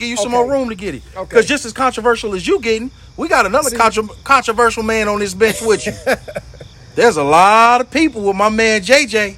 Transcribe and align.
give 0.00 0.08
you 0.08 0.16
some 0.16 0.28
Okay. 0.34 0.34
more 0.34 0.50
room 0.50 0.68
to 0.70 0.74
get 0.74 0.94
it. 0.94 1.02
Okay. 1.14 1.28
Because 1.28 1.46
just 1.46 1.64
as 1.64 1.72
controversial 1.72 2.34
as 2.34 2.46
you 2.46 2.58
getting, 2.60 2.90
we 3.16 3.28
got 3.28 3.46
another 3.46 3.70
contra- 3.70 4.08
controversial 4.24 4.82
man 4.82 5.06
on 5.08 5.20
this 5.20 5.34
bench 5.34 5.60
with 5.62 5.86
you. 5.86 5.92
There's 6.96 7.16
a 7.18 7.22
lot 7.22 7.80
of 7.82 7.90
people 7.90 8.22
with 8.22 8.36
my 8.36 8.48
man 8.48 8.80
JJ. 8.80 9.36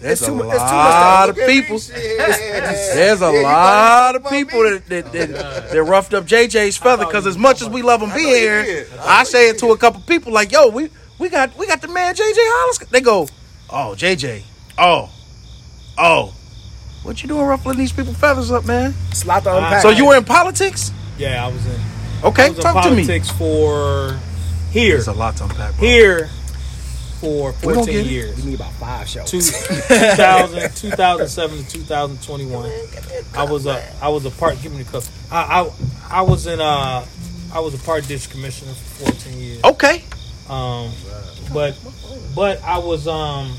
There's 0.00 0.20
It's 0.20 0.22
a 0.22 0.26
too 0.26 0.34
mu- 0.36 0.42
it's 0.44 0.52
too 0.52 0.60
much 0.60 0.70
lot 0.70 1.28
of 1.30 1.36
Look 1.36 1.42
at 1.44 1.48
me, 1.48 1.60
people. 1.62 1.78
There's 1.88 3.22
a 3.22 3.32
Yeah, 3.32 3.42
lot 3.42 4.14
of 4.16 4.28
people 4.28 4.62
me. 4.62 4.70
that 4.78 4.86
that, 4.88 5.12
that, 5.12 5.70
that 5.72 5.82
roughed 5.82 6.12
up 6.14 6.26
JJ's 6.26 6.76
feather 6.76 7.06
because 7.06 7.26
as 7.26 7.38
much 7.38 7.62
as 7.62 7.68
we 7.68 7.80
love 7.82 8.02
him 8.02 8.10
I 8.10 8.14
being 8.16 8.34
here. 8.34 8.86
I 9.00 9.20
I 9.20 9.24
say 9.24 9.48
it 9.48 9.58
to 9.60 9.72
a 9.72 9.78
couple 9.78 10.00
people 10.02 10.32
like, 10.32 10.52
"Yo, 10.52 10.68
we 10.68 10.90
we 11.18 11.28
got 11.30 11.56
we 11.56 11.66
got 11.66 11.80
the 11.80 11.88
man 11.88 12.14
JJ 12.14 12.34
Hollis." 12.36 12.78
They 12.90 13.00
go, 13.00 13.26
"Oh, 13.70 13.94
JJ, 13.96 14.42
oh, 14.78 15.10
oh, 15.98 16.34
what 17.06 17.22
you 17.22 17.28
doing 17.28 17.46
ruffling 17.46 17.78
these 17.78 17.92
people 17.92 18.12
feathers 18.14 18.50
up, 18.50 18.64
man?" 18.66 18.94
It's 19.10 19.24
a 19.24 19.28
lot 19.28 19.42
to 19.44 19.56
unpack. 19.56 19.82
So 19.82 19.90
you 19.90 20.06
were 20.06 20.16
in 20.16 20.24
politics? 20.24 20.92
Yeah, 21.18 21.44
I 21.46 21.48
was 21.48 21.64
in. 21.66 21.80
Okay, 22.24 22.46
I 22.46 22.48
was 22.48 22.58
in 22.58 22.62
talk 22.64 22.82
to 22.84 22.90
me. 22.90 22.96
politics 23.06 23.30
for 23.30 24.18
here, 24.70 24.94
There's 24.94 25.08
a 25.08 25.12
lot 25.12 25.36
to 25.36 25.44
unpack. 25.44 25.76
bro. 25.76 25.86
here 25.86 26.30
for 27.20 27.52
14 27.54 27.86
get 27.86 28.06
years. 28.06 28.36
We 28.36 28.50
need 28.50 28.54
about 28.60 28.72
five 28.74 29.08
shows. 29.08 29.30
Two- 29.30 29.40
2000, 29.88 30.74
2007 30.74 31.58
to 31.64 31.70
2021. 31.72 32.70
I 33.34 33.44
was 33.44 33.66
a 33.66 33.82
I 34.02 34.08
was 34.08 34.26
a 34.26 34.30
part. 34.30 34.60
Give 34.62 34.72
me 34.72 34.82
the 34.82 34.90
cup. 34.92 35.04
I 35.30 35.62
I, 35.62 35.70
I 36.18 36.22
was 36.22 36.46
in 36.46 36.60
uh 36.60 37.04
I 37.54 37.60
was 37.60 37.74
a 37.74 37.78
park 37.78 38.04
district 38.06 38.34
commissioner 38.34 38.72
for 38.72 39.04
14 39.12 39.38
years. 39.38 39.64
Okay, 39.64 40.04
Um, 40.50 40.90
but 41.54 41.74
but 42.34 42.62
I 42.62 42.78
was 42.78 43.08
um 43.08 43.56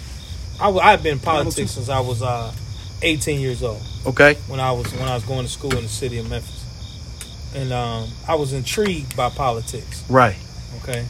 I 0.59 0.65
w- 0.65 0.81
I've 0.81 1.01
been 1.01 1.13
in 1.13 1.19
politics 1.19 1.71
since 1.71 1.89
I 1.89 1.99
was 1.99 2.21
uh 2.21 2.51
18 3.01 3.39
years 3.39 3.63
old 3.63 3.81
okay, 4.05 4.35
when 4.47 4.59
I 4.59 4.71
was 4.71 4.91
when 4.93 5.07
I 5.07 5.13
was 5.15 5.23
going 5.23 5.43
to 5.45 5.51
school 5.51 5.75
in 5.75 5.83
the 5.83 5.89
city 5.89 6.17
of 6.17 6.29
Memphis, 6.29 7.53
and 7.55 7.71
um 7.71 8.09
I 8.27 8.35
was 8.35 8.53
intrigued 8.53 9.15
by 9.15 9.29
politics. 9.29 10.03
right. 10.09 10.35
Okay, 10.83 11.05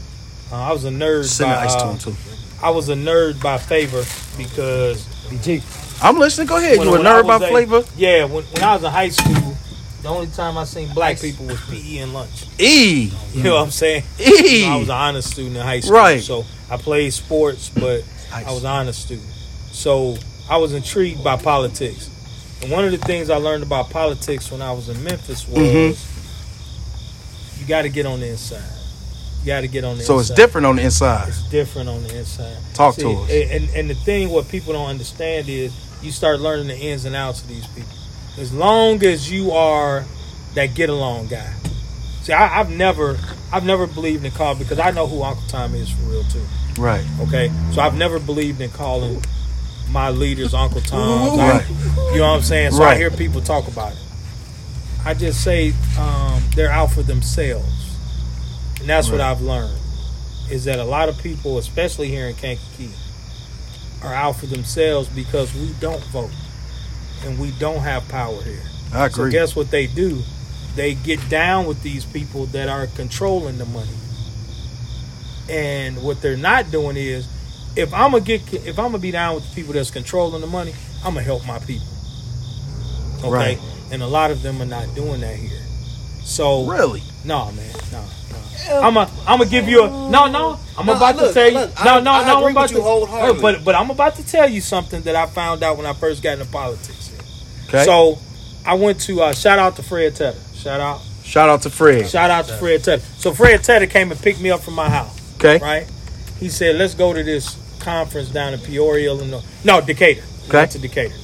uh, 0.52 0.56
I 0.56 0.72
was 0.72 0.86
a 0.86 0.89
nerd. 0.89 1.26
Send 1.26 1.50
by, 1.50 1.56
the 1.56 1.61
ice 1.61 1.76
to 1.76 1.81
uh, 1.81 1.92
him 1.92 1.98
too. 1.98 2.16
I 2.61 2.70
was 2.72 2.89
a 2.89 2.95
nerd 2.95 3.42
by 3.42 3.58
favor 3.58 4.03
because 4.38 5.06
BG. 5.30 6.03
I'm 6.03 6.17
listening. 6.17 6.48
Go 6.48 6.58
ahead. 6.58 6.78
when- 6.78 6.88
you 6.88 6.95
a 6.95 7.00
nerd 7.00 7.28
by 7.28 7.36
a- 7.36 7.50
flavor? 7.50 7.84
Yeah, 7.95 8.26
when, 8.26 8.44
when 8.44 8.64
I 8.64 8.76
was 8.76 8.83
in 8.83 8.92
high 8.92 9.09
school, 9.09 9.58
the 10.02 10.09
only 10.09 10.28
time 10.28 10.58
I 10.58 10.64
seen 10.64 10.94
black 10.94 11.20
people 11.20 11.45
was 11.48 11.59
PE 11.70 11.98
and 11.98 12.14
lunch. 12.14 12.45
E 12.59 13.11
You 13.33 13.44
know 13.44 13.56
what 13.56 13.64
I'm 13.64 13.72
saying? 13.72 14.04
i 14.20 14.76
was 14.78 14.89
an 14.89 14.95
honor 14.95 15.22
student 15.22 15.58
in 15.58 15.61
high 15.61 15.80
school, 15.80 15.95
Right. 15.95 16.22
So 16.22 16.45
I 16.70 16.78
played 16.78 17.11
sports, 17.14 17.70
but 17.70 18.04
I 18.31 18.44
was 18.52 18.64
an 18.64 18.70
honor 18.70 18.94
student. 18.94 19.28
So 19.72 20.17
I 20.50 20.58
was 20.58 20.73
intrigued 20.73 21.23
by 21.23 21.38
politics, 21.38 22.09
and 22.62 22.72
one 22.72 22.86
of 22.86 22.92
the 22.92 22.98
things 22.98 23.30
I 23.30 23.38
learned 23.38 23.64
about 23.64 23.90
politics 23.90 24.52
when 24.52 24.62
I 24.62 24.72
was 24.72 24.89
in 24.89 25.04
Memphis 25.04 25.48
was 25.48 25.58
Mm-hmm. 25.59 27.62
you 27.62 27.67
got 27.67 27.84
to 27.84 27.89
get 27.89 28.06
on 28.06 28.20
the 28.20 28.30
inside. 28.30 28.64
You 29.42 29.48
got 29.48 29.62
to 29.62 29.67
get 29.67 29.84
on 29.84 29.95
the 29.95 30.02
inside. 30.02 30.08
So 30.08 30.20
it's 30.20 30.30
different 30.30 30.67
on 30.67 30.76
the 30.78 30.84
inside. 30.84 31.30
It's 31.30 31.44
different 31.50 31.89
on 31.89 32.04
the 32.04 32.17
inside. 32.17 32.58
Talk 32.73 32.95
to 32.95 33.09
us. 33.09 33.30
And 33.31 33.70
and 33.76 33.89
the 33.89 33.95
thing 33.95 34.30
what 34.30 34.48
people 34.50 34.73
don't 34.73 34.89
understand 34.89 35.50
is 35.50 35.73
you 36.02 36.12
start 36.12 36.39
learning 36.39 36.67
the 36.67 36.78
ins 36.78 37.06
and 37.06 37.16
outs 37.16 37.42
of 37.42 37.48
these 37.48 37.66
people. 37.67 37.89
As 38.38 38.54
long 38.54 39.04
as 39.04 39.32
you 39.32 39.52
are 39.52 40.06
that 40.56 40.76
get 40.76 40.89
along 40.89 41.28
guy. 41.28 41.54
See, 42.23 42.34
I, 42.34 42.59
I've 42.59 42.70
never 42.70 43.17
I've 43.52 43.66
never 43.66 43.88
believed 43.88 44.26
in 44.26 44.32
calling 44.32 44.59
because 44.59 44.80
I 44.80 44.92
know 44.92 45.08
who 45.08 45.23
Uncle 45.23 45.44
Tom 45.48 45.73
is 45.76 45.89
for 45.89 46.02
real 46.04 46.23
too. 46.26 46.45
Right. 46.80 47.06
Okay, 47.22 47.52
so 47.73 47.82
I've 47.82 47.98
never 47.98 48.20
believed 48.20 48.61
in 48.61 48.70
calling 48.72 49.23
my 49.91 50.09
leaders 50.09 50.53
Uncle 50.53 50.81
Tom. 50.81 51.38
Right. 51.38 51.66
You 52.13 52.17
know 52.19 52.30
what 52.30 52.35
I'm 52.38 52.41
saying? 52.41 52.71
So 52.71 52.83
I 52.83 52.95
hear 52.95 53.09
people 53.11 53.41
talk 53.41 53.67
about 53.67 53.93
it. 53.93 53.99
I 55.05 55.13
just 55.13 55.43
say 55.43 55.73
um, 55.99 56.41
they're 56.55 56.71
out 56.71 56.91
for 56.91 57.02
themselves, 57.03 57.95
and 58.80 58.89
that's 58.89 59.09
what 59.09 59.21
I've 59.21 59.41
learned 59.41 59.77
is 60.49 60.63
that 60.63 60.80
a 60.80 60.83
lot 60.83 61.09
of 61.09 61.17
people, 61.17 61.58
especially 61.58 62.08
here 62.08 62.27
in 62.27 62.35
Kankakee, 62.35 62.89
are 64.02 64.14
out 64.14 64.37
for 64.37 64.45
themselves 64.45 65.09
because 65.09 65.53
we 65.53 65.73
don't 65.81 66.03
vote 66.05 66.31
and 67.26 67.37
we 67.37 67.52
don't 67.59 67.80
have 67.81 68.08
power 68.08 68.42
here. 68.43 68.61
I 68.93 69.09
So 69.09 69.21
agree. 69.23 69.31
guess 69.31 69.55
what 69.58 69.71
they 69.71 69.87
do? 69.87 70.21
They 70.76 70.93
get 70.93 71.27
down 71.30 71.65
with 71.67 71.81
these 71.81 72.05
people 72.05 72.45
that 72.47 72.70
are 72.70 72.87
controlling 72.87 73.58
the 73.58 73.65
money. 73.65 73.89
And 75.49 76.02
what 76.03 76.21
they're 76.21 76.37
not 76.37 76.71
doing 76.71 76.95
is, 76.97 77.27
if 77.77 77.93
I'm 77.93 78.11
gonna 78.11 78.23
get, 78.23 78.42
if 78.54 78.77
I'm 78.80 78.88
gonna 78.88 78.98
be 78.99 79.11
down 79.11 79.36
with 79.36 79.48
the 79.49 79.55
people 79.55 79.73
that's 79.73 79.92
controlling 79.92 80.42
the 80.42 80.48
money, 80.48 80.73
I'm 81.05 81.14
gonna 81.14 81.21
help 81.23 81.45
my 81.45 81.60
people. 81.60 81.88
Okay, 83.20 83.30
Right. 83.30 83.60
and 83.92 84.02
a 84.04 84.08
lot 84.08 84.32
of 84.32 84.42
them 84.42 84.61
are 84.61 84.65
not 84.65 84.93
doing 84.95 85.21
that 85.21 85.36
here. 85.36 85.60
So 86.23 86.65
really? 86.65 87.02
no, 87.23 87.52
man, 87.52 87.65
no, 87.92 88.04
no. 88.70 88.82
I'm 88.82 88.98
a, 88.98 89.10
I'm 89.26 89.38
gonna 89.39 89.49
give 89.49 89.67
you 89.67 89.83
a 89.86 89.89
no, 89.89 90.27
no. 90.27 90.60
I'm 90.77 90.86
No, 90.86 90.95
about 90.95 91.15
look, 91.15 91.30
to 91.30 91.33
tell 91.33 91.48
you. 91.48 91.54
look, 91.60 91.76
no, 91.86 91.95
I- 91.95 91.99
no, 92.02 92.11
I 92.11 92.26
no. 92.27 92.38
agree 92.39 92.48
I'm 92.48 92.52
about 92.52 92.70
to. 93.36 93.42
But 93.42 93.64
but 93.64 93.76
I'm 93.76 93.89
about 93.89 94.15
to 94.15 94.26
tell 94.27 94.49
you 94.49 94.61
something 94.61 95.02
that 95.04 95.15
I 95.15 95.26
found 95.26 95.64
out 95.64 95.77
when 95.77 95.86
I 95.86 95.94
first 95.94 96.21
got 96.21 96.33
into 96.39 96.45
politics. 96.52 97.11
Okay. 97.70 97.83
So 97.86 98.20
I 98.65 98.73
went 98.76 98.99
to 99.02 99.21
uh, 99.21 99.33
shout 99.33 99.58
out 99.59 99.76
to 99.77 99.83
Fred 99.83 100.15
Tedder. 100.15 100.38
Shout 100.55 100.80
out, 100.80 101.02
shout 101.23 101.49
out 101.49 101.61
to 101.64 101.70
Fred. 101.70 102.08
shout 102.09 102.30
out 102.30 102.45
to 102.48 102.54
Fred 102.58 102.83
Tedder. 102.83 103.02
So 103.17 103.33
Fred 103.33 103.64
Tedder 103.64 103.88
came 103.88 104.11
and 104.11 104.21
picked 104.21 104.42
me 104.42 104.52
up 104.52 104.61
from 104.61 104.73
my 104.76 104.89
house. 104.89 105.17
Okay. 105.38 105.59
Right. 105.59 105.88
He 106.39 106.49
said, 106.49 106.76
"Let's 106.76 106.94
go 106.94 107.14
to 107.14 107.23
this 107.23 107.55
conference 107.80 108.30
down 108.30 108.54
in 108.54 108.60
Peoria, 108.60 109.08
Illinois. 109.10 109.43
No, 109.64 109.82
Decatur. 109.82 110.23
Okay. 110.48 110.65
to 110.67 110.80
Decatur, 110.80 111.15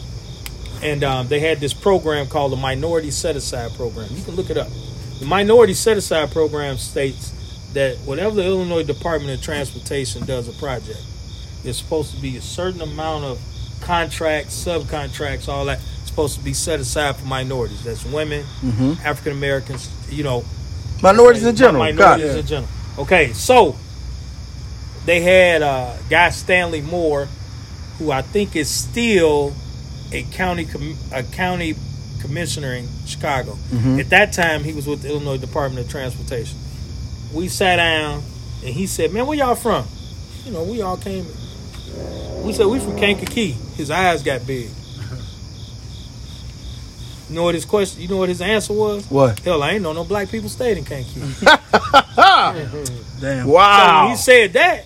and 0.81 1.01
um, 1.03 1.27
they 1.29 1.39
had 1.39 1.59
this 1.61 1.73
program 1.73 2.27
called 2.27 2.51
the 2.51 2.57
Minority 2.57 3.09
Set 3.09 3.35
Aside 3.37 3.71
Program. 3.75 4.07
You 4.11 4.21
can 4.23 4.35
look 4.35 4.49
it 4.49 4.57
up. 4.57 4.67
The 5.19 5.25
Minority 5.25 5.73
Set 5.73 5.95
Aside 5.95 6.31
Program 6.31 6.77
states 6.77 7.29
that 7.73 7.95
whenever 8.05 8.35
the 8.35 8.43
Illinois 8.45 8.83
Department 8.83 9.33
of 9.37 9.41
Transportation 9.41 10.25
does 10.25 10.49
a 10.49 10.53
project, 10.59 10.99
it's 11.63 11.77
supposed 11.77 12.13
to 12.13 12.21
be 12.21 12.35
a 12.35 12.41
certain 12.41 12.81
amount 12.81 13.23
of 13.23 13.39
contracts, 13.81 14.53
subcontracts, 14.65 15.47
all 15.47 15.65
that 15.65 15.79
supposed 16.05 16.37
to 16.37 16.43
be 16.43 16.53
set 16.53 16.79
aside 16.79 17.15
for 17.15 17.25
minorities. 17.25 17.83
That's 17.83 18.05
women, 18.05 18.45
Mhm. 18.63 19.03
African 19.05 19.31
Americans, 19.31 19.89
you 20.09 20.23
know, 20.23 20.43
Minorities 21.01 21.43
in 21.45 21.55
general. 21.55 21.83
Minorities 21.83 22.35
in 22.35 22.45
general. 22.45 22.69
Okay, 22.99 23.33
so 23.33 23.75
they 25.05 25.21
had 25.21 25.61
uh, 25.61 25.95
guy 26.09 26.29
Stanley 26.29 26.81
Moore, 26.81 27.27
who 27.99 28.11
I 28.11 28.21
think 28.21 28.55
is 28.55 28.69
still 28.69 29.53
a 30.11 30.23
county 30.31 30.65
com- 30.65 30.97
a 31.11 31.23
county 31.23 31.75
commissioner 32.21 32.73
in 32.73 32.87
Chicago. 33.05 33.57
Mhm. 33.71 33.99
At 33.99 34.09
that 34.11 34.31
time, 34.33 34.63
he 34.63 34.71
was 34.73 34.87
with 34.87 35.01
the 35.01 35.09
Illinois 35.09 35.37
Department 35.37 35.85
of 35.85 35.91
Transportation. 35.91 36.57
We 37.33 37.47
sat 37.49 37.77
down, 37.77 38.23
and 38.63 38.73
he 38.73 38.87
said, 38.87 39.11
"Man, 39.11 39.25
where 39.27 39.37
y'all 39.37 39.55
from?" 39.55 39.85
You 40.45 40.51
know, 40.51 40.63
we 40.63 40.81
all 40.81 40.97
came. 40.97 41.25
We 42.43 42.53
said 42.53 42.67
we 42.67 42.79
from 42.79 42.97
Kankakee. 42.97 43.55
His 43.75 43.91
eyes 43.91 44.23
got 44.23 44.45
big. 44.47 44.69
You 47.29 47.39
know 47.39 47.45
what 47.45 47.55
his 47.55 47.65
question? 47.65 48.01
You 48.01 48.09
know 48.09 48.17
what 48.17 48.29
his 48.29 48.41
answer 48.41 48.73
was? 48.73 49.05
What? 49.09 49.39
Hell, 49.39 49.63
I 49.63 49.71
ain't 49.71 49.81
know 49.81 49.93
no 49.93 50.03
black 50.03 50.29
people 50.29 50.49
stayed 50.49 50.77
in 50.77 50.85
Kankakee. 50.85 51.19
Damn. 51.45 53.45
So 53.45 53.47
Wow. 53.47 54.01
when 54.03 54.11
he 54.11 54.17
said 54.17 54.53
that, 54.53 54.85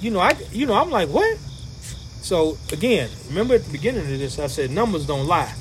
you 0.00 0.10
know, 0.10 0.20
I 0.20 0.36
you 0.52 0.66
know, 0.66 0.74
I'm 0.74 0.90
like, 0.90 1.08
what? 1.08 1.38
So 2.22 2.58
again, 2.72 3.08
remember 3.28 3.54
at 3.54 3.64
the 3.64 3.72
beginning 3.72 4.02
of 4.02 4.08
this, 4.18 4.38
I 4.38 4.46
said 4.46 4.70
numbers 4.70 5.06
don't 5.06 5.26
lie. 5.26 5.52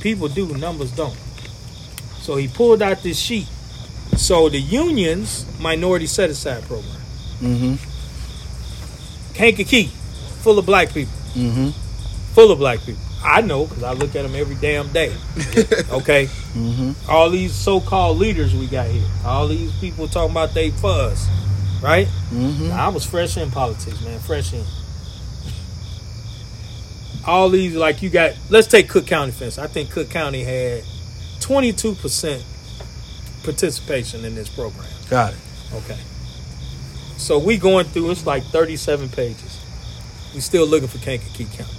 People 0.00 0.28
do, 0.28 0.46
numbers 0.56 0.92
don't. 0.92 1.16
So 2.20 2.36
he 2.36 2.48
pulled 2.48 2.82
out 2.82 3.02
this 3.02 3.18
sheet. 3.18 3.46
So 4.16 4.48
the 4.48 4.58
union's 4.60 5.46
minority 5.60 6.06
set 6.06 6.30
aside 6.30 6.62
program, 6.64 6.92
mm-hmm. 7.40 9.34
Kankakee, 9.34 9.86
full 10.42 10.58
of 10.58 10.66
black 10.66 10.92
people, 10.92 11.12
Mm-hmm. 11.34 11.68
full 12.34 12.50
of 12.50 12.58
black 12.58 12.80
people. 12.80 13.00
I 13.22 13.40
know 13.42 13.66
because 13.66 13.82
I 13.84 13.92
look 13.92 14.16
at 14.16 14.22
them 14.22 14.34
every 14.34 14.56
damn 14.56 14.88
day. 14.92 15.10
Okay, 15.90 16.26
Mm-hmm. 16.54 17.10
all 17.10 17.30
these 17.30 17.54
so-called 17.54 18.18
leaders 18.18 18.54
we 18.54 18.66
got 18.66 18.88
here, 18.88 19.06
all 19.24 19.46
these 19.46 19.72
people 19.78 20.08
talking 20.08 20.32
about 20.32 20.52
they 20.54 20.70
for 20.70 20.90
us, 20.90 21.28
right? 21.80 22.06
Mm-hmm. 22.30 22.70
I 22.72 22.88
was 22.88 23.04
fresh 23.04 23.36
in 23.36 23.50
politics, 23.50 24.00
man. 24.02 24.18
Fresh 24.20 24.52
in. 24.52 24.64
All 27.26 27.48
these, 27.50 27.74
like 27.76 28.02
you 28.02 28.10
got. 28.10 28.32
Let's 28.48 28.66
take 28.66 28.88
Cook 28.88 29.06
County 29.06 29.28
instance. 29.28 29.58
I 29.58 29.66
think 29.66 29.90
Cook 29.90 30.08
County 30.10 30.42
had 30.42 30.82
twenty-two 31.40 31.94
percent 31.96 32.44
participation 33.44 34.24
in 34.24 34.34
this 34.34 34.48
program. 34.48 34.86
Got 35.10 35.34
it. 35.34 35.38
Okay. 35.74 35.98
So 37.18 37.38
we 37.38 37.58
going 37.58 37.84
through. 37.86 38.10
It's 38.10 38.24
like 38.26 38.42
thirty-seven 38.44 39.10
pages. 39.10 39.58
We 40.34 40.40
still 40.40 40.66
looking 40.66 40.88
for 40.88 40.98
Kankakee 40.98 41.44
County. 41.44 41.74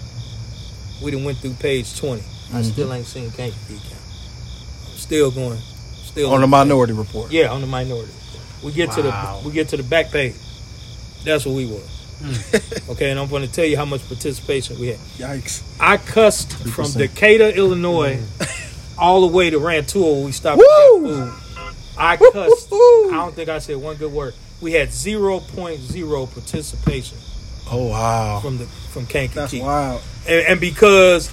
We 1.04 1.09
done 1.12 1.24
went 1.24 1.39
through 1.39 1.54
page 1.54 1.97
20 1.97 2.21
I 2.54 2.62
Mhm. 2.62 2.71
still 2.74 2.94
ain't 2.94 3.07
seen 3.07 3.31
Kankakee 3.31 3.80
County. 3.80 3.95
I'm 4.92 4.97
still 4.97 5.31
going. 5.31 5.57
Still 6.06 6.31
On 6.31 6.42
the 6.42 6.47
minority 6.47 6.94
report. 6.94 7.31
Yeah, 7.31 7.47
on 7.51 7.62
the 7.62 7.68
minority. 7.68 8.12
We 8.63 8.71
get 8.71 8.89
Wow. 8.89 8.95
to 8.95 9.01
the 9.01 9.41
we 9.47 9.53
get 9.53 9.69
to 9.69 9.77
the 9.77 9.83
back 9.83 10.11
page. 10.11 10.35
That's 11.23 11.45
what 11.45 11.55
we 11.55 11.65
was. 11.65 11.87
okay, 12.89 13.09
and 13.09 13.19
I'm 13.19 13.27
going 13.29 13.41
to 13.45 13.51
tell 13.51 13.65
you 13.65 13.75
how 13.77 13.85
much 13.85 14.07
participation 14.07 14.79
we 14.79 14.87
had. 14.89 14.99
Yikes. 15.17 15.63
I 15.79 15.97
cussed 15.97 16.53
from 16.53 16.85
3%. 16.85 16.97
Decatur, 16.97 17.49
Illinois, 17.49 18.19
all 18.99 19.21
the 19.21 19.27
way 19.35 19.49
to 19.49 19.57
Rantoul. 19.57 20.17
where 20.17 20.25
We 20.25 20.31
stopped 20.31 20.59
Woo! 20.59 21.01
to 21.01 21.07
get 21.07 21.33
food. 21.33 21.33
I 21.97 22.17
cussed. 22.17 22.69
Woo! 22.71 23.09
I 23.09 23.13
don't 23.13 23.33
think 23.35 23.49
I 23.49 23.57
said 23.59 23.77
one 23.77 23.95
good 23.97 24.11
word. 24.11 24.35
We 24.61 24.73
had 24.73 24.89
0.0 24.89 26.31
participation 26.33 27.17
Oh 27.71 27.87
wow. 27.87 28.39
from 28.41 28.57
the 28.59 28.65
from 28.65 29.05
That's 29.05 29.33
Kankakee. 29.33 29.61
wild. 29.61 30.01
And, 30.27 30.45
and 30.47 30.59
because 30.61 31.31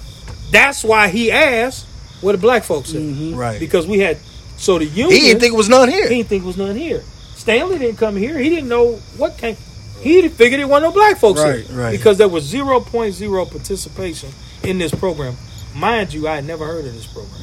that's 0.51 0.83
why 0.83 1.09
he 1.09 1.31
asked 1.31 1.85
what 2.21 2.31
the 2.31 2.37
black 2.39 2.63
folks 2.63 2.89
said. 2.89 3.01
Mm-hmm. 3.01 3.35
Right. 3.35 3.59
Because 3.59 3.85
we 3.85 3.99
had 3.99 4.17
so 4.57 4.79
the 4.79 4.85
union 4.85 5.11
He 5.11 5.19
didn't 5.27 5.41
think 5.41 5.53
it 5.53 5.57
was 5.57 5.69
none 5.69 5.89
here. 5.89 6.07
he 6.09 6.15
didn't 6.15 6.29
think 6.29 6.43
it 6.43 6.47
was 6.47 6.57
none 6.57 6.75
here. 6.75 7.03
Stanley 7.49 7.79
didn't 7.79 7.97
come 7.97 8.15
here. 8.15 8.37
He 8.37 8.47
didn't 8.47 8.69
know 8.69 8.97
what 9.17 9.35
came. 9.39 9.57
He 10.01 10.29
figured 10.29 10.59
it 10.61 10.65
wasn't 10.69 10.93
no 10.93 10.99
black 10.99 11.17
folks 11.17 11.41
Right, 11.41 11.65
here. 11.65 11.75
right. 11.75 11.91
Because 11.91 12.19
there 12.19 12.27
was 12.29 12.53
0.0 12.53 13.49
participation 13.49 14.29
in 14.61 14.77
this 14.77 14.93
program. 14.93 15.35
Mind 15.75 16.13
you, 16.13 16.27
I 16.27 16.35
had 16.35 16.45
never 16.45 16.63
heard 16.67 16.85
of 16.85 16.93
this 16.93 17.07
program. 17.07 17.41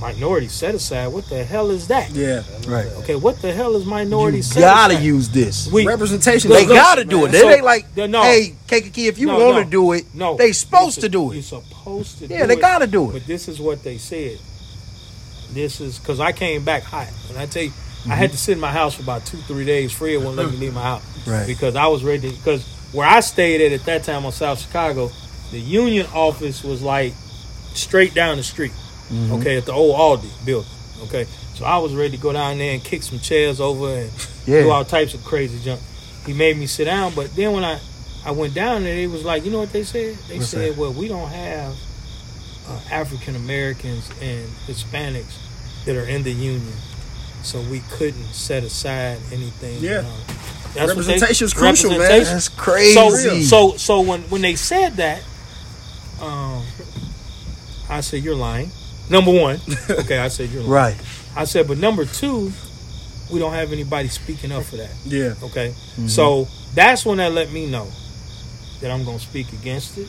Minority 0.00 0.48
set 0.48 0.74
aside. 0.74 1.08
What 1.08 1.28
the 1.28 1.44
hell 1.44 1.70
is 1.70 1.88
that? 1.88 2.10
Yeah. 2.12 2.42
Right. 2.66 2.86
Okay, 3.00 3.16
what 3.16 3.42
the 3.42 3.52
hell 3.52 3.76
is 3.76 3.84
minority 3.84 4.38
You 4.38 4.42
set 4.44 4.60
gotta 4.60 4.94
aside? 4.94 5.04
use 5.04 5.28
this. 5.28 5.68
We- 5.70 5.86
Representation. 5.86 6.50
They 6.50 6.64
Look, 6.64 6.74
gotta 6.74 7.04
do 7.04 7.26
it. 7.26 7.32
They, 7.32 7.40
So- 7.42 7.48
they 7.48 7.60
like, 7.60 7.94
no. 7.94 8.22
hey, 8.22 8.54
Kankakee, 8.66 9.08
if 9.08 9.18
you 9.18 9.26
No, 9.26 9.38
want 9.38 9.56
no. 9.58 9.62
to 9.64 9.68
do 9.68 9.92
it, 9.92 10.06
No, 10.14 10.38
they 10.38 10.52
supposed 10.52 11.02
to 11.02 11.10
do 11.10 11.32
it. 11.32 11.34
You're 11.34 11.42
supposed 11.42 12.18
to. 12.20 12.28
Yeah, 12.28 12.46
they 12.46 12.54
it. 12.54 12.60
gotta 12.62 12.86
do 12.86 13.10
it. 13.10 13.12
But 13.12 13.26
this 13.26 13.46
is 13.46 13.60
what 13.60 13.84
they 13.84 13.98
said. 13.98 14.38
This 15.52 15.82
is 15.82 15.98
because 15.98 16.18
I 16.18 16.32
came 16.32 16.64
back 16.64 16.82
hot, 16.84 17.08
and 17.28 17.36
I 17.36 17.44
tell 17.44 17.64
you, 17.64 17.72
I 18.08 18.14
had 18.14 18.30
to 18.32 18.36
sit 18.38 18.52
in 18.52 18.60
my 18.60 18.72
house 18.72 18.94
for 18.94 19.02
about 19.02 19.26
two, 19.26 19.36
three 19.38 19.64
days. 19.64 19.92
Fred 19.92 20.16
wouldn't 20.16 20.36
let 20.36 20.50
me 20.50 20.56
leave 20.56 20.74
my 20.74 20.82
house 20.82 21.26
Right. 21.26 21.46
because 21.46 21.76
I 21.76 21.86
was 21.88 22.02
ready. 22.02 22.30
Because 22.30 22.64
where 22.92 23.06
I 23.06 23.20
stayed 23.20 23.60
at 23.60 23.72
at 23.72 23.84
that 23.86 24.04
time 24.04 24.24
on 24.24 24.32
South 24.32 24.58
Chicago, 24.60 25.10
the 25.50 25.60
union 25.60 26.06
office 26.14 26.64
was 26.64 26.80
like 26.82 27.12
straight 27.74 28.14
down 28.14 28.36
the 28.38 28.42
street. 28.42 28.72
Mm-hmm. 29.12 29.32
Okay, 29.34 29.56
at 29.58 29.66
the 29.66 29.72
old 29.72 29.96
Aldi 30.22 30.30
building. 30.46 30.70
Okay, 31.04 31.26
so 31.54 31.64
I 31.64 31.78
was 31.78 31.94
ready 31.94 32.16
to 32.16 32.22
go 32.22 32.32
down 32.32 32.58
there 32.58 32.72
and 32.72 32.82
kick 32.82 33.02
some 33.02 33.18
chairs 33.18 33.60
over 33.60 33.88
and 33.94 34.10
Yeah. 34.46 34.62
do 34.62 34.70
all 34.70 34.84
types 34.84 35.14
of 35.14 35.24
crazy 35.24 35.58
junk. 35.62 35.80
He 36.26 36.32
made 36.32 36.56
me 36.56 36.66
sit 36.66 36.84
down, 36.84 37.12
but 37.14 37.34
then 37.36 37.52
when 37.52 37.64
I 37.64 37.80
I 38.24 38.30
went 38.32 38.54
down 38.54 38.84
there, 38.84 38.96
it 38.96 39.10
was 39.10 39.24
like, 39.24 39.44
you 39.44 39.50
know 39.50 39.58
what 39.60 39.72
they 39.72 39.82
said? 39.82 40.14
They 40.28 40.36
What's 40.38 40.48
said, 40.50 40.72
that? 40.72 40.78
well, 40.78 40.92
we 40.92 41.08
don't 41.08 41.28
have 41.30 41.74
uh, 42.68 42.78
African 42.90 43.34
Americans 43.34 44.08
and 44.20 44.46
Hispanics 44.66 45.36
that 45.86 45.96
are 45.96 46.04
in 46.06 46.22
the 46.22 46.30
union, 46.32 46.72
so 47.42 47.60
we 47.62 47.80
couldn't 47.90 48.24
set 48.32 48.62
aside 48.62 49.18
anything. 49.32 49.78
Yeah. 49.82 49.98
uh, 49.98 50.02
that's 50.02 50.74
what 50.74 50.74
they- 50.74 50.86
Representation's 50.86 51.52
crucial, 51.54 51.90
man. 51.90 52.00
representation. 52.00 52.34
That's 52.34 52.48
crazy. 52.48 53.42
So, 53.42 53.70
so, 53.72 53.76
so 53.76 54.00
when 54.02 54.22
when 54.30 54.40
they 54.42 54.54
said 54.56 54.94
that, 54.96 55.22
um, 56.20 56.64
I 57.88 58.00
said 58.02 58.22
you're 58.22 58.34
lying. 58.36 58.70
Number 59.08 59.32
one, 59.32 59.58
okay, 59.90 60.18
I 60.18 60.28
said 60.28 60.50
you're 60.50 60.62
lying. 60.62 60.70
right. 60.96 60.96
I 61.36 61.44
said, 61.44 61.66
but 61.66 61.78
number 61.78 62.04
two, 62.04 62.52
we 63.32 63.38
don't 63.40 63.52
have 63.54 63.72
anybody 63.72 64.08
speaking 64.08 64.52
up 64.52 64.62
for 64.64 64.76
that. 64.76 64.90
Yeah. 65.04 65.34
Okay, 65.42 65.74
so 66.06 66.46
that's 66.74 67.04
when 67.04 67.18
that 67.18 67.32
let 67.32 67.50
me 67.52 67.66
know 67.66 67.88
that 68.80 68.90
I'm 68.90 69.04
gonna 69.04 69.18
speak 69.18 69.52
against 69.52 69.98
it. 69.98 70.08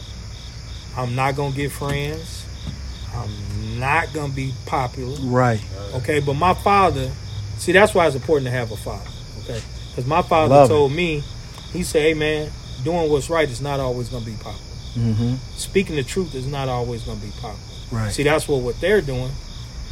I'm 0.95 1.15
not 1.15 1.35
gonna 1.35 1.55
get 1.55 1.71
friends. 1.71 2.45
I'm 3.15 3.79
not 3.79 4.13
gonna 4.13 4.33
be 4.33 4.53
popular. 4.65 5.15
Right. 5.21 5.61
Okay, 5.95 6.19
but 6.19 6.33
my 6.35 6.53
father, 6.53 7.11
see, 7.57 7.71
that's 7.71 7.93
why 7.93 8.07
it's 8.07 8.15
important 8.15 8.45
to 8.45 8.51
have 8.51 8.71
a 8.71 8.77
father. 8.77 9.09
Okay, 9.43 9.61
because 9.89 10.05
my 10.05 10.21
father 10.21 10.53
Love 10.55 10.65
it. 10.69 10.73
told 10.73 10.91
me, 10.93 11.23
he 11.73 11.83
said, 11.83 12.01
"Hey, 12.03 12.13
man, 12.13 12.49
doing 12.83 13.09
what's 13.11 13.29
right 13.29 13.49
is 13.49 13.61
not 13.61 13.79
always 13.79 14.09
gonna 14.09 14.25
be 14.25 14.33
popular. 14.33 14.57
Mm-hmm. 14.97 15.35
Speaking 15.55 15.95
the 15.95 16.03
truth 16.03 16.35
is 16.35 16.45
not 16.47 16.67
always 16.69 17.03
gonna 17.03 17.19
be 17.19 17.31
popular. 17.39 17.57
Right. 17.91 18.11
See, 18.11 18.23
that's 18.23 18.47
what 18.47 18.61
what 18.61 18.79
they're 18.81 19.01
doing 19.01 19.31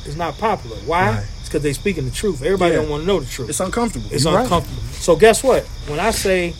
is 0.05 0.15
not 0.15 0.37
popular. 0.37 0.77
Why? 0.85 1.09
Right. 1.09 1.25
It's 1.39 1.49
because 1.49 1.61
they're 1.63 1.73
speaking 1.73 2.05
the 2.05 2.11
truth. 2.11 2.41
Everybody 2.41 2.73
Yeah. 2.75 2.81
don't 2.81 2.89
want 2.89 3.03
to 3.03 3.07
know 3.07 3.19
the 3.19 3.25
truth. 3.25 3.49
It's 3.49 3.59
uncomfortable. 3.59 4.07
It's 4.11 4.23
You're 4.23 4.33
right. 4.33 4.43
uncomfortable. 4.43 4.81
So 4.93 5.15
guess 5.15 5.43
what? 5.43 5.63
When 5.87 5.99
I 5.99 6.11
say 6.11 6.53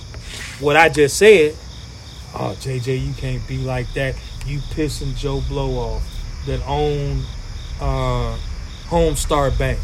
what 0.60 0.76
I 0.76 0.90
just 0.90 1.18
said, 1.18 1.56
oh 2.36 2.56
JJ, 2.60 3.06
you 3.08 3.14
can't 3.14 3.46
be 3.48 3.58
like 3.58 3.92
that. 3.94 4.16
You 4.46 4.60
pissing 4.60 5.16
Joe 5.16 5.42
Blow 5.48 5.72
off 5.78 6.04
that 6.46 6.62
own 6.68 7.22
uh, 7.82 8.38
Homestar 8.88 9.58
Bank. 9.58 9.80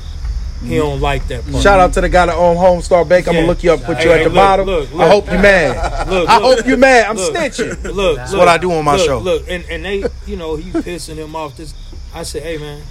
He 0.63 0.77
don't 0.77 1.01
like 1.01 1.27
that 1.27 1.43
part. 1.49 1.61
Shout 1.61 1.79
out 1.79 1.93
to 1.93 2.01
the 2.01 2.09
guy 2.09 2.25
that 2.27 2.35
owned 2.35 2.57
Homestar 2.57 3.07
Bank. 3.07 3.27
I'm 3.27 3.35
gonna 3.35 3.45
look 3.45 3.61
you 3.63 3.73
up, 3.73 3.81
put 3.83 4.03
you 4.03 4.11
at 4.11 4.19
the 4.19 4.23
look, 4.25 4.33
bottom. 4.33 4.65
look, 4.65 4.93
I 4.95 5.07
hope 5.09 5.25
you 5.27 5.37
mad. 5.37 6.07
Look, 6.09 6.29
I 6.29 6.39
hope 6.39 6.65
you 6.65 6.77
mad. 6.77 7.07
I'm 7.07 7.17
look, 7.17 7.33
snitching. 7.35 7.83
Look, 7.93 8.17
That's 8.17 8.31
look, 8.31 8.39
what 8.39 8.47
I 8.47 8.57
do 8.57 8.71
on 8.71 8.85
my 8.85 8.95
look, 8.95 9.05
show. 9.05 9.19
Look, 9.19 9.43
and, 9.49 9.65
and 9.69 9.83
they, 9.83 10.05
you 10.25 10.37
know, 10.37 10.55
he 10.55 10.71
pissing 10.71 11.15
him 11.17 11.35
off. 11.35 11.57
This, 11.57 11.73
I 12.13 12.23
said, 12.23 12.43
hey 12.43 12.57
man, 12.57 12.81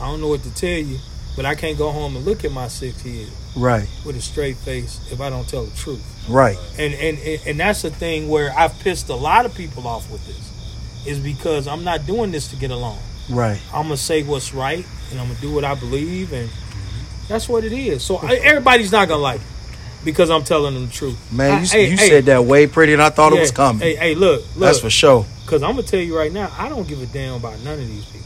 I 0.00 0.06
don't 0.06 0.20
know 0.20 0.28
what 0.28 0.42
to 0.42 0.54
tell 0.54 0.68
you, 0.78 0.98
but 1.36 1.46
I 1.46 1.54
can't 1.54 1.78
go 1.78 1.90
home 1.90 2.16
and 2.16 2.24
look 2.24 2.44
at 2.44 2.52
my 2.52 2.68
six 2.68 3.02
kids 3.02 3.30
Right. 3.56 3.88
with 4.04 4.16
a 4.16 4.20
straight 4.20 4.56
face 4.56 5.00
if 5.10 5.20
I 5.20 5.30
don't 5.30 5.48
tell 5.48 5.64
the 5.64 5.74
truth. 5.76 6.04
Right. 6.28 6.58
And 6.78 6.92
and 6.94 7.18
and- 7.18 7.40
and 7.46 7.60
that's 7.60 7.82
the 7.82 7.90
thing 7.90 8.28
where 8.28 8.52
I've 8.56 8.78
pissed 8.80 9.08
a 9.08 9.14
lot 9.14 9.46
of 9.46 9.54
people 9.54 9.86
off 9.88 10.10
with 10.10 10.24
this, 10.26 10.50
is 11.06 11.18
because 11.18 11.66
I'm 11.68 11.84
not 11.84 12.06
doing 12.06 12.30
this 12.30 12.48
to 12.48 12.56
get 12.56 12.70
along. 12.70 12.98
Right. 13.28 13.60
I'm 13.72 13.84
gonna 13.84 13.96
say 13.96 14.22
what's 14.22 14.52
right, 14.54 14.84
and 15.10 15.20
I'm 15.20 15.28
gonna 15.28 15.40
do 15.40 15.52
what 15.52 15.64
I 15.64 15.74
believe, 15.74 16.32
and 16.32 16.50
that's 17.28 17.48
what 17.48 17.64
it 17.64 17.72
is. 17.72 18.02
So 18.02 18.16
I, 18.16 18.34
everybody's 18.34 18.92
not 18.92 19.08
gonna 19.08 19.22
like 19.22 19.40
it 19.40 19.46
because 20.04 20.30
I'm 20.30 20.44
telling 20.44 20.74
them 20.74 20.86
the 20.86 20.92
truth. 20.92 21.32
Man, 21.32 21.52
I- 21.52 21.60
you, 21.62 21.66
hey, 21.68 21.90
you 21.90 21.96
hey, 21.96 22.08
said 22.08 22.24
that 22.26 22.44
way 22.44 22.66
prettier 22.66 22.96
than 22.96 23.06
I 23.06 23.10
thought 23.10 23.32
it 23.32 23.40
was 23.40 23.50
coming. 23.50 23.80
Hey, 23.82 23.96
hey, 23.96 24.14
look, 24.14 24.42
look. 24.54 24.66
That's 24.66 24.80
for 24.80 24.90
sure. 24.90 25.26
Because 25.44 25.62
I'm 25.62 25.70
gonna 25.76 25.82
tell 25.82 26.00
you 26.00 26.16
right 26.16 26.32
now, 26.32 26.52
I 26.58 26.68
don't 26.68 26.86
give 26.86 27.00
a 27.02 27.06
damn 27.06 27.34
about 27.34 27.58
none 27.60 27.78
of 27.80 27.86
these 27.86 28.04
people. 28.06 28.20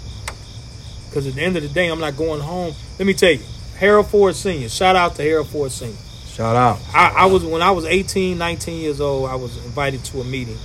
Because 1.08 1.26
at 1.26 1.34
the 1.34 1.42
end 1.42 1.56
of 1.56 1.62
the 1.62 1.68
day, 1.68 1.88
I'm 1.88 2.00
not 2.00 2.16
going 2.16 2.40
home. 2.40 2.74
Let 2.98 3.06
me 3.06 3.14
tell 3.14 3.30
you, 3.32 3.40
Harold 3.78 4.08
Ford 4.08 4.34
Senior. 4.36 4.68
Shout 4.68 4.96
out 4.96 5.14
to 5.16 5.22
Harold 5.22 5.48
Ford 5.48 5.70
Senior. 5.72 5.96
Shout 6.26 6.54
out. 6.54 6.78
I, 6.94 7.08
I 7.10 7.26
was 7.26 7.44
when 7.44 7.62
I 7.62 7.70
was 7.70 7.84
18, 7.84 8.38
19 8.38 8.80
years 8.80 9.00
old. 9.00 9.28
I 9.30 9.34
was 9.34 9.56
invited 9.64 10.04
to 10.06 10.20
a 10.20 10.24
meeting, 10.24 10.58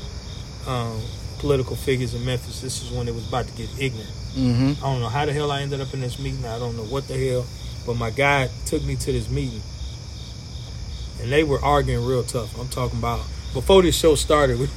um, 0.67 1.01
political 1.43 1.75
figures 1.75 2.13
in 2.13 2.23
Memphis. 2.25 2.61
This 2.61 2.81
is 2.81 2.89
when 2.89 3.05
it 3.09 3.13
was 3.13 3.27
about 3.27 3.45
to 3.47 3.53
get 3.53 3.67
ignorant. 3.77 4.09
Mm-hmm. 4.33 4.81
I 4.83 4.87
don't 4.93 5.01
know 5.01 5.09
how 5.09 5.25
the 5.25 5.33
hell 5.33 5.51
I 5.51 5.61
ended 5.61 5.81
up 5.81 5.93
in 5.93 5.99
this 5.99 6.17
meeting. 6.17 6.45
I 6.45 6.57
don't 6.57 6.77
know 6.77 6.83
what 6.85 7.05
the 7.09 7.15
hell, 7.15 7.45
but 7.85 7.95
my 7.95 8.11
guy 8.11 8.49
took 8.65 8.81
me 8.85 8.95
to 8.95 9.11
this 9.11 9.29
meeting, 9.29 9.61
and 11.21 11.29
they 11.29 11.43
were 11.43 11.59
arguing 11.61 12.05
real 12.05 12.23
tough. 12.23 12.57
I'm 12.57 12.69
talking 12.69 12.97
about 12.97 13.19
before 13.53 13.81
this 13.83 13.97
show 13.99 14.15
started. 14.15 14.57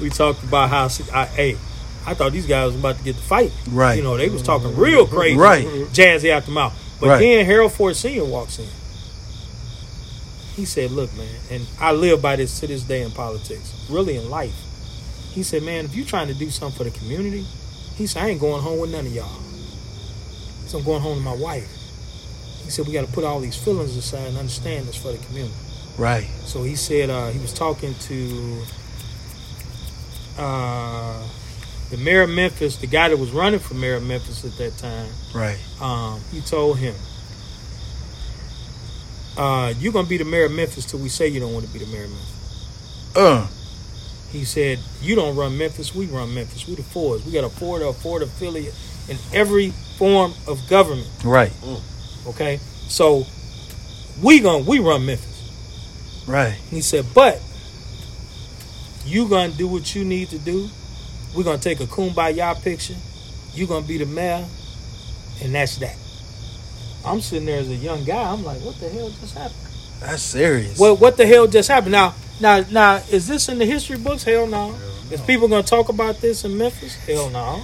We 0.00 0.08
we 0.08 0.10
talked 0.10 0.42
about 0.42 0.68
how 0.70 0.88
I 1.14 1.24
hey, 1.26 1.52
I 2.04 2.12
thought 2.14 2.32
these 2.32 2.46
guys 2.46 2.66
was 2.72 2.76
about 2.76 2.98
to 2.98 3.04
get 3.04 3.14
the 3.16 3.22
fight. 3.22 3.52
Right. 3.70 3.94
You 3.96 4.02
know, 4.02 4.16
they 4.18 4.28
was 4.28 4.42
talking 4.42 4.76
real 4.76 5.06
crazy, 5.06 5.38
Right. 5.38 5.64
jazzy 5.94 6.30
out 6.32 6.44
the 6.44 6.50
mouth. 6.50 6.74
But 7.00 7.08
Right. 7.10 7.18
then 7.20 7.46
Harold 7.46 7.72
Ford 7.72 7.96
Senior 7.96 8.24
walks 8.24 8.58
in. 8.58 8.66
He 10.56 10.64
said, 10.64 10.90
"Look, 10.90 11.16
man, 11.16 11.28
and 11.50 11.66
I 11.80 11.92
live 11.92 12.20
by 12.20 12.36
this 12.36 12.58
to 12.60 12.66
this 12.66 12.82
day 12.82 13.02
in 13.02 13.10
politics, 13.12 13.72
really 13.88 14.16
in 14.16 14.28
life." 14.28 14.54
He 15.34 15.42
said, 15.42 15.62
"Man, 15.62 15.84
if 15.84 15.94
you're 15.94 16.06
trying 16.06 16.28
to 16.28 16.34
do 16.34 16.48
something 16.48 16.78
for 16.78 16.84
the 16.84 16.96
community." 16.96 17.44
He 17.96 18.08
said, 18.08 18.24
I 18.24 18.28
ain't 18.30 18.40
going 18.40 18.60
home 18.60 18.80
with 18.80 18.90
none 18.90 19.06
of 19.06 19.14
y'all. 19.14 19.40
So 20.66 20.78
I'm 20.78 20.84
going 20.84 21.00
home 21.00 21.14
with 21.16 21.24
my 21.24 21.36
wife. 21.36 21.70
He 22.64 22.70
said, 22.70 22.86
we 22.86 22.92
got 22.92 23.06
to 23.06 23.12
put 23.12 23.22
all 23.22 23.38
these 23.38 23.56
feelings 23.56 23.96
aside 23.96 24.26
and 24.26 24.36
understand 24.36 24.88
this 24.88 24.96
for 24.96 25.12
the 25.12 25.18
community. 25.26 25.54
Right. 25.96 26.26
So 26.44 26.64
he 26.64 26.74
said 26.74 27.08
uh, 27.08 27.28
he 27.28 27.38
was 27.38 27.52
talking 27.52 27.94
to 27.94 28.62
uh, 30.38 31.22
the 31.90 31.96
mayor 31.98 32.22
of 32.22 32.30
Memphis, 32.30 32.78
the 32.78 32.88
guy 32.88 33.10
that 33.10 33.16
was 33.16 33.30
running 33.30 33.60
for 33.60 33.74
mayor 33.74 33.94
of 33.94 34.02
Memphis 34.02 34.44
at 34.44 34.56
that 34.58 34.76
time. 34.76 35.08
Right. 35.32 35.58
Um, 35.80 36.20
he 36.32 36.40
told 36.40 36.78
him, 36.78 36.96
uh, 39.36 39.72
you're 39.78 39.92
going 39.92 40.06
to 40.06 40.10
be 40.10 40.16
the 40.16 40.24
mayor 40.24 40.46
of 40.46 40.52
Memphis 40.52 40.84
till 40.84 40.98
we 40.98 41.08
say 41.08 41.28
you 41.28 41.38
don't 41.38 41.52
want 41.54 41.64
to 41.64 41.72
be 41.72 41.78
the 41.78 41.86
mayor 41.86 42.04
of 42.04 42.10
Memphis. 42.10 43.16
Uh. 43.16 43.46
He 44.34 44.44
said, 44.44 44.80
"You 45.00 45.14
don't 45.14 45.36
run 45.36 45.56
Memphis. 45.56 45.94
We 45.94 46.06
run 46.06 46.34
Memphis. 46.34 46.66
We 46.66 46.74
the 46.74 46.82
Fords. 46.82 47.24
We 47.24 47.30
got 47.30 47.44
a 47.44 47.48
Ford 47.48 47.82
or 47.82 47.90
a 47.90 47.92
Ford 47.92 48.20
affiliate 48.20 48.74
in 49.08 49.16
every 49.32 49.70
form 49.96 50.34
of 50.48 50.68
government. 50.68 51.08
Right. 51.22 51.52
Mm. 51.62 51.80
Okay, 52.26 52.58
so 52.88 53.24
we 54.20 54.40
gon' 54.40 54.66
we 54.66 54.80
run 54.80 55.06
Memphis." 55.06 56.24
Right. 56.26 56.56
He 56.68 56.80
said, 56.80 57.06
"But 57.14 57.40
you 59.06 59.28
gonna 59.28 59.52
do 59.52 59.68
what 59.68 59.94
you 59.94 60.04
need 60.04 60.30
to 60.30 60.38
do. 60.38 60.68
We're 61.32 61.44
gonna 61.44 61.58
take 61.58 61.78
a 61.78 61.86
kumbaya 61.86 62.60
picture. 62.60 62.96
You 63.54 63.68
gonna 63.68 63.86
be 63.86 63.98
the 63.98 64.06
mayor, 64.06 64.44
and 65.42 65.54
that's 65.54 65.76
that." 65.76 65.96
I'm 67.04 67.20
sitting 67.20 67.46
there 67.46 67.60
as 67.60 67.68
a 67.68 67.76
young 67.76 68.02
guy. 68.02 68.32
I'm 68.32 68.42
like, 68.42 68.60
"What 68.62 68.80
the 68.80 68.88
hell 68.88 69.12
just 69.20 69.34
happened?" 69.34 69.60
That's 70.00 70.22
serious. 70.24 70.76
Well, 70.76 70.96
what 70.96 71.16
the 71.16 71.24
hell 71.24 71.46
just 71.46 71.68
happened? 71.68 71.92
Now, 71.92 72.14
now, 72.40 72.64
now, 72.70 72.96
is 73.10 73.26
this 73.26 73.48
in 73.48 73.58
the 73.58 73.66
history 73.66 73.96
books? 73.98 74.24
Hell 74.24 74.46
no. 74.46 74.74
Is 75.10 75.20
people 75.22 75.48
gonna 75.48 75.62
talk 75.62 75.88
about 75.88 76.20
this 76.20 76.44
in 76.44 76.56
Memphis? 76.56 76.94
Hell 76.96 77.30
no. 77.30 77.62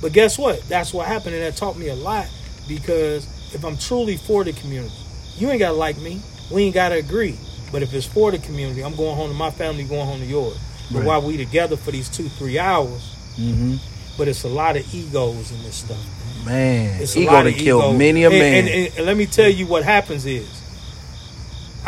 But 0.00 0.12
guess 0.12 0.38
what? 0.38 0.62
That's 0.68 0.92
what 0.94 1.06
happened, 1.06 1.34
and 1.34 1.44
that 1.44 1.56
taught 1.56 1.76
me 1.76 1.88
a 1.88 1.94
lot 1.94 2.26
because 2.68 3.26
if 3.54 3.64
I'm 3.64 3.76
truly 3.76 4.16
for 4.16 4.44
the 4.44 4.52
community, 4.52 4.94
you 5.36 5.48
ain't 5.50 5.58
gotta 5.60 5.74
like 5.76 5.98
me. 5.98 6.20
We 6.50 6.64
ain't 6.64 6.74
gotta 6.74 6.96
agree. 6.96 7.36
But 7.70 7.82
if 7.82 7.92
it's 7.92 8.06
for 8.06 8.30
the 8.30 8.38
community, 8.38 8.82
I'm 8.82 8.94
going 8.96 9.14
home 9.16 9.28
to 9.30 9.34
my 9.36 9.50
family, 9.50 9.84
going 9.84 10.06
home 10.06 10.20
to 10.20 10.26
yours. 10.26 10.56
But 10.90 10.98
Right. 11.00 11.06
while 11.06 11.22
we 11.22 11.36
together 11.36 11.76
for 11.76 11.90
these 11.90 12.08
two, 12.08 12.28
three 12.30 12.58
hours, 12.58 13.14
mm-hmm. 13.38 13.74
but 14.16 14.26
it's 14.28 14.44
a 14.44 14.48
lot 14.48 14.76
of 14.76 14.94
egos 14.94 15.50
in 15.52 15.62
this 15.62 15.76
stuff. 15.76 15.98
Man, 16.46 17.02
It's 17.02 17.14
a 17.14 17.20
ego 17.20 17.32
lot 17.32 17.42
to 17.42 17.50
of 17.50 17.56
kill 17.56 17.78
ego. 17.80 17.92
many 17.92 18.22
a 18.24 18.30
And- 18.30 18.38
man. 18.38 18.54
And, 18.54 18.68
and- 18.68 18.96
and 18.96 19.06
let 19.06 19.16
me 19.18 19.26
tell 19.26 19.50
you 19.50 19.66
what 19.66 19.84
happens 19.84 20.24
is, 20.24 20.48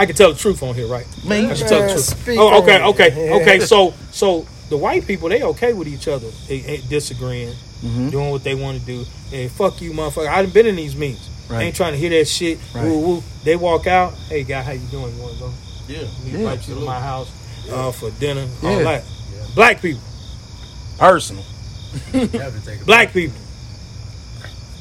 I 0.00 0.06
can 0.06 0.16
tell 0.16 0.32
the 0.32 0.38
truth 0.38 0.62
on 0.62 0.74
here, 0.74 0.86
right? 0.86 1.06
Man, 1.26 1.50
I 1.50 1.54
can 1.54 1.68
tell 1.68 1.82
the 1.82 1.92
truth. 1.92 2.04
speak 2.04 2.38
Oh, 2.38 2.48
on 2.48 2.62
okay, 2.62 2.76
it. 2.76 2.82
okay, 2.82 3.32
okay. 3.42 3.60
So, 3.60 3.92
so 4.10 4.46
the 4.70 4.76
white 4.78 5.06
people 5.06 5.28
they 5.28 5.42
okay 5.42 5.74
with 5.74 5.88
each 5.88 6.08
other, 6.08 6.26
they, 6.48 6.60
they 6.60 6.78
disagreeing, 6.78 7.54
Mhm. 7.84 8.10
doing 8.10 8.30
what 8.30 8.42
they 8.42 8.54
want 8.54 8.80
to 8.80 8.86
do. 8.86 9.04
Hey, 9.30 9.48
fuck 9.48 9.82
you, 9.82 9.92
motherfucker. 9.92 10.28
I 10.28 10.40
done 10.42 10.52
been 10.52 10.66
in 10.66 10.76
these 10.76 10.96
meetings. 10.96 11.28
Right. 11.50 11.64
Ain't 11.64 11.76
trying 11.76 11.92
to 11.92 11.98
hear 11.98 12.08
that 12.10 12.26
shit. 12.28 12.58
Right. 12.74 12.84
Woo, 12.84 12.98
woo. 13.00 13.22
They 13.44 13.56
walk 13.56 13.86
out. 13.86 14.14
Hey, 14.30 14.42
guy, 14.44 14.62
how 14.62 14.72
you 14.72 14.86
doing? 14.90 15.14
You 15.16 15.22
want 15.22 15.34
to 15.34 15.40
go? 15.40 15.52
Yeah. 15.88 15.98
Let 15.98 16.24
me 16.24 16.30
Yeah, 16.30 16.38
invite 16.38 16.66
you 16.68 16.74
to 16.76 16.80
my 16.80 16.98
house 17.00 17.28
uh, 17.70 17.90
for 17.92 18.10
dinner. 18.12 18.46
All 18.62 18.70
Yeah. 18.78 18.82
that. 18.84 19.04
Black 19.54 19.82
people, 19.82 20.00
personal. 20.98 21.44
black 22.86 23.12
people. 23.12 23.36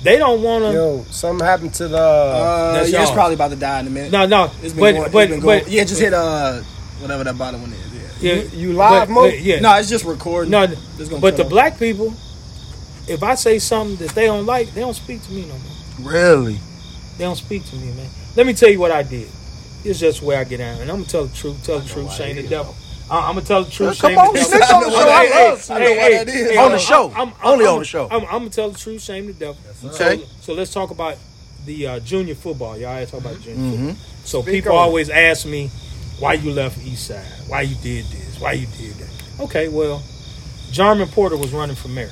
They 0.03 0.17
don't 0.17 0.41
want 0.41 0.63
to. 0.65 0.71
Yo, 0.71 1.05
something 1.09 1.45
happened 1.45 1.73
to 1.75 1.87
the. 1.87 1.97
Uh, 1.97 2.73
That's 2.73 2.91
yeah, 2.91 2.99
it's 3.01 3.09
y'all. 3.09 3.15
probably 3.15 3.35
about 3.35 3.49
to 3.51 3.57
die 3.57 3.79
in 3.81 3.87
a 3.87 3.89
minute. 3.89 4.11
No, 4.11 4.25
no. 4.25 4.45
It's 4.63 4.73
been 4.73 4.79
but, 4.79 4.91
going, 4.93 5.11
but, 5.11 5.23
it's 5.23 5.31
been 5.31 5.39
going. 5.41 5.63
but, 5.63 5.71
yeah, 5.71 5.83
just 5.83 5.99
hit 6.01 6.13
uh 6.13 6.61
whatever 7.01 7.23
that 7.25 7.37
bottom 7.37 7.61
one 7.61 7.71
is. 7.73 7.93
Yeah. 8.21 8.33
yeah, 8.35 8.41
You- 8.43 8.49
you 8.69 8.73
live, 8.73 9.07
but- 9.07 9.13
Mo? 9.13 9.21
but, 9.29 9.41
Yeah. 9.41 9.59
No, 9.59 9.75
it's 9.77 9.89
just 9.89 10.05
recording. 10.05 10.51
No, 10.51 10.63
It's 10.63 11.09
gonna 11.09 11.21
but 11.21 11.35
the 11.37 11.43
off. 11.43 11.49
black 11.49 11.77
people, 11.79 12.13
if 13.07 13.23
I 13.23 13.35
say 13.35 13.59
something 13.59 13.97
that 14.05 14.15
they 14.15 14.25
don't 14.25 14.45
like, 14.45 14.73
they 14.73 14.81
don't 14.81 14.93
speak 14.95 15.21
to 15.23 15.31
me 15.31 15.41
no 15.45 15.55
more. 15.55 16.11
Really? 16.13 16.59
They 17.17 17.25
don't 17.25 17.35
speak 17.35 17.65
to 17.69 17.75
me, 17.75 17.91
man. 17.93 18.07
Let 18.37 18.45
me 18.47 18.53
tell 18.53 18.69
you 18.69 18.79
what 18.79 18.91
I 18.91 19.03
did. 19.03 19.27
It's 19.83 19.99
just 19.99 20.21
where 20.21 20.37
I 20.39 20.43
get 20.45 20.59
out, 20.61 20.79
and 20.79 20.89
I'm 20.89 20.97
gonna 20.97 21.05
tell 21.09 21.25
the 21.25 21.35
truth. 21.35 21.63
Tell 21.65 21.79
the 21.79 21.87
truth, 21.89 22.13
shame 22.13 22.35
the 22.37 22.43
devil. 22.43 22.75
I- 23.11 23.27
I'm 23.29 23.35
gonna 23.35 23.41
tell 23.45 23.63
the 23.63 23.71
truth. 23.71 23.99
Come 23.99 24.11
shame 24.11 24.19
on, 24.19 24.33
the 24.33 24.39
devil. 24.39 24.49
snitch 24.51 24.71
on 24.71 24.83
the 24.83 24.89
show. 24.89 25.09
I 25.09 25.49
love 25.49 25.71
I 25.71 25.79
know 25.79 25.93
what. 25.93 26.65
On 26.65 26.71
the 26.71 26.79
show. 26.79 27.13
Only 27.43 27.65
on 27.65 27.79
the 27.79 27.85
show. 27.85 28.07
I'm, 28.09 28.23
I'm 28.23 28.29
gonna 28.29 28.49
tell 28.49 28.69
the 28.69 28.77
truth, 28.77 29.01
shame 29.01 29.27
the 29.27 29.33
devil. 29.33 29.57
Okay. 29.85 30.17
So, 30.19 30.25
so 30.41 30.53
let's 30.53 30.71
talk 30.73 30.91
about 30.91 31.17
the 31.65 31.87
uh, 31.87 31.99
junior 31.99 32.35
football. 32.35 32.77
Y'all 32.77 32.93
had 32.93 33.07
to 33.07 33.11
talk 33.13 33.21
about 33.21 33.41
junior 33.41 33.57
Mm-hmm. 33.77 33.87
football. 33.89 34.05
So 34.25 34.41
Speak 34.41 34.53
people 34.55 34.71
on 34.73 34.77
always 34.79 35.09
ask 35.09 35.45
me 35.47 35.69
why 36.19 36.33
you 36.33 36.51
left 36.51 36.77
East 36.85 37.07
Side, 37.07 37.25
why 37.47 37.61
you 37.61 37.75
did 37.81 38.05
this, 38.05 38.39
why 38.39 38.53
you 38.53 38.67
did 38.77 38.93
that. 38.95 39.41
Okay, 39.41 39.67
well, 39.69 40.03
Jarman 40.71 41.07
Porter 41.07 41.37
was 41.37 41.51
running 41.51 41.75
for 41.75 41.87
mayor. 41.87 42.11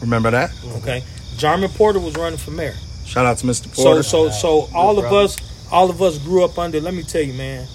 Remember 0.00 0.30
that? 0.30 0.50
Okay, 0.78 1.02
Jarman 1.36 1.68
Porter 1.70 2.00
was 2.00 2.14
running 2.16 2.38
for 2.38 2.50
mayor. 2.52 2.74
Shout 3.04 3.26
out 3.26 3.38
to 3.38 3.46
Mr. 3.46 3.64
Porter. 3.74 4.02
so 4.02 4.30
so 4.30 4.66
so 4.66 4.68
all 4.74 4.98
of 4.98 5.02
brother. 5.02 5.24
us 5.24 5.36
all 5.72 5.90
of 5.90 6.00
us 6.00 6.18
grew 6.18 6.44
up 6.44 6.58
under. 6.58 6.80
Let 6.80 6.94
me 6.94 7.02
tell 7.02 7.22
you, 7.22 7.34
man. 7.34 7.66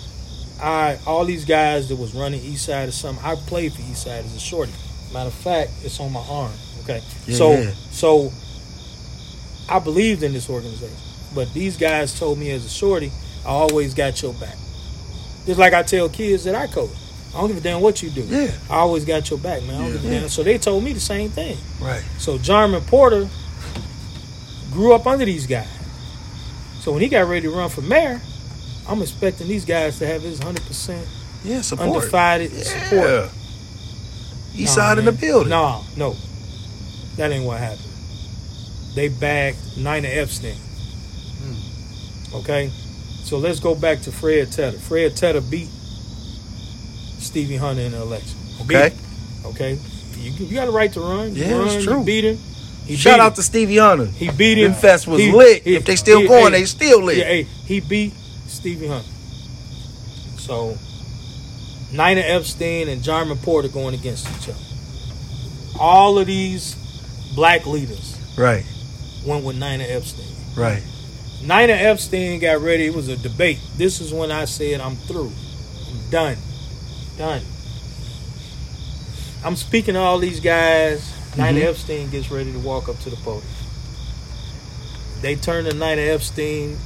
I 0.61 0.97
all 1.05 1.25
these 1.25 1.45
guys 1.45 1.89
that 1.89 1.95
was 1.97 2.13
running 2.15 2.41
East 2.41 2.65
Side 2.65 2.87
or 2.89 2.91
something. 2.91 3.23
I 3.25 3.35
played 3.35 3.73
for 3.73 3.81
East 3.81 4.03
Side 4.03 4.23
as 4.25 4.35
a 4.35 4.39
shorty. 4.39 4.71
Matter 5.13 5.27
of 5.27 5.33
fact, 5.33 5.71
it's 5.83 5.99
on 5.99 6.11
my 6.11 6.23
arm. 6.29 6.51
Okay, 6.83 7.01
Yeah, 7.27 7.35
so 7.35 7.51
yeah. 7.51 7.71
so 7.91 8.31
I 9.69 9.79
believed 9.79 10.23
in 10.23 10.33
this 10.33 10.49
organization, 10.49 10.95
but 11.33 11.51
these 11.53 11.77
guys 11.77 12.17
told 12.17 12.37
me 12.37 12.51
as 12.51 12.63
a 12.65 12.69
shorty, 12.69 13.11
I 13.45 13.49
always 13.49 13.93
got 13.93 14.21
your 14.21 14.33
back. 14.33 14.55
Just 15.45 15.59
like 15.59 15.73
I 15.73 15.83
tell 15.83 16.09
kids 16.09 16.43
that 16.45 16.55
I 16.55 16.67
coach. 16.67 16.91
I 17.33 17.39
don't 17.39 17.47
give 17.49 17.57
a 17.57 17.61
damn 17.61 17.81
what 17.81 18.01
you 18.01 18.09
do. 18.11 18.21
Yeah. 18.23 18.51
I 18.69 18.75
always 18.77 19.03
got 19.03 19.29
your 19.29 19.39
back, 19.39 19.61
man. 19.63 19.75
I 19.75 19.77
don't 19.83 19.91
give 19.93 20.05
a 20.05 20.07
Yeah. 20.07 20.19
damn. 20.21 20.29
So 20.29 20.41
they 20.43 20.57
told 20.57 20.83
me 20.83 20.93
the 20.93 20.99
same 20.99 21.29
thing. 21.31 21.57
right. 21.81 22.03
So 22.17 22.37
Jarman 22.37 22.81
Porter 22.83 23.27
grew 24.71 24.93
up 24.93 25.05
under 25.07 25.25
these 25.25 25.45
guys. 25.47 25.67
So 26.79 26.91
when 26.91 27.01
he 27.01 27.07
got 27.09 27.27
ready 27.27 27.41
to 27.41 27.49
run 27.51 27.69
for 27.69 27.81
mayor, 27.81 28.21
I'm 28.87 29.01
expecting 29.01 29.47
these 29.47 29.65
guys 29.65 29.97
to 29.99 30.07
have 30.07 30.21
his 30.21 30.39
100% 30.39 31.05
Yeah, 31.43 31.61
support. 31.61 31.89
undivided 31.89 32.51
support. 32.65 33.09
Yeah. 33.09 33.29
East 34.55 34.77
Nah, 34.77 34.83
side 34.83 34.97
in 34.99 35.05
the 35.05 35.11
building. 35.11 35.49
No, 35.49 35.83
no. 35.97 36.15
That 37.17 37.31
ain't 37.31 37.45
what 37.45 37.59
happened. 37.59 37.79
They 38.93 39.09
bagged 39.09 39.57
Nina 39.77 40.07
Epstein. 40.07 40.55
Hmm. 40.55 42.35
Okay? 42.37 42.69
So 43.23 43.37
let's 43.37 43.59
go 43.59 43.75
back 43.75 44.01
to 44.01 44.11
Fred 44.11 44.51
Tedder. 44.51 44.77
Fred 44.77 45.15
Tedder 45.15 45.41
beat 45.41 45.67
Stevie 47.19 47.57
Hunter 47.57 47.81
in 47.81 47.91
the 47.91 48.01
election. 48.01 48.37
Okay. 48.61 48.93
Okay? 49.45 49.79
You, 50.17 50.31
you 50.31 50.55
got 50.55 50.67
a 50.67 50.71
right 50.71 50.91
to 50.93 50.99
run. 51.01 51.35
Yeah, 51.35 51.57
run, 51.57 51.67
it's 51.67 51.83
true. 51.83 52.03
beat 52.03 52.23
him. 52.23 52.37
He 52.85 52.95
Shout 52.95 53.15
beat 53.17 53.21
out 53.21 53.27
him. 53.31 53.35
to 53.35 53.43
Stevie 53.43 53.77
Hunter. 53.77 54.05
He 54.05 54.29
beat 54.31 54.57
him. 54.59 54.71
Them 54.71 54.79
fest 54.79 55.07
was 55.07 55.19
He- 55.19 55.31
lit. 55.31 55.63
he- 55.63 55.75
if 55.75 55.85
they 55.85 55.95
still 55.95 56.21
he- 56.21 56.27
going, 56.27 56.53
hey, 56.53 56.59
they 56.59 56.65
still 56.65 57.03
lit. 57.03 57.17
Yeah, 57.17 57.23
hey, 57.25 57.47
he 57.65 57.79
beat 57.79 58.13
Stevie 58.55 58.87
Hunter. 58.87 59.09
So 60.37 60.77
Nina 61.91 62.21
Epstein 62.21 62.87
and 62.89 63.03
Jarman 63.03 63.37
Porter 63.37 63.67
going 63.67 63.93
against 63.93 64.27
each 64.37 64.49
other. 64.49 64.59
All 65.79 66.17
of 66.17 66.27
these 66.27 66.75
black 67.35 67.65
leaders 67.65 68.17
Right, 68.37 68.65
went 69.25 69.43
with 69.45 69.55
Nina 69.55 69.83
Epstein. 69.83 70.25
right. 70.55 70.83
Nina 71.41 71.73
Epstein 71.73 72.39
got 72.39 72.61
ready. 72.61 72.85
It 72.87 72.95
was 72.95 73.07
a 73.07 73.17
debate. 73.17 73.59
This 73.77 73.99
is 74.01 74.11
when 74.13 74.31
I 74.31 74.45
said, 74.45 74.79
I'm 74.81 74.95
through. 74.95 75.31
I'm 75.91 76.09
done. 76.09 76.37
Done. 77.17 77.41
I'm 79.43 79.55
speaking 79.55 79.93
to 79.93 79.99
all 79.99 80.17
these 80.17 80.39
guys. 80.39 81.03
Nina 81.37 81.59
Mhm. 81.59 81.63
Epstein 81.69 82.09
gets 82.09 82.31
ready 82.31 82.51
to 82.51 82.59
walk 82.59 82.89
up 82.89 82.99
to 83.01 83.09
the 83.09 83.15
podium. 83.17 83.43
They 85.21 85.35
turn 85.35 85.65
to 85.65 85.71
Nina 85.73 86.01
Epstein. 86.01 86.77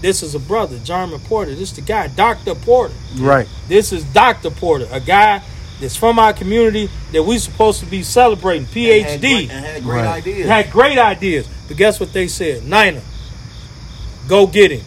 This 0.00 0.22
is 0.22 0.34
a 0.34 0.38
brother, 0.38 0.78
Jarman 0.78 1.20
Porter. 1.20 1.52
This 1.54 1.70
is 1.70 1.76
the 1.76 1.80
guy, 1.82 2.08
Dr. 2.08 2.54
Porter. 2.54 2.94
Right. 3.16 3.48
This 3.68 3.92
is 3.92 4.04
Dr. 4.04 4.50
Porter, 4.50 4.86
a 4.90 5.00
guy 5.00 5.42
that's 5.80 5.96
from 5.96 6.18
our 6.18 6.32
community 6.32 6.88
that 7.12 7.22
we 7.22 7.38
supposed 7.38 7.80
to 7.80 7.86
be 7.86 8.02
celebrating. 8.02 8.66
And 8.66 9.06
had 9.06 9.20
PhD. 9.20 9.20
great- 9.20 9.50
And 9.50 9.64
had 9.64 9.82
great 9.84 10.02
Right. 10.02 10.06
ideas. 10.18 10.48
Had 10.48 10.70
great 10.70 10.98
ideas. 10.98 11.46
But 11.68 11.76
guess 11.76 11.98
what 12.00 12.12
they 12.12 12.28
said? 12.28 12.64
Nina, 12.64 13.00
go 14.28 14.46
get 14.46 14.70
him. 14.70 14.84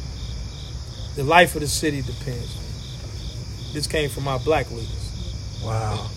The 1.15 1.23
life 1.23 1.55
of 1.55 1.61
the 1.61 1.67
city 1.67 2.01
depends 2.01 2.27
on 2.55 2.63
it. 2.63 3.73
This 3.73 3.87
came 3.87 4.09
from 4.09 4.27
our 4.27 4.39
black 4.39 4.69
leaders. 4.71 4.87
Wow. 5.63 6.09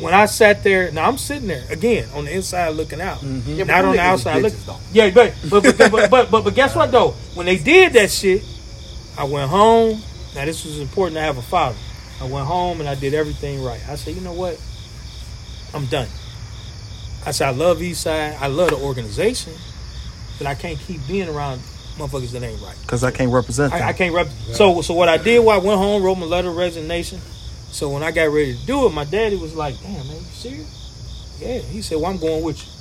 When 0.00 0.14
I 0.14 0.26
sat 0.26 0.62
there, 0.62 0.90
now 0.92 1.06
I'm 1.06 1.18
sitting 1.18 1.48
there 1.48 1.64
again 1.70 2.08
on 2.14 2.26
the 2.26 2.32
inside 2.34 2.70
looking 2.70 3.00
out, 3.00 3.18
mm-hmm. 3.18 3.50
Yeah, 3.50 3.64
but 3.64 3.66
not 3.66 3.82
them 3.82 3.90
on 3.90 3.96
the 3.96 4.02
niggas 4.02 4.04
outside 4.04 4.42
looking. 4.42 4.58
bitches, 4.58 4.66
though. 4.66 4.78
Yeah, 4.92 5.10
but 5.10 5.34
but 5.48 5.62
but, 5.62 5.90
but 5.90 6.10
but 6.10 6.30
but 6.30 6.44
but 6.44 6.54
guess 6.54 6.74
what 6.76 6.92
though? 6.92 7.12
When 7.34 7.46
they 7.46 7.56
did 7.58 7.92
that 7.94 8.10
shit, 8.10 8.44
I 9.18 9.24
went 9.24 9.50
home. 9.50 10.00
Now 10.34 10.44
this 10.44 10.64
was 10.64 10.78
important 10.80 11.16
to 11.16 11.22
have 11.22 11.38
a 11.38 11.42
father. 11.42 11.76
I 12.20 12.24
went 12.24 12.46
home 12.46 12.80
and 12.80 12.88
I 12.88 12.94
did 12.94 13.14
everything 13.14 13.62
right. 13.62 13.80
I 13.88 13.96
said, 13.96 14.14
you 14.14 14.20
know 14.20 14.32
what? 14.32 14.60
I'm 15.74 15.86
done. 15.86 16.08
I 17.24 17.32
said, 17.32 17.48
I 17.48 17.50
love 17.50 17.78
Eastside. 17.78 18.40
I 18.40 18.46
love 18.46 18.70
the 18.70 18.76
organization, 18.76 19.52
but 20.38 20.46
I 20.46 20.54
can't 20.54 20.78
keep 20.78 21.06
being 21.08 21.28
around 21.28 21.60
motherfuckers 21.96 22.32
that 22.32 22.42
ain't 22.42 22.60
right. 22.62 22.76
Because 22.82 23.02
I 23.02 23.10
can't 23.10 23.32
represent 23.32 23.72
them. 23.72 23.82
I, 23.82 23.88
I 23.88 23.92
can't 23.92 24.14
rep. 24.14 24.28
So 24.52 24.80
so 24.82 24.94
what 24.94 25.08
I 25.08 25.16
did, 25.16 25.40
was 25.40 25.62
I 25.62 25.66
went 25.66 25.78
home, 25.78 26.02
wrote 26.02 26.16
my 26.16 26.26
letter 26.26 26.50
of 26.50 26.56
resignation. 26.56 27.20
So 27.76 27.90
when 27.90 28.02
I 28.02 28.10
got 28.10 28.32
ready 28.32 28.56
to 28.56 28.66
do 28.66 28.86
it, 28.86 28.94
my 28.94 29.04
daddy 29.04 29.36
was 29.36 29.54
like, 29.54 29.78
"Damn 29.82 30.08
man, 30.08 30.16
you 30.16 30.32
serious?" 30.32 31.36
Yeah. 31.38 31.58
He 31.58 31.82
said, 31.82 31.98
"Well, 31.98 32.10
I'm 32.10 32.16
going 32.16 32.42
with 32.42 32.56
you 32.56 32.72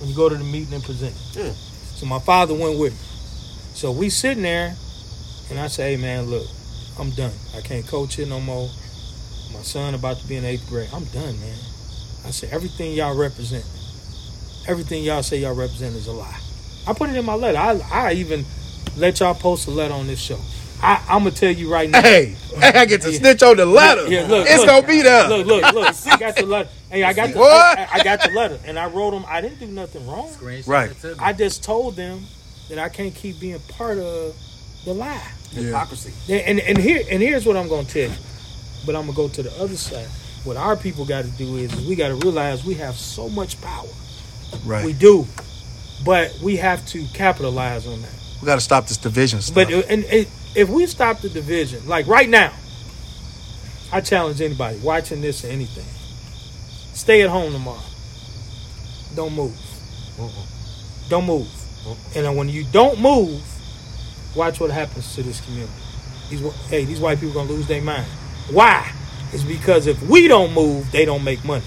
when 0.00 0.10
you 0.10 0.16
go 0.16 0.28
to 0.28 0.34
the 0.34 0.42
meeting 0.42 0.74
and 0.74 0.82
present." 0.82 1.14
Yeah. 1.34 1.52
So 1.94 2.04
my 2.06 2.18
father 2.18 2.52
went 2.54 2.76
with 2.76 2.92
me. 2.92 2.98
So 3.74 3.92
we 3.92 4.10
sitting 4.10 4.42
there, 4.42 4.74
and 5.50 5.60
I 5.60 5.68
say, 5.68 5.94
"Hey 5.94 6.02
man, 6.02 6.26
look, 6.26 6.48
I'm 6.98 7.10
done. 7.10 7.30
I 7.56 7.60
can't 7.60 7.86
coach 7.86 8.16
here 8.16 8.26
no 8.26 8.40
more. 8.40 8.68
My 9.54 9.62
son 9.62 9.94
about 9.94 10.18
to 10.18 10.26
be 10.26 10.34
in 10.34 10.44
eighth 10.44 10.68
grade. 10.68 10.88
I'm 10.92 11.04
done, 11.04 11.38
man." 11.38 11.58
I 12.26 12.32
said, 12.32 12.50
"Everything 12.52 12.92
y'all 12.92 13.16
represent, 13.16 13.64
everything 14.66 15.04
y'all 15.04 15.22
say 15.22 15.38
y'all 15.38 15.54
represent 15.54 15.94
is 15.94 16.08
a 16.08 16.12
lie." 16.12 16.40
I 16.88 16.92
put 16.92 17.08
it 17.08 17.14
in 17.14 17.24
my 17.24 17.34
letter. 17.34 17.56
I 17.56 17.78
I 17.92 18.12
even 18.14 18.44
let 18.96 19.20
y'all 19.20 19.32
post 19.32 19.68
a 19.68 19.70
letter 19.70 19.94
on 19.94 20.08
this 20.08 20.18
show. 20.18 20.40
I, 20.82 21.04
I'm 21.08 21.20
gonna 21.20 21.30
tell 21.32 21.50
you 21.52 21.70
right 21.72 21.88
now. 21.90 22.00
Hey, 22.00 22.36
I 22.60 22.84
get 22.86 23.02
to 23.02 23.12
snitch 23.12 23.42
on 23.42 23.56
the 23.56 23.66
letter. 23.66 24.08
Yeah, 24.08 24.26
look, 24.26 24.46
it's 24.48 24.58
look. 24.58 24.66
gonna 24.66 24.86
be 24.86 25.02
there. 25.02 25.28
Look, 25.28 25.46
look, 25.46 25.72
look. 25.74 25.94
I 26.06 26.16
got 26.18 26.36
the 26.36 26.46
letter. 26.46 26.70
Hey, 26.90 27.04
I 27.04 27.12
got 27.12 27.32
the, 27.32 27.38
What? 27.38 27.78
I, 27.78 27.88
I 27.92 28.02
got 28.02 28.22
the 28.22 28.30
letter, 28.30 28.58
and 28.64 28.78
I 28.78 28.86
wrote 28.86 29.12
them. 29.12 29.24
I 29.28 29.40
didn't 29.40 29.58
do 29.60 29.66
nothing 29.66 30.06
wrong. 30.06 30.34
Right. 30.66 30.92
I 31.18 31.32
just 31.32 31.62
told 31.62 31.96
them 31.96 32.22
that 32.68 32.78
I 32.78 32.88
can't 32.88 33.14
keep 33.14 33.40
being 33.40 33.58
part 33.60 33.98
of 33.98 34.36
the 34.84 34.94
lie. 34.94 35.32
Hypocrisy. 35.52 36.12
And 36.32 36.58
and, 36.58 36.60
and 36.60 36.78
here 36.78 37.02
and 37.10 37.22
here's 37.22 37.44
what 37.44 37.56
I'm 37.56 37.68
gonna 37.68 37.86
tell 37.86 38.08
you. 38.08 38.16
But 38.86 38.96
I'm 38.96 39.02
gonna 39.02 39.16
go 39.16 39.28
to 39.28 39.42
the 39.42 39.52
other 39.60 39.76
side. 39.76 40.06
What 40.44 40.56
our 40.56 40.74
people 40.76 41.04
got 41.04 41.24
to 41.24 41.30
do 41.32 41.56
is, 41.56 41.72
is 41.74 41.86
we 41.86 41.94
got 41.96 42.08
to 42.08 42.14
realize 42.14 42.64
we 42.64 42.74
have 42.74 42.94
so 42.94 43.28
much 43.28 43.60
power. 43.60 43.86
Right. 44.64 44.84
We 44.84 44.92
We, 44.92 44.98
do, 44.98 45.26
but 46.02 46.34
we 46.42 46.56
have 46.56 46.86
to 46.86 47.04
capitalize 47.12 47.86
on 47.86 48.00
that. 48.00 48.10
We 48.40 48.46
got 48.46 48.54
to 48.54 48.60
stop 48.62 48.86
this 48.88 48.96
division 48.96 49.42
stuff. 49.42 49.54
But 49.54 49.72
uh, 49.72 49.82
and, 49.90 50.04
and 50.06 50.26
if 50.54 50.68
we 50.68 50.86
stop 50.86 51.20
the 51.20 51.28
division, 51.28 51.86
like 51.86 52.06
right 52.06 52.28
now, 52.28 52.52
I 53.92 54.00
challenge 54.00 54.40
anybody 54.40 54.78
watching 54.78 55.20
this 55.20 55.44
or 55.44 55.48
anything. 55.48 55.84
Stay 56.94 57.22
at 57.22 57.30
home 57.30 57.52
tomorrow. 57.52 57.80
Don't 59.14 59.34
move. 59.34 59.56
Uh-uh. 60.18 60.46
Don't 61.08 61.26
move. 61.26 61.48
Uh-uh. 61.86 61.94
And 62.14 62.26
then 62.26 62.36
when 62.36 62.48
you 62.48 62.64
don't 62.72 63.00
move, 63.00 63.42
watch 64.36 64.60
what 64.60 64.70
happens 64.70 65.14
to 65.14 65.22
this 65.22 65.40
community. 65.40 65.72
These 66.28 66.40
hey, 66.68 66.84
these 66.84 67.00
white 67.00 67.18
people 67.18 67.34
gonna 67.34 67.50
lose 67.50 67.66
their 67.66 67.82
mind. 67.82 68.06
Why? 68.50 68.92
It's 69.32 69.42
because 69.42 69.86
if 69.86 70.00
we 70.02 70.28
don't 70.28 70.52
move, 70.52 70.90
they 70.92 71.04
don't 71.04 71.24
make 71.24 71.44
money. 71.44 71.64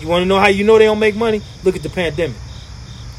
You 0.00 0.08
want 0.08 0.22
to 0.22 0.26
know 0.26 0.38
how 0.38 0.48
you 0.48 0.64
know 0.64 0.78
they 0.78 0.84
don't 0.84 0.98
make 0.98 1.16
money? 1.16 1.42
Look 1.64 1.76
at 1.76 1.82
the 1.82 1.90
pandemic. 1.90 2.36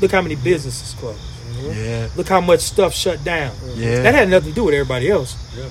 Look 0.01 0.11
how 0.11 0.21
many 0.21 0.35
businesses 0.35 0.93
closed. 0.99 1.19
Uh-huh. 1.59 1.79
Yeah. 1.79 2.09
Look 2.15 2.27
how 2.27 2.41
much 2.41 2.61
stuff 2.61 2.93
shut 2.93 3.23
down. 3.23 3.55
Yeah. 3.75 4.01
That 4.01 4.15
had 4.15 4.29
nothing 4.29 4.49
to 4.49 4.55
do 4.55 4.65
with 4.65 4.73
everybody 4.73 5.09
else. 5.09 5.35
Yeah. 5.55 5.69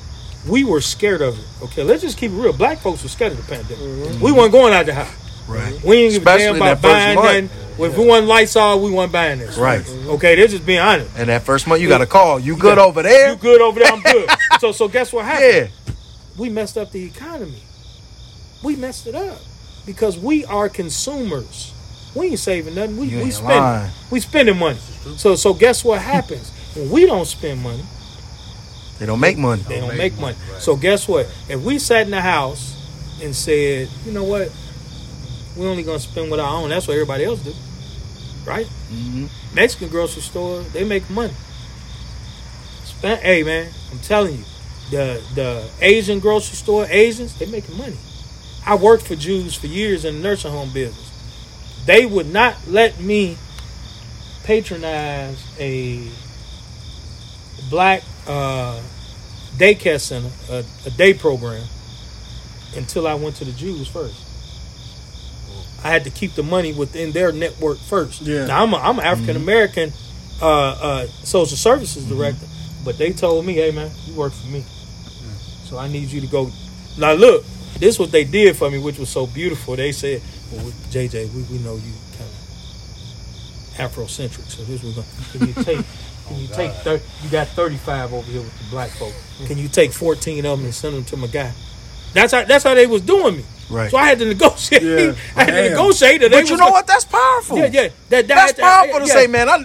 We 0.49 0.64
were 0.64 0.80
scared 0.80 1.21
of 1.23 1.38
it. 1.38 1.45
Okay, 1.64 1.83
let's 1.83 2.02
just 2.02 2.16
keep 2.16 2.30
it 2.30 2.35
real. 2.35 2.52
Black 2.52 2.78
folks 2.78 3.02
were 3.02 3.09
scared 3.09 3.33
of 3.33 3.38
the 3.38 3.45
pandemic. 3.54 3.78
Mm-hmm. 3.78 4.25
We 4.25 4.33
weren't 4.33 4.52
going 4.52 4.73
out 4.73 4.87
the 4.87 4.95
house. 4.95 5.14
Right. 5.49 5.83
We 5.83 5.97
ain't 5.97 6.12
give 6.14 6.23
a 6.23 6.25
damn 6.25 6.54
Especially 6.54 6.57
about 6.59 6.64
that 6.64 6.83
first 6.83 6.83
buying 6.83 7.14
month. 7.16 7.52
nothing. 7.52 7.85
If 7.87 7.97
we 7.97 8.07
want 8.07 8.26
lights 8.26 8.57
on, 8.57 8.83
we 8.83 8.90
want 8.90 9.12
buying 9.12 9.38
this. 9.38 9.57
Right. 9.57 9.83
Mm-hmm. 9.83 10.11
Okay, 10.11 10.35
they're 10.37 10.47
just 10.49 10.66
being 10.66 10.78
honest. 10.80 11.11
And 11.16 11.28
that 11.28 11.42
first 11.42 11.66
month, 11.66 11.80
you 11.80 11.88
got 11.88 12.02
a 12.02 12.07
call. 12.07 12.38
You 12.40 12.57
good 12.57 12.78
over 12.78 13.02
there? 13.02 13.30
You 13.30 13.37
good 13.37 13.61
over 13.61 13.78
there? 13.80 13.92
I'm 13.92 14.02
good. 14.02 14.28
so, 14.61 14.73
so 14.73 14.88
guess 14.88 15.12
what 15.12 15.25
happened? 15.25 15.71
Yeah. 15.87 15.95
we 16.37 16.49
messed 16.50 16.76
up 16.76 16.90
the 16.92 17.04
economy. 17.04 17.62
We 18.62 18.76
messed 18.76 19.07
it 19.07 19.14
up 19.14 19.38
because 19.87 20.18
we 20.18 20.45
are 20.45 20.68
consumers. 20.68 21.73
We 22.15 22.29
ain't 22.29 22.38
saving 22.38 22.75
nothing. 22.75 22.97
We 22.97 23.07
You 23.09 23.19
we 23.19 23.25
ain't 23.25 23.35
spending. 23.35 23.59
lying. 23.62 23.91
We 24.11 24.21
spending 24.21 24.59
money. 24.59 24.79
So 25.17 25.35
so 25.37 25.55
guess 25.55 25.85
what 25.85 26.00
happens 26.00 26.50
when 26.75 26.91
we 26.91 27.07
don't 27.07 27.27
spend 27.27 27.62
money? 27.62 27.85
They 28.99 29.07
don't 29.07 29.21
make 29.21 29.38
money. 29.38 29.62
They 29.69 29.81
don't 29.81 29.97
make 29.97 30.19
money. 30.19 30.37
So 30.59 30.75
guess 30.77 31.07
what? 31.07 31.27
If 31.49 31.62
we 31.62 31.79
sat 31.79 32.03
in 32.07 32.11
the 32.11 32.21
house 32.21 32.75
and 33.23 33.35
said, 33.35 33.88
you 34.05 34.12
know 34.12 34.25
what, 34.25 34.50
we're 35.57 35.69
only 35.69 35.83
gonna 35.83 35.99
spend 36.00 36.31
what 36.31 36.41
I 36.41 36.49
own. 36.49 36.71
That's 36.71 36.88
what 36.88 36.95
everybody 36.95 37.25
else 37.25 37.41
do, 37.41 37.53
right? 38.45 38.67
hmm 38.67 39.27
Mexican 39.55 39.88
grocery 39.88 40.23
store, 40.23 40.62
they 40.62 40.85
make 40.85 41.09
money. 41.11 41.35
Spend, 42.85 43.21
hey 43.23 43.43
man, 43.43 43.71
I'm 43.93 43.99
telling 44.00 44.38
you, 44.38 44.45
the 44.91 45.23
the 45.35 45.71
Asian 45.81 46.19
grocery 46.21 46.57
store, 46.57 46.87
Asians, 46.88 47.37
they 47.38 47.47
making 47.47 47.77
money. 47.77 47.97
I 48.67 48.75
worked 48.75 49.07
for 49.07 49.15
Jews 49.17 49.55
for 49.55 49.67
years 49.67 50.05
in 50.05 50.17
the 50.17 50.21
nursing 50.21 50.50
home 50.50 50.71
business. 50.73 51.08
They 51.88 52.04
would 52.04 52.30
not 52.30 52.54
let 52.68 53.00
me 53.00 53.38
patronize 54.45 55.42
a 55.59 56.07
black 57.71 58.02
uh, 58.26 58.78
daycare 59.57 59.99
center, 59.99 60.28
a, 60.50 60.64
a 60.85 60.90
day 60.90 61.14
program, 61.14 61.64
until 62.76 63.07
I 63.07 63.14
went 63.14 63.37
to 63.37 63.47
the 63.47 63.52
Jews 63.52 63.88
first. 63.88 64.23
I 65.83 65.88
had 65.88 66.04
to 66.04 66.11
keep 66.11 66.35
the 66.35 66.42
money 66.42 66.75
within 66.75 67.12
their 67.12 67.33
network 67.33 67.78
first. 67.78 68.21
Yeah. 68.21 68.45
Now 68.45 68.64
I'm 68.64 68.75
a, 68.75 68.76
I'm 68.76 68.99
an 68.99 69.07
African 69.07 69.37
American 69.37 69.90
uh, 70.42 70.47
uh, 70.47 71.07
social 71.07 71.57
services 71.57 72.04
director, 72.04 72.45
but 72.85 72.99
they 72.99 73.14
told 73.14 73.47
me, 73.47 73.54
"Hey 73.54 73.71
man, 73.71 73.90
you 74.04 74.12
work 74.12 74.35
for 74.35 74.49
me, 74.49 74.62
so 75.64 75.78
I 75.78 75.88
need 75.88 76.11
you 76.11 76.21
to 76.21 76.26
go." 76.26 76.50
Now 76.99 77.14
look, 77.14 77.47
this 77.78 77.95
is 77.95 77.99
what 77.99 78.12
they 78.12 78.25
did 78.25 78.57
for 78.59 78.71
me, 78.71 78.78
which 78.78 78.99
was 78.99 79.09
so 79.09 79.26
beautiful. 79.26 79.75
They 79.75 79.92
said, 79.92 80.21
"Well, 80.52 80.64
we- 80.67 80.73
JJ, 80.90 81.33
we, 81.35 81.43
we 81.45 81.59
know 81.64 81.75
you 81.76 81.93
kind 82.17 82.28
of 82.31 83.93
Afrocentric, 83.93 84.49
so 84.50 84.64
this 84.64 84.83
was 84.83 84.95
going. 84.95 85.07
Can 85.33 85.49
you 85.49 85.55
take? 85.64 85.87
Can 86.28 86.37
you 86.40 86.49
take? 86.49 86.73
Thir- 86.83 87.00
you 87.23 87.31
got 87.31 87.49
thirty 87.49 87.76
five 87.76 88.12
over 88.12 88.31
here 88.31 88.40
with 88.40 88.59
the 88.59 88.71
black 88.71 88.90
folk. 88.90 89.14
Can 89.47 89.57
you 89.59 89.69
take 89.69 89.93
fourteen 89.93 90.45
of 90.45 90.59
them 90.59 90.64
and 90.67 90.75
send 90.75 90.95
them 90.97 91.05
to 91.05 91.17
my 91.17 91.26
guy?" 91.28 91.52
That's 92.14 92.33
how 92.33 92.45
that's 92.45 92.64
how 92.64 92.75
they 92.75 92.87
was 92.87 93.02
doing 93.02 93.37
me. 93.38 93.45
Right. 93.71 93.90
So 93.90 93.99
I 93.99 94.07
had 94.07 94.19
to 94.19 94.25
negotiate. 94.25 94.83
Yeah. 94.83 95.14
I 95.37 95.45
had 95.45 95.50
to 95.52 95.71
negotiate. 95.71 96.21
That 96.23 96.31
they 96.31 96.40
But 96.40 96.50
you 96.50 96.57
know 96.57 96.64
gonna- 96.64 96.73
what? 96.73 96.87
That's 96.87 97.05
powerful. 97.05 97.59
Yeah, 97.59 97.67
yeah. 97.67 97.83
That, 97.83 97.93
that 98.09 98.28
That's 98.28 98.52
that- 98.55 98.62
powerful 98.62 99.00
to 99.00 99.07
yeah. 99.07 99.12
say, 99.12 99.26
man. 99.26 99.49
I 99.49 99.64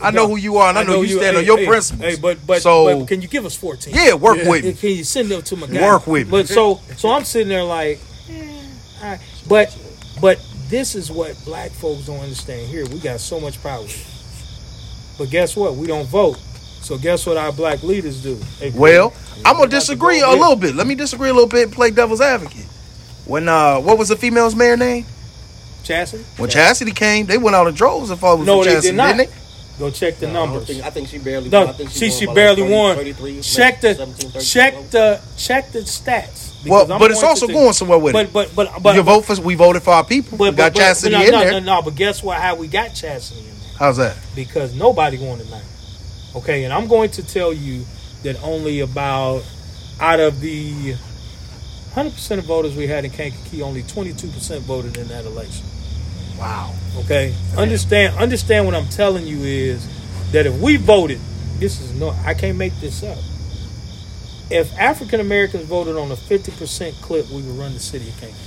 I 0.00 0.10
know 0.10 0.26
who 0.28 0.36
you 0.36 0.56
are, 0.58 0.68
and 0.70 0.78
I, 0.78 0.82
know, 0.82 1.02
you 1.02 1.16
stand 1.18 1.34
hey, 1.36 1.38
on 1.42 1.44
your 1.46 1.58
hey, 1.58 1.66
principles. 1.66 2.02
Hey, 2.14 2.16
but 2.20 2.44
but, 2.46 2.60
so 2.60 2.98
but 3.00 3.08
can 3.08 3.22
you 3.22 3.28
give 3.28 3.46
us 3.46 3.54
fourteen? 3.56 3.94
yeah, 3.94 4.14
work 4.14 4.38
Yeah. 4.38 4.50
with 4.50 4.64
me. 4.64 4.72
Can 4.74 4.90
you 4.90 5.04
send 5.04 5.28
them 5.30 5.40
to 5.42 5.56
my 5.56 5.66
guy? 5.68 5.80
Work 5.80 6.06
with 6.08 6.26
me. 6.26 6.30
But 6.30 6.48
so 6.48 6.80
so 6.96 7.10
I'm 7.10 7.24
sitting 7.24 7.48
there 7.48 7.62
like, 7.62 8.00
eh, 8.28 8.50
all 9.02 9.08
right. 9.10 9.20
but 9.48 9.74
but 10.20 10.38
this 10.68 10.94
is 10.94 11.10
what 11.10 11.36
black 11.44 11.70
folks 11.70 12.06
don't 12.06 12.20
understand. 12.20 12.66
Here 12.68 12.86
we 12.86 12.98
got 12.98 13.20
so 13.20 13.40
much 13.40 13.62
power, 13.62 13.86
but 15.18 15.30
guess 15.30 15.56
what? 15.56 15.74
We 15.76 15.86
don't 15.86 16.06
vote. 16.06 16.38
So 16.80 16.98
guess 16.98 17.24
what 17.26 17.36
our 17.38 17.50
black 17.52 17.82
leaders 17.82 18.22
do? 18.22 18.34
They- 18.60 18.70
Well, 18.70 19.12
I'm 19.38 19.42
gonna 19.56 19.58
got 19.58 19.62
to 19.64 19.68
disagree 19.70 20.20
a 20.20 20.28
little 20.28 20.56
bit. 20.56 20.74
Let 20.74 20.86
me 20.86 20.94
disagree 20.94 21.30
a 21.30 21.32
little 21.32 21.48
bit 21.48 21.64
and 21.64 21.72
play 21.72 21.90
devil's 21.90 22.20
advocate. 22.20 22.66
When 23.26 23.48
uh, 23.48 23.80
what 23.80 23.96
was 23.98 24.08
the 24.08 24.16
female's 24.16 24.54
mayor 24.54 24.76
name? 24.76 25.06
Chasity. 25.82 26.22
When 26.38 26.50
Chasity 26.50 26.94
came, 26.94 27.26
they 27.26 27.38
went 27.38 27.56
out 27.56 27.66
in 27.66 27.74
droves 27.74 28.10
and 28.10 28.18
fought 28.20 28.38
with 28.38 28.46
No, 28.46 28.62
they 28.64 28.74
Chasity, 28.74 28.82
did 28.82 28.94
not. 28.96 29.16
didn't 29.16 29.30
they? 29.30 29.36
Go 29.78 29.90
check 29.90 30.18
the 30.18 30.28
I 30.28 30.32
don't 30.32 30.50
numbers. 30.50 30.66
think- 30.68 30.84
I 30.84 30.90
think 30.90 31.08
she 31.08 31.18
barely. 31.18 31.48
No, 31.48 31.66
I 31.66 31.72
think 31.72 31.90
she 31.90 32.08
won 32.08 32.18
she 32.18 32.26
by 32.26 32.30
like 32.30 32.34
barely 32.36 32.62
30, 32.62 32.72
won. 32.72 32.96
33, 32.96 33.40
Check 33.40 33.80
the 33.80 33.94
17, 33.94 34.40
check 34.42 34.90
the 34.90 35.20
check 35.36 35.72
the 35.72 35.78
stats. 35.80 36.53
Well, 36.70 36.92
I'm 36.92 36.98
but 36.98 37.10
it's 37.10 37.22
also 37.22 37.46
think- 37.46 37.58
going 37.58 37.72
somewhere 37.72 37.98
with 37.98 38.12
But 38.12 38.26
it. 38.26 38.32
but 38.32 38.54
but 38.54 38.82
but 38.82 38.94
you 38.96 39.02
vote 39.02 39.24
for 39.24 39.40
we 39.40 39.54
voted 39.54 39.82
for 39.82 39.92
our 39.92 40.04
people. 40.04 40.38
But, 40.38 40.52
we 40.52 40.56
got 40.56 40.74
but, 40.74 40.82
Chasity 40.82 41.10
but, 41.10 41.18
but 41.18 41.24
in 41.26 41.32
no, 41.32 41.38
there. 41.40 41.52
No, 41.52 41.58
no, 41.60 41.74
no, 41.76 41.82
but 41.82 41.94
guess 41.94 42.22
what? 42.22 42.38
How 42.40 42.54
we 42.56 42.68
got 42.68 42.90
Chasity 42.90 43.38
in 43.38 43.44
there? 43.44 43.54
How's 43.78 43.96
that? 43.98 44.16
Because 44.34 44.74
nobody 44.74 45.18
won 45.18 45.38
tonight. 45.38 45.64
Okay, 46.36 46.64
and 46.64 46.72
I'm 46.72 46.88
going 46.88 47.10
to 47.10 47.26
tell 47.26 47.52
you 47.52 47.84
that 48.22 48.42
only 48.42 48.80
about 48.80 49.44
out 50.00 50.18
of 50.20 50.40
the 50.40 50.94
100% 51.94 52.38
of 52.38 52.44
voters 52.44 52.74
we 52.74 52.86
had 52.88 53.04
in 53.04 53.10
Kankakee, 53.12 53.62
only 53.62 53.82
22% 53.84 54.60
voted 54.62 54.96
in 54.96 55.06
that 55.08 55.24
election. 55.24 55.64
Wow. 56.38 56.74
Okay, 56.98 57.34
understand 57.56 58.16
understand 58.18 58.66
what 58.66 58.74
I'm 58.74 58.88
telling 58.88 59.26
you 59.26 59.38
is 59.38 59.86
that 60.32 60.46
if 60.46 60.60
we 60.60 60.76
voted, 60.76 61.20
this 61.58 61.80
is 61.80 61.92
no, 61.92 62.10
I 62.24 62.34
can't 62.34 62.58
make 62.58 62.74
this 62.80 63.02
up. 63.04 63.18
If 64.50 64.76
African 64.78 65.20
Americans 65.20 65.64
voted 65.64 65.96
on 65.96 66.10
a 66.10 66.16
50% 66.16 67.00
clip, 67.00 67.28
we 67.30 67.42
would 67.42 67.56
run 67.56 67.72
the 67.72 67.80
city 67.80 68.08
of 68.08 68.16
Kankakee. 68.20 68.40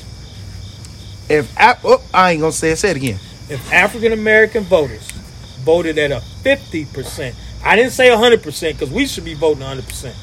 If 1.30 1.58
I, 1.60 1.76
oh, 1.84 2.02
I 2.14 2.32
ain't 2.32 2.42
gonna 2.42 2.52
say 2.52 2.72
it. 2.72 2.78
Say 2.78 2.92
it 2.92 2.98
again. 2.98 3.20
if 3.50 3.72
African 3.74 4.14
American 4.14 4.64
voters 4.64 5.10
voted 5.64 5.98
at 5.98 6.12
a 6.12 6.24
50%, 6.44 7.34
I 7.64 7.76
didn't 7.76 7.92
say 7.92 8.10
100% 8.10 8.72
because 8.74 8.90
we 8.92 9.06
should 9.08 9.26
be 9.26 9.34
voting 9.34 9.64
100%. 9.64 10.14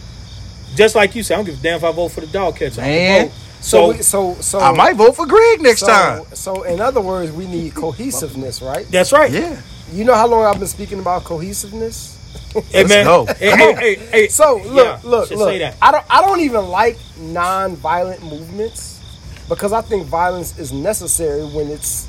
Just 0.77 0.95
like 0.95 1.15
you 1.15 1.23
said, 1.23 1.35
I 1.35 1.37
don't 1.39 1.47
give 1.47 1.59
a 1.61 1.63
damn 1.63 1.77
if 1.77 1.85
I 1.85 1.93
vote 1.93 2.09
for 2.09 2.21
the 2.21 2.27
dog 2.29 2.57
catcher. 2.57 2.81
Man. 2.81 3.29
So, 3.29 3.35
So, 3.61 3.89
we, 3.93 4.03
so, 4.03 4.35
so 4.41 4.59
I 4.61 4.73
might 4.73 4.97
vote 4.97 5.17
for 5.17 5.27
Greg 5.27 5.61
next 5.63 5.81
so, 5.81 5.87
time. 5.87 6.25
So, 6.35 6.63
in 6.65 6.81
other 6.81 7.01
words, 7.01 7.33
we 7.33 7.47
need 7.47 7.75
cohesiveness, 7.75 8.61
right? 8.63 8.87
that's 8.91 9.13
right. 9.13 9.31
Yeah. 9.31 9.61
You 9.93 10.05
know 10.05 10.15
how 10.15 10.27
long 10.27 10.45
I've 10.45 10.59
been 10.59 10.69
speaking 10.69 10.99
about 10.99 11.25
cohesiveness? 11.25 12.14
Hey, 12.55 12.63
Let's 12.85 12.89
man. 12.89 13.05
go. 13.05 13.27
Hey, 13.27 13.51
Come 13.51 13.59
hey, 13.59 13.69
on. 13.75 13.77
hey, 13.79 13.95
hey. 13.97 14.29
So 14.29 14.57
look, 14.65 14.75
Yeah, 14.87 15.01
look, 15.03 15.31
look. 15.31 15.49
say 15.51 15.59
that. 15.59 15.77
I 15.83 15.91
don't, 15.93 16.05
I 16.09 16.21
don't 16.23 16.41
even 16.41 16.67
like 16.69 16.97
non-violent 17.19 18.23
movements 18.23 19.01
because 19.49 19.73
I 19.73 19.81
think 19.83 20.07
violence 20.07 20.59
is 20.59 20.73
necessary 20.73 21.43
when 21.45 21.69
it's, 21.69 22.07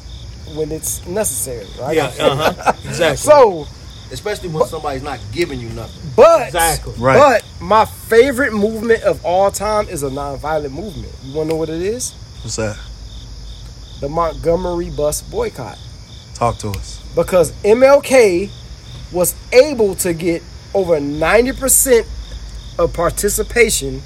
when 0.56 0.72
it's 0.72 1.06
necessary, 1.08 1.66
right? 1.82 1.96
Yeah, 1.96 2.14
uh 2.20 2.52
huh. 2.54 2.74
Exactly. 2.86 3.18
So, 3.18 3.66
especially 4.12 4.50
when 4.50 4.66
somebody's 4.68 5.02
not 5.04 5.20
giving 5.32 5.60
you 5.60 5.70
nothing. 5.70 6.12
but 6.16 6.48
Exactly. 6.48 6.94
Right. 7.00 7.18
But 7.60 7.62
my 7.66 7.86
favorite 7.86 8.54
movement 8.54 9.02
of 9.04 9.26
all 9.26 9.50
time 9.52 9.88
is 9.90 10.04
a 10.04 10.12
non-violent 10.12 10.74
movement. 10.74 11.12
You 11.24 11.36
want 11.36 11.50
to 11.50 11.54
know 11.56 11.60
what 11.60 11.70
it 11.70 11.82
is? 11.82 12.12
What's 12.44 12.58
that? 12.58 12.78
The 14.02 14.10
Montgomery 14.10 14.90
bus 14.92 15.22
boycott. 15.24 15.80
Talk 16.36 16.58
to 16.60 16.70
us. 16.70 17.02
because 17.16 17.52
MLK 17.64 18.52
was 19.12 19.36
able 19.54 19.96
to 19.96 20.14
get 20.14 20.42
over 20.74 21.00
90% 21.00 22.06
of 22.80 22.94
participation 22.94 24.02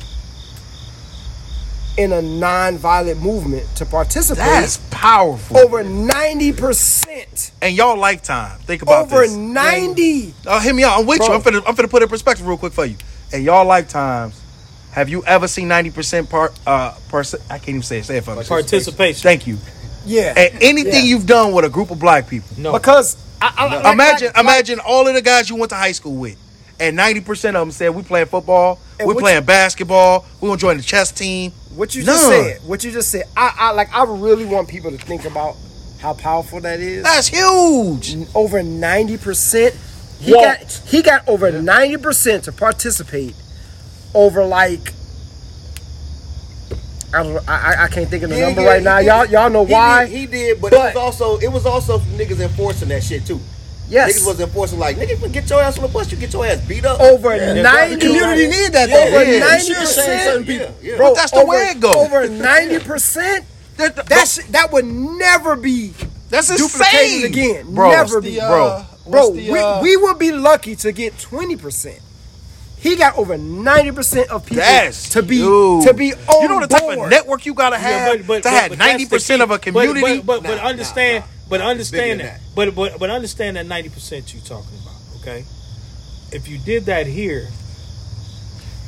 in 1.98 2.14
a 2.14 2.22
non-violent 2.22 3.22
movement 3.22 3.66
to 3.76 3.86
participate 3.86 4.38
That's 4.46 4.78
powerful. 4.90 5.58
over 5.58 5.84
90% 5.84 7.52
and 7.62 7.76
y'all 7.76 7.98
lifetime. 7.98 8.58
Think 8.62 8.84
about 8.84 9.06
over 9.12 9.22
this. 9.22 9.36
90 9.36 10.34
Oh, 10.48 10.60
hear 10.60 10.74
me 10.74 10.84
out. 10.84 11.00
I'm 11.00 11.06
with 11.06 11.20
you. 11.20 11.34
I'm 11.34 11.42
finna, 11.42 11.62
I'm 11.68 11.76
finna 11.76 11.90
put 11.90 12.02
it 12.02 12.04
in 12.04 12.10
perspective 12.10 12.48
real 12.48 12.58
quick 12.58 12.72
for 12.74 12.86
you. 12.86 12.96
In 13.34 13.42
y'all 13.44 13.66
lifetimes, 13.66 14.40
have 14.92 15.10
you 15.10 15.26
ever 15.26 15.48
seen 15.48 15.68
90% 15.68 16.30
part, 16.30 16.58
uh, 16.66 16.94
percent? 17.10 17.44
I 17.50 17.58
can't 17.58 17.70
even 17.70 17.82
say 17.84 18.00
it. 18.00 18.06
Say 18.06 18.18
it 18.18 18.24
for 18.24 18.36
me. 18.36 18.44
Participation. 18.44 19.22
Thank 19.22 19.46
you. 19.46 19.58
yeah 20.06 20.34
And 20.38 20.64
anything 20.64 20.94
Yeah. 20.94 21.00
you've 21.02 21.26
done 21.28 21.52
with 21.54 21.66
a 21.66 21.70
group 21.70 21.92
of 21.92 22.00
black 22.00 22.30
people. 22.30 22.48
No. 22.58 22.72
because 22.72 23.18
I, 23.42 23.54
I, 23.58 23.76
like- 23.84 23.94
imagine, 23.94 24.28
like- 24.28 24.36
like- 24.38 24.44
imagine 24.46 24.80
all 24.80 25.08
of 25.08 25.14
the 25.14 25.22
guys 25.22 25.50
you 25.50 25.56
went 25.56 25.70
to 25.70 25.76
high 25.76 25.92
school 25.94 26.16
with, 26.16 26.38
and 26.80 26.98
90% 26.98 27.30
of 27.50 27.54
them 27.54 27.72
said, 27.72 27.90
"We 27.96 28.04
playing 28.04 28.28
football, 28.28 28.80
we 29.00 29.06
what 29.06 29.18
playing 29.20 29.44
basketball, 29.46 30.26
we 30.42 30.48
gonna 30.50 30.58
join 30.60 30.78
the 30.78 30.84
chess 30.84 31.12
team." 31.12 31.52
what 31.76 31.94
you 31.96 32.04
just 32.04 32.28
said 32.28 32.60
what 32.66 32.84
you 32.84 32.92
just 32.92 33.10
said 33.12 33.24
I, 33.38 33.54
I 33.58 33.72
like 33.72 33.94
I 33.96 34.04
really 34.04 34.44
want 34.44 34.68
people 34.68 34.90
to 34.92 34.98
think 34.98 35.24
about 35.24 35.56
how 36.02 36.14
powerful 36.14 36.60
that 36.62 36.80
is 36.80 37.04
That's 37.04 37.28
huge. 37.28 38.18
over 38.36 38.62
90%. 38.62 39.74
He 40.20 40.34
Walt. 40.34 40.44
got 40.44 40.82
he 40.88 41.02
got 41.04 41.28
over 41.30 41.52
90% 41.52 42.44
to 42.44 42.52
participate 42.52 43.36
over 44.14 44.44
like 44.44 44.94
I 47.14 47.22
I, 47.22 47.40
I- 47.48 47.84
I 47.84 47.88
can't 47.88 48.10
think 48.10 48.24
of 48.24 48.30
the 48.30 48.36
He 48.36 48.42
number 48.42 48.62
did- 48.62 48.68
right 48.68 48.84
now. 48.84 49.00
he 49.00 49.08
Y'all 49.08 49.26
y'all 49.26 49.50
know 49.50 49.66
he 49.66 49.74
why? 49.74 50.06
Did, 50.06 50.16
he 50.18 50.26
did, 50.28 50.62
but, 50.62 50.72
But- 50.72 50.78
it 50.92 50.96
was 50.96 50.96
also 50.96 51.38
it 51.40 51.52
was 51.52 51.66
also 51.66 52.00
niggas 52.00 52.40
enforcing 52.40 52.90
that 52.90 53.04
shit 53.04 53.26
too. 53.26 53.40
yes. 53.90 54.20
Niggas 54.20 54.28
was 54.28 54.40
enforcing 54.40 54.80
like 54.80 54.98
niggas 54.98 55.32
get 55.32 55.50
your 55.50 55.62
ass 55.62 55.78
on 55.78 55.84
the 55.84 55.88
bus, 55.90 56.12
you 56.12 56.18
get 56.18 56.32
your 56.34 56.46
ass 56.46 56.60
beat 56.68 56.86
up. 56.86 57.00
over 57.00 57.36
Yeah. 57.36 57.54
90 57.62 57.96
The 57.96 58.02
community 58.06 58.48
need 58.48 58.74
that 58.74 58.90
Yeah, 58.90 58.96
over 58.98 59.24
yeah, 59.24 59.40
ninety 59.40 59.68
you 59.68 59.76
should 59.76 59.88
certain 59.88 60.44
percent. 60.44 60.48
people. 60.48 60.76
Yeah, 60.82 60.92
yeah. 60.92 60.98
Bro, 60.98 61.10
But 61.10 61.16
that's 61.16 61.32
the 61.32 61.38
over, 61.40 61.48
way 61.50 61.70
it 61.72 61.80
goes. 61.80 61.96
Over 61.96 62.28
ninety 62.30 62.80
percent 62.80 63.46
That- 63.78 63.96
that- 63.96 64.40
that 64.52 64.72
would 64.74 64.86
never 64.86 65.56
be 65.56 65.94
That's 66.30 66.48
duplicated 66.56 67.24
insane 67.24 67.26
again. 67.26 67.74
bro. 67.74 67.92
Never 67.92 68.16
What's 68.16 68.26
be, 68.28 68.36
the, 68.36 68.42
uh, 68.42 68.48
bro. 68.50 68.86
bro. 69.10 69.22
what's 69.22 69.36
the, 69.38 69.52
we, 69.52 69.60
uh, 69.60 69.82
we 69.82 69.96
would 69.98 70.20
be 70.20 70.32
lucky 70.34 70.76
to 70.76 70.92
get 70.92 71.18
twenty 71.18 71.56
percent. 71.56 72.00
He 72.82 72.96
got 72.96 73.18
over 73.18 73.38
ninety 73.38 73.92
percent 73.92 74.30
of 74.30 74.44
people 74.46 74.58
That's 74.64 75.10
to 75.10 75.22
be 75.22 75.38
huge. 75.38 75.86
to 75.86 75.94
be 75.94 76.14
on 76.14 76.42
You 76.42 76.48
know 76.48 76.60
the 76.62 76.68
type 76.68 76.98
of 76.98 77.10
network 77.10 77.46
you 77.46 77.54
gotta 77.54 77.76
Yeah, 77.76 77.82
have 77.82 78.18
but- 78.20 78.28
but- 78.28 78.38
to 78.44 78.50
but- 78.50 78.54
have 78.72 78.78
ninety 78.78 79.06
percent 79.06 79.42
of 79.42 79.52
a 79.52 79.60
community. 79.60 80.20
But 80.20 80.26
but, 80.26 80.44
but, 80.44 80.56
Nah, 80.56 80.64
understand, 80.70 81.26
nah, 81.26 81.28
nah. 81.28 81.32
but 81.50 81.62
understand 81.62 82.20
bigger 82.20 82.30
that. 82.32 82.42
But 82.56 82.76
but 82.76 82.98
but 83.00 83.10
understand 83.10 83.58
that 83.58 83.66
ninety 83.66 83.90
percent 83.90 84.34
you 84.34 84.40
talking 84.40 84.78
about. 84.82 84.96
Okay, 85.22 85.44
if 86.32 86.48
you 86.48 86.58
did 86.58 86.86
that 86.86 87.06
here, 87.06 87.50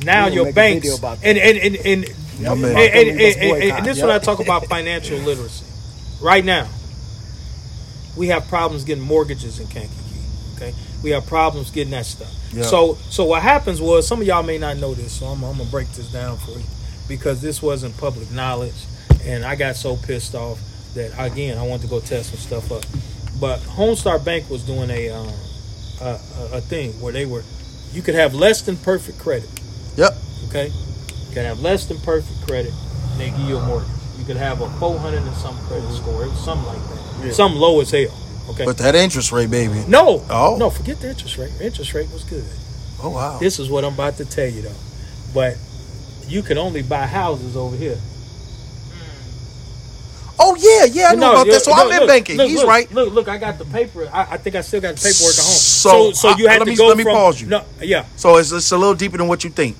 now 0.06 0.28
your 0.28 0.54
banks 0.54 0.98
about 0.98 1.18
and 1.22 1.38
and 1.38 1.58
and 1.58 1.76
and, 1.76 2.06
Yeah, 2.40 2.52
and, 2.54 2.62
man. 2.62 2.72
and, 2.78 2.80
and- 2.80 3.22
and- 3.22 3.72
and 3.78 3.86
this 3.86 3.98
is 3.98 3.98
yep. 3.98 4.08
when 4.08 4.16
I 4.16 4.20
talk 4.20 4.40
about 4.40 4.68
financial 4.68 5.18
literacy. 5.18 5.66
Right 6.22 6.46
now, 6.46 6.70
we 8.16 8.28
have 8.28 8.48
problems 8.48 8.86
getting 8.86 9.04
mortgages 9.04 9.60
in 9.60 9.68
Kankakee. 9.68 9.96
We 11.04 11.12
have 11.12 11.26
problems 11.26 11.72
getting 11.72 11.92
that 11.92 12.06
stuff. 12.06 12.34
Yeah. 12.54 12.64
So 12.64 12.96
so 13.10 13.26
what 13.26 13.42
happens 13.42 13.82
was 13.82 14.08
some 14.08 14.22
of 14.22 14.28
y'all 14.28 14.44
may 14.44 14.58
not 14.58 14.78
know 14.78 14.94
this, 14.94 15.14
so 15.14 15.28
I'm, 15.28 15.44
I'm 15.44 15.58
gonna 15.58 15.70
break 15.70 15.90
this 15.94 16.12
down 16.12 16.38
for 16.38 16.52
you 16.52 16.66
because 17.08 17.42
this 17.42 17.62
wasn't 17.62 17.98
public 17.98 18.32
knowledge, 18.32 18.86
and 19.26 19.44
I 19.44 19.56
got 19.56 19.76
so 19.76 19.96
pissed 19.98 20.36
off 20.36 20.60
that 20.94 21.12
again 21.18 21.58
I 21.58 21.64
wanted 21.64 21.84
to 21.84 21.88
go 21.88 22.00
test 22.00 22.30
some 22.30 22.40
stuff 22.40 22.72
up. 22.72 22.84
But 23.40 23.60
Homestar 23.62 24.24
Bank 24.24 24.50
was 24.50 24.64
doing 24.64 24.90
a 24.90 25.10
um, 25.10 25.30
a, 26.02 26.20
a, 26.40 26.58
a 26.58 26.62
thing 26.62 26.92
where 27.02 27.14
they 27.14 27.26
were 27.26 27.44
you 27.94 28.02
could 28.02 28.16
have 28.16 28.34
less 28.34 28.62
than 28.62 28.78
perfect 28.78 29.20
credit. 29.20 29.50
Yep. 29.98 30.14
Okay, 30.50 30.68
you 30.68 31.34
can 31.34 31.46
have 31.46 31.60
less 31.62 31.86
than 31.86 31.98
perfect 32.00 32.48
credit, 32.48 32.74
and 33.12 33.20
they 33.20 33.30
give 33.32 33.48
you 33.50 33.58
a 33.58 33.66
mortgage. 33.66 33.90
You 34.20 34.26
could 34.26 34.38
have 34.38 34.62
a 34.62 34.70
400 34.80 35.24
and 35.24 35.36
some 35.36 35.58
credit 35.68 35.92
score, 35.94 36.28
something 36.36 36.68
like 36.68 36.82
that, 37.24 37.34
some 37.34 37.56
low 37.56 37.82
as 37.82 37.90
hell. 37.92 38.16
Okay. 38.52 38.66
But 38.66 38.78
that 38.80 38.96
interest 38.96 39.32
rate, 39.32 39.50
baby. 39.52 39.84
no, 39.88 40.24
Oh. 40.30 40.56
no, 40.60 40.70
forget 40.70 41.00
the 41.00 41.10
interest 41.10 41.38
rate. 41.38 41.52
Interest 41.62 41.94
rate 41.94 42.10
was 42.12 42.24
good. 42.24 42.46
Oh 43.04 43.10
wow. 43.10 43.38
This 43.40 43.60
is 43.60 43.70
what 43.70 43.84
I'm 43.84 43.94
about 43.94 44.18
to 44.18 44.26
tell 44.26 44.48
you 44.48 44.62
though. 44.64 44.76
But 45.34 45.58
you 46.28 46.44
can 46.44 46.58
only 46.58 46.82
buy 46.84 47.06
houses 47.08 47.56
over 47.58 47.76
here. 47.76 47.96
Mm. 47.96 48.02
Oh 50.40 50.56
yeah, 50.60 50.86
yeah. 50.86 51.10
I 51.12 51.16
know 51.16 51.32
about 51.32 51.48
that. 51.48 51.62
So 51.62 51.72
look, 51.72 51.80
I'm 51.94 52.02
in 52.02 52.08
banking. 52.08 52.38
look, 52.38 52.50
He's 52.50 52.60
look, 52.60 52.68
right. 52.68 52.92
Look, 52.92 53.14
look, 53.14 53.28
I 53.28 53.38
got 53.38 53.58
the 53.58 53.66
paper. 53.66 54.10
I, 54.12 54.34
I 54.34 54.38
think 54.38 54.56
I 54.56 54.62
still 54.62 54.82
got 54.82 54.96
the 54.96 55.02
paperwork 55.02 55.34
at 55.34 55.44
home. 55.44 55.56
So, 55.56 55.90
So, 55.90 56.12
so, 56.14 56.30
I- 56.30 56.38
you 56.38 56.48
had 56.48 56.60
let 56.60 56.66
to 56.66 56.72
me- 56.72 56.78
go 56.78 56.88
let 56.88 56.98
me 56.98 57.04
from 57.04 57.14
pause 57.16 57.42
you. 57.42 57.48
no, 57.48 57.64
yeah. 57.82 58.06
So 58.16 58.38
it's, 58.38 58.52
it's 58.52 58.72
a 58.72 58.78
little 58.78 58.96
deeper 58.96 59.18
than 59.18 59.28
what 59.28 59.44
you 59.44 59.50
think. 59.50 59.78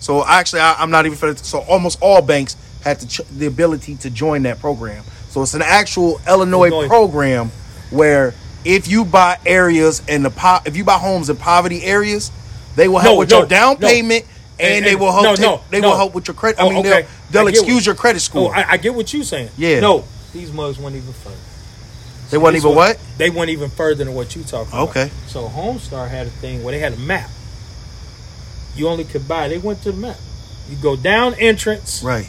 So 0.00 0.24
actually, 0.24 0.60
I, 0.60 0.74
I'm 0.78 0.90
not 0.90 1.06
even. 1.06 1.36
So 1.36 1.60
almost 1.60 1.98
all 2.00 2.22
banks 2.22 2.56
had 2.82 3.08
ch- 3.08 3.20
the 3.36 3.46
ability 3.46 3.96
to 3.96 4.10
join 4.10 4.42
that 4.44 4.60
program. 4.60 5.02
So 5.30 5.42
it's 5.42 5.54
an 5.54 5.62
actual 5.62 6.20
Illinois, 6.28 6.68
Illinois. 6.68 6.88
program 6.88 7.50
where 7.90 8.34
if 8.64 8.88
you 8.88 9.04
buy 9.04 9.38
areas 9.44 10.02
and 10.08 10.24
the 10.24 10.30
po- 10.30 10.60
if 10.64 10.76
you 10.76 10.84
buy 10.84 10.98
homes 10.98 11.28
in 11.30 11.36
poverty 11.36 11.82
areas, 11.82 12.30
they 12.76 12.88
will 12.88 12.98
help 12.98 13.14
No, 13.14 13.18
with 13.20 13.30
no, 13.30 13.38
your 13.40 13.46
down 13.46 13.76
no. 13.80 13.88
payment. 13.88 14.24
And, 14.58 14.74
And- 14.76 14.86
they 14.86 14.94
will 14.96 15.10
help. 15.12 15.24
no, 15.24 15.34
take- 15.36 15.44
no, 15.44 15.60
they 15.70 15.80
no. 15.80 15.90
will 15.90 15.96
help 15.96 16.14
with 16.14 16.28
your 16.28 16.34
credit. 16.34 16.60
I 16.60 16.64
Oh, 16.64 16.70
mean, 16.70 16.78
okay. 16.78 16.90
they'll, 16.90 17.06
they'll 17.44 17.46
I 17.46 17.50
excuse 17.50 17.74
what- 17.74 17.86
your 17.86 17.94
credit 17.96 18.18
Oh, 18.18 18.20
score. 18.20 18.54
I, 18.54 18.64
I 18.72 18.76
get 18.76 18.94
what 18.94 19.12
you're 19.12 19.24
saying. 19.24 19.50
Yeah. 19.56 19.80
No, 19.80 20.04
these 20.32 20.52
mugs 20.52 20.78
went 20.78 20.94
even 20.96 21.12
further. 21.12 21.36
they 22.30 22.38
wasn't 22.38 22.64
even 22.64 22.74
what? 22.76 22.98
They 23.18 23.30
went 23.30 23.50
even 23.50 23.68
further 23.70 24.04
than 24.04 24.14
what 24.14 24.34
you 24.36 24.42
talking 24.44 24.72
about. 24.72 24.88
Okay. 24.90 25.10
So 25.26 25.48
Homestar 25.48 26.08
had 26.08 26.26
a 26.28 26.30
thing 26.30 26.62
where 26.62 26.72
they 26.72 26.78
had 26.78 26.92
a 26.92 26.96
map. 26.98 27.28
You 28.76 28.88
only 28.88 29.04
could 29.04 29.28
buy. 29.28 29.48
They 29.48 29.58
went 29.58 29.82
to 29.82 29.92
the 29.92 29.98
map. 29.98 30.16
You 30.70 30.76
go 30.76 30.96
down 30.96 31.34
entrance, 31.34 32.02
Right. 32.02 32.26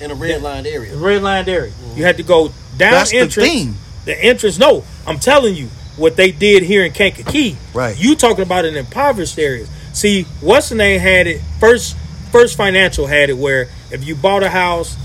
in 0.00 0.10
a 0.10 0.14
red 0.14 0.42
lined 0.42 0.66
area. 0.66 0.94
red 0.96 1.22
lined 1.22 1.48
area. 1.48 1.68
You 1.70 1.86
mm-hmm. 1.92 2.02
had 2.02 2.16
to 2.16 2.22
go 2.22 2.48
down 2.76 2.92
That's 2.92 3.10
the 3.10 3.18
entrance. 3.18 3.76
The 4.04 4.18
entrance. 4.22 4.58
No, 4.58 4.84
I'm 5.06 5.18
telling 5.18 5.54
you 5.54 5.68
what 5.96 6.16
they 6.16 6.32
did 6.32 6.62
here 6.62 6.84
in 6.84 6.92
Kankakee. 6.92 7.56
Right. 7.74 7.98
You 7.98 8.16
talking 8.16 8.42
about 8.42 8.64
in 8.64 8.76
impoverished 8.76 9.38
areas. 9.38 9.68
See, 9.92 10.22
what's 10.40 10.68
the 10.68 10.74
name 10.76 11.00
had 11.00 11.26
it 11.26 11.40
first. 11.58 11.96
First 12.30 12.56
Financial 12.56 13.08
had 13.08 13.28
it 13.28 13.36
where 13.36 13.68
if 13.90 14.04
you 14.06 14.14
bought 14.14 14.44
a 14.44 14.50
house 14.50 14.96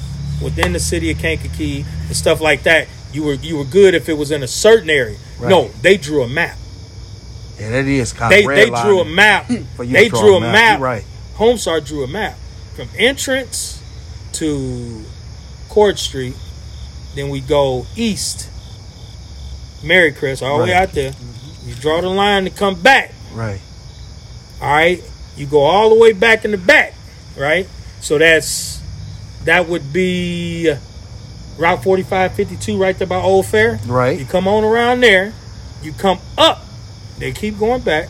within 0.44 0.74
the 0.74 0.80
city 0.80 1.10
of 1.10 1.18
Kankakee 1.18 1.84
and 2.06 2.16
stuff 2.16 2.40
like 2.40 2.62
that, 2.64 2.88
you 3.12 3.24
were 3.24 3.34
you 3.34 3.58
were 3.58 3.64
good 3.66 3.96
if 3.96 4.08
it 4.10 4.14
was 4.14 4.30
in 4.30 4.44
a 4.44 4.48
certain 4.48 4.92
area. 4.92 5.18
Right. 5.40 5.50
No, 5.50 5.70
they 5.82 5.98
drew 5.98 6.22
a 6.22 6.28
map. 6.30 6.56
Yeah, 7.60 7.70
that 7.72 7.86
is 7.86 8.14
kind 8.14 8.32
They 8.32 8.44
of 8.44 8.50
they 8.50 8.70
drew 8.70 9.00
a 9.00 9.06
map. 9.06 9.48
For 9.76 9.84
you 9.84 9.94
they 9.94 10.08
drew 10.10 10.36
a 10.38 10.42
map. 10.42 10.54
map. 10.54 10.80
Right. 10.82 11.04
Homestar 11.36 11.84
drew 11.84 12.04
a 12.04 12.08
map 12.08 12.38
from 12.76 12.90
entrance 12.98 13.82
to 14.34 15.04
Court 15.70 15.98
Street. 15.98 16.36
Then 17.16 17.30
we 17.30 17.40
go 17.42 17.88
east, 17.96 18.50
Mary 19.86 20.12
Chris, 20.12 20.42
all 20.42 20.58
the 20.58 20.66
way 20.66 20.74
out 20.74 20.92
there. 20.92 21.14
You 21.66 21.76
draw 21.76 22.02
the 22.02 22.10
line 22.10 22.44
to 22.46 22.50
come 22.50 22.82
back. 22.82 23.14
Right. 23.34 23.62
All 24.62 24.72
right, 24.72 25.04
you 25.36 25.46
go 25.46 25.60
all 25.60 25.90
the 25.90 26.00
way 26.00 26.14
back 26.14 26.46
in 26.46 26.52
the 26.52 26.58
back. 26.58 26.94
Right, 27.38 27.68
so 28.00 28.18
that's 28.18 28.82
that 29.44 29.68
would 29.68 29.92
be 29.92 30.74
Route 31.58 31.84
45, 31.84 32.34
52, 32.34 32.78
right 32.78 32.98
there 32.98 33.08
by 33.08 33.22
Old 33.22 33.46
Fair. 33.46 33.80
Right. 33.86 34.18
You 34.18 34.26
come 34.26 34.48
on 34.48 34.64
around 34.64 35.02
there, 35.02 35.34
you 35.82 35.92
come 35.92 36.20
up. 36.38 36.64
They 37.18 37.32
keep 37.32 37.60
going 37.60 37.82
back. 37.82 38.10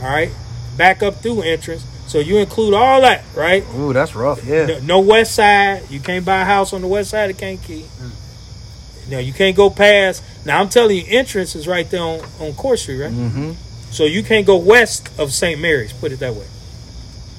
All 0.00 0.08
right, 0.08 0.30
back 0.76 1.02
up 1.02 1.16
through 1.16 1.42
entrance. 1.42 1.84
So 2.06 2.20
you 2.20 2.38
include 2.38 2.72
all 2.72 3.00
that, 3.00 3.24
right? 3.34 3.64
Ooh, 3.74 3.92
that's 3.92 4.14
rough. 4.14 4.44
Yeah. 4.44 4.66
No, 4.66 4.78
no 4.78 5.00
west 5.00 5.34
side. 5.34 5.90
You 5.90 5.98
can't 5.98 6.24
buy 6.24 6.42
a 6.42 6.44
house 6.44 6.72
on 6.72 6.80
the 6.80 6.86
west 6.86 7.10
side 7.10 7.30
of 7.30 7.36
Kankakee. 7.36 7.82
Mm. 7.82 9.10
No, 9.10 9.18
you 9.18 9.32
can't 9.32 9.56
go 9.56 9.70
past. 9.70 10.22
Now 10.46 10.60
I'm 10.60 10.68
telling 10.68 10.96
you, 10.96 11.04
entrance 11.08 11.54
is 11.56 11.66
right 11.66 11.88
there 11.90 12.00
on, 12.02 12.20
on 12.40 12.54
Court 12.54 12.78
Street, 12.78 13.02
right? 13.02 13.12
Mm-hmm. 13.12 13.52
So 13.90 14.04
you 14.04 14.22
can't 14.22 14.46
go 14.46 14.56
west 14.56 15.10
of 15.18 15.32
St. 15.32 15.60
Mary's. 15.60 15.92
Put 15.92 16.12
it 16.12 16.20
that 16.20 16.34
way. 16.34 16.46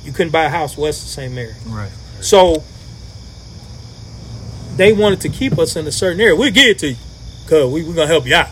You 0.03 0.11
couldn't 0.11 0.31
buy 0.31 0.43
a 0.43 0.49
house 0.49 0.77
west 0.77 1.03
of 1.03 1.09
St. 1.09 1.33
Mary's. 1.33 1.57
Right. 1.65 1.91
So 2.21 2.63
they 4.75 4.93
wanted 4.93 5.21
to 5.21 5.29
keep 5.29 5.57
us 5.57 5.75
in 5.75 5.87
a 5.87 5.91
certain 5.91 6.21
area. 6.21 6.35
We'll 6.35 6.51
get 6.51 6.67
it 6.67 6.79
to 6.79 6.89
you, 6.89 6.95
cause 7.47 7.71
we 7.71 7.83
we 7.83 7.93
gonna 7.93 8.07
help 8.07 8.25
you 8.27 8.35
out. 8.35 8.49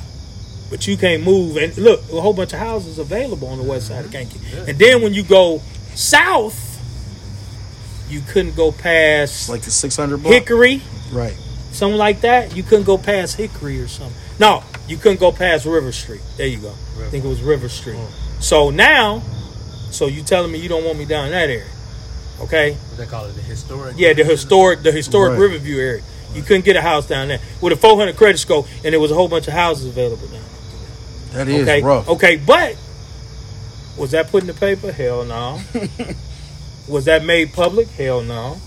But 0.69 0.87
you 0.87 0.97
can't 0.97 1.23
move. 1.23 1.57
And 1.57 1.77
look, 1.77 2.01
a 2.11 2.19
whole 2.21 2.33
bunch 2.33 2.53
of 2.53 2.59
houses 2.59 2.97
available 2.97 3.47
on 3.47 3.57
the 3.57 3.63
west 3.63 3.87
side 3.87 4.05
of 4.05 4.11
Kankakee. 4.11 4.39
And 4.67 4.79
then 4.79 5.01
when 5.01 5.13
you 5.13 5.23
go 5.23 5.61
south, 5.93 6.81
you 8.09 8.21
couldn't 8.21 8.55
go 8.55 8.71
past 8.71 9.49
Like 9.49 9.61
the 9.61 9.71
600 9.71 10.17
block. 10.17 10.33
Hickory, 10.33 10.81
Right. 11.11 11.37
something 11.71 11.97
like 11.97 12.21
that. 12.21 12.55
You 12.55 12.63
couldn't 12.63 12.85
go 12.85 12.97
past 12.97 13.37
Hickory 13.37 13.79
or 13.79 13.87
something. 13.87 14.15
No, 14.39 14.63
you 14.87 14.97
couldn't 14.97 15.19
go 15.19 15.31
past 15.31 15.65
River 15.65 15.91
Street. 15.91 16.21
There 16.37 16.47
you 16.47 16.57
go. 16.57 16.71
I 16.99 17.09
think 17.09 17.23
it 17.23 17.27
was 17.27 17.41
River 17.41 17.69
Street. 17.69 17.97
Oh. 17.97 18.11
So 18.39 18.69
now, 18.69 19.21
so 19.91 20.07
you 20.07 20.23
telling 20.23 20.51
me 20.51 20.59
you 20.59 20.69
don't 20.69 20.83
want 20.83 20.97
me 20.97 21.05
down 21.05 21.25
in 21.25 21.31
that 21.31 21.49
area? 21.49 21.65
Okay. 22.41 22.73
What 22.73 22.97
they 22.97 23.05
call 23.05 23.25
it, 23.25 23.33
the 23.33 23.41
historic. 23.41 23.95
Yeah, 23.97 24.13
the 24.13 24.23
historic, 24.25 24.83
the 24.83 24.91
historic 24.91 25.31
Right. 25.33 25.39
Riverview 25.39 25.77
area. 25.79 26.03
You 26.33 26.41
couldn't 26.41 26.65
get 26.65 26.75
a 26.75 26.81
house 26.81 27.07
down 27.07 27.29
there 27.29 27.39
with 27.61 27.71
a 27.71 27.77
400 27.77 28.17
credit 28.17 28.37
score, 28.39 28.65
and 28.83 28.91
there 28.93 28.99
was 28.99 29.09
a 29.11 29.15
whole 29.15 29.29
bunch 29.29 29.47
of 29.47 29.53
houses 29.53 29.85
available 29.85 30.27
down 30.27 30.41
That 31.31 31.45
there. 31.47 31.55
is 31.55 31.61
Okay, 31.67 31.81
rough. 31.81 32.09
okay, 32.09 32.35
but 32.35 32.75
was 33.95 34.11
that 34.11 34.27
put 34.29 34.41
in 34.43 34.47
the 34.47 34.53
paper? 34.53 34.91
Hell 34.91 35.23
no. 35.23 35.61
was 36.89 37.05
that 37.05 37.23
made 37.23 37.53
public? 37.53 37.87
Hell 37.87 38.21
no. 38.21 38.57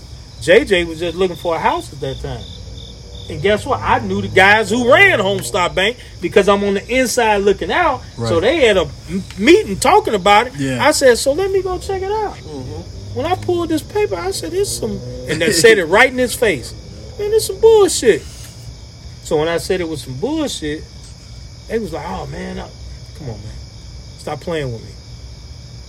JJ 0.41 0.87
was 0.87 0.99
just 0.99 1.15
looking 1.15 1.35
for 1.35 1.55
a 1.55 1.59
house 1.59 1.93
at 1.93 1.99
that 1.99 2.19
time. 2.21 2.41
And 3.29 3.41
guess 3.41 3.65
what? 3.65 3.79
I 3.79 3.99
knew 3.99 4.21
the 4.21 4.27
guys 4.27 4.69
who 4.71 4.91
ran 4.91 5.19
Homestar 5.19 5.73
Bank 5.73 5.97
because 6.19 6.49
I'm 6.49 6.63
on 6.63 6.73
the 6.75 6.87
inside 6.87 7.37
looking 7.37 7.71
out. 7.71 8.01
So 8.15 8.39
they 8.39 8.65
had 8.65 8.77
a 8.77 8.89
meeting 9.37 9.77
talking 9.77 10.15
about 10.15 10.47
it. 10.47 10.55
Yeah. 10.57 10.83
I 10.83 10.91
said, 10.91 11.17
so 11.17 11.33
let 11.33 11.51
me 11.51 11.61
go 11.61 11.77
check 11.77 12.01
it 12.01 12.11
out. 12.11 12.33
Mm-hmm. 12.35 13.15
When 13.15 13.25
I 13.25 13.35
pulled 13.35 13.69
this 13.69 13.81
paper, 13.81 14.15
I 14.15 14.29
said, 14.31 14.53
"It's 14.53 14.69
some," 14.69 14.91
and 15.27 15.41
they 15.41 15.51
said 15.51 15.79
it 15.79 15.85
right 15.87 16.11
in 16.11 16.17
his 16.17 16.35
face. 16.35 16.73
Man, 17.17 17.33
it's 17.33 17.47
some 17.47 17.59
bullshit. 17.59 18.21
So 18.21 19.37
when 19.37 19.47
I 19.47 19.57
said 19.57 19.81
it 19.81 19.89
was 19.89 20.03
some 20.03 20.19
bullshit, 20.19 20.83
they 21.67 21.79
was 21.79 21.91
like, 21.91 22.05
"Oh 22.07 22.27
man, 22.27 22.59
I- 22.59 22.69
come 23.17 23.29
on, 23.31 23.41
man, 23.41 23.55
stop 24.19 24.39
playing 24.41 24.71
with 24.71 24.83
me." 24.83 24.91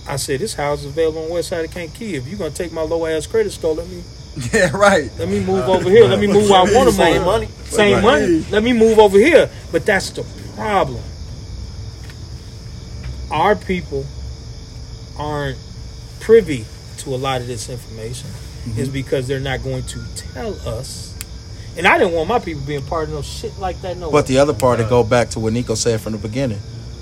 I 0.07 0.15
said, 0.15 0.39
"This 0.39 0.55
house 0.55 0.79
is 0.79 0.87
available 0.87 1.23
on 1.25 1.29
West 1.29 1.49
Side 1.49 1.63
of 1.63 1.71
Kankakee. 1.71 2.15
If 2.15 2.27
you're 2.27 2.39
gonna 2.39 2.49
take 2.51 2.71
my 2.73 2.81
low 2.81 3.05
ass 3.05 3.27
credit 3.27 3.51
score, 3.51 3.75
let 3.75 3.87
me 3.87 4.01
Yeah, 4.53 4.75
right. 4.75 5.11
let 5.19 5.27
me 5.27 5.39
move 5.41 5.67
over 5.67 5.89
here. 5.89 6.05
Let 6.07 6.19
me 6.19 6.27
move 6.27 6.49
where 6.49 6.59
I 6.61 6.63
want 6.63 6.89
to 6.89 6.95
Same 6.95 7.17
move. 7.17 7.25
money. 7.25 7.47
Same 7.65 7.95
Right. 7.95 8.03
money. 8.03 8.45
Let 8.49 8.63
me 8.63 8.73
move 8.73 8.97
over 8.99 9.17
here. 9.17 9.49
But 9.71 9.85
that's 9.85 10.09
the 10.11 10.23
problem. 10.55 11.01
Our 13.29 13.55
people 13.55 14.05
aren't 15.17 15.57
privy 16.19 16.65
to 16.99 17.13
a 17.13 17.17
lot 17.17 17.41
of 17.41 17.47
this 17.47 17.69
information. 17.69 18.29
Mm-hmm. 18.29 18.79
Is 18.79 18.89
because 18.89 19.27
they're 19.27 19.39
not 19.39 19.63
going 19.63 19.83
to 19.83 19.99
tell 20.15 20.53
us. 20.69 21.15
And 21.75 21.87
I 21.87 21.97
didn't 21.97 22.13
want 22.13 22.29
my 22.29 22.37
people 22.37 22.61
being 22.61 22.85
part 22.85 23.05
of 23.09 23.15
no 23.15 23.21
shit 23.23 23.57
like 23.57 23.81
that. 23.81 23.97
No, 23.97 24.11
But 24.11 24.27
the 24.27 24.37
other 24.37 24.53
part, 24.53 24.77
to 24.79 24.85
uh, 24.85 24.89
go 24.89 25.03
back 25.03 25.29
to 25.31 25.39
what 25.39 25.51
Nico 25.53 25.73
said 25.73 25.99
from 25.99 26.11
the 26.11 26.19
beginning, 26.19 26.59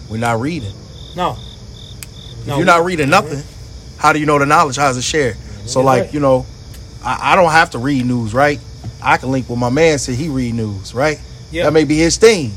we're 0.09 0.17
not 0.17 0.39
reading. 0.39 0.71
no, 1.17 1.35
If 2.41 2.47
you're 2.47 2.63
not 2.65 2.85
reading 2.85 3.09
nothing, 3.09 3.43
how 3.97 4.13
do 4.13 4.19
you 4.19 4.25
know 4.25 4.39
the 4.39 4.45
knowledge? 4.45 4.77
How 4.77 4.89
is 4.89 4.95
it 4.97 5.01
shared? 5.01 5.35
Mm-hmm. 5.35 5.67
So, 5.67 5.81
like, 5.81 6.13
you 6.13 6.21
know, 6.21 6.45
I, 7.03 7.33
I 7.33 7.35
don't 7.35 7.51
have 7.51 7.71
to 7.71 7.77
read 7.79 8.05
news, 8.05 8.33
right? 8.33 8.59
I 9.01 9.17
can 9.17 9.31
link 9.31 9.49
with 9.49 9.59
my 9.59 9.69
man. 9.69 9.97
Said 9.99 10.15
he 10.15 10.29
read 10.29 10.53
news, 10.55 10.93
right? 10.93 11.19
Yeah. 11.51 11.63
That 11.63 11.73
may 11.73 11.85
be 11.85 11.97
his 11.97 12.17
thing. 12.17 12.51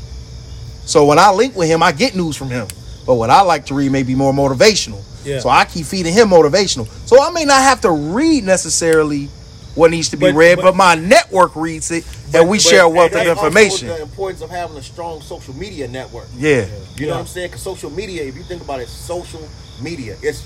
So 0.85 1.05
when 1.05 1.17
I 1.19 1.31
link 1.31 1.55
with 1.55 1.69
him, 1.69 1.81
I 1.81 1.91
get 1.91 2.15
news 2.15 2.35
from 2.35 2.49
him. 2.49 2.67
But 3.05 3.15
what 3.15 3.29
I 3.29 3.41
like 3.41 3.65
to 3.67 3.73
read 3.73 3.91
may 3.91 4.03
be 4.03 4.15
more 4.15 4.33
motivational. 4.33 5.01
Yeah. 5.25 5.39
So 5.39 5.49
I 5.49 5.65
keep 5.65 5.85
feeding 5.85 6.13
him 6.13 6.29
motivational. 6.29 6.87
So 7.07 7.21
I 7.21 7.31
may 7.31 7.45
not 7.45 7.61
have 7.61 7.81
to 7.81 7.91
read 7.91 8.43
necessarily 8.43 9.29
what 9.75 9.89
needs 9.91 10.09
to 10.09 10.17
be 10.17 10.27
But- 10.27 10.35
read, 10.35 10.55
but- 10.57 10.63
but, 10.63 10.75
my 10.75 10.95
network 10.95 11.55
reads 11.55 11.89
it, 11.91 12.05
But- 12.31 12.41
and 12.41 12.49
we 12.49 12.59
share 12.59 12.83
a 12.83 12.89
wealth 12.89 13.15
of 13.15 13.25
information. 13.25 13.87
the 13.87 14.01
importance 14.01 14.41
of 14.41 14.49
having 14.51 14.77
a 14.77 14.83
strong 14.83 15.21
social 15.21 15.55
media 15.55 15.87
network. 15.87 16.27
Yeah. 16.37 16.49
You 16.49 16.57
know 16.61 16.67
Yeah. 16.97 17.11
what 17.13 17.19
I'm 17.21 17.27
saying? 17.27 17.47
Because 17.47 17.61
social 17.63 17.89
media, 17.89 18.23
if 18.23 18.35
you 18.35 18.43
think 18.43 18.61
about 18.61 18.81
it, 18.81 18.89
social 18.89 19.41
media, 19.81 20.15
it's 20.21 20.43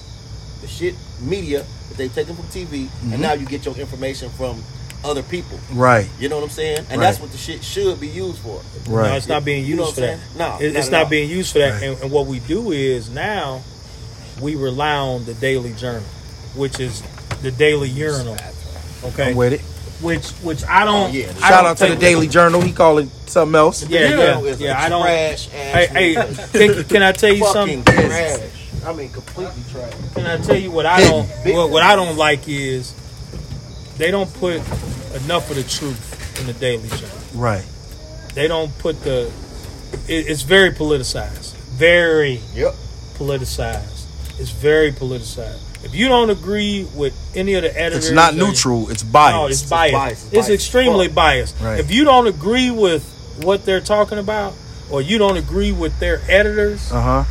the 0.61 0.67
shit 0.67 0.95
media 1.21 1.65
that 1.89 1.97
they 1.97 2.07
taken 2.09 2.35
from 2.35 2.45
TV, 2.45 2.85
Mm-hmm. 2.85 3.13
and 3.13 3.21
now 3.21 3.33
you 3.33 3.45
get 3.45 3.65
your 3.65 3.75
information 3.75 4.29
from 4.31 4.61
other 5.05 5.21
people. 5.23 5.59
Right. 5.73 6.09
You 6.19 6.27
know 6.29 6.37
what 6.37 6.45
I'm 6.45 6.49
saying? 6.49 6.79
And 6.89 6.99
Right. 6.99 6.99
that's 6.99 7.19
what 7.19 7.31
the 7.31 7.37
shit 7.37 7.63
should 7.63 7.99
be 7.99 8.07
used 8.07 8.39
for. 8.39 8.61
Right. 8.89 9.09
No, 9.11 9.15
it's 9.15 9.27
not 9.27 9.45
being 9.45 9.63
You 9.65 9.75
know 9.75 9.83
used 9.83 9.95
for 9.95 10.01
that. 10.01 10.13
I'm 10.13 10.19
saying? 10.19 10.37
No, 10.37 10.57
It- 10.59 10.73
not 10.73 10.79
it's 10.79 10.89
not 10.89 11.03
all. 11.03 11.09
being 11.09 11.29
used 11.29 11.51
for 11.53 11.59
that. 11.59 11.73
Right. 11.73 11.83
And, 11.83 12.01
and 12.03 12.11
what 12.11 12.25
we 12.25 12.39
do 12.39 12.71
is 12.71 13.09
now 13.09 13.61
we 14.41 14.55
rely 14.55 14.95
on 14.95 15.25
the 15.25 15.33
Daily 15.35 15.73
Journal, 15.73 16.03
which 16.55 16.79
is 16.79 17.03
the 17.43 17.51
Daily 17.51 17.89
Urinal. 17.89 18.37
Okay, 19.03 19.29
I'm 19.29 19.35
with 19.35 19.53
it. 19.53 19.61
which 20.01 20.27
which 20.43 20.63
I 20.65 20.83
don't. 20.85 21.09
Oh, 21.09 21.13
yeah. 21.13 21.27
I 21.41 21.49
Shout 21.49 21.49
don't 21.61 21.65
out 21.71 21.77
to 21.77 21.83
the 21.85 21.89
take- 21.91 21.99
Daily 21.99 22.27
Journal. 22.27 22.61
He 22.61 22.71
call 22.71 22.97
it 22.97 23.09
something 23.27 23.55
else. 23.55 23.83
Yeah, 23.87 24.09
You 24.09 24.17
yeah, 24.17 24.55
yeah. 24.57 24.81
a 24.81 24.85
I 24.85 24.89
don't. 24.89 25.03
trash 25.03 25.47
Hey, 25.49 25.87
hey, 25.91 26.13
can, 26.51 26.83
can 26.85 27.01
I 27.03 27.11
tell 27.11 27.33
you 27.33 27.45
something? 27.45 27.83
trash. 27.83 28.39
I 28.88 28.93
mean, 28.93 29.10
completely 29.10 29.62
trash. 29.71 29.93
And 30.15 30.28
I 30.28 30.38
tell 30.38 30.56
you 30.56 30.71
what 30.71 30.86
I 30.86 31.02
don't? 31.02 31.28
What, 31.45 31.69
what 31.69 31.84
I 31.84 31.95
don't 31.95 32.15
like 32.17 32.47
is 32.47 32.93
they 33.97 34.12
don't 34.12 34.32
put 34.36 34.56
enough 35.23 35.50
of 35.50 35.56
the 35.58 35.63
truth 35.63 36.39
in 36.39 36.47
the 36.47 36.54
Daily 36.54 36.88
Journal. 36.89 37.17
Right. 37.36 37.65
They 38.34 38.47
don't 38.47 38.76
put 38.80 39.04
the. 39.04 39.32
It, 40.08 40.28
it's 40.28 40.43
very 40.43 40.71
politicized. 40.71 41.56
Very 41.78 42.39
Yep. 42.54 42.73
politicized. 43.15 44.06
It's 44.39 44.52
very 44.52 44.91
politicized. 44.91 45.63
If 45.84 45.93
you 45.95 46.08
don't 46.08 46.30
agree 46.30 46.88
with 46.95 47.13
any 47.36 47.54
of 47.56 47.63
the 47.63 47.78
editors, 47.80 48.06
It's 48.08 48.13
not 48.15 48.36
neutral. 48.36 48.89
It's 48.89 49.04
biased. 49.04 49.36
No, 49.36 49.47
it's 49.47 49.63
biased. 49.63 49.93
biased. 49.93 50.26
It's, 50.26 50.26
It's 50.26 50.34
biased. 50.47 50.50
extremely 50.52 51.08
Fuck. 51.08 51.15
biased. 51.15 51.56
Right. 51.62 51.80
If 51.80 51.91
you 51.91 52.04
don't 52.04 52.28
agree 52.28 52.71
with 52.71 53.04
what 53.43 53.65
they're 53.65 53.82
talking 53.82 54.17
about, 54.17 54.54
or 54.89 55.02
you 55.02 55.17
don't 55.17 55.38
agree 55.38 55.71
with 55.71 56.00
their 56.00 56.21
editors, 56.28 56.91
Uh 56.91 57.02
huh. 57.02 57.23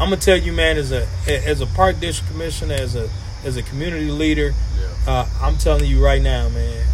I'm 0.00 0.08
gonna 0.08 0.16
tell 0.16 0.36
you, 0.36 0.52
man, 0.52 0.78
as 0.78 0.92
a 0.92 1.06
as 1.28 1.60
a 1.60 1.66
park 1.66 2.00
district 2.00 2.32
commissioner, 2.32 2.74
as 2.74 2.96
a 2.96 3.08
as 3.44 3.56
a 3.56 3.62
community 3.62 4.10
leader, 4.10 4.54
uh, 5.06 5.28
I'm 5.42 5.56
telling 5.58 5.84
you 5.84 6.02
right 6.04 6.22
now, 6.22 6.48
man. 6.48 6.86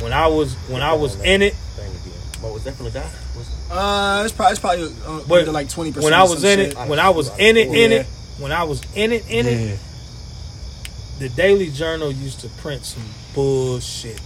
When 0.00 0.12
I 0.12 0.28
was 0.28 0.54
when 0.68 0.82
I 0.82 0.92
was 0.92 1.20
in 1.20 1.42
it, 1.42 1.54
What 2.40 2.52
was 2.52 2.64
that 2.64 2.74
from 2.74 2.84
the 2.86 2.92
guy? 2.92 3.10
Uh, 3.70 4.22
it's 4.24 4.32
probably 4.32 4.52
it's 4.52 4.60
probably 4.60 4.84
uh, 5.04 5.22
But 5.28 5.40
under 5.40 5.52
like 5.52 5.68
twenty 5.68 5.90
percent. 5.90 6.04
when 6.04 6.14
I 6.14 6.22
was 6.22 6.44
in 6.44 6.60
it, 6.60 6.74
when 6.88 7.00
I 7.00 7.10
was 7.10 7.36
in 7.38 7.56
it, 7.56 7.68
in 7.68 7.90
Yeah. 7.90 7.98
it, 8.00 8.06
when 8.38 8.52
I 8.52 8.62
was 8.64 8.80
in 8.94 9.10
it, 9.12 9.24
in 9.28 9.46
it, 9.46 9.80
the 11.18 11.28
Daily 11.30 11.70
Journal 11.70 12.12
used 12.12 12.40
to 12.40 12.48
print 12.60 12.84
some 12.84 13.02
bullshit. 13.34 14.20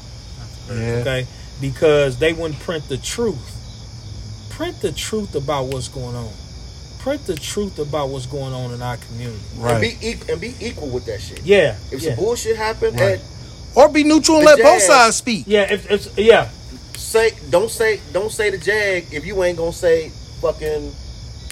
Yeah. 0.68 0.74
okay? 1.00 1.26
Because 1.60 2.18
they 2.18 2.32
wouldn't 2.34 2.60
print 2.60 2.88
the 2.88 2.98
truth. 2.98 3.56
Print 4.50 4.80
the 4.82 4.92
truth 4.92 5.34
about 5.34 5.66
what's 5.66 5.88
going 5.88 6.16
on. 6.16 6.32
Print 7.00 7.26
the 7.26 7.34
truth 7.34 7.78
about 7.78 8.10
what's 8.10 8.26
going 8.26 8.52
on 8.52 8.72
in 8.74 8.82
our 8.82 8.98
community. 8.98 9.38
Right. 9.56 9.72
And 9.72 9.80
be, 9.80 10.06
equal, 10.06 10.30
and 10.32 10.40
be 10.40 10.54
equal 10.60 10.88
with 10.90 11.06
that 11.06 11.20
shit. 11.20 11.40
Yeah, 11.42 11.76
If 11.90 12.02
yeah, 12.02 12.10
some 12.14 12.22
bullshit 12.24 12.56
happen, 12.56 12.94
Right. 12.94 13.12
and 13.18 13.20
Or 13.74 13.88
be 13.88 14.04
neutral 14.04 14.38
and 14.38 14.46
The 14.46 14.56
let 14.56 14.62
both 14.62 14.82
sides 14.82 15.16
speak. 15.16 15.44
yeah. 15.46 15.72
If 15.72 15.90
it's 15.90 16.08
yeah, 16.18 16.48
say 16.96 17.30
don't 17.48 17.70
say 17.70 18.00
don't 18.12 18.30
say 18.30 18.50
the 18.50 18.58
Jag 18.58 19.06
if 19.12 19.24
you 19.24 19.42
ain't 19.44 19.56
gonna 19.56 19.72
say 19.72 20.10
fucking 20.42 20.92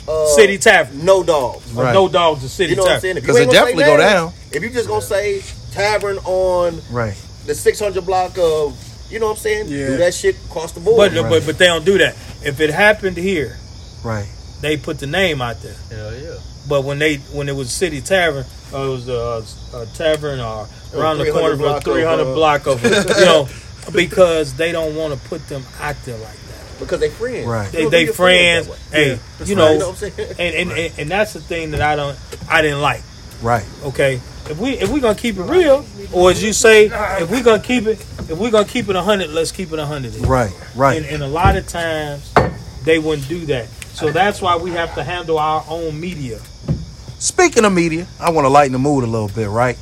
uh, 0.07 0.27
City 0.37 0.59
Tavern. 0.59 1.05
no 1.05 1.23
dogs. 1.23 1.71
Right. 1.73 1.95
no 1.95 2.09
dogs 2.09 2.43
in 2.43 2.49
city 2.51 2.71
You 2.71 2.77
know 2.77 2.83
what 2.83 2.93
I'm 2.93 2.95
tavern. 2.97 3.01
saying? 3.03 3.17
If 3.19 3.23
you 3.23 3.27
Because 3.29 3.41
ain't 3.41 3.51
it 3.51 3.55
gonna 3.55 3.67
definitely 3.67 3.85
go 3.85 3.97
down. 3.97 4.33
If 4.53 4.63
you 4.63 4.71
just 4.71 4.89
gonna 4.89 5.01
say 5.03 5.43
tavern 5.73 6.19
on 6.25 6.83
Right. 6.91 7.15
the 7.47 7.55
600 7.55 8.05
block 8.05 8.37
of, 8.39 8.77
you 9.11 9.19
know 9.19 9.27
what 9.27 9.33
I'm 9.33 9.39
saying? 9.39 9.69
Yeah. 9.69 9.87
Do 9.87 9.97
that 9.99 10.13
shit 10.15 10.37
across 10.51 10.73
the 10.73 10.81
board. 10.81 10.97
But, 11.15 11.23
Right. 11.23 11.31
but 11.31 11.47
but 11.47 11.57
they 11.59 11.67
don't 11.67 11.85
do 11.87 11.97
that. 11.99 12.15
If 12.45 12.61
it 12.61 12.69
happened 12.71 13.17
here, 13.17 13.57
Right. 14.05 14.27
They 14.61 14.77
put 14.77 14.99
the 14.99 15.07
name 15.07 15.41
out 15.41 15.61
there. 15.63 15.77
Hell 15.91 16.17
yeah. 16.17 16.37
But 16.69 16.85
when 16.85 16.99
they 16.99 17.17
when 17.17 17.49
it 17.49 17.57
was 17.57 17.71
City 17.71 18.01
Tavern, 18.01 18.45
uh, 18.73 18.79
it 18.79 18.89
was 18.89 19.09
a, 19.09 19.45
a 19.77 19.87
tavern 19.87 20.41
uh, 20.41 20.67
around 20.95 21.19
the 21.19 21.31
corner 21.31 21.53
of 21.53 21.61
a 21.61 21.63
block 21.63 21.87
of, 21.87 21.93
300 21.93 22.23
uh, 22.23 22.35
block 22.35 22.67
of 22.67 22.83
you 22.83 22.91
know 23.25 23.49
because 23.93 24.55
they 24.55 24.73
don't 24.73 24.95
want 24.95 25.15
to 25.15 25.29
put 25.29 25.47
them 25.49 25.65
out 25.81 25.97
there 26.05 26.19
like 26.19 26.33
that. 26.33 26.79
Because 26.79 27.01
they 27.01 27.11
friends. 27.11 27.47
Right. 27.47 27.73
They 27.73 27.83
don't 27.83 27.91
they 27.91 28.03
be 28.03 28.05
your 28.07 28.15
friends, 28.15 28.67
hey, 28.91 29.19
That's 29.39 29.51
you 29.51 29.57
know, 29.57 29.73
You 29.73 29.79
know 29.79 29.91
what 29.91 30.03
I'm 30.03 30.11
saying? 30.11 30.31
and 30.39 30.71
and, 30.71 30.79
and 30.79 30.99
and 30.99 31.11
that's 31.11 31.33
the 31.33 31.41
thing 31.41 31.71
that 31.71 31.81
I 31.81 31.97
don't 31.97 32.19
I 32.49 32.63
didn't 32.63 32.83
like. 32.83 33.03
Right. 33.41 33.65
Okay, 33.85 34.15
if 34.51 34.59
we 34.59 34.73
if 34.73 34.91
we 34.91 35.01
gonna 35.01 35.19
keep 35.19 35.37
it 35.37 35.43
real, 35.43 35.87
or 36.13 36.31
as 36.31 36.43
you 36.43 36.53
say, 36.53 36.91
if 37.23 37.31
we 37.31 37.41
gonna 37.41 37.63
keep 37.63 37.87
it 37.87 38.01
if 38.29 38.37
we 38.37 38.51
gonna 38.51 38.69
keep 38.69 38.89
it 38.89 38.97
hundred, 38.97 39.31
let's 39.31 39.53
keep 39.53 39.73
it 39.73 39.79
hundred. 39.79 40.15
Right. 40.17 40.53
Right. 40.75 40.99
And, 40.99 41.07
and 41.07 41.23
a 41.23 41.29
lot 41.29 41.57
of 41.57 41.67
times 41.67 42.33
they 42.85 42.99
wouldn't 42.99 43.29
do 43.29 43.47
that. 43.47 43.69
So 43.99 44.13
that's 44.13 44.41
why 44.41 44.57
we 44.57 44.71
have 44.71 44.95
to 44.95 45.03
handle 45.03 45.41
our 45.41 45.65
own 45.69 45.99
media. 45.99 46.39
Speaking 47.19 47.65
of 47.65 47.73
media, 47.73 48.07
I 48.21 48.31
want 48.31 48.45
to 48.45 48.49
lighten 48.49 48.73
the 48.73 48.79
mood 48.79 49.03
a 49.03 49.09
little 49.09 49.27
bit, 49.27 49.49
right? 49.49 49.77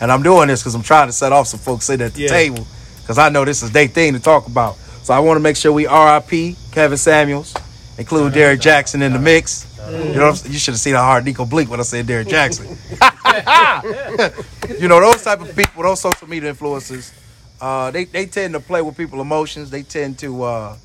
And 0.00 0.10
I'm 0.10 0.22
doing 0.22 0.48
this 0.48 0.62
because 0.62 0.74
I'm 0.74 0.82
trying 0.82 1.08
to 1.08 1.12
set 1.12 1.32
off 1.32 1.48
some 1.48 1.60
folks 1.60 1.84
sitting 1.84 2.06
at 2.06 2.14
the 2.14 2.22
Yeah. 2.22 2.28
table 2.28 2.66
because 3.02 3.18
I 3.18 3.28
know 3.28 3.44
this 3.44 3.62
is 3.62 3.70
their 3.70 3.88
thing 3.88 4.14
to 4.14 4.20
talk 4.20 4.46
about. 4.46 4.78
So 5.02 5.12
I 5.12 5.18
want 5.18 5.36
to 5.36 5.42
make 5.42 5.56
sure 5.56 5.70
we 5.70 5.86
RIP 5.86 6.56
Kevin 6.70 6.96
Samuels, 6.96 7.52
include 7.98 8.32
Derrick 8.32 8.60
Jaxn 8.60 9.02
in 9.02 9.12
the 9.12 9.18
mix. 9.18 9.66
You 9.86 10.14
know, 10.14 10.32
you 10.46 10.58
should 10.58 10.72
have 10.72 10.80
seen 10.80 10.94
how 10.94 11.02
hard 11.02 11.26
Nico 11.26 11.44
blinked 11.44 11.70
when 11.70 11.78
I 11.78 11.82
said 11.82 12.06
Derrick 12.06 12.28
Jaxn. 12.28 12.64
you 14.80 14.88
know, 14.88 14.98
those 14.98 15.22
type 15.22 15.42
of 15.42 15.54
people, 15.54 15.82
those 15.82 16.00
social 16.00 16.26
media 16.26 16.54
influencers, 16.54 17.12
uh, 17.60 17.90
they 17.90 18.04
they 18.04 18.24
tend 18.24 18.54
to 18.54 18.60
play 18.60 18.80
with 18.80 18.96
people's 18.96 19.20
emotions. 19.20 19.68
They 19.68 19.82
tend 19.82 20.18
to 20.20 20.42
uh, 20.42 20.76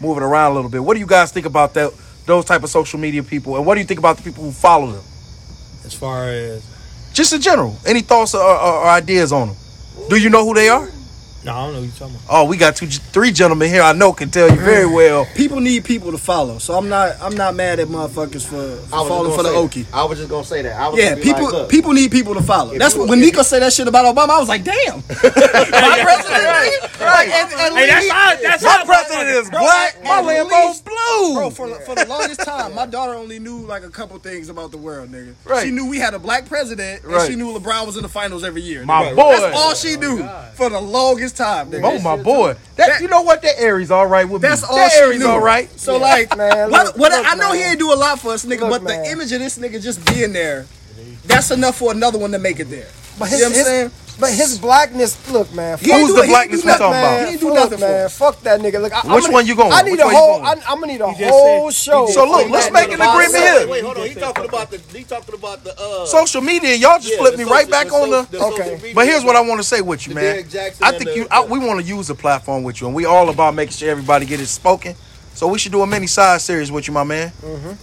move 0.00 0.16
it 0.16 0.22
around 0.22 0.52
a 0.52 0.54
little 0.54 0.70
bit. 0.70 0.82
What 0.82 0.94
do 0.94 1.00
you 1.00 1.06
guys 1.06 1.30
think 1.30 1.44
about 1.44 1.74
that? 1.74 1.92
Those 2.26 2.44
type 2.44 2.62
of 2.64 2.70
social 2.70 2.98
media 2.98 3.22
people, 3.22 3.56
and 3.56 3.64
what 3.64 3.74
do 3.74 3.80
you 3.80 3.86
think 3.86 4.00
about 4.00 4.16
the 4.16 4.22
people 4.22 4.42
who 4.44 4.50
follow 4.50 4.90
them? 4.90 5.04
As 5.84 5.94
far 5.94 6.28
as 6.28 6.64
Just 7.14 7.32
in 7.32 7.40
general, 7.40 7.78
any 7.86 8.00
thoughts 8.00 8.34
or, 8.34 8.42
or, 8.42 8.72
or 8.82 8.88
ideas 8.88 9.32
on 9.32 9.48
them? 9.48 9.56
Do 10.10 10.16
you 10.16 10.28
know 10.28 10.44
who 10.44 10.54
they 10.54 10.68
are? 10.68 10.88
No, 11.46 11.52
I 11.52 11.64
don't 11.64 11.72
know 11.74 11.78
what 11.80 11.84
you're 11.86 11.92
talking 11.96 12.14
about. 12.16 12.26
Oh, 12.28 12.44
we 12.44 12.56
got 12.56 12.76
two, 12.76 12.86
three 12.86 13.30
gentlemen 13.32 13.70
here. 13.70 13.82
I 13.82 13.92
know 13.92 14.12
can 14.12 14.30
tell 14.30 14.50
you 14.50 14.56
very 14.56 14.86
mm. 14.86 14.94
well. 14.94 15.26
people 15.36 15.60
need 15.60 15.84
people 15.84 16.10
to 16.12 16.18
follow. 16.18 16.58
So 16.58 16.74
I'm 16.74 16.88
not 16.88 17.16
I'm 17.22 17.36
not 17.36 17.54
mad 17.54 17.78
at 17.80 17.88
motherfuckers 17.88 18.44
for, 18.46 18.56
I 18.94 19.02
for 19.02 19.08
falling 19.08 19.36
for 19.36 19.42
the 19.42 19.50
Okie. 19.50 19.86
I 19.92 20.04
was 20.04 20.18
just 20.18 20.28
gonna 20.30 20.44
say 20.44 20.62
that. 20.62 20.78
I 20.78 20.88
was 20.88 20.98
Yeah, 20.98 21.10
gonna 21.10 21.16
be 21.16 21.22
people 21.22 21.44
like, 21.44 21.52
look, 21.52 21.70
people 21.70 21.92
need 21.92 22.10
people 22.10 22.34
to 22.34 22.42
follow. 22.42 22.72
If 22.72 22.78
That's 22.80 22.94
you- 22.94 23.00
what, 23.00 23.10
when 23.10 23.20
if 23.20 23.26
Nico 23.26 23.42
said 23.42 23.62
that 23.62 23.72
shit 23.72 23.86
about 23.88 24.04
Obama. 24.14 24.30
I 24.30 24.38
was 24.40 24.48
like, 24.48 24.64
damn. 24.64 24.96
My 25.06 26.00
president, 26.02 27.00
right? 27.00 27.28
And, 27.30 27.52
and 27.52 27.76
Hey, 27.76 27.86
that's 27.86 28.02
Lee- 28.04 28.10
how 28.10 28.36
that's 28.42 28.62
My 28.62 28.68
how 28.70 28.84
president 28.84 29.28
is 29.28 29.50
Bro, 29.50 29.60
black. 29.60 30.02
My 30.02 30.18
at 30.18 30.24
Lambo's 30.24 30.50
least- 30.52 30.84
blue. 30.84 31.34
Bro, 31.34 31.50
for, 31.50 31.68
for 31.80 31.94
the 31.94 32.06
longest 32.08 32.40
time, 32.40 32.74
my 32.74 32.86
daughter 32.86 33.14
only 33.14 33.38
knew 33.38 33.58
like 33.66 33.84
a 33.84 33.90
couple 33.90 34.18
things 34.18 34.48
about 34.48 34.70
the 34.72 34.78
world, 34.78 35.10
nigga. 35.10 35.34
Right. 35.44 35.64
She 35.64 35.70
knew 35.70 35.88
we 35.88 35.98
had 35.98 36.14
a 36.14 36.18
black 36.18 36.46
president, 36.46 37.04
and 37.04 37.12
Right. 37.12 37.28
she 37.30 37.36
knew 37.36 37.52
LeBron 37.56 37.86
was 37.86 37.96
in 37.96 38.02
the 38.02 38.08
finals 38.08 38.42
every 38.44 38.62
year. 38.62 38.84
My 38.84 39.04
nigga. 39.04 39.16
boy. 39.16 39.36
That's 39.40 39.56
all 39.56 39.74
she 39.74 39.96
oh, 39.96 40.00
knew 40.00 40.28
for 40.54 40.68
the 40.70 40.80
longest 40.80 41.35
time, 41.36 41.70
nigga. 41.70 41.82
Oh 41.84 41.98
my 42.00 42.16
boy, 42.20 42.56
that, 42.76 43.00
you 43.00 43.08
know 43.08 43.22
what? 43.22 43.42
That 43.42 43.54
Aries 43.58 43.90
all 43.90 44.06
right 44.06 44.28
with 44.28 44.42
That's 44.42 44.62
me. 44.62 44.68
all 44.70 44.76
that 44.76 44.92
Aries 44.94 45.18
knew. 45.20 45.28
all 45.28 45.40
right. 45.40 45.68
So 45.78 45.98
like, 45.98 46.36
Man, 46.36 46.70
what, 46.70 46.86
look- 46.86 46.96
what 46.98 47.12
look, 47.12 47.24
I 47.26 47.34
know 47.36 47.52
he 47.52 47.62
ain't 47.62 47.78
do 47.78 47.92
a 47.92 47.94
lot 47.94 48.18
for 48.20 48.32
us, 48.32 48.44
nigga, 48.44 48.60
Look, 48.62 48.70
but 48.70 48.82
man. 48.84 49.02
the 49.04 49.10
image 49.10 49.32
of 49.32 49.40
this 49.40 49.58
nigga 49.58 49.80
just 49.82 50.04
being 50.06 50.32
there, 50.32 50.66
that's 51.24 51.50
enough 51.50 51.76
for 51.76 51.92
another 51.92 52.18
one 52.18 52.32
to 52.32 52.38
make 52.38 52.58
it 52.60 52.70
there. 52.70 52.88
But 53.18 53.30
You 53.30 53.38
know 53.38 53.44
what 53.44 53.46
I'm 53.46 53.52
his- 53.54 53.66
saying? 53.66 53.90
But 54.18 54.30
his 54.32 54.58
blackness, 54.58 55.30
look, 55.30 55.52
man. 55.54 55.78
He 55.78 55.92
Who's 55.92 56.14
the 56.14 56.26
blackness 56.26 56.60
ain't 56.60 56.66
we 56.66 56.70
talking 56.72 56.86
about? 56.86 57.26
He 57.26 57.32
ain't 57.32 57.40
do 57.40 57.46
Fuck, 57.48 57.54
nothing 57.56 57.80
man. 57.80 58.08
Fuck 58.08 58.40
that 58.42 58.60
nigga. 58.60 58.80
Look, 58.80 58.92
I, 58.92 59.14
Which 59.14 59.26
I'm 59.26 59.32
one 59.32 59.46
you 59.46 59.54
going 59.56 59.72
I 59.72 59.82
need 59.82 59.92
Which 59.92 60.00
a 60.00 60.08
whole. 60.08 60.42
I, 60.42 60.52
I'm 60.52 60.80
gonna 60.80 60.86
need 60.86 61.00
a 61.00 61.10
whole 61.12 61.70
said- 61.70 61.92
show. 61.92 62.06
So 62.06 62.24
look, 62.28 62.48
let's 62.50 62.72
make 62.72 62.88
an 62.92 63.00
agreement 63.00 63.32
Wait, 63.32 63.40
here. 63.40 63.60
Wait, 63.60 63.68
wait, 63.70 63.84
hold 63.84 63.98
on. 63.98 64.06
He 64.06 64.14
talking 64.14 64.44
about 64.44 64.70
the. 64.70 64.78
He 64.96 65.04
talking 65.04 65.34
about 65.34 65.64
the. 65.64 65.74
Uh, 65.78 66.06
Social 66.06 66.40
media, 66.40 66.74
y'all 66.76 66.98
just 66.98 67.10
yeah, 67.12 67.18
flipped 67.18 67.36
the 67.36 67.44
me 67.44 67.50
right 67.50 67.68
back 67.70 67.88
the 67.88 67.94
on 67.94 68.10
so- 68.10 68.22
the. 68.24 68.44
Okay. 68.44 68.92
But 68.94 69.06
here's 69.06 69.24
what 69.24 69.36
I 69.36 69.40
want 69.42 69.60
to 69.60 69.64
say 69.64 69.80
with 69.80 70.06
you, 70.06 70.14
man. 70.14 70.44
I 70.82 70.92
think 70.92 71.14
you. 71.16 71.26
I, 71.30 71.44
we 71.44 71.58
want 71.58 71.80
to 71.80 71.86
use 71.86 72.06
the 72.08 72.14
platform 72.14 72.62
with 72.62 72.80
you, 72.80 72.86
and 72.86 72.96
we 72.96 73.04
all 73.04 73.28
about 73.28 73.54
making 73.54 73.72
sure 73.74 73.90
everybody 73.90 74.24
get 74.26 74.40
it 74.40 74.46
spoken. 74.46 74.94
So 75.34 75.46
we 75.48 75.58
should 75.58 75.72
do 75.72 75.82
a 75.82 75.86
mini 75.86 76.06
side 76.06 76.40
series 76.40 76.72
with 76.72 76.88
you, 76.88 76.94
my 76.94 77.04
man. 77.04 77.30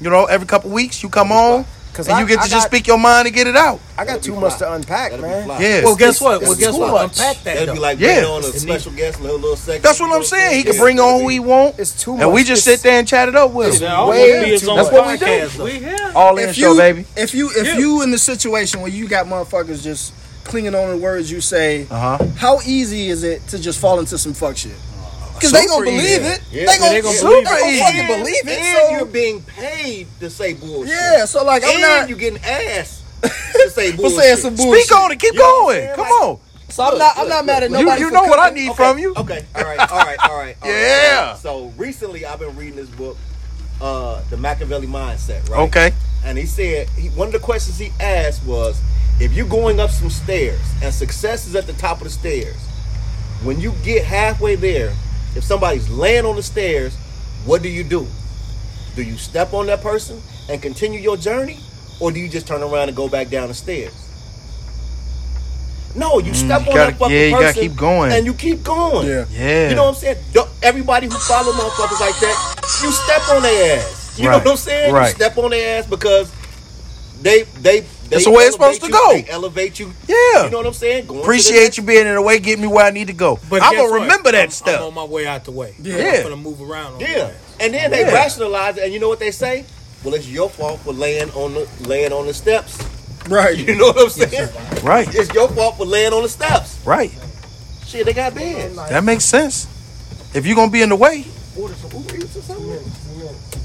You 0.01 0.09
know, 0.09 0.25
every 0.25 0.47
couple 0.47 0.71
weeks 0.71 1.03
you 1.03 1.09
come 1.09 1.31
on, 1.31 1.65
'Cause 1.93 2.07
and 2.07 2.15
I- 2.17 2.21
you 2.21 2.27
get 2.27 2.35
to 2.35 2.39
I 2.41 2.43
just 2.47 2.53
got- 2.55 2.71
speak 2.71 2.87
your 2.87 2.97
mind 2.97 3.27
and 3.27 3.35
get 3.35 3.45
it 3.45 3.55
out. 3.55 3.79
I 3.95 4.01
got 4.01 4.07
That'd 4.07 4.23
too 4.23 4.33
be 4.33 4.39
much 4.39 4.57
to 4.57 4.73
unpack, 4.73 5.11
That'd 5.11 5.23
man. 5.23 5.45
fly. 5.45 5.59
Yes. 5.61 5.83
Well, 5.85 5.95
guess 5.95 6.19
what? 6.19 6.41
it's 6.41 6.47
Well, 6.49 6.57
guess 6.57 6.71
too 6.73 6.79
what? 6.81 6.91
much. 6.91 7.19
Unpack 7.19 7.43
that 7.43 7.55
That'd 7.59 7.73
be 7.75 7.79
like 7.79 7.99
Yeah. 7.99 8.07
bringing 8.21 8.31
on 8.31 8.43
a 8.43 8.47
It 8.47 8.59
special 8.59 8.91
guest, 8.93 9.19
a 9.19 9.21
little, 9.21 9.37
little 9.37 9.55
section. 9.55 9.81
That's 9.83 9.99
what 9.99 10.11
I'm 10.11 10.23
saying. 10.23 10.57
He 10.57 10.63
can 10.63 10.77
bring 10.79 10.99
on 10.99 11.21
who 11.21 11.27
he 11.27 11.39
want, 11.39 11.75
It's 11.77 11.91
too 11.91 12.13
much. 12.13 12.21
and 12.23 12.33
we 12.33 12.43
just 12.43 12.65
It's- 12.67 12.79
sit 12.79 12.83
there 12.89 12.97
and 12.97 13.07
chat 13.07 13.29
it 13.29 13.35
up 13.35 13.51
with 13.51 13.79
him. 13.79 14.07
Way 14.07 14.57
too 14.59 14.65
much. 14.65 14.75
That's 14.77 14.91
what 14.91 15.07
we 15.07 15.17
do. 15.17 15.25
podcast, 15.25 16.11
though. 16.13 16.19
All 16.19 16.37
in 16.39 16.49
if 16.49 16.55
show, 16.55 16.75
baby. 16.75 17.05
If 17.15 17.35
you 17.35 17.51
if 17.55 17.67
Yeah. 17.67 17.77
you 17.77 18.01
in 18.01 18.09
the 18.11 18.17
situation 18.17 18.81
where 18.81 18.89
you 18.91 19.07
got 19.07 19.27
motherfuckers 19.27 19.83
just 19.83 20.13
clinging 20.45 20.73
on 20.73 20.85
to 20.87 20.91
the 20.93 20.97
words 20.97 21.29
you 21.31 21.41
say. 21.41 21.85
Uh 21.91 22.17
huh. 22.17 22.25
How 22.37 22.59
easy 22.65 23.09
is 23.09 23.23
it 23.23 23.47
to 23.49 23.59
just 23.59 23.77
fall 23.79 23.99
into 23.99 24.17
some 24.17 24.33
fuck 24.33 24.57
shit? 24.57 24.71
Because 25.43 25.61
they 25.61 25.67
gonna 25.67 25.85
believe 25.85 26.21
it. 26.23 26.41
Yeah. 26.51 26.65
They 26.65 26.77
gonna, 26.77 26.91
they 26.91 27.01
gonna 27.01 27.17
they 27.17 27.21
believe 27.21 27.45
it. 27.47 27.79
fucking 27.83 28.07
believe 28.07 28.47
it. 28.47 28.59
And 28.59 28.97
you're 28.97 29.05
being 29.05 29.41
paid 29.43 30.07
to 30.19 30.29
say 30.29 30.53
bullshit. 30.53 30.93
yeah, 30.93 31.25
so 31.25 31.43
like 31.43 31.63
I'm 31.63 31.69
and 31.71 31.81
not. 31.81 32.09
you 32.09 32.15
getting 32.15 32.39
ass 32.43 33.03
to 33.21 33.69
say 33.69 33.95
bullshit. 33.95 34.19
saying 34.19 34.37
some 34.37 34.55
bullshit. 34.55 34.85
Speak 34.85 34.97
on 34.97 35.11
it. 35.11 35.19
Keep 35.19 35.33
You 35.35 35.43
I'm 35.43 35.65
going. 35.65 35.87
Come 35.95 35.99
Like- 35.99 36.11
on. 36.23 36.39
So 36.69 36.81
I'm 36.83 36.89
Look, 36.91 36.99
not. 36.99 37.17
I'm 37.17 37.23
look, 37.25 37.29
not 37.29 37.45
mad 37.45 37.63
at 37.63 37.69
look. 37.71 37.79
You, 37.81 37.85
nobody. 37.85 38.01
you 38.01 38.07
for 38.07 38.13
know 38.15 38.23
what 38.23 38.39
I 38.39 38.49
need 38.49 38.69
Okay, 38.69 38.75
from 38.75 38.97
you. 38.97 39.13
Okay, 39.15 39.45
all 39.55 39.61
right, 39.63 39.79
all 39.79 39.85
right, 39.87 39.89
all 39.91 39.97
right. 39.99 40.19
all 40.29 40.37
right. 40.39 40.55
Yeah. 40.65 41.35
So 41.35 41.71
recently, 41.77 42.25
I've 42.25 42.39
been 42.39 42.55
reading 42.55 42.77
this 42.77 42.89
book, 42.89 43.15
uh, 43.79 44.23
The 44.31 44.37
Machiavelli 44.37 44.87
Mindset. 44.87 45.47
Right. 45.49 45.59
Okay. 45.67 45.91
And 46.25 46.35
he 46.35 46.47
said 46.47 46.89
he, 46.97 47.09
one 47.09 47.27
of 47.27 47.33
the 47.33 47.37
questions 47.39 47.77
he 47.77 47.91
asked 47.99 48.43
was, 48.43 48.81
if 49.19 49.33
you're 49.33 49.47
going 49.47 49.79
up 49.79 49.91
some 49.91 50.09
stairs 50.09 50.59
and 50.81 50.91
success 50.91 51.45
is 51.45 51.55
at 51.55 51.67
the 51.67 51.73
top 51.73 51.97
of 51.97 52.05
the 52.05 52.09
stairs, 52.09 52.55
when 53.43 53.59
you 53.59 53.73
get 53.83 54.03
halfway 54.03 54.55
there, 54.55 54.93
if 55.35 55.43
somebody's 55.43 55.89
laying 55.89 56.25
on 56.25 56.35
the 56.35 56.43
stairs, 56.43 56.95
what 57.45 57.61
do 57.61 57.69
you 57.69 57.83
do? 57.83 58.07
Do 58.95 59.01
you 59.03 59.17
step 59.17 59.53
on 59.53 59.65
that 59.67 59.81
person 59.81 60.21
and 60.49 60.61
continue 60.61 60.99
your 60.99 61.17
journey, 61.17 61.59
or 61.99 62.11
do 62.11 62.19
you 62.19 62.29
just 62.29 62.47
turn 62.47 62.61
around 62.61 62.89
and 62.89 62.95
go 62.95 63.07
back 63.09 63.29
down 63.29 63.47
the 63.47 63.53
stairs? 63.53 63.93
No, 65.95 66.17
you 66.19 66.33
step 66.33 66.61
Mm, 66.61 66.65
you 66.65 66.71
on 66.71 66.77
gotta- 66.77 66.91
that 66.91 66.99
fucking 66.99 67.15
yeah, 67.15 67.23
you 67.25 67.31
gotta 67.31 67.43
person 67.45 67.61
keep 67.61 67.75
going. 67.75 68.11
and 68.13 68.25
you 68.25 68.33
keep 68.33 68.63
going. 68.63 69.07
Yeah. 69.07 69.25
Yeah. 69.31 69.69
You 69.69 69.75
know 69.75 69.83
what 69.85 69.89
I'm 69.89 70.01
saying? 70.01 70.17
Everybody 70.63 71.05
who 71.07 71.13
follow 71.19 71.53
motherfuckers 71.53 71.99
like 71.99 72.19
that, 72.19 72.55
you 72.81 72.91
step 72.91 73.29
on 73.29 73.41
their 73.43 73.77
ass. 73.77 74.13
You 74.17 74.27
Right. 74.29 74.31
know 74.33 74.37
what 74.39 74.47
I'm 74.51 74.57
saying? 74.57 74.93
Right. 74.93 75.09
You 75.09 75.15
step 75.15 75.37
on 75.37 75.51
their 75.51 75.79
ass 75.79 75.85
because 75.85 76.29
they 77.21 77.43
they 77.61 77.81
they 77.81 78.02
That's 78.13 78.25
the 78.25 78.31
way 78.31 78.43
it's 78.43 78.53
supposed 78.55 78.81
to 78.81 78.87
you, 78.87 78.93
go. 78.93 79.13
They 79.13 79.29
elevate 79.29 79.79
you. 79.79 79.91
Yeah. 80.07 80.45
You 80.45 80.49
know 80.51 80.57
what 80.57 80.67
I'm 80.67 80.73
saying? 80.73 81.07
Going 81.07 81.21
Appreciate 81.21 81.77
you 81.77 81.83
being 81.83 82.07
in 82.07 82.15
the 82.15 82.21
way, 82.21 82.39
get 82.39 82.59
me 82.59 82.67
where 82.67 82.85
I 82.85 82.91
need 82.91 83.07
to 83.07 83.13
go. 83.13 83.39
But 83.49 83.61
I'm 83.63 83.75
gonna 83.75 83.89
what? 83.89 84.01
remember 84.01 84.29
I'm- 84.29 84.33
that 84.35 84.43
I'm 84.45 84.49
stuff. 84.51 84.81
on 84.81 84.93
my 84.93 85.03
way 85.03 85.27
out 85.27 85.43
the 85.45 85.51
way. 85.51 85.75
Yeah. 85.81 85.95
I'm 86.17 86.23
gonna 86.23 86.35
move 86.37 86.61
around. 86.61 86.93
On 86.95 86.99
Yeah. 86.99 87.25
way. 87.27 87.33
And 87.59 87.73
then 87.73 87.91
they 87.91 88.01
Yeah. 88.01 88.13
rationalize 88.13 88.77
it, 88.77 88.83
and 88.83 88.93
you 88.93 88.99
know 88.99 89.09
what 89.09 89.19
they 89.19 89.31
say? 89.31 89.65
Well, 90.03 90.13
it's 90.15 90.27
your 90.27 90.49
fault 90.49 90.79
for 90.83 90.93
laying 90.93 91.29
on 91.31 91.53
the 91.53 91.67
laying 91.87 92.11
on 92.13 92.27
the 92.27 92.33
steps. 92.33 92.77
Right. 93.29 93.57
You 93.67 93.75
know 93.75 93.87
what 93.87 93.99
I'm 94.01 94.09
saying? 94.09 94.49
Right. 94.83 95.07
It's 95.13 95.33
your 95.33 95.47
fault 95.49 95.77
for 95.77 95.85
laying 95.85 96.11
on 96.13 96.23
the 96.23 96.29
steps. 96.29 96.75
Right. 96.83 97.11
Shit, 97.87 98.05
they 98.05 98.13
got 98.13 98.35
beds. 98.35 98.75
That 98.75 99.03
makes 99.03 99.23
sense. 99.23 99.67
If 100.33 100.45
you're 100.45 100.55
gonna 100.55 100.71
be 100.71 100.81
in 100.81 100.89
the 100.89 100.95
way, 100.95 101.25
Order 101.55 101.75
some 101.75 101.91
Uber 102.01 102.15
Eats 102.17 102.35
or 102.35 102.41
something. 102.41 102.79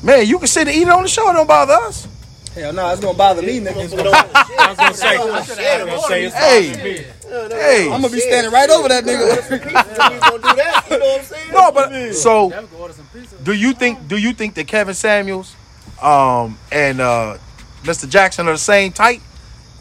man, 0.03 0.27
you 0.27 0.39
can 0.39 0.47
sit 0.47 0.69
and 0.69 0.77
eat 0.77 0.83
it 0.83 0.91
on 0.91 1.03
the 1.03 1.09
show. 1.09 1.29
It 1.31 1.33
don't 1.33 1.47
bother 1.47 1.73
us. 1.73 2.07
Hell 2.55 2.73
no, 2.73 2.91
it's 2.91 3.01
gonna 3.01 3.17
bother 3.17 3.43
me, 3.43 3.61
nigga. 3.61 3.77
I 4.59 4.69
was 4.69 4.77
gonna 4.77 4.95
say, 4.95 5.17
I 5.17 5.25
was 5.25 5.49
gonna 5.49 6.01
say 6.03 6.25
it's 6.25 6.35
Hey. 6.35 7.05
Hey. 7.23 7.85
I'm 7.93 8.01
gonna 8.01 8.13
be 8.13 8.21
standing 8.21 8.53
right 8.53 8.69
over 8.71 8.89
that 8.89 9.05
nigga. 9.05 9.29
Order 9.29 9.43
some 9.43 9.59
pizza 9.61 9.91
if 9.91 10.15
you 10.15 10.21
gonna 10.21 10.43
do 10.43 10.57
that. 10.57 10.87
You 10.91 10.99
know 10.99 11.05
what 11.05 11.19
I'm 11.21 11.25
saying? 11.25 11.53
No, 11.53 11.73
but 11.73 12.15
so 12.15 13.35
do 13.43 13.53
you 13.53 13.73
think 13.73 14.09
do 14.09 14.17
you 14.17 14.33
think 14.33 14.55
that 14.55 14.67
Kevin 14.67 14.95
Samuels 14.95 15.55
um 16.03 16.59
and 16.73 17.01
uh 17.01 17.39
Mr. 17.83 18.09
Jackson 18.09 18.49
are 18.49 18.53
the 18.53 18.59
same 18.59 18.93
type? 18.93 19.21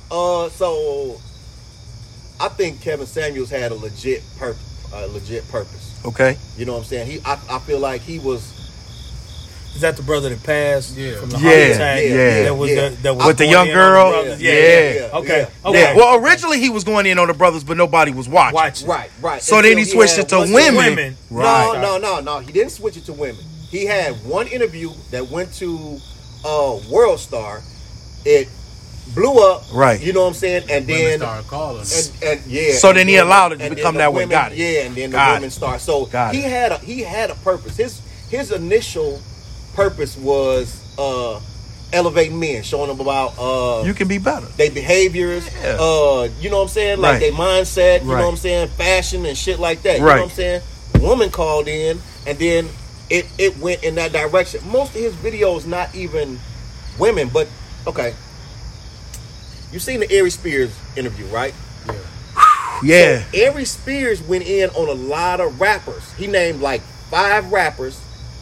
Uh, 0.09 0.49
so 0.49 1.19
I 2.39 2.49
think 2.49 2.81
Kevin 2.81 3.05
Samuels 3.05 3.49
had 3.49 3.71
a 3.71 3.75
legit 3.75 4.23
purpose. 4.37 4.63
A 4.93 5.07
legit 5.07 5.47
purpose. 5.49 5.99
Okay. 6.05 6.37
You 6.55 6.65
know 6.65 6.73
what 6.73 6.79
I'm 6.79 6.85
saying? 6.85 7.07
He, 7.07 7.19
I, 7.25 7.33
I 7.49 7.59
feel 7.59 7.79
like 7.79 8.01
he 8.01 8.19
was. 8.19 8.53
Is 9.77 9.81
that 9.81 9.95
the 9.95 10.01
brother 10.01 10.29
that 10.29 10.41
passed 10.41 10.97
Yeah. 10.97 11.17
from 11.19 11.29
the 11.29 11.37
Yeah, 11.37 11.43
heart 11.43 11.53
attack? 11.75 12.03
yeah, 12.03 12.43
that 12.45 12.57
was 12.57 12.71
yeah. 12.71 12.89
The, 12.89 12.95
that 13.03 13.15
was 13.15 13.27
With 13.27 13.37
the 13.37 13.45
young 13.45 13.67
in 13.67 13.73
on 13.73 13.77
girl? 13.77 14.11
brothers? 14.11 14.41
Yeah. 14.41 14.51
Okay. 15.13 15.39
yeah. 15.41 15.69
Okay. 15.69 15.81
Yeah. 15.81 15.95
Well, 15.95 16.15
originally 16.25 16.59
he 16.59 16.71
was 16.71 16.83
going 16.83 17.05
in 17.05 17.19
on 17.19 17.27
the 17.27 17.35
brothers, 17.35 17.63
but 17.63 17.77
nobody 17.77 18.11
was 18.11 18.27
watching. 18.27 18.55
Watch. 18.55 18.81
it. 18.81 18.87
Right, 18.87 19.11
right. 19.21 19.39
So 19.39 19.61
then 19.61 19.77
he 19.77 19.83
switched 19.85 20.15
had 20.15 20.25
it 20.25 20.29
to 20.29 20.39
women. 20.51 20.75
Women. 20.77 21.15
Right. 21.29 21.79
No, 21.79 21.99
no, 21.99 22.15
no, 22.15 22.19
no. 22.21 22.39
He 22.39 22.51
didn't 22.51 22.71
switch 22.71 22.97
it 22.97 23.05
to 23.05 23.13
women. 23.13 23.39
He 23.69 23.85
had 23.85 24.13
one 24.25 24.47
interview 24.47 24.89
that 25.11 25.27
went 25.27 25.53
to 25.59 25.99
uh, 26.43 26.79
World 26.89 27.19
Star. 27.19 27.61
It 28.25 28.49
blew 29.13 29.37
up. 29.47 29.61
Right. 29.71 30.01
You 30.01 30.11
know 30.11 30.21
what 30.23 30.29
I'm 30.29 30.33
saying? 30.33 30.63
And 30.71 30.87
then 30.87 31.19
started 31.19 31.47
calling. 31.47 31.81
and, 31.81 32.11
and 32.23 32.45
yeah. 32.47 32.73
So 32.73 32.89
and 32.89 32.97
then 32.97 33.07
he 33.07 33.17
allowed 33.17 33.51
it 33.51 33.57
to 33.59 33.65
and 33.65 33.75
become 33.75 33.93
that 33.93 34.05
the 34.05 34.11
way. 34.11 34.25
Got 34.25 34.53
it. 34.53 34.57
Yeah, 34.57 34.85
and 34.87 34.95
then 34.95 35.11
the 35.11 35.17
Got 35.17 35.33
women 35.35 35.49
it. 35.49 35.51
start. 35.51 35.81
So 35.81 36.05
he 36.31 36.41
had 36.41 36.71
a 36.71 36.79
he 36.79 37.01
had 37.01 37.29
a 37.29 37.35
purpose. 37.35 37.77
His 37.77 38.01
his 38.31 38.51
initial 38.51 39.21
purpose 39.77 40.17
was 40.17 40.81
uh 40.97 41.39
elevating 41.93 42.37
men, 42.39 42.63
showing 42.63 42.87
them 42.89 42.99
about 42.99 43.37
uh 43.39 43.83
You 43.85 43.93
can 43.93 44.07
be 44.07 44.17
better. 44.17 44.47
their 44.57 44.71
behaviors, 44.71 45.47
Yeah. 45.61 45.77
uh, 45.79 46.27
you 46.41 46.49
know 46.49 46.57
what 46.57 46.63
I'm 46.63 46.67
saying? 46.69 46.99
Like 46.99 47.11
Right. 47.13 47.19
their 47.21 47.31
mindset, 47.31 48.03
you 48.03 48.09
Right. 48.11 48.17
know 48.19 48.25
what 48.25 48.31
I'm 48.31 48.37
saying? 48.37 48.67
Fashion 48.69 49.25
and 49.25 49.37
shit 49.37 49.59
like 49.59 49.83
that. 49.83 49.99
You 49.99 50.03
Right. 50.05 50.15
know 50.15 50.23
what 50.23 50.31
I'm 50.31 50.35
saying? 50.35 50.61
Woman 50.99 51.29
called 51.29 51.67
in 51.67 52.01
and 52.25 52.37
then 52.39 52.67
it 53.09 53.27
it 53.37 53.57
went 53.59 53.83
in 53.83 53.95
that 53.95 54.11
direction. 54.11 54.61
Most 54.69 54.95
of 54.95 55.01
his 55.01 55.13
videos 55.13 55.65
not 55.67 55.93
even 55.95 56.39
women, 56.97 57.29
but 57.31 57.47
okay. 57.85 58.15
You 59.71 59.79
seen 59.79 59.99
the 59.99 60.19
Ari 60.19 60.31
Spears 60.31 60.71
interview, 60.95 61.25
right? 61.27 61.53
Yeah. 62.83 63.23
So 63.31 63.45
Ari 63.51 63.65
Spears 63.65 64.21
went 64.23 64.43
in 64.47 64.69
on 64.71 64.87
a 64.89 64.93
lot 64.93 65.39
of 65.39 65.61
rappers. 65.61 66.03
He 66.17 66.25
named 66.27 66.61
like 66.61 66.81
five 67.11 67.51
rappers 67.51 67.99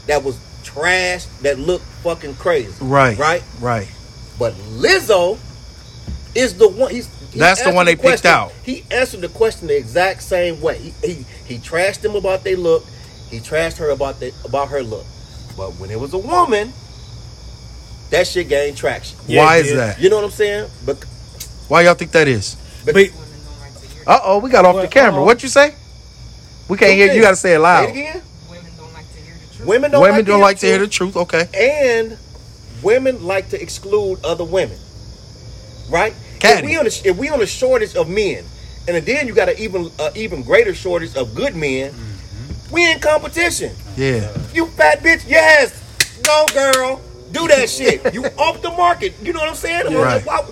that 0.08 0.24
was 0.24 0.38
trash 0.66 1.26
that 1.44 1.58
looked 1.60 1.86
fucking 2.04 2.36
crazy. 2.36 2.74
Right. 2.82 3.18
Right? 3.18 3.44
Right. 3.62 3.88
But 4.38 4.54
Lizzo 4.54 5.38
is 6.36 6.58
the 6.58 6.68
one. 6.68 6.92
He's, 6.92 7.08
he 7.32 7.40
That's 7.40 7.62
the 7.64 7.72
one 7.72 7.86
they 7.86 7.94
picked 7.96 8.02
question- 8.24 8.32
out. 8.32 8.52
He 8.64 8.84
answered 8.92 9.22
the 9.22 9.30
question 9.30 9.68
the 9.68 9.78
exact 9.78 10.22
same 10.24 10.60
way. 10.62 10.78
He 10.80 10.94
he, 11.08 11.26
he 11.46 11.58
trashed 11.60 12.02
them 12.02 12.16
about 12.16 12.44
their 12.44 12.58
look. 12.58 12.86
He 13.30 13.40
trashed 13.40 13.78
her 13.78 13.90
about 13.92 14.20
the, 14.20 14.34
about 14.44 14.68
her 14.70 14.84
look. 14.84 15.06
But 15.56 15.72
when 15.80 15.90
it 15.92 16.00
was 16.00 16.14
a 16.14 16.18
woman, 16.18 16.74
that 18.10 18.28
shit 18.28 18.50
gained 18.50 18.76
traction. 18.78 19.18
Yeah, 19.28 19.44
Why 19.46 19.58
is 19.58 19.74
that? 19.74 20.00
You 20.02 20.10
know 20.10 20.18
what 20.18 20.26
I'm 20.26 20.32
saying? 20.32 20.70
But 20.86 21.02
Why 21.70 21.82
y'all 21.84 21.94
think 21.96 22.12
that 22.12 22.28
is? 22.28 22.56
But 22.86 22.96
Uh 24.06 24.20
oh, 24.24 24.40
we 24.40 24.50
got 24.50 24.66
off 24.66 24.82
the 24.82 24.88
camera. 24.88 25.22
uh-oh. 25.22 25.26
What 25.26 25.42
you 25.44 25.50
say? 25.50 25.74
We 26.68 26.78
can't 26.78 26.94
hear 26.94 27.08
you. 27.08 27.14
You 27.16 27.22
gotta 27.22 27.36
say 27.36 27.52
it 27.52 27.54
Say 27.56 27.58
loud. 27.60 27.84
it 27.86 27.92
again. 27.92 28.22
Women 28.50 28.72
don't 28.78 28.94
like 28.94 29.08
to 29.14 29.20
hear 29.22 29.34
the 29.34 29.55
truth. 29.55 29.55
Women 29.66 29.92
don't 29.92 30.02
Women 30.02 30.18
like 30.18 30.26
don't 30.26 30.42
like 30.42 30.60
to 30.60 30.66
hear 30.68 30.78
the 30.80 30.88
truth. 30.88 31.14
truth. 31.14 31.34
Okay. 31.34 31.50
and 31.54 32.18
women 32.84 33.26
like 33.26 33.50
to 33.50 33.62
exclude 33.62 34.20
other 34.24 34.44
women, 34.44 34.78
right? 35.90 36.14
Caddy. 36.40 36.60
If 36.60 36.66
we 36.66 36.78
on 36.78 36.86
a, 36.86 37.10
if 37.10 37.18
we 37.18 37.30
on 37.30 37.42
a 37.42 37.48
shortage 37.48 37.96
of 37.96 38.08
men, 38.10 38.44
and 38.88 39.04
then 39.06 39.28
you 39.28 39.34
got 39.34 39.50
an 39.50 39.56
even 39.58 39.90
uh, 40.00 40.12
even 40.16 40.44
greater 40.44 40.74
shortage 40.76 41.16
of 41.16 41.34
good 41.34 41.56
men, 41.56 41.94
we 42.72 42.92
in 42.92 43.00
competition. 43.00 43.74
Yeah. 43.98 44.32
You 44.54 44.68
fat 44.68 45.00
bitch, 45.00 45.28
yes, 45.28 45.72
go 46.22 46.46
girl, 46.54 47.02
do 47.32 47.48
that 47.48 47.70
shit. 47.70 48.14
You 48.14 48.26
off 48.38 48.62
the 48.62 48.72
market. 48.72 49.14
You 49.24 49.34
know 49.34 49.40
what 49.40 49.50
I'm 49.50 49.56
saying? 49.56 49.88
I'm 49.88 49.94
Right. 49.96 50.26
why- 50.26 50.46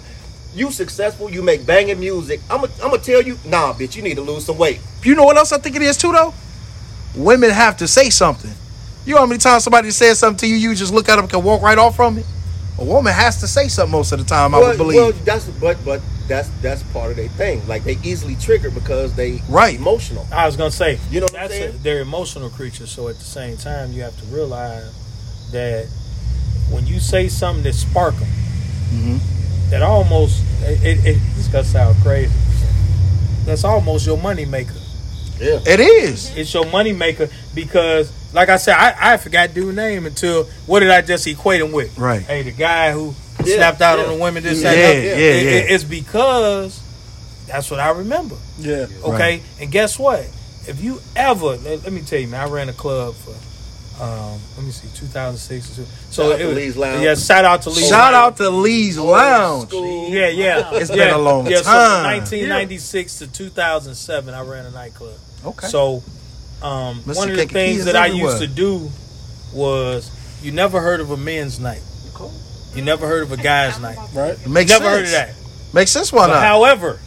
you 0.56 0.70
successful. 0.72 1.32
You 1.32 1.42
make 1.42 1.66
banging 1.66 2.00
music. 2.00 2.40
I'm 2.50 2.62
gonna 2.62 2.72
I'm 2.84 2.92
gonna 2.92 3.02
tell 3.02 3.22
you, 3.24 3.38
nah, 3.46 3.74
bitch, 3.74 3.96
you 3.96 4.04
need 4.04 4.16
to 4.16 4.22
lose 4.22 4.46
some 4.46 4.58
weight. 4.58 4.80
You 5.04 5.16
know 5.16 5.24
what 5.24 5.36
else 5.36 5.52
I 5.52 5.58
think 5.58 5.76
it 5.76 5.82
is 5.82 5.98
too, 5.98 6.12
though? 6.12 6.34
Women 7.16 7.50
have 7.50 7.78
to 7.78 7.88
say 7.88 8.10
something. 8.12 8.52
You 9.06 9.14
know 9.16 9.20
how 9.22 9.26
many 9.26 9.40
times 9.40 9.64
somebody 9.64 9.92
says 9.92 10.20
something 10.20 10.38
to 10.40 10.48
you, 10.48 10.56
you 10.56 10.76
just 10.76 10.94
look 10.94 11.10
at 11.10 11.16
them 11.16 11.26
and 11.26 11.30
can 11.30 11.44
walk 11.44 11.62
right 11.62 11.78
off 11.78 11.96
from 11.96 12.18
it? 12.18 12.26
A 12.80 12.84
woman 12.86 13.14
has 13.14 13.40
to 13.42 13.48
say 13.48 13.68
something 13.68 13.92
most 13.92 14.12
of 14.14 14.20
the 14.20 14.26
time, 14.26 14.56
I 14.56 14.60
would 14.60 14.78
believe. 14.78 14.96
Well, 14.98 15.12
that's 15.26 15.46
but 15.46 15.78
but 15.86 16.02
that's 16.28 16.50
that's 16.62 16.82
part 16.84 17.12
of 17.12 17.18
their 17.18 17.28
thing. 17.28 17.66
Like 17.68 17.84
they 17.84 17.98
easily 18.04 18.36
trigger 18.36 18.72
because 18.72 19.14
they 19.16 19.42
Right. 19.50 19.76
emotional. 19.76 20.26
I 20.32 20.46
was 20.46 20.56
gonna 20.56 20.72
say, 20.72 20.98
You 21.12 21.20
know 21.20 21.26
what 21.26 21.36
I'm 21.36 21.42
that's 21.50 21.54
saying? 21.54 21.76
A, 21.76 21.84
they're 21.84 22.00
emotional 22.02 22.50
creatures. 22.50 22.90
So 22.92 23.10
at 23.10 23.18
the 23.20 23.26
same 23.26 23.58
time, 23.58 23.92
you 23.92 24.02
have 24.04 24.18
to 24.20 24.26
realize 24.28 24.90
that 25.52 25.86
when 26.72 26.88
you 26.88 27.00
say 27.00 27.28
something 27.28 27.64
that 27.64 27.76
spark 27.76 28.16
them, 28.18 28.28
Mhm. 28.92 29.20
that 29.70 29.82
almost 29.84 30.42
it, 30.64 30.82
it, 30.84 31.06
it 31.06 31.18
this 31.36 31.48
gonna 31.48 31.66
sound 31.66 32.02
crazy. 32.02 32.32
That's 33.46 33.66
almost 33.66 34.06
your 34.08 34.18
money 34.18 34.46
maker. 34.46 34.74
Yeah. 35.40 35.60
It 35.68 35.80
is. 35.82 36.32
It's 36.36 36.54
your 36.54 36.66
money 36.72 36.94
maker 36.94 37.30
because, 37.54 38.12
like 38.34 38.50
I 38.50 38.58
said, 38.58 38.76
I, 38.76 39.14
I 39.14 39.18
forgot 39.18 39.54
dude 39.54 39.76
name 39.76 40.06
until 40.06 40.46
what 40.66 40.80
did 40.82 40.90
I 40.92 41.02
just 41.02 41.26
equate 41.28 41.62
him 41.62 41.72
with? 41.72 41.98
Right. 41.98 42.22
Hey, 42.22 42.42
the 42.44 42.52
guy 42.52 42.92
who 42.92 43.14
Yeah, 43.44 43.56
snapped 43.58 43.82
out 43.82 44.00
yeah. 44.00 44.06
on 44.06 44.18
the 44.18 44.24
women. 44.24 44.44
This, 44.44 44.62
Yeah, 44.62 44.72
that, 44.72 44.78
yeah, 44.78 44.88
other. 44.88 45.00
yeah. 45.02 45.14
It- 45.16 45.46
it- 45.66 45.72
it's 45.72 45.84
because 45.84 46.82
that's 47.48 47.70
what 47.70 47.80
I 47.80 47.90
remember. 47.92 48.36
Yeah. 48.60 48.88
Okay, 49.04 49.42
and 49.60 49.72
guess 49.72 49.98
what? 50.00 50.22
If 50.68 50.82
you 50.82 51.00
ever, 51.16 51.58
let, 51.58 51.84
let 51.84 51.92
me 51.94 52.02
tell 52.02 52.20
you, 52.20 52.28
man, 52.28 52.48
I 52.48 52.50
ran 52.50 52.70
a 52.70 52.74
club 52.74 53.16
for, 53.16 53.32
um, 54.02 54.40
let 54.56 54.66
me 54.66 54.72
see, 54.72 54.88
2006. 54.96 55.70
or 55.70 55.74
so- 55.74 55.86
So 56.10 56.32
Shout 56.32 56.42
it 56.42 56.46
was, 56.46 56.56
Lee's 56.56 56.78
Lounge. 56.78 57.04
Yeah, 57.04 57.16
shout 57.16 57.44
out 57.46 57.62
to 57.64 57.70
Lee's 57.70 57.90
Shout 57.90 58.14
Lounge. 58.14 58.16
out 58.34 58.38
to 58.38 58.50
Lee's 58.50 58.98
Lounge. 58.98 59.68
School. 59.70 60.10
Yeah, 60.10 60.28
yeah. 60.30 60.70
It's 60.74 60.90
yeah. 60.90 60.96
been 60.96 61.14
a 61.14 61.18
long 61.18 61.46
yeah, 61.48 61.58
So 61.58 61.64
time. 61.64 62.04
1996 62.20 63.18
to 63.20 63.28
2007, 63.28 64.34
I 64.34 64.42
ran 64.42 64.66
a 64.66 64.72
nightclub. 64.72 65.14
Okay. 65.46 65.68
So, 65.68 66.02
um, 66.64 66.98
one 67.04 67.30
of 67.30 67.36
the 67.36 67.46
things 67.46 67.80
is 67.80 67.86
that 67.86 67.96
I 67.96 68.08
used 68.08 68.40
to 68.40 68.48
do 68.48 68.90
was 69.54 70.12
you 70.42 70.52
never 70.52 70.82
heard 70.82 71.00
of 71.00 71.12
a 71.12 71.18
men's 71.18 71.60
night. 71.60 71.82
You 72.76 72.82
never 72.82 73.08
heard 73.08 73.24
of 73.24 73.32
a 73.32 73.38
guy's 73.38 73.80
night. 73.80 73.98
Right. 74.16 74.36
Makes 74.48 74.72
Never 74.72 74.86
sense. 74.86 74.96
heard 74.96 75.06
of 75.06 75.12
that. 75.12 75.36
Makes 75.76 75.92
sense. 75.92 76.12
Why 76.12 76.26
But 76.26 76.34
not? 76.34 76.44
however, 76.44 77.00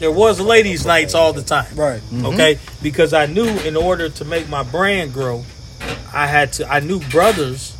there 0.00 0.10
was 0.10 0.40
ladies' 0.40 0.84
nights 0.84 1.14
all 1.14 1.32
the 1.32 1.42
time. 1.42 1.72
Right. 1.76 2.02
Okay, 2.12 2.58
because 2.82 3.12
I 3.12 3.26
knew 3.26 3.46
in 3.46 3.76
order 3.76 4.08
to 4.08 4.24
make 4.24 4.48
my 4.48 4.64
brand 4.64 5.12
grow, 5.12 5.44
I 6.12 6.26
had 6.26 6.52
to. 6.54 6.68
I 6.68 6.80
knew 6.80 6.98
brothers 7.10 7.76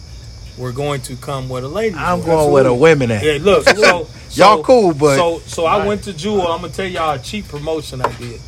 were 0.57 0.71
going 0.71 1.01
to 1.03 1.17
come 1.17 1.49
with 1.49 1.65
a 1.65 1.69
lady. 1.69 1.97
I'm 1.97 2.21
were. 2.21 2.27
going 2.27 2.53
with 2.53 2.67
a 2.67 2.75
women 2.75 3.11
at. 3.11 3.25
Yeah, 3.25 3.39
look, 3.41 3.65
so, 3.69 3.75
so 4.29 4.45
Y'all 4.45 4.63
cool, 4.63 4.95
but- 4.95 5.17
so 5.17 5.41
so 5.41 5.65
I 5.67 5.85
went 5.85 6.05
to 6.05 6.13
Jewel. 6.13 6.47
I'm 6.47 6.61
gonna 6.61 6.73
tell 6.73 6.87
y'all 6.87 7.15
a 7.15 7.19
cheap 7.19 7.49
promotion 7.49 8.01
I 8.01 8.13
did. 8.17 8.41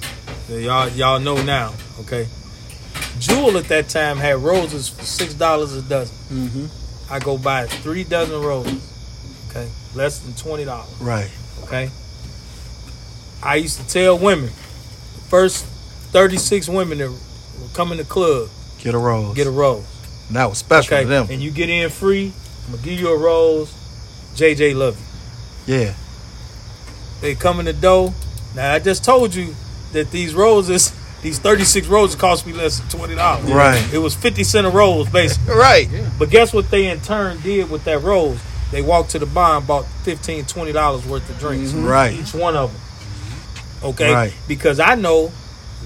Y'all 0.49 0.89
y'all 0.91 1.19
know 1.19 1.43
now, 1.43 1.75
okay? 2.01 2.29
Jewel 3.21 3.57
at 3.59 3.65
that 3.69 3.89
time 3.89 4.17
had 4.17 4.39
roses 4.39 4.89
for 4.89 5.05
six 5.05 5.35
dollars 5.35 5.75
a 5.75 5.83
dozen. 5.83 6.17
Mm-hmm. 6.37 7.13
I 7.13 7.19
go 7.19 7.37
buy 7.39 7.67
three 7.67 8.03
dozen 8.05 8.41
roses, 8.43 8.83
okay, 9.51 9.69
less 9.95 10.19
than 10.21 10.33
twenty 10.35 10.65
dollars. 10.65 10.91
Right. 11.01 11.31
Okay. 11.65 11.91
I 13.43 13.57
used 13.57 13.79
to 13.81 13.87
tell 13.89 14.19
women, 14.19 14.51
first 15.29 15.65
36 16.13 16.69
women 16.69 16.99
that 16.99 17.17
come 17.75 17.91
in 17.93 17.99
the 17.99 18.05
club, 18.05 18.49
Get 18.81 18.95
a 18.95 18.99
rose. 18.99 19.35
get 19.35 19.47
a 19.47 19.51
rose. 19.51 19.85
And 20.29 20.37
that 20.37 20.49
was 20.49 20.59
special 20.59 20.95
Okay. 20.95 21.05
to 21.05 21.09
them. 21.09 21.27
And 21.31 21.41
you 21.41 21.51
get 21.51 21.71
in 21.71 21.89
free, 21.91 22.33
I'm 22.67 22.73
gonna 22.73 22.83
give 22.83 22.99
you 23.01 23.09
a 23.09 23.17
rose. 23.17 23.73
JJ 24.35 24.75
love 24.75 24.99
you. 25.67 25.75
Yeah. 25.77 25.95
They 27.21 27.35
come 27.35 27.61
in 27.61 27.67
the 27.67 27.73
door. 27.73 28.13
Now 28.55 28.75
I 28.75 28.79
just 28.79 29.05
told 29.05 29.35
you 29.35 29.55
that 29.93 30.11
these 30.11 30.35
roses, 30.35 30.93
these 31.23 31.39
36 31.39 31.87
rolls 31.89 32.15
cost 32.15 32.47
me 32.47 32.53
less 32.53 32.79
than 32.81 32.89
twenty 32.89 33.15
dollars. 33.15 33.51
Right. 33.51 33.83
It 33.93 33.99
was 33.99 34.15
50 34.15 34.43
cent 34.45 34.67
a 34.67 34.71
rose, 34.71 35.09
basically. 35.09 35.55
Right. 35.57 35.89
But 36.19 36.31
guess 36.31 36.53
what 36.53 36.71
they 36.71 36.87
in 36.89 37.01
turn 37.01 37.41
did 37.43 37.71
with 37.71 37.85
that 37.85 38.03
rose? 38.03 38.39
They 38.73 38.83
walked 38.83 39.11
to 39.11 39.19
the 39.19 39.27
bar 39.27 39.59
and 39.59 39.67
bought 39.67 39.85
15 40.05 40.45
20 40.47 40.73
dollars 40.73 41.05
worth 41.07 41.29
of 41.29 41.39
drinks. 41.39 41.73
Mm-hmm. 41.73 41.85
Right. 41.87 42.13
Each 42.15 42.33
one 42.35 42.57
of 42.57 42.73
them. 42.73 43.91
Okay? 43.91 44.13
Right. 44.13 44.35
Because 44.49 44.81
I 44.81 44.95
know 44.95 45.31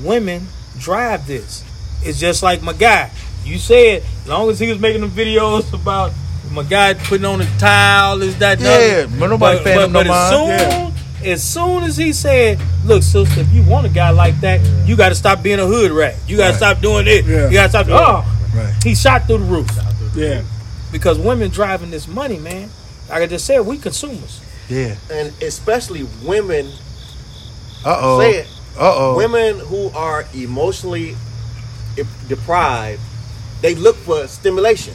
women 0.03 0.47
drive 0.79 1.27
this. 1.27 1.65
It's 2.03 2.19
just 2.21 2.43
like 2.43 2.63
my 2.63 2.73
guy. 2.73 3.11
You 3.45 3.59
said, 3.59 4.03
as 4.23 4.29
long 4.29 4.51
as 4.51 4.59
he 4.61 4.69
was 4.69 4.79
making 4.79 5.01
them 5.03 5.11
videos 5.11 5.73
about 5.73 6.13
my 6.51 6.63
guy 6.63 6.95
putting 6.95 7.25
on 7.25 7.41
a 7.41 7.59
towel, 7.59 8.23
is 8.23 8.39
that 8.39 8.59
and 8.59 8.67
the 8.67 8.71
Yeah, 8.71 9.05
other. 9.05 9.19
but 9.19 9.27
nobody 9.29 9.65
paying 9.65 9.81
him 9.81 9.93
no 9.93 10.01
but 10.01 10.07
as 10.07 10.33
mind. 10.33 10.94
soon, 10.94 10.94
as 11.25 11.43
soon 11.43 11.83
as 11.85 11.97
he 11.97 12.13
said, 12.13 12.61
"Look, 12.85 13.03
sister, 13.03 13.41
if 13.41 13.53
you 13.53 13.63
want 13.65 13.87
a 13.87 13.89
guy 13.91 14.11
like 14.11 14.41
that, 14.41 14.61
you 14.87 14.97
got 14.97 15.09
to 15.11 15.15
stop 15.15 15.43
being 15.43 15.59
a 15.61 15.67
hood 15.67 15.91
rat. 15.91 16.15
You 16.27 16.37
got 16.37 16.45
to 16.47 16.51
Right. 16.53 16.57
stop 16.57 16.81
doing 16.81 17.07
it. 17.07 17.25
Yeah. 17.25 17.47
You 17.49 17.53
got 17.53 17.65
to 17.65 17.69
stop." 17.71 17.87
Oh, 17.89 18.25
Right. 18.55 18.75
he 18.85 18.95
shot 18.95 19.27
through 19.27 19.39
the 19.39 19.45
roof 19.45 19.69
Yeah. 20.15 20.43
because 20.93 21.19
women 21.19 21.51
driving 21.51 21.91
this 21.91 22.07
money, 22.07 22.39
man. 22.39 22.71
Like 23.09 23.23
I 23.23 23.27
just 23.27 23.45
said, 23.47 23.61
we 23.67 23.79
consumers. 23.79 24.41
Yeah. 24.69 24.95
and 25.13 25.33
especially 25.43 26.07
women. 26.23 26.67
Uh 27.85 27.99
oh. 28.01 28.21
Say 28.21 28.37
it. 28.39 28.47
Uh 28.79 28.93
oh. 28.97 29.17
Women 29.17 29.59
who 29.59 29.91
are 29.95 30.25
emotionally 30.35 31.17
deprived, 32.29 33.01
they 33.61 33.75
look 33.75 33.97
for 33.97 34.27
stimulation. 34.27 34.95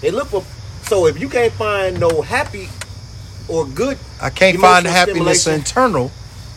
They 0.00 0.10
look 0.10 0.28
for. 0.28 0.44
So 0.86 1.06
if 1.06 1.20
you 1.20 1.28
can't 1.28 1.52
find 1.52 2.00
no 2.00 2.22
happy 2.22 2.68
or 3.52 3.66
good, 3.66 3.98
I 4.20 4.30
can't 4.30 4.58
find 4.58 4.86
happiness 4.86 5.46
internal. 5.46 6.10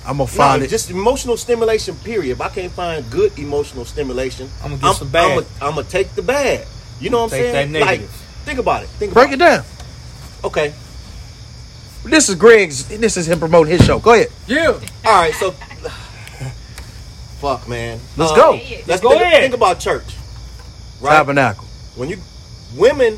I'm 0.06 0.18
gonna 0.18 0.20
no, 0.20 0.26
find 0.28 0.64
it. 0.64 0.70
just 0.70 0.90
emotional 0.92 1.36
stimulation. 1.36 1.96
Period. 1.96 2.32
If 2.32 2.42
I 2.42 2.50
can't 2.50 2.72
find 2.72 3.10
good 3.12 3.38
emotional 3.40 3.86
stimulation, 3.86 4.50
I'ma 4.64 4.78
get 4.78 4.96
some 4.96 5.10
bad. 5.10 5.46
I'm 5.62 5.76
gonna 5.76 5.84
take 5.84 6.14
the 6.16 6.22
bad. 6.22 6.66
You 7.00 7.10
know 7.10 7.24
what 7.24 7.34
I'm 7.34 7.40
Take 7.40 7.52
saying? 7.52 7.72
that 7.74 7.82
Like, 7.82 8.02
think 8.46 8.60
about 8.60 8.84
it. 8.84 8.90
Think 8.90 9.14
Break 9.14 9.32
it 9.32 9.40
down. 9.40 9.64
Okay. 10.44 10.74
This 12.06 12.30
is 12.30 12.36
Greg's. 12.36 12.86
This 12.88 13.18
is 13.18 13.28
him 13.28 13.40
promoting 13.40 13.72
his 13.78 13.86
show. 13.86 14.00
Go 14.00 14.14
ahead. 14.14 14.28
Yeah. 14.48 14.68
All 15.06 15.14
right. 15.22 15.34
So, 15.34 15.52
fuck, 17.42 17.68
man. 17.68 18.00
Let's 18.16 18.32
Uh, 18.32 18.36
go. 18.36 18.60
Let's 18.88 19.02
Go 19.02 19.10
think, 19.10 19.22
ahead. 19.24 19.42
think 19.42 19.54
about 19.56 19.80
church. 19.80 20.06
Right. 21.02 21.12
Tabernacle. 21.18 21.66
when 21.96 22.10
you 22.10 22.18
women 22.76 23.18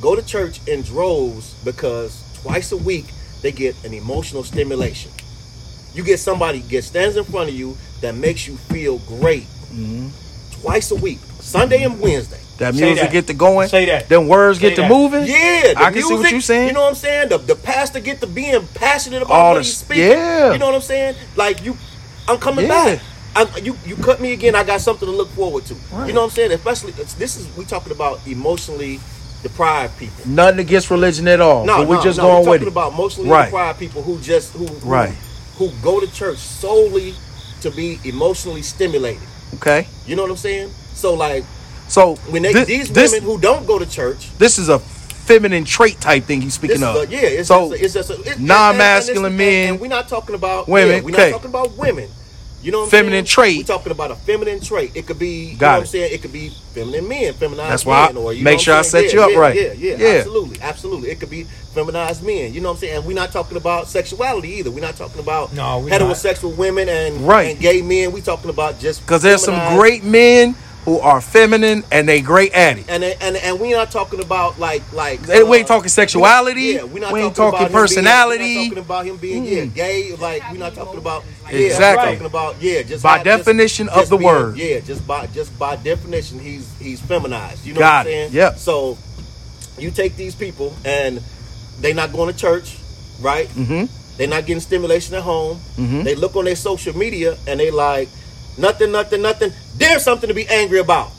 go 0.00 0.14
to 0.16 0.22
church 0.22 0.60
in 0.66 0.82
droves 0.82 1.54
because 1.64 2.19
twice 2.42 2.72
a 2.72 2.76
week 2.76 3.06
they 3.42 3.52
get 3.52 3.74
an 3.84 3.94
emotional 3.94 4.44
stimulation. 4.44 5.10
You 5.94 6.04
get 6.04 6.18
somebody 6.20 6.60
get 6.60 6.84
stands 6.84 7.16
in 7.16 7.24
front 7.24 7.48
of 7.48 7.54
you 7.54 7.76
that 8.00 8.14
makes 8.14 8.46
you 8.46 8.56
feel 8.56 8.98
great. 8.98 9.44
Mm-hmm. 9.72 10.08
Twice 10.60 10.90
a 10.90 10.94
week, 10.96 11.18
Sunday 11.40 11.82
and 11.84 12.00
Wednesday. 12.00 12.38
That 12.58 12.74
Say 12.74 12.84
music 12.86 13.04
that. 13.04 13.12
get 13.12 13.26
to 13.28 13.34
going. 13.34 13.68
Say 13.68 13.86
that. 13.86 14.08
Then 14.10 14.28
words 14.28 14.60
Say 14.60 14.68
get 14.68 14.76
to 14.76 14.88
moving. 14.88 15.22
Yeah, 15.26 15.72
the 15.72 15.78
I 15.78 15.90
can 15.90 16.02
see 16.02 16.12
what 16.12 16.18
music, 16.18 16.32
you 16.32 16.40
saying. 16.42 16.68
You 16.68 16.74
know 16.74 16.82
what 16.82 16.88
I'm 16.90 16.94
saying? 16.94 17.28
The, 17.30 17.38
the 17.38 17.54
pastor 17.56 18.00
get 18.00 18.20
to 18.20 18.26
being 18.26 18.66
passionate 18.74 19.22
about 19.22 19.32
All 19.34 19.48
what 19.52 19.54
the- 19.54 19.60
he's 19.62 19.76
speaking. 19.78 20.04
yeah. 20.08 20.52
You 20.52 20.58
know 20.58 20.66
what 20.66 20.74
I'm 20.74 20.80
saying? 20.82 21.14
Like 21.36 21.64
you, 21.64 21.76
I'm 22.28 22.36
coming 22.38 22.66
Yeah. 22.66 22.96
back. 22.96 23.02
I, 23.34 23.58
you 23.60 23.76
you 23.86 23.96
cut 23.96 24.20
me 24.20 24.32
again. 24.34 24.54
I 24.54 24.62
got 24.64 24.80
something 24.82 25.06
to 25.08 25.14
look 25.14 25.28
forward 25.30 25.64
to. 25.66 25.74
Right. 25.92 26.08
You 26.08 26.12
know 26.12 26.20
what 26.20 26.26
I'm 26.26 26.30
saying? 26.32 26.52
Especially 26.52 26.92
it's, 26.98 27.14
this 27.14 27.36
is 27.36 27.56
we 27.56 27.64
talking 27.64 27.92
about 27.92 28.20
emotionally 28.26 29.00
deprived 29.42 29.98
people. 29.98 30.14
Nothing 30.26 30.60
against 30.60 30.90
religion 30.90 31.26
at 31.28 31.40
all. 31.40 31.64
No, 31.64 31.78
but 31.78 31.88
we 31.88 31.96
no, 31.96 32.02
just 32.02 32.18
no, 32.18 32.24
going 32.24 32.44
we're 32.44 32.50
with 32.50 32.60
talking 32.60 32.66
it. 32.68 32.70
about 32.72 32.92
emotionally 32.92 33.30
Right. 33.30 33.44
deprived 33.46 33.78
people 33.78 34.02
who 34.02 34.18
just 34.20 34.52
who, 34.52 34.66
who 34.66 34.88
Right. 34.88 35.14
who 35.56 35.70
go 35.82 36.00
to 36.00 36.06
church 36.12 36.38
solely 36.38 37.14
to 37.62 37.70
be 37.70 37.98
emotionally 38.04 38.62
stimulated. 38.62 39.22
Okay. 39.54 39.86
You 40.06 40.16
know 40.16 40.22
what 40.22 40.30
I'm 40.30 40.36
saying? 40.36 40.70
So 40.94 41.14
like 41.14 41.44
So 41.88 42.14
when 42.28 42.42
they 42.42 42.52
thi- 42.52 42.64
these 42.64 42.90
this 42.90 43.12
women 43.12 43.26
who 43.26 43.38
don't 43.40 43.66
go 43.66 43.78
to 43.78 43.86
church, 43.86 44.28
this 44.38 44.58
is 44.58 44.68
a 44.68 44.78
feminine 44.78 45.64
trait 45.64 46.00
type 46.00 46.24
thing 46.24 46.40
he's 46.40 46.56
this 46.58 46.70
speaking 46.70 46.82
of. 46.82 46.96
a, 46.96 47.06
yeah, 47.06 47.20
it's 47.20 47.48
so 47.48 47.70
just 47.70 47.80
a, 47.80 47.84
it's 47.84 47.94
just 47.94 48.10
a, 48.10 48.14
it- 48.14 48.18
and- 48.20 48.26
and- 48.36 48.46
non-masculine 48.46 49.24
and, 49.26 49.36
men, 49.36 49.48
and, 49.62 49.70
and 49.72 49.80
we're 49.80 49.88
not 49.88 50.08
talking 50.08 50.34
about 50.34 50.68
women, 50.68 50.96
Yeah, 50.96 51.00
we're 51.02 51.14
okay. 51.14 51.30
not 51.30 51.36
talking 51.36 51.50
about 51.50 51.76
women. 51.78 52.08
You 52.62 52.72
know 52.72 52.80
what 52.80 52.84
I'm 52.84 52.90
Feminine 52.90 53.24
saying? 53.24 53.56
trait. 53.56 53.56
We're 53.58 53.74
talking 53.76 53.92
about 53.92 54.10
a 54.10 54.16
feminine 54.16 54.60
trait. 54.60 54.92
It 54.94 55.06
could 55.06 55.18
be, 55.18 55.52
you 55.52 55.56
Got 55.56 55.66
know 55.66 55.72
what. 55.72 55.80
I'm 55.80 55.86
saying? 55.86 56.12
It 56.12 56.20
could 56.20 56.32
be 56.32 56.50
feminine 56.74 57.08
men, 57.08 57.32
feminized 57.32 57.72
That's 57.72 57.86
why 57.86 58.04
I 58.04 58.06
men. 58.08 58.16
Or, 58.18 58.32
you 58.34 58.44
make 58.44 58.58
know 58.58 58.62
sure 58.62 58.74
I'm 58.74 58.78
I 58.80 58.82
saying? 58.82 59.08
set 59.08 59.14
you 59.14 59.22
up 59.22 59.30
yeah, 59.30 59.38
right. 59.38 59.54
Yeah, 59.56 59.72
yeah, 59.72 59.96
Yeah. 59.96 60.06
absolutely, 60.18 60.60
absolutely. 60.60 61.10
It 61.10 61.20
could 61.20 61.30
be 61.30 61.44
feminized 61.44 62.22
men. 62.22 62.52
You 62.52 62.60
know 62.60 62.68
what 62.68 62.74
I'm 62.74 62.80
saying? 62.80 62.96
And 62.98 63.06
we're 63.06 63.14
not 63.14 63.32
talking 63.32 63.56
about 63.56 63.88
sexuality 63.88 64.48
either. 64.58 64.70
We're 64.70 64.80
not 64.80 64.96
talking 64.96 65.20
about 65.20 65.54
No, 65.54 65.78
we're 65.78 65.90
heterosexual 65.90 66.54
women 66.56 66.88
and, 66.90 67.26
Right. 67.26 67.52
and 67.52 67.58
gay 67.60 67.80
men. 67.80 68.12
We're 68.12 68.20
talking 68.20 68.50
about 68.50 68.78
just 68.78 69.00
because 69.00 69.22
there's 69.22 69.42
some 69.42 69.76
great 69.78 70.04
men 70.04 70.54
who 70.90 70.98
are 70.98 71.20
feminine 71.20 71.84
and 71.92 72.08
they 72.08 72.20
great 72.20 72.52
at 72.52 72.76
it. 72.76 72.84
and 72.88 73.04
and 73.04 73.36
and 73.36 73.60
we're 73.60 73.76
not 73.76 73.92
talking 73.92 74.20
about 74.20 74.58
like 74.58 74.82
like 74.92 75.24
Hey, 75.24 75.44
we 75.44 75.58
ain't 75.58 75.70
uh, 75.70 75.74
talking 75.74 75.88
sexuality. 75.88 76.62
Yeah, 76.62 76.82
we're 76.82 76.98
not 76.98 77.12
We 77.12 77.20
ain't 77.20 77.36
talking, 77.36 77.60
talking 77.60 77.72
personality. 77.72 78.38
Being, 78.38 78.56
we're 78.56 78.62
not 78.62 78.68
talking 78.70 78.84
about 78.84 79.06
him 79.06 79.16
being 79.18 79.44
yeah 79.44 79.64
gay. 79.66 80.16
Like 80.16 80.42
we're 80.50 80.58
not 80.58 80.74
talking 80.74 80.98
about 80.98 81.22
yeah, 81.48 81.58
Exactly. 81.58 82.12
Talking 82.14 82.26
about 82.26 82.60
yeah, 82.60 82.82
just 82.82 83.04
By 83.04 83.18
not- 83.18 83.24
just- 83.24 83.38
definition 83.38 83.88
of 83.88 83.94
just 84.00 84.10
the 84.10 84.16
being- 84.16 84.26
word. 84.28 84.56
Yeah, 84.58 84.80
just 84.80 85.06
by 85.06 85.26
just 85.28 85.56
by 85.60 85.76
definition, 85.76 86.40
he's 86.40 86.66
he's 86.80 87.00
feminized. 87.00 87.64
You 87.64 87.74
know 87.74 87.78
Got 87.80 88.06
what. 88.06 88.12
I'm 88.12 88.12
saying? 88.12 88.32
Yep. 88.32 88.58
So 88.58 88.98
you 89.78 89.92
take 89.92 90.16
these 90.16 90.34
people 90.34 90.74
and 90.84 91.22
they 91.80 91.92
not 91.92 92.12
going 92.12 92.32
to 92.32 92.36
church, 92.36 92.78
right? 93.20 93.46
Mm-hmm. 93.50 93.84
They're 94.16 94.26
not 94.28 94.44
getting 94.44 94.60
stimulation 94.60 95.14
at 95.14 95.22
home. 95.22 95.60
Mhm. 95.78 96.02
They 96.02 96.16
look 96.16 96.34
on 96.34 96.46
their 96.46 96.56
social 96.56 96.96
media 96.98 97.36
and 97.46 97.60
they 97.60 97.70
like 97.70 98.08
nothing, 98.58 98.90
nothing, 98.90 99.22
nothing. 99.22 99.52
There's 99.80 100.04
something 100.04 100.28
to 100.28 100.34
be 100.34 100.46
angry 100.46 100.78
about. 100.78 101.10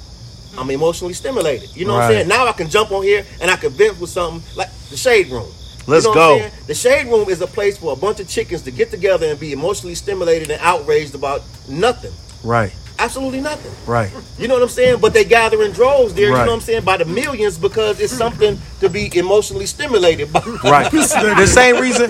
I'm 0.57 0.70
emotionally 0.70 1.14
stimulated. 1.14 1.76
You 1.76 1.86
know 1.86 1.93
what 1.93 2.03
I'm 2.03 2.12
saying? 2.12 2.28
Now 2.28 2.45
I 2.45 2.51
can 2.51 2.70
jump 2.70 2.91
on 2.91 3.03
here 3.03 3.26
and 3.41 3.49
I 3.49 3.55
can 3.55 3.72
vent 3.72 3.99
with 3.99 4.12
something 4.12 4.43
like 4.55 4.72
the 4.89 4.97
shade 4.97 5.30
room. 5.30 5.51
Let's 5.88 6.05
you 6.05 6.14
know 6.14 6.39
go. 6.39 6.49
The 6.68 6.76
shade 6.76 7.07
room 7.07 7.28
is 7.28 7.41
a 7.41 7.47
place 7.47 7.78
for 7.78 7.91
a 7.91 7.95
bunch 7.95 8.20
of 8.20 8.28
chickens 8.28 8.62
to 8.64 8.72
get 8.72 8.91
together 8.91 9.26
and 9.26 9.39
be 9.39 9.51
emotionally 9.51 9.95
stimulated 9.95 10.51
and 10.51 10.62
outraged 10.62 11.16
about 11.16 11.41
nothing. 11.68 12.12
Right, 12.43 12.74
Absolutely 12.99 13.41
nothing. 13.41 13.72
right. 13.91 14.12
You 14.38 14.47
know 14.47 14.55
what 14.55 14.64
I'm 14.64 14.70
saying? 14.70 14.99
But 15.01 15.14
they 15.14 15.24
gather 15.24 15.62
in 15.64 15.72
droves 15.72 16.14
there, 16.14 16.26
you 16.26 16.32
know 16.32 16.39
what 16.39 16.49
I'm 16.49 16.62
saying, 16.62 16.84
by 16.84 16.97
the 16.97 17.05
millions 17.05 17.57
because 17.57 17.99
it's 17.99 18.14
something 18.14 18.59
to 18.80 18.89
be 18.89 19.09
emotionally 19.16 19.66
stimulated 19.66 20.32
by. 20.34 20.41
Right. 20.64 20.91
the 20.91 21.47
same 21.47 21.78
reason. 21.78 22.09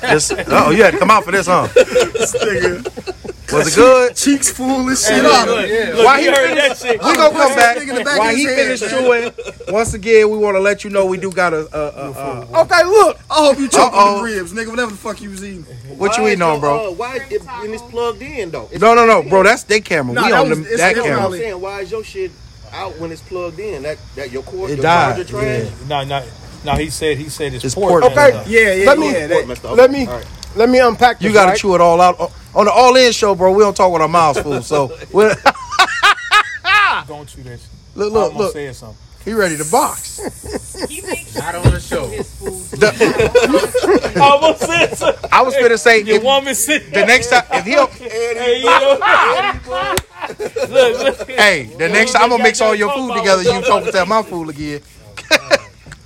This, 0.00 0.32
oh, 0.48 0.70
you 0.70 0.82
had 0.82 0.92
to 0.92 0.98
come 0.98 1.10
out 1.10 1.24
for 1.24 1.32
this, 1.32 1.46
huh? 1.46 1.68
Was 3.52 3.68
it 3.72 3.74
good? 3.80 4.16
Cheeks 4.16 4.50
full 4.50 4.88
and 4.88 4.96
shit. 4.98 5.22
Look, 5.22 5.32
up. 5.32 5.46
look, 5.46 6.04
Why 6.04 6.20
he 6.20 6.26
heard 6.26 6.56
that 6.56 6.76
shit. 6.76 7.00
We 7.02 7.14
gonna 7.14 7.30
come 7.36 7.54
back. 7.54 7.76
that 7.76 7.78
nigga 7.78 7.88
in 7.90 7.94
the 7.96 8.04
back 8.04 8.18
While 8.18 8.34
he 8.34 8.44
his 8.44 8.54
finished 8.80 8.88
chewing, 8.90 9.32
once 9.72 9.94
again, 9.94 10.30
we 10.30 10.38
want 10.38 10.56
to 10.56 10.60
let 10.60 10.84
you 10.84 10.90
know 10.90 11.06
we 11.06 11.16
do 11.18 11.30
got 11.30 11.52
a. 11.52 11.68
a, 11.76 11.80
a, 11.80 12.10
a 12.10 12.60
Okay, 12.62 12.84
look. 12.84 13.18
I 13.30 13.34
hope 13.46 13.58
you 13.58 13.68
choke 13.68 13.92
on 13.92 14.18
the 14.18 14.22
ribs, 14.24 14.52
nigga. 14.52 14.68
Whatever 14.68 14.90
the 14.90 14.96
fuck 14.96 15.20
you 15.20 15.30
was 15.30 15.44
eating. 15.44 15.62
what 15.96 16.16
you 16.18 16.26
eating 16.28 16.42
on, 16.42 16.60
bro? 16.60 16.88
Uh, 16.88 16.94
why 16.94 17.18
it, 17.30 17.42
when 17.42 17.72
it's 17.72 17.82
plugged 17.82 18.22
in 18.22 18.50
though? 18.50 18.68
It's 18.72 18.80
No, 18.80 18.94
no, 18.94 19.06
no, 19.06 19.22
bro. 19.22 19.42
That's 19.42 19.62
their 19.64 19.80
camera. 19.80 20.14
Nah, 20.14 20.24
we 20.24 20.30
that 20.32 20.40
on 20.40 20.48
was- 20.50 20.58
the, 20.58 20.64
that 20.64 20.72
it's 20.72 20.80
You 20.80 20.94
know 20.96 21.02
what 21.02 21.08
camera. 21.08 21.24
I'm 21.26 21.32
saying? 21.40 21.60
Why 21.60 21.80
is 21.80 21.90
your 21.90 22.04
shit 22.04 22.30
out 22.72 22.98
when 22.98 23.12
it's 23.12 23.22
plugged 23.22 23.58
in? 23.60 23.82
That 23.84 23.98
that 24.16 24.30
your 24.32 24.42
cord, 24.42 24.70
It 24.70 24.74
your 24.76 24.82
died, 24.82 25.16
charger 25.28 25.30
trash? 25.68 25.88
No, 25.88 26.04
no, 26.04 26.26
no. 26.64 26.72
He 26.74 26.90
said 26.90 27.16
he 27.16 27.28
said 27.28 27.52
his 27.52 27.64
It's 27.64 27.74
port. 27.74 28.02
port 28.02 28.12
Okay. 28.12 28.32
up. 28.32 28.44
Yeah, 28.48 28.72
yeah, 28.72 28.86
Let 28.86 28.98
me- 28.98 29.06
yeah. 29.12 29.28
Port 29.28 29.30
That, 29.30 29.48
messed 29.48 29.64
up. 29.64 29.76
let 29.76 29.90
me- 29.90 30.08
Let 30.56 30.70
me 30.70 30.78
unpack. 30.80 31.20
You 31.20 31.32
got 31.34 31.52
to 31.52 31.58
chew 31.60 31.74
it 31.74 31.80
all 31.82 32.00
out 32.00 32.18
on 32.56 32.64
the 32.64 32.72
All 32.72 32.96
In 32.96 33.12
show, 33.12 33.34
bro. 33.34 33.52
We 33.52 33.62
don't 33.62 33.76
talk 33.76 33.92
with 33.92 34.02
our 34.02 34.08
mouths 34.08 34.40
full. 34.40 34.62
So 34.62 34.96
we're, 35.12 35.34
Don't 37.06 37.28
chew 37.28 37.42
that 37.44 37.60
shit. 37.60 37.68
look, 37.94 38.10
I 38.10 38.14
look, 38.14 38.24
almost 38.32 38.38
look. 38.38 38.52
said 38.52 38.74
something. 38.74 38.98
He 39.24 39.32
ready 39.32 39.56
to 39.56 39.64
box. 39.70 40.20
He 40.88 41.00
makes 41.00 41.34
Not 41.34 41.54
sure 41.54 41.64
on 41.64 41.72
the 41.72 41.80
show. 41.80 42.06
his 42.08 42.30
food. 42.38 42.84
I 42.84 44.20
almost 44.20 44.60
said 44.60 44.94
something. 44.94 45.30
I 45.32 45.42
was 45.42 45.54
gonna 45.54 45.78
say 45.78 46.02
Your 46.02 46.16
if, 46.18 46.22
woman 46.22 46.54
sit 46.54 46.92
the 46.92 47.04
next 47.06 47.30
time 47.30 47.44
if 47.52 47.64
he'll 47.64 47.86
Hey, 47.86 48.58
you 48.58 48.66
know, 48.66 48.98
look, 50.68 51.18
look. 51.18 51.28
hey 51.30 51.64
the 51.78 51.88
next 51.88 52.12
time 52.12 52.24
I'm 52.24 52.28
gonna 52.30 52.42
mix 52.42 52.60
all 52.60 52.74
your 52.74 52.92
food 52.92 53.14
together. 53.16 53.42
You 53.42 53.62
talk 53.62 53.86
about 53.88 54.06
my 54.06 54.22
food 54.22 54.50
again. 54.50 54.82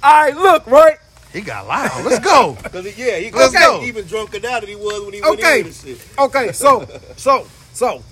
All 0.02 0.12
right, 0.24 0.34
look, 0.36 0.66
right? 0.68 0.96
He 1.32 1.40
got 1.42 1.66
loud. 1.68 2.04
Let's 2.04 2.18
go. 2.24 2.56
Cause 2.64 2.84
he, 2.84 3.04
yeah, 3.06 3.16
he 3.18 3.30
Let's 3.30 3.52
go. 3.54 3.82
even 3.84 4.06
drunker 4.06 4.40
now 4.40 4.58
than 4.60 4.68
he 4.68 4.74
was 4.76 5.04
when 5.04 5.14
he 5.14 5.20
went 5.20 5.38
Okay. 5.38 5.60
in 5.60 5.66
this 5.66 5.82
shit. 5.84 6.04
Okay, 6.18 6.52
so, 6.52 6.86
so, 7.16 7.46
so. 7.72 8.02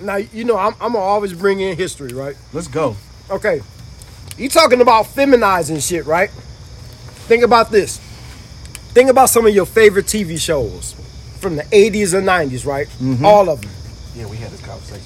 Now, 0.00 0.16
you 0.16 0.44
know, 0.44 0.56
I'm, 0.56 0.72
I'm 0.74 0.92
going 0.92 0.94
to 0.94 0.98
always 0.98 1.32
bring 1.32 1.60
in 1.60 1.76
history, 1.76 2.12
right? 2.12 2.36
Let's 2.52 2.68
go. 2.68 2.96
Okay. 3.30 3.60
You 4.38 4.48
talking 4.48 4.80
about 4.80 5.06
feminizing 5.06 5.80
shit, 5.80 6.06
right? 6.06 6.30
Think 6.30 7.42
about 7.44 7.70
this. 7.70 7.98
Think 8.94 9.10
about 9.10 9.28
some 9.28 9.46
of 9.46 9.54
your 9.54 9.66
favorite 9.66 10.06
TV 10.06 10.40
shows 10.40 10.94
from 11.40 11.56
the 11.56 11.62
80s 11.64 12.14
and 12.16 12.26
90s, 12.26 12.64
right? 12.66 12.86
Mm-hmm. 13.00 13.24
All 13.24 13.48
of 13.48 13.60
them. 13.60 13.70
Yeah, 14.14 14.26
we 14.26 14.36
had 14.36 14.50
this 14.50 14.64
conversation. 14.64 15.04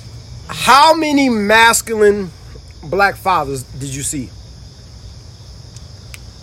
How 0.49 0.95
many 0.95 1.29
masculine 1.29 2.31
black 2.85 3.17
fathers 3.17 3.63
did 3.65 3.95
you 3.95 4.03
see? 4.03 4.31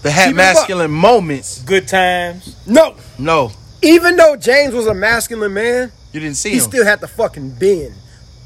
They 0.03 0.11
had 0.11 0.27
Keep 0.27 0.35
it 0.35 0.39
up. 0.41 0.55
masculine 0.55 0.91
moments. 0.91 1.61
Good 1.63 1.87
times. 1.87 2.55
No. 2.67 2.95
No, 3.17 3.51
Even 3.81 4.15
though 4.15 4.35
James 4.35 4.73
was 4.73 4.87
a 4.87 4.93
masculine 4.93 5.53
man, 5.53 5.91
you 6.13 6.19
didn't 6.19 6.35
see 6.37 6.49
he 6.51 6.55
him. 6.57 6.61
still 6.61 6.85
had 6.85 6.99
to 7.01 7.07
fucking 7.07 7.51
bend 7.51 7.93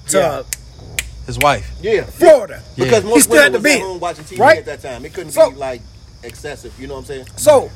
to 0.10 0.18
Yeah. 0.18 0.44
His 1.26 1.38
wife. 1.40 1.70
Yeah, 1.82 2.04
Florida. 2.06 2.62
because 2.76 3.04
Yeah. 3.04 3.10
most 3.10 3.16
He 3.16 3.22
still 3.22 3.36
had 3.44 3.52
women 3.54 3.62
to 3.64 3.68
was 3.68 3.76
at 3.76 3.78
be, 3.80 3.84
home 3.84 4.00
watching 4.00 4.24
TV 4.24 4.40
right? 4.40 4.58
at 4.60 4.66
that 4.66 4.82
time. 4.82 5.04
It 5.06 5.14
couldn't 5.14 5.34
So- 5.34 5.52
be 5.52 5.58
like 5.58 5.82
excessive. 6.24 6.74
You 6.80 6.88
know 6.88 6.94
what 6.96 7.02
I'm 7.02 7.06
saying? 7.06 7.26
So 7.36 7.70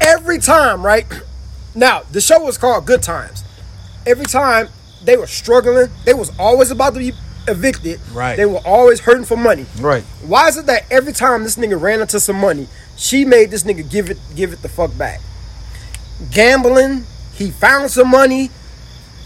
every 0.00 0.38
time, 0.38 0.82
right? 0.84 1.06
Now 1.74 2.02
the 2.10 2.20
show 2.20 2.40
was 2.40 2.58
called 2.58 2.84
Good 2.84 3.00
Times. 3.02 3.44
Every 4.04 4.24
time 4.26 4.68
they 5.04 5.16
were 5.16 5.28
struggling, 5.28 5.88
they 6.04 6.14
was 6.14 6.32
always 6.38 6.70
about 6.72 6.94
to 6.94 6.98
be 6.98 7.12
evicted. 7.50 8.00
Right. 8.12 8.36
They 8.36 8.46
were 8.46 8.60
always 8.64 9.00
hurting 9.00 9.24
for 9.24 9.36
money. 9.36 9.66
Right. 9.78 10.02
Why 10.24 10.48
is 10.48 10.56
it 10.56 10.66
that 10.66 10.90
every 10.90 11.12
time 11.12 11.42
this 11.42 11.56
nigga 11.56 11.80
ran 11.80 12.00
into 12.00 12.20
some 12.20 12.36
money, 12.36 12.68
she 12.96 13.24
made 13.24 13.50
this 13.50 13.64
nigga 13.64 13.88
give 13.88 14.10
it 14.10 14.18
give 14.34 14.52
it 14.52 14.62
the 14.62 14.68
fuck 14.68 14.96
back? 14.96 15.20
Gambling, 16.30 17.04
he 17.34 17.50
found 17.50 17.90
some 17.90 18.08
money, 18.08 18.50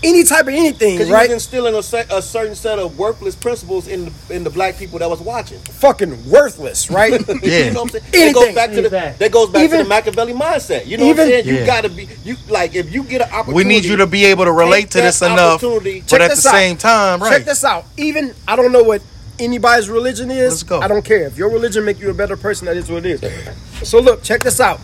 any 0.04 0.22
type 0.24 0.42
of 0.42 0.48
anything, 0.54 0.96
Because 0.96 1.10
right? 1.10 1.28
he 1.28 1.34
was 1.34 1.42
instilling 1.44 1.74
a, 1.74 1.82
se- 1.82 2.06
a 2.10 2.20
certain 2.22 2.54
set 2.54 2.78
of 2.78 2.98
worthless 2.98 3.34
principles 3.34 3.88
in 3.88 4.04
the 4.06 4.12
in 4.34 4.44
the 4.44 4.50
black 4.50 4.76
people 4.76 4.98
that 5.00 5.08
was 5.08 5.20
watching. 5.20 5.58
Fucking 5.60 6.28
worthless, 6.30 6.90
right? 6.90 7.12
Yeah. 7.42 7.64
you 7.66 7.70
know 7.72 7.82
what 7.84 7.94
I'm 7.94 8.00
saying? 8.00 8.04
Anything. 8.14 8.32
That 8.32 8.34
goes 8.34 8.54
back 8.54 8.70
to 8.70 8.82
the 8.82 8.98
Anything. 8.98 9.18
that 9.18 9.32
goes 9.32 9.48
back 9.50 9.62
Even- 9.64 9.78
to 9.78 9.84
the 9.84 9.88
Machiavelli 9.88 10.32
mindset. 10.34 10.86
You 10.86 10.98
know 10.98 11.06
what 11.06 11.10
even- 11.18 11.24
I'm 11.24 11.30
saying? 11.30 11.46
You 11.46 11.54
Yeah. 11.54 11.66
gotta 11.66 11.88
be 11.88 12.08
you 12.24 12.36
like 12.48 12.74
if 12.74 12.92
you 12.92 13.02
get 13.04 13.22
an 13.22 13.28
opportunity. 13.32 13.52
We 13.54 13.64
need 13.64 13.84
you 13.84 13.96
to 13.96 14.06
be 14.06 14.24
able 14.26 14.44
to 14.44 14.52
relate 14.52 14.90
to 14.92 15.00
this 15.00 15.22
enough, 15.22 15.60
but 15.60 15.82
Check 15.82 16.20
at 16.20 16.30
the 16.30 16.34
this 16.36 16.46
out. 16.46 16.52
same 16.52 16.76
time, 16.76 17.22
right? 17.22 17.32
Check 17.38 17.44
this 17.46 17.64
out. 17.64 17.86
Even 17.96 18.34
I 18.46 18.56
don't 18.56 18.72
know 18.72 18.82
what 18.82 19.02
anybody's 19.38 19.88
religion 19.88 20.30
is. 20.30 20.50
Let's 20.50 20.62
go. 20.62 20.80
I 20.80 20.88
don't 20.88 21.04
care 21.04 21.22
if 21.26 21.36
your 21.36 21.48
religion 21.50 21.84
make 21.84 21.98
you 21.98 22.10
a 22.10 22.14
better 22.14 22.36
person. 22.36 22.66
That 22.66 22.76
is 22.76 22.88
what 22.90 23.04
it 23.04 23.22
is. 23.24 23.88
So 23.88 23.98
look, 24.00 24.22
check 24.22 24.42
this 24.42 24.60
out. 24.60 24.80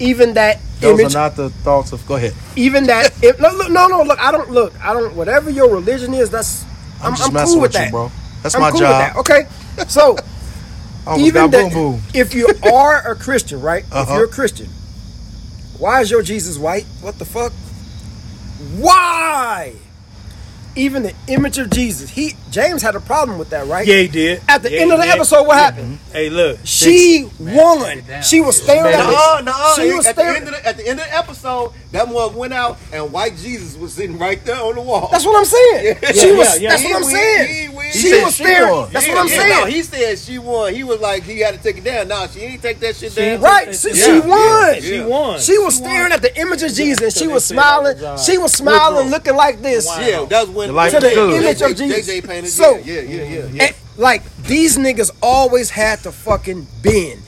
Even 0.00 0.34
that 0.34 0.58
Those 0.80 0.98
image, 1.00 1.14
are 1.14 1.18
not 1.18 1.36
the 1.36 1.50
thoughts 1.50 1.92
of. 1.92 2.04
Go 2.06 2.16
ahead. 2.16 2.34
even 2.56 2.86
that. 2.86 3.12
If, 3.22 3.38
no, 3.40 3.50
look, 3.52 3.70
no, 3.70 3.86
no. 3.86 4.02
Look, 4.02 4.18
I 4.18 4.32
don't 4.32 4.50
look. 4.50 4.72
I 4.84 4.92
don't. 4.92 5.14
Whatever 5.14 5.50
your 5.50 5.70
religion 5.72 6.12
is, 6.14 6.30
that's. 6.30 6.64
I'm, 7.00 7.08
I'm, 7.12 7.16
just 7.16 7.28
I'm 7.28 7.34
messing 7.34 7.54
cool 7.54 7.62
with, 7.62 7.72
with 7.72 7.80
you, 7.80 7.84
that, 7.86 7.90
bro. 7.90 8.10
That's 8.42 8.54
I'm 8.54 8.60
my 8.62 8.70
cool 8.70 8.80
job. 8.80 9.14
That. 9.14 9.16
Okay. 9.16 9.46
So 9.88 10.16
even 11.18 11.50
got 11.50 11.50
boom 11.50 11.62
that, 11.68 11.72
boom. 11.72 12.00
if 12.14 12.34
you 12.34 12.48
are 12.72 13.10
a 13.12 13.14
Christian, 13.16 13.60
right? 13.60 13.84
If 13.84 13.92
Uh-huh. 13.92 14.14
you're 14.14 14.24
a 14.24 14.28
Christian, 14.28 14.68
why 15.78 16.00
is 16.00 16.10
your 16.10 16.22
Jesus 16.22 16.58
white? 16.58 16.84
What 17.00 17.18
the 17.18 17.24
fuck? 17.24 17.52
Why? 18.76 19.74
Even 20.74 21.02
the 21.02 21.14
image 21.28 21.58
of 21.58 21.68
Jesus. 21.70 22.08
He 22.10 22.34
James 22.50 22.80
had 22.82 22.94
a 22.94 23.00
problem 23.00 23.38
with 23.38 23.50
that, 23.50 23.66
right? 23.66 23.86
Yeah, 23.86 23.96
he 23.98 24.08
did. 24.08 24.42
At 24.48 24.62
the 24.62 24.70
Yeah, 24.72 24.80
end 24.80 24.92
of 24.92 24.98
the 25.00 25.06
yeah. 25.06 25.14
episode, 25.14 25.46
what 25.46 25.56
happened? 25.58 25.98
Hey, 26.12 26.30
look. 26.30 26.58
She 26.64 27.28
won. 27.38 28.02
She 28.22 28.40
was 28.40 28.60
staring 28.62 28.94
at 28.94 29.06
No, 29.06 29.36
it. 29.38 29.44
no. 29.44 29.72
She 29.76 29.92
was 29.92 30.06
at 30.06 30.16
the 30.16 30.22
staring. 30.22 30.36
end 30.38 30.48
of 30.48 30.54
the, 30.54 30.66
at 30.68 30.76
the 30.78 30.86
end 30.88 31.00
of 31.00 31.06
the 31.06 31.14
episode, 31.16 31.72
that 31.92 32.08
one 32.08 32.34
went 32.34 32.52
out 32.54 32.78
and 32.92 33.12
white 33.12 33.36
Jesus 33.36 33.76
was 33.76 33.92
sitting 33.92 34.18
right 34.18 34.42
there 34.44 34.56
on 34.56 34.74
the 34.74 34.80
wall. 34.82 35.08
That's 35.12 35.24
what 35.26 35.36
I'm 35.38 35.44
saying. 35.44 35.96
Yeah. 36.02 36.12
She 36.12 36.28
Yeah, 36.30 36.36
was. 36.36 36.60
yeah, 36.60 36.68
That's 36.70 36.82
He 36.82 36.88
what 36.92 36.96
I'm 36.96 37.10
saying. 37.10 37.48
he. 37.48 37.82
He 37.92 37.98
She 37.98 38.08
said 38.08 38.24
was 38.24 38.34
she 38.36 38.44
staring. 38.44 38.70
won. 38.70 38.92
That's 38.92 39.06
Yeah, 39.06 39.14
what 39.14 39.20
I'm 39.22 39.28
yeah, 39.28 39.36
saying. 39.36 39.60
No, 39.60 39.66
he 39.66 39.82
said 39.82 40.18
she 40.18 40.38
won. 40.38 40.74
He 40.74 40.84
was 40.84 41.00
like 41.00 41.22
he 41.24 41.40
had 41.40 41.54
to 41.54 41.62
take 41.62 41.76
it 41.78 41.84
down. 41.84 42.08
No, 42.08 42.26
she 42.28 42.40
ain't 42.40 42.62
take 42.62 42.80
that 42.80 42.96
shit 42.96 43.12
She 43.12 43.20
down. 43.20 43.40
Right. 43.42 43.74
She, 43.74 43.88
yeah, 43.90 43.94
she 43.94 44.20
won. 44.26 44.80
She 44.80 45.00
won. 45.00 45.40
She 45.40 45.58
was 45.58 45.74
staring 45.76 46.12
at 46.12 46.22
the 46.22 46.34
image 46.40 46.62
of 46.62 46.72
Jesus. 46.72 47.16
She 47.18 47.26
was 47.28 47.44
smiling. 47.44 48.02
uh, 48.02 48.16
she 48.18 48.38
was 48.38 48.52
smiling, 48.52 49.10
looking 49.10 49.36
like 49.36 49.60
this. 49.60 49.86
Yeah, 50.00 50.24
that's 50.24 50.48
was 50.48 50.61
when 50.62 50.68
The 50.68 50.74
life 50.74 50.92
To 50.92 51.00
the 51.00 51.08
good. 51.10 51.42
image 51.42 51.60
of 51.62 51.76
Jesus. 51.76 52.06
JJ 52.08 52.26
painted. 52.26 52.50
So- 52.50 52.76
yeah, 52.78 53.00
yeah, 53.00 53.00
yeah, 53.02 53.22
yeah. 53.22 53.46
yeah. 53.52 53.64
And, 53.64 53.76
like 53.96 54.22
these 54.44 54.78
niggas 54.78 55.10
always 55.22 55.70
had 55.70 56.00
to 56.04 56.12
fucking 56.12 56.66
bend. 56.82 57.20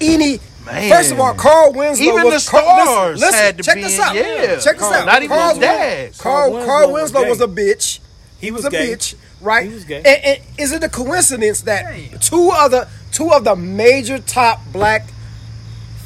Any 0.00 0.38
Man. 0.66 0.90
first 0.90 1.12
of 1.12 1.20
all, 1.20 1.32
Carl 1.34 1.72
Winslow 1.72 2.04
Even 2.04 2.24
was 2.24 2.44
the 2.44 2.50
Carl, 2.50 2.84
stars 2.84 3.20
listen, 3.20 3.38
had 3.38 3.56
to 3.56 3.62
check 3.62 3.74
bend, 3.76 3.86
this 3.86 3.98
out. 3.98 4.14
yeah. 4.14 4.56
Check 4.58 4.76
this 4.78 4.82
out. 4.82 5.06
not 5.06 5.22
even 5.22 5.36
Carl 5.36 5.50
his 5.50 5.58
dad. 5.58 6.18
Carl, 6.18 6.50
Carl 6.50 6.64
Carl 6.66 6.92
Winslow 6.92 7.20
was 7.22 7.38
was 7.38 7.40
a 7.40 7.46
bitch. 7.48 8.00
He 8.38 8.50
was 8.50 8.64
a 8.66 8.70
gay. 8.70 8.88
bitch, 8.92 9.14
right? 9.40 9.66
He 9.66 9.72
was 9.74 9.84
gay. 9.84 9.98
And, 9.98 10.06
and 10.06 10.38
is 10.58 10.72
it 10.72 10.82
a 10.84 10.88
coincidence 10.90 11.62
that 11.62 12.20
two 12.20 12.50
other 12.52 12.88
two 13.12 13.32
of 13.32 13.44
the 13.44 13.56
major 13.56 14.18
top 14.18 14.60
black 14.72 15.06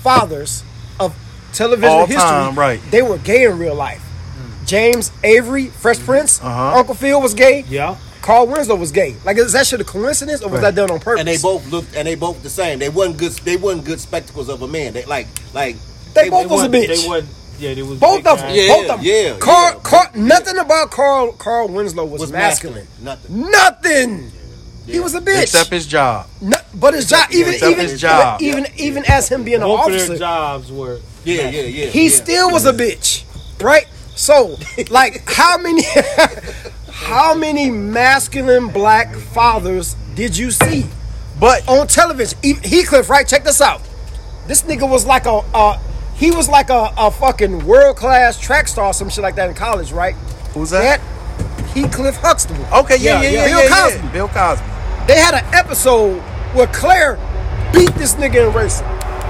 fathers 0.02 0.62
of 1.00 1.16
television 1.52 1.90
All 1.90 2.06
history, 2.06 2.22
time, 2.22 2.54
right. 2.56 2.80
They 2.90 3.02
were 3.02 3.18
gay 3.18 3.44
in 3.44 3.58
real 3.58 3.74
life. 3.74 4.04
James 4.70 5.10
Avery, 5.24 5.66
Fresh 5.66 5.98
Prince, 6.00 6.40
Uh-huh. 6.40 6.78
Uncle 6.78 6.94
Phil 6.94 7.20
was 7.20 7.34
gay. 7.34 7.64
Yeah. 7.68 7.96
Carl 8.22 8.46
Winslow 8.46 8.76
was 8.76 8.92
gay. 8.92 9.16
Like, 9.24 9.36
is 9.36 9.52
that 9.54 9.66
shit 9.66 9.80
a 9.80 9.84
coincidence, 9.84 10.42
or 10.42 10.48
was 10.48 10.60
Right. 10.60 10.74
that 10.74 10.76
done 10.76 10.92
on 10.92 11.00
purpose? 11.00 11.18
And 11.20 11.26
they 11.28 11.38
both 11.38 11.66
looked, 11.72 11.96
and 11.96 12.06
they 12.06 12.14
both 12.14 12.40
the 12.44 12.50
same. 12.50 12.78
They 12.78 12.88
wasn't 12.88 13.16
good. 13.16 13.32
They 13.32 13.56
wasn't 13.56 13.84
good 13.84 14.00
spectacles 14.00 14.48
of 14.48 14.62
a 14.62 14.68
man. 14.68 14.92
They 14.92 15.04
like, 15.06 15.26
like 15.54 15.74
They 16.14 16.30
both 16.30 16.48
was 16.48 16.62
a 16.62 16.68
bitch. 16.68 16.86
They 17.02 17.08
wasn't. 17.08 17.30
Yeah, 17.58 17.74
they 17.74 17.82
was 17.82 17.98
both 17.98 18.24
of 18.26 18.38
them. 18.38 18.54
Yeah, 18.54 18.68
both 18.68 18.90
of 18.90 18.96
them. 18.98 19.06
yeah, 19.06 19.36
Carl, 19.38 19.72
yeah. 19.74 19.80
Carl, 19.82 20.06
nothing 20.14 20.56
about 20.58 20.90
Carl 20.92 21.32
Carl 21.32 21.66
Winslow 21.68 22.04
was, 22.04 22.20
was 22.20 22.30
masculine. 22.32 22.86
masculine. 23.02 23.50
Nothing. 23.50 24.10
Nothing. 24.20 24.32
He 24.86 25.00
was 25.00 25.14
a 25.14 25.20
bitch. 25.20 25.42
Except 25.42 25.70
his 25.70 25.86
job. 25.86 26.26
No, 26.40 26.56
but 26.74 26.94
his 26.94 27.08
job, 27.08 27.28
even 27.32 27.54
Except 27.54 27.72
even 27.72 27.84
his 27.86 28.00
job. 28.00 28.38
but 28.38 28.42
even 28.42 28.66
even 28.76 29.04
as 29.08 29.28
him 29.28 29.42
being 29.44 29.56
an 29.60 29.68
Both 29.68 29.86
of 29.86 29.92
their 29.92 30.00
officer, 30.02 30.16
jobs 30.18 30.70
were. 30.72 31.00
Yeah, 31.24 31.48
yeah, 31.50 31.62
yeah. 31.62 31.86
he 31.86 32.04
yeah. 32.04 32.10
still 32.16 32.50
was 32.50 32.64
a 32.66 32.72
bitch, 32.72 33.24
right? 33.60 33.86
So, 34.20 34.58
like, 34.90 35.22
how 35.26 35.56
many, 35.56 35.82
how 36.92 37.34
many 37.34 37.70
masculine 37.70 38.68
black 38.68 39.14
fathers 39.16 39.96
did 40.14 40.36
you 40.36 40.50
see 40.50 40.84
But 41.40 41.66
on 41.66 41.86
television? 41.86 42.38
E- 42.42 42.52
Heathcliff, 42.52 43.08
right? 43.08 43.26
Check 43.26 43.44
this 43.44 43.62
out. 43.62 43.80
This 44.46 44.60
nigga 44.64 44.86
was 44.88 45.06
like 45.06 45.24
a, 45.24 45.40
uh, 45.54 45.78
he 46.16 46.30
was 46.30 46.50
like 46.50 46.68
a, 46.68 46.92
a 46.98 47.10
fucking 47.10 47.64
world 47.64 47.96
class 47.96 48.38
track 48.38 48.68
star, 48.68 48.92
some 48.92 49.08
shit 49.08 49.22
like 49.22 49.36
that 49.36 49.48
in 49.48 49.54
college, 49.54 49.90
right? 49.90 50.14
who's 50.52 50.68
that? 50.68 51.00
That 51.00 51.66
Heathcliff 51.70 52.16
Huxtable. 52.16 52.66
Okay, 52.80 52.96
yeah, 52.98 53.22
yeah, 53.22 53.30
Yeah, 53.30 53.30
yeah, 53.30 53.46
Bill 53.46 53.60
yeah, 53.62 53.68
Cosby. 53.84 54.04
yeah. 54.06 54.12
Bill 54.12 54.28
Cosby. 54.28 54.66
They 55.06 55.18
had 55.18 55.32
an 55.34 55.54
episode 55.54 56.20
where 56.52 56.66
Claire 56.66 57.16
beat 57.72 57.94
this 57.94 58.14
nigga 58.16 58.48
in 58.48 58.52
racing. 58.54 58.86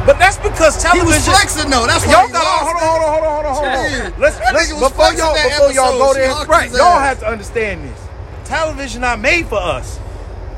But 0.07 0.19
that's 0.19 0.39
because 0.39 0.83
He 0.83 1.01
was 1.01 1.25
flexing 1.25 1.71
though. 1.71 1.87
That's 1.87 2.07
why 2.07 2.13
Y'all 2.13 2.33
got 2.33 2.43
hold 2.43 2.77
on, 2.77 2.83
hold 2.83 3.03
on, 3.03 3.11
hold 3.11 3.25
on, 3.25 3.55
hold 3.55 3.67
on, 3.67 3.85
hold 3.85 4.15
on. 4.15 4.21
Let's, 4.21 4.39
let's 4.53 4.73
before 4.73 5.13
y'all 5.13 5.35
before 5.35 5.73
y'all 5.73 5.99
go 5.99 6.15
there, 6.15 6.33
right? 6.47 6.71
Y'all 6.71 6.83
ass. 6.83 7.09
have 7.09 7.21
to 7.21 7.27
understand 7.29 7.85
this. 7.85 8.01
Television 8.45 9.03
not 9.03 9.21
made 9.21 9.47
for 9.47 9.61
us. 9.61 10.01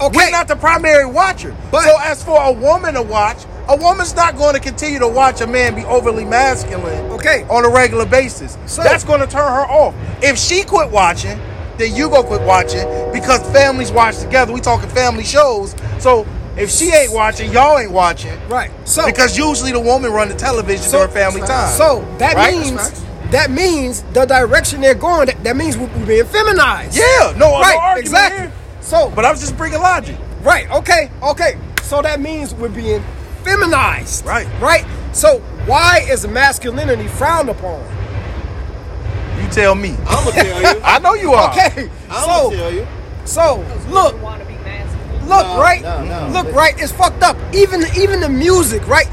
Okay. 0.00 0.16
We're 0.16 0.30
not 0.30 0.48
the 0.48 0.56
primary 0.56 1.06
watcher. 1.06 1.56
But- 1.70 1.84
so 1.84 1.96
as 2.00 2.24
for 2.24 2.40
a 2.42 2.52
woman 2.52 2.94
to 2.94 3.02
watch, 3.02 3.44
a 3.68 3.76
woman's 3.76 4.14
not 4.14 4.36
going 4.36 4.54
to 4.54 4.60
continue 4.60 4.98
to 4.98 5.06
watch 5.08 5.40
a 5.40 5.46
man 5.46 5.74
be 5.74 5.84
overly 5.84 6.24
masculine. 6.24 7.10
Okay. 7.12 7.44
On 7.48 7.64
a 7.64 7.68
regular 7.68 8.06
basis. 8.06 8.56
So- 8.66 8.82
That's 8.82 9.04
going 9.04 9.20
to 9.20 9.26
turn 9.26 9.44
her 9.44 9.66
off. 9.66 9.94
If 10.22 10.38
she 10.38 10.64
quit 10.64 10.90
watching, 10.90 11.38
then 11.78 11.94
you 11.94 12.08
go 12.08 12.22
quit 12.22 12.42
watching 12.42 12.86
because 13.12 13.40
families 13.52 13.92
watch 13.92 14.18
together. 14.18 14.52
We 14.52 14.60
talking 14.60 14.88
family 14.90 15.24
shows. 15.24 15.74
So 15.98 16.26
if 16.56 16.70
she 16.70 16.90
ain't 16.92 17.12
watching, 17.12 17.50
y'all 17.52 17.78
ain't 17.78 17.90
watching. 17.92 18.38
Right. 18.48 18.70
So 18.84 19.06
Because 19.06 19.36
usually 19.38 19.72
the 19.72 19.80
woman 19.80 20.12
run 20.12 20.28
the 20.28 20.34
television 20.34 20.84
So- 20.84 20.98
during 20.98 21.12
family 21.12 21.40
time. 21.46 21.76
So 21.76 22.04
that 22.18 22.34
Right? 22.36 22.54
means 22.56 22.72
That's 22.76 23.02
that 23.30 23.50
means 23.50 24.02
the 24.12 24.26
direction 24.26 24.82
they're 24.82 24.94
going. 24.94 25.26
That, 25.26 25.42
that 25.44 25.56
means 25.56 25.78
we're, 25.78 25.86
we're 25.96 26.04
being 26.06 26.24
feminized. 26.26 26.94
yeah, 26.96 27.32
no, 27.38 27.48
no 27.48 27.60
right. 27.60 27.76
argument 27.76 27.98
exactly. 28.00 28.40
here. 28.42 28.52
So, 28.82 29.10
But 29.14 29.24
I 29.24 29.30
was 29.30 29.40
just 29.40 29.56
bringing 29.56 29.80
logic. 29.80 30.16
right. 30.42 30.70
Okay. 30.70 31.10
Okay. 31.22 31.56
So 31.82 32.02
that 32.02 32.20
means 32.20 32.54
we're 32.54 32.68
being 32.68 33.02
feminized. 33.42 34.26
Right. 34.26 34.46
Right. 34.60 34.84
So 35.12 35.38
why 35.66 36.04
is 36.10 36.26
masculinity 36.26 37.06
frowned 37.08 37.48
upon? 37.48 37.80
You 39.40 39.48
tell 39.48 39.74
me. 39.74 39.96
I'm 40.06 40.24
gonna 40.24 40.32
tell 40.32 40.60
you. 40.76 40.80
I 40.84 40.98
know 40.98 41.14
you 41.14 41.32
are. 41.32 41.50
Okay. 41.52 41.88
I'm 42.10 42.24
So 42.24 42.26
gonna 42.50 42.56
tell 42.56 42.72
you. 42.72 42.86
so 43.24 43.64
look. 43.88 44.20
want 44.22 44.42
to 44.42 44.46
be 44.48 44.54
masculine. 44.58 45.11
Look, 45.28 45.46
No, 45.46 45.58
right? 45.60 45.82
no, 45.82 46.04
no. 46.04 46.28
Look, 46.42 46.54
right? 46.54 46.74
It's 46.78 46.92
fucked 46.92 47.22
up. 47.22 47.36
Even 47.54 47.82
even 47.96 48.20
the 48.20 48.28
music, 48.28 48.86
right? 48.88 49.08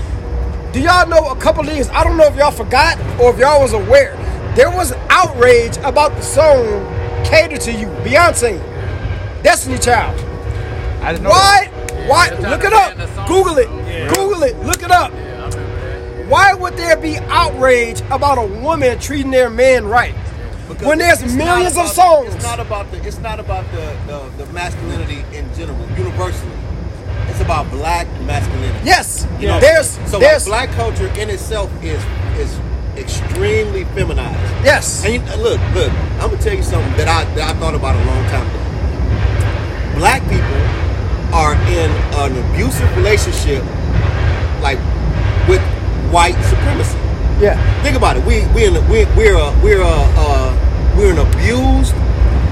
Do 0.73 0.79
y'all 0.79 1.07
know 1.07 1.29
a 1.29 1.35
couple 1.35 1.67
of 1.67 1.73
years? 1.73 1.89
I 1.89 2.03
don't 2.03 2.17
know 2.17 2.25
if 2.27 2.35
y'all 2.35 2.51
forgot 2.51 2.99
or 3.19 3.31
if 3.33 3.39
y'all 3.39 3.61
was 3.61 3.73
aware. 3.73 4.15
There 4.55 4.69
was 4.69 4.93
outrage 5.09 5.77
about 5.77 6.15
the 6.15 6.21
song 6.21 6.63
"Cater 7.25 7.57
to 7.57 7.71
You," 7.71 7.87
Beyonce, 8.03 8.59
Destiny 9.43 9.77
Child. 9.77 10.19
I 11.01 11.11
didn't 11.13 11.23
know. 11.23 11.29
Why? 11.29 11.69
Why? 12.07 12.29
they're 12.29 12.49
Look 12.51 12.63
it 12.63 12.73
up. 12.73 12.95
ban 12.95 13.07
the 13.07 13.15
song. 13.15 13.27
Google 13.27 13.57
it. 13.57 13.69
Yeah. 13.69 14.09
Google 14.13 14.43
it. 14.43 14.57
Look 14.59 14.83
it 14.83 14.91
up. 14.91 15.11
Yeah, 15.11 15.17
I 15.17 15.47
remember 15.49 15.57
that. 15.59 16.27
Why 16.29 16.53
would 16.53 16.73
there 16.77 16.97
be 16.97 17.17
outrage 17.29 18.01
about 18.11 18.37
a 18.37 18.45
woman 18.61 18.99
treating 18.99 19.31
their 19.31 19.49
man 19.49 19.85
right? 19.85 20.13
Because 20.67 20.85
When 20.85 20.99
there's 20.99 21.21
it's 21.23 21.33
not 21.33 21.45
millions 21.45 21.73
of 21.77 21.83
about- 21.85 21.93
songs. 21.95 22.35
It's 22.35 22.43
not 22.43 22.59
about 22.59 22.91
the. 22.91 22.97
It's 23.07 23.17
not 23.19 23.39
about 23.39 23.65
the, 23.71 23.95
the 24.37 24.45
the 24.45 24.53
masculinity 24.53 25.19
in 25.28 25.28
general, 25.59 25.77
universally. 25.97 26.51
It's 27.27 27.41
about 27.41 27.69
black 27.69 28.07
masculinity. 28.21 28.79
Yes. 28.85 29.27
You 29.39 29.47
know, 29.47 29.59
There's 29.59 29.89
so 30.09 30.17
there's 30.19 30.47
like 30.47 30.69
black 30.69 30.77
culture 30.77 31.07
in 31.19 31.29
itself 31.29 31.69
is 31.83 32.01
is 32.39 32.57
extremely 32.97 33.83
feminized. 33.95 34.39
yes. 34.65 35.03
And 35.05 35.13
you, 35.13 35.19
look, 35.37 35.59
look, 35.75 35.91
I'm 36.19 36.31
gonna 36.31 36.41
tell 36.41 36.55
you 36.55 36.63
something 36.63 36.91
that 36.97 37.07
I 37.07 37.23
that 37.35 37.55
I 37.55 37.59
thought 37.59 37.75
about 37.75 37.95
a 37.95 38.03
long 38.05 38.23
time 38.31 38.47
ago. 38.47 39.99
Black 39.99 40.21
people 40.23 40.61
are 41.35 41.53
in 41.67 41.91
an 42.23 42.31
abusive 42.51 42.89
relationship, 42.97 43.63
like 44.63 44.79
with 45.47 45.61
white 46.11 46.39
supremacy. 46.47 46.97
Yeah. 47.39 47.55
Think 47.83 47.95
about 47.97 48.17
it. 48.17 48.25
We 48.25 48.47
we 48.55 48.65
in 48.65 48.75
a, 48.75 48.81
we 48.89 49.05
we're 49.15 49.35
a 49.35 49.51
we're 49.61 49.81
a 49.81 49.97
uh, 50.17 50.95
we're 50.97 51.11
an 51.11 51.19
abused 51.19 51.93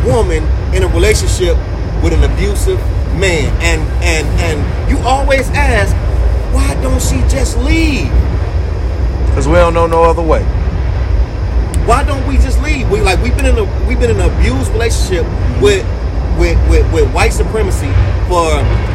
woman 0.05 0.43
in 0.75 0.83
a 0.83 0.87
relationship 0.93 1.57
with 2.03 2.13
an 2.13 2.23
abusive 2.23 2.79
man, 3.17 3.51
and 3.61 3.81
and 4.03 4.27
and 4.39 4.89
you 4.89 4.97
always 4.99 5.49
ask, 5.51 5.95
why 6.53 6.73
don't 6.81 7.01
she 7.01 7.17
just 7.27 7.57
leave? 7.57 8.11
Because 9.27 9.47
we 9.47 9.55
don't 9.55 9.73
know 9.73 9.87
no 9.87 10.03
other 10.03 10.21
way. 10.21 10.43
Why 11.85 12.03
don't 12.03 12.25
we 12.27 12.35
just 12.37 12.61
leave? 12.61 12.89
We 12.89 13.01
like 13.01 13.21
we've 13.21 13.35
been 13.35 13.45
in 13.45 13.57
a 13.57 13.85
we've 13.87 13.99
been 13.99 14.11
in 14.11 14.19
an 14.19 14.29
abused 14.29 14.71
relationship 14.71 15.25
with 15.61 15.85
with 16.37 16.57
with, 16.69 16.91
with 16.93 17.13
white 17.13 17.33
supremacy 17.33 17.87
for 18.27 18.49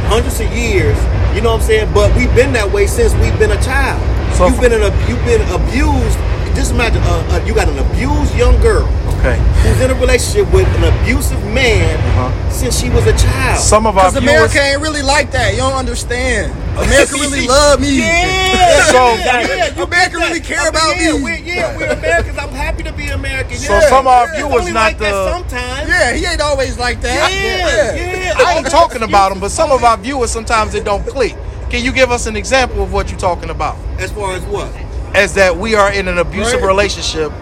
hundreds 0.08 0.40
of 0.40 0.52
years. 0.52 0.96
You 1.34 1.40
know 1.40 1.52
what 1.52 1.62
I'm 1.62 1.66
saying? 1.66 1.94
But 1.94 2.14
we've 2.16 2.34
been 2.34 2.52
that 2.52 2.70
way 2.70 2.86
since 2.86 3.14
we've 3.14 3.38
been 3.38 3.52
a 3.52 3.62
child. 3.62 4.00
So- 4.36 4.46
you've 4.48 4.60
been 4.60 4.72
in 4.72 4.82
a 4.82 4.90
you've 5.08 5.24
been 5.24 5.42
abused. 5.50 6.18
Just 6.54 6.72
imagine, 6.72 7.02
uh, 7.02 7.24
uh, 7.40 7.44
you 7.46 7.54
got 7.54 7.68
an 7.68 7.78
abused 7.78 8.34
young 8.36 8.60
girl 8.60 8.86
Okay. 9.18 9.38
who's 9.62 9.80
in 9.80 9.90
a 9.90 9.94
relationship 9.94 10.52
with 10.52 10.66
an 10.76 10.84
abusive 10.84 11.42
man 11.46 11.96
Uh-huh. 11.98 12.50
since 12.50 12.78
she 12.78 12.90
was 12.90 13.06
a 13.06 13.16
child. 13.16 13.60
Some 13.60 13.86
of 13.86 13.96
our 13.96 14.10
Because 14.10 14.22
viewers. 14.22 14.36
America 14.52 14.60
ain't 14.62 14.80
really 14.82 15.02
like 15.02 15.30
that. 15.32 15.52
You 15.52 15.60
don't 15.60 15.74
understand. 15.74 16.52
America 16.76 17.14
really 17.14 17.46
love 17.46 17.80
me. 17.80 18.00
yeah, 18.00 18.84
So- 18.92 19.14
yeah, 19.16 19.74
you 19.76 19.82
America 19.84 20.18
really 20.18 20.40
care 20.40 20.58
I 20.60 20.64
mean, 20.64 20.68
about 20.70 20.96
yeah, 21.00 21.12
me. 21.12 21.22
We're, 21.22 21.34
yeah, 21.36 21.76
we're 21.76 21.86
Americans. 21.92 22.38
I'm 22.38 22.50
happy 22.50 22.82
to 22.82 22.92
be 22.92 23.08
American. 23.08 23.56
So 23.58 23.78
some 23.88 24.06
of 24.06 24.12
our 24.12 24.26
It's 24.28 24.36
viewers 24.36 24.66
not 24.68 24.74
like 24.74 24.98
that 24.98 25.12
the- 25.12 25.30
sometimes. 25.32 25.88
Yeah, 25.88 26.12
he 26.14 26.26
ain't 26.26 26.40
always 26.40 26.78
like 26.78 27.00
that. 27.02 27.30
Yeah, 27.32 27.94
yeah. 27.94 28.34
I 28.44 28.58
ain't 28.58 28.66
talking 28.70 29.02
about 29.02 29.30
them, 29.30 29.40
but 29.40 29.50
some 29.50 29.70
of 29.72 29.84
our 29.84 29.96
viewers 29.96 30.30
sometimes 30.30 30.74
it 30.74 30.84
don't 30.84 31.06
click. 31.06 31.34
Can 31.70 31.82
you 31.84 31.92
give 31.92 32.10
us 32.10 32.26
an 32.26 32.36
example 32.36 32.82
of 32.82 32.92
what 32.92 33.10
you're 33.10 33.18
talking 33.20 33.48
about? 33.50 33.76
As 33.98 34.10
far 34.12 34.34
as 34.34 34.42
what? 34.44 34.70
As 35.14 35.34
that 35.34 35.56
we 35.56 35.74
are 35.74 35.92
in 35.92 36.08
an 36.08 36.18
abusive 36.18 36.60
Right. 36.60 36.66
relationship 36.68 37.32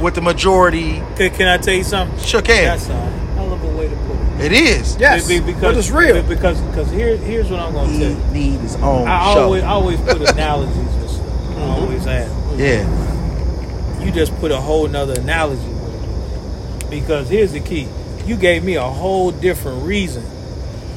with 0.00 0.14
the 0.14 0.20
majority. 0.20 1.02
Can, 1.16 1.30
can 1.30 1.48
I 1.48 1.56
tell 1.58 1.74
you 1.74 1.82
something? 1.84 2.16
Sure 2.24 2.40
can. 2.42 2.64
That's 2.64 2.88
a 2.88 2.92
hell 3.34 3.52
of 3.52 3.62
a 3.62 3.66
way 3.76 3.88
to 3.88 3.96
put 3.96 4.16
it. 4.40 4.44
It 4.46 4.52
is. 4.52 4.96
Yes. 5.00 5.26
Be- 5.26 5.40
be- 5.40 5.52
but 5.54 5.76
it's 5.76 5.90
real. 5.90 6.22
be- 6.22 6.34
Because 6.34 6.60
because 6.60 6.88
here 6.92 7.16
here's 7.16 7.50
what 7.50 7.58
I'm 7.60 7.72
gonna 7.72 7.88
tell 7.98 7.98
He 7.98 8.14
you. 8.14 8.50
need 8.52 8.60
his 8.60 8.76
own 8.76 9.08
I 9.08 9.34
show. 9.34 9.40
always 9.42 9.62
I 9.64 9.68
always 9.68 10.00
put 10.00 10.20
analogies 10.30 10.76
with 10.76 11.10
stuff. 11.10 11.26
Mm-hmm. 11.26 11.60
I 11.60 11.64
always 11.80 12.04
have. 12.04 12.32
yeah. 12.58 14.04
You 14.04 14.12
just 14.12 14.32
put 14.38 14.52
a 14.52 14.56
whole 14.56 14.86
nother 14.86 15.18
analogy 15.20 15.60
with 15.66 16.84
it. 16.84 16.90
Because 16.90 17.28
here's 17.28 17.50
the 17.52 17.60
key. 17.60 17.88
You 18.26 18.36
gave 18.36 18.62
me 18.62 18.76
a 18.76 18.82
whole 18.82 19.32
different 19.32 19.82
reason 19.82 20.22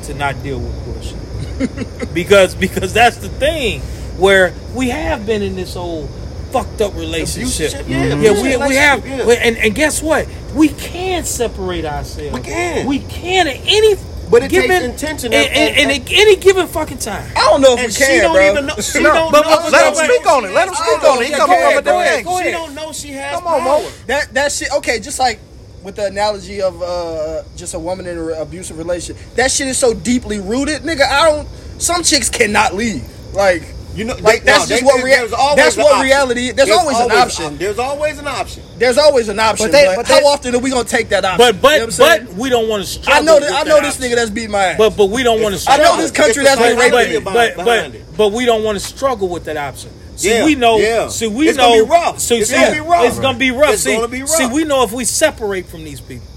to 0.03 0.13
not 0.13 0.41
deal 0.43 0.59
with 0.59 0.85
bullshit. 0.85 2.13
because 2.13 2.53
because 2.53 2.93
that's 2.93 3.17
the 3.17 3.29
thing 3.29 3.81
where 4.17 4.53
we 4.75 4.89
have 4.89 5.25
been 5.25 5.41
in 5.41 5.55
this 5.55 5.75
old 5.75 6.09
fucked 6.51 6.81
up 6.81 6.93
relationship. 6.95 7.73
Abusive, 7.73 7.89
yeah, 7.89 8.15
yeah, 8.15 8.31
we, 8.33 8.67
we 8.67 8.75
have 8.75 9.07
yeah. 9.07 9.23
and, 9.41 9.57
and 9.57 9.73
guess 9.75 10.01
what? 10.03 10.27
We 10.53 10.67
can 10.69 11.23
separate 11.23 11.85
ourselves. 11.85 12.33
We 12.33 12.41
can. 12.41 12.85
We 12.87 12.99
can 12.99 13.47
at 13.47 13.55
any 13.63 13.95
But 14.29 14.43
it 14.43 14.49
takes 14.51 14.67
given 14.67 14.83
intention 14.91 15.33
and, 15.33 15.47
and- 15.47 15.77
and, 15.77 15.91
and- 15.91 16.01
at 16.03 16.11
any 16.11 16.35
given 16.35 16.67
fucking 16.67 16.97
time. 16.97 17.31
I 17.37 17.39
don't 17.49 17.61
know 17.61 17.73
if 17.73 17.79
And 17.79 17.87
we 17.87 17.93
she 17.93 18.03
can, 18.03 18.21
don't 18.23 18.33
bro. 18.35 18.51
even 18.51 18.65
know. 18.65 18.75
She 18.75 18.99
No, 19.01 19.13
don't 19.13 19.31
but- 19.31 19.41
know. 19.43 19.57
but- 19.63 19.71
Let 19.71 19.87
him 19.87 19.95
speak 19.95 20.27
on 20.27 20.45
it. 20.45 20.51
Let 20.51 20.67
him 20.67 20.73
speak 20.75 21.03
on 21.03 21.21
it. 21.21 21.25
He 21.25 21.31
Yeah, 21.31 21.37
coming 21.37 21.55
from 21.57 21.65
a 21.65 21.69
ahead, 21.69 21.83
go 21.85 21.99
ahead, 21.99 22.17
different 22.25 22.27
angle. 22.27 22.37
She 22.43 22.51
don't 22.51 22.75
know 22.75 22.91
she 22.91 23.07
has 23.13 23.35
Come 23.35 23.47
on, 23.47 23.59
power. 23.61 23.79
Mo. 23.83 23.91
That 24.07 24.33
that 24.33 24.51
shit. 24.51 24.71
Okay, 24.73 24.99
just 24.99 25.19
like 25.19 25.39
with 25.83 25.95
the 25.95 26.05
analogy 26.07 26.61
of 26.61 26.81
uh 26.83 27.43
just 27.55 27.73
a 27.75 27.79
woman 27.79 28.05
in 28.07 28.17
an 28.17 28.33
abusive 28.41 28.77
relationship. 28.77 29.23
That 29.35 29.49
shit 29.51 29.67
is 29.67 29.77
so 29.77 29.93
deeply 29.93 30.39
rooted, 30.41 30.81
nigga. 30.81 31.03
I 31.09 31.29
don't. 31.31 31.47
Some 31.81 32.03
chicks 32.03 32.29
cannot 32.29 32.75
leave. 32.75 33.03
Like 33.33 33.63
You 33.93 34.05
know, 34.05 34.15
Like, 34.21 34.43
they- 34.45 34.51
that's 34.51 34.69
no, 34.69 34.75
just 34.75 34.81
they- 34.81 34.85
what 34.85 34.95
there- 34.97 35.05
rea- 35.05 35.15
there's 35.17 35.33
always 35.33 35.55
that's 35.57 35.77
what 35.77 36.01
reality- 36.01 36.51
there's 36.51 36.69
always 36.69 36.97
an 36.97 37.11
option. 37.11 37.57
There's 37.57 37.77
always 37.77 38.19
an 38.19 38.27
option. 38.27 38.63
there's 38.77 38.97
always 38.97 39.27
an 39.27 39.39
option. 39.39 39.65
But 39.67 39.71
But, 39.73 39.77
they- 39.89 39.95
but 39.97 40.05
they- 40.05 40.13
how 40.21 40.27
often 40.27 40.55
are 40.55 40.59
we 40.59 40.69
gonna 40.69 40.85
take 40.85 41.09
that 41.09 41.25
option? 41.25 41.37
But 41.39 41.47
You 41.47 41.53
know 41.53 41.59
but 41.61 41.71
what 41.71 41.81
I'm 41.81 41.91
saying? 41.91 42.25
but 42.27 42.35
we 42.35 42.49
don't 42.49 42.69
want 42.69 42.83
to 42.85 42.89
struggle. 42.89 43.13
I 43.13 43.19
know 43.25 43.39
that 43.39 43.49
with 43.49 43.51
I 43.59 43.63
know 43.63 43.75
that 43.75 43.83
this 43.83 43.95
option. 43.95 44.11
nigga 44.11 44.15
that's 44.15 44.29
beating 44.29 44.51
my 44.51 44.63
ass. 44.63 44.77
But 44.77 44.95
but 44.95 45.05
we 45.07 45.23
don't 45.23 45.41
want 45.41 45.59
to. 45.59 45.71
I 45.71 45.77
know 45.77 45.97
this 45.97 46.11
country 46.11 46.43
It's 46.43 46.55
that's 46.55 46.61
a 46.61 46.63
been 46.63 46.77
but, 46.77 46.91
raping. 46.91 47.23
but, 47.23 47.33
behind- 47.33 47.55
but, 47.57 47.65
but, 47.91 48.17
but 48.17 48.31
we 48.31 48.45
don't 48.45 48.63
want 48.63 48.79
to 48.79 48.85
struggle 48.85 49.27
with 49.27 49.43
that 49.45 49.57
option. 49.57 49.89
See, 50.15 50.29
Yeah, 50.29 50.45
we 50.45 50.55
know. 50.55 50.77
yeah. 50.77 51.09
See, 51.09 51.27
we 51.27 51.49
It's 51.49 51.57
know. 51.57 51.69
gonna 51.71 51.83
be 51.83 51.89
rough. 51.89 52.19
See, 52.19 52.37
It's 52.37 52.49
see, 52.49 52.55
gonna 52.55 52.71
be 52.73 52.79
rough. 52.79 53.05
It's 53.05 53.19
gonna 53.19 53.37
be 53.37 53.51
rough. 53.51 53.73
It's 53.73 53.83
see, 53.83 53.95
gonna 53.95 54.07
be 54.07 54.21
rough. 54.21 54.29
see, 54.29 54.45
we 54.45 54.63
know 54.63 54.83
if 54.83 54.91
we 54.93 55.03
separate 55.03 55.67
from 55.67 55.83
these 55.83 55.99
people, 55.99 56.27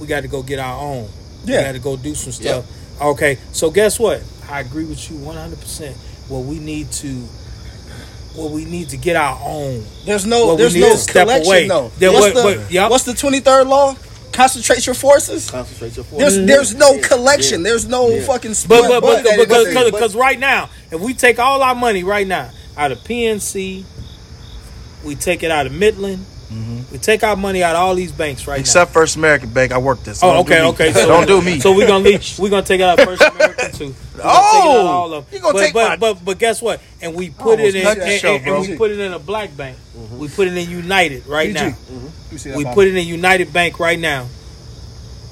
we 0.00 0.06
got 0.06 0.20
to 0.22 0.28
go 0.28 0.42
get 0.42 0.58
our 0.58 0.78
own. 0.78 1.08
Yeah. 1.44 1.58
We 1.58 1.64
got 1.64 1.72
to 1.72 1.78
go 1.78 1.96
do 1.96 2.14
some 2.14 2.32
stuff. 2.32 2.64
Okay, 3.00 3.38
so 3.52 3.70
guess 3.70 3.98
what? 3.98 4.20
I 4.50 4.60
agree 4.60 4.84
with 4.84 5.08
you 5.10 5.16
one 5.18 5.36
hundred 5.36 5.60
percent. 5.60 5.96
Well, 6.28 6.42
we 6.42 6.58
need 6.58 6.90
to. 6.92 7.24
Well, 8.36 8.50
we 8.50 8.64
need 8.64 8.90
to 8.90 8.96
get 8.96 9.16
our 9.16 9.38
own. 9.44 9.84
There's 10.04 10.24
no 10.26 10.46
Well, 10.48 10.56
there's 10.56 10.76
no 10.76 10.94
step 10.94 11.26
collection 11.26 11.46
away. 11.48 11.68
though. 11.68 11.90
There 11.98 12.12
what's, 12.12 12.34
was- 12.34 12.54
the, 12.56 12.60
but- 12.62 12.70
yep. 12.70 12.90
what's 12.90 13.04
the 13.04 13.12
23rd 13.12 13.66
law? 13.66 13.96
Concentrate 14.32 14.86
your 14.86 14.94
forces. 14.94 15.50
Concentrate 15.50 15.96
your 15.96 16.04
There's 16.04 16.34
forces. 16.36 16.46
there's 16.46 16.74
no 16.76 16.92
Yeah, 16.92 17.00
collection. 17.08 17.60
yeah. 17.60 17.70
There's 17.70 17.88
no 17.88 18.08
Yeah. 18.10 18.22
fucking 18.22 18.54
split. 18.54 18.82
But 18.82 18.88
but 18.88 19.00
but 19.00 19.24
that 19.24 19.38
because 19.38 19.66
because 19.66 19.90
because 19.90 20.14
right 20.14 20.38
now, 20.38 20.70
if 20.92 21.00
we 21.00 21.14
take 21.14 21.40
all 21.40 21.60
our 21.62 21.74
money 21.74 22.04
right 22.04 22.26
now 22.26 22.50
out 22.76 22.92
of 22.92 22.98
PNC, 23.02 23.84
we 25.04 25.16
take 25.16 25.42
it 25.42 25.50
out 25.50 25.66
of 25.66 25.72
Midland, 25.72 26.24
we 26.90 26.98
take 26.98 27.22
our 27.22 27.36
money 27.36 27.62
out 27.62 27.76
of 27.76 27.82
all 27.82 27.94
these 27.94 28.12
banks 28.12 28.46
right 28.46 28.56
now. 28.56 28.60
Except 28.60 28.90
First 28.92 29.16
American 29.16 29.50
Bank, 29.50 29.72
I 29.72 29.78
work 29.78 30.02
this. 30.02 30.22
now. 30.22 30.30
Oh, 30.30 30.32
Don't 30.34 30.46
do 30.46 30.54
okay, 30.54 30.88
okay. 30.88 30.92
So, 30.92 31.06
don't 31.08 31.26
do 31.26 31.42
me. 31.42 31.60
So 31.60 31.74
we're 31.74 31.86
gonna 31.86 32.04
leave. 32.04 32.38
We're 32.38 32.48
gonna 32.50 32.62
take 32.64 32.80
it 32.80 32.84
out 32.84 32.98
of 32.98 33.04
First 33.04 33.22
American 33.22 33.72
too. 33.72 33.84
We're 33.86 33.92
gonna 33.92 33.94
take 33.94 34.20
it 34.20 34.24
out 34.24 34.24
Oh, 34.24 34.86
all 34.86 35.12
of 35.14 35.24
them. 35.30 35.34
you 35.34 35.40
gonna 35.42 35.52
but, 35.52 35.60
take 35.60 35.74
but, 35.74 35.88
my- 35.90 35.96
but 35.96 36.24
but 36.24 36.38
guess 36.38 36.62
what? 36.62 36.80
And 37.02 37.14
we 37.14 37.30
put 37.30 37.60
it 37.60 37.74
in, 37.74 37.86
and, 37.86 38.20
show, 38.20 38.36
and- 38.36 38.46
and 38.46 38.60
we 38.68 38.76
put 38.76 38.90
it 38.90 38.98
in 38.98 39.12
a 39.12 39.18
black 39.18 39.56
bank. 39.56 39.76
We 40.16 40.28
put 40.28 40.48
it 40.48 40.56
in 40.56 40.70
United 40.70 41.26
right 41.26 41.52
now. 41.52 41.68
Mm-hmm. 41.70 42.36
That 42.50 42.56
We 42.56 42.64
put 42.64 42.86
it 42.88 42.96
in 42.96 43.06
United 43.06 43.52
Bank 43.52 43.78
right 43.78 43.98
now. 43.98 44.26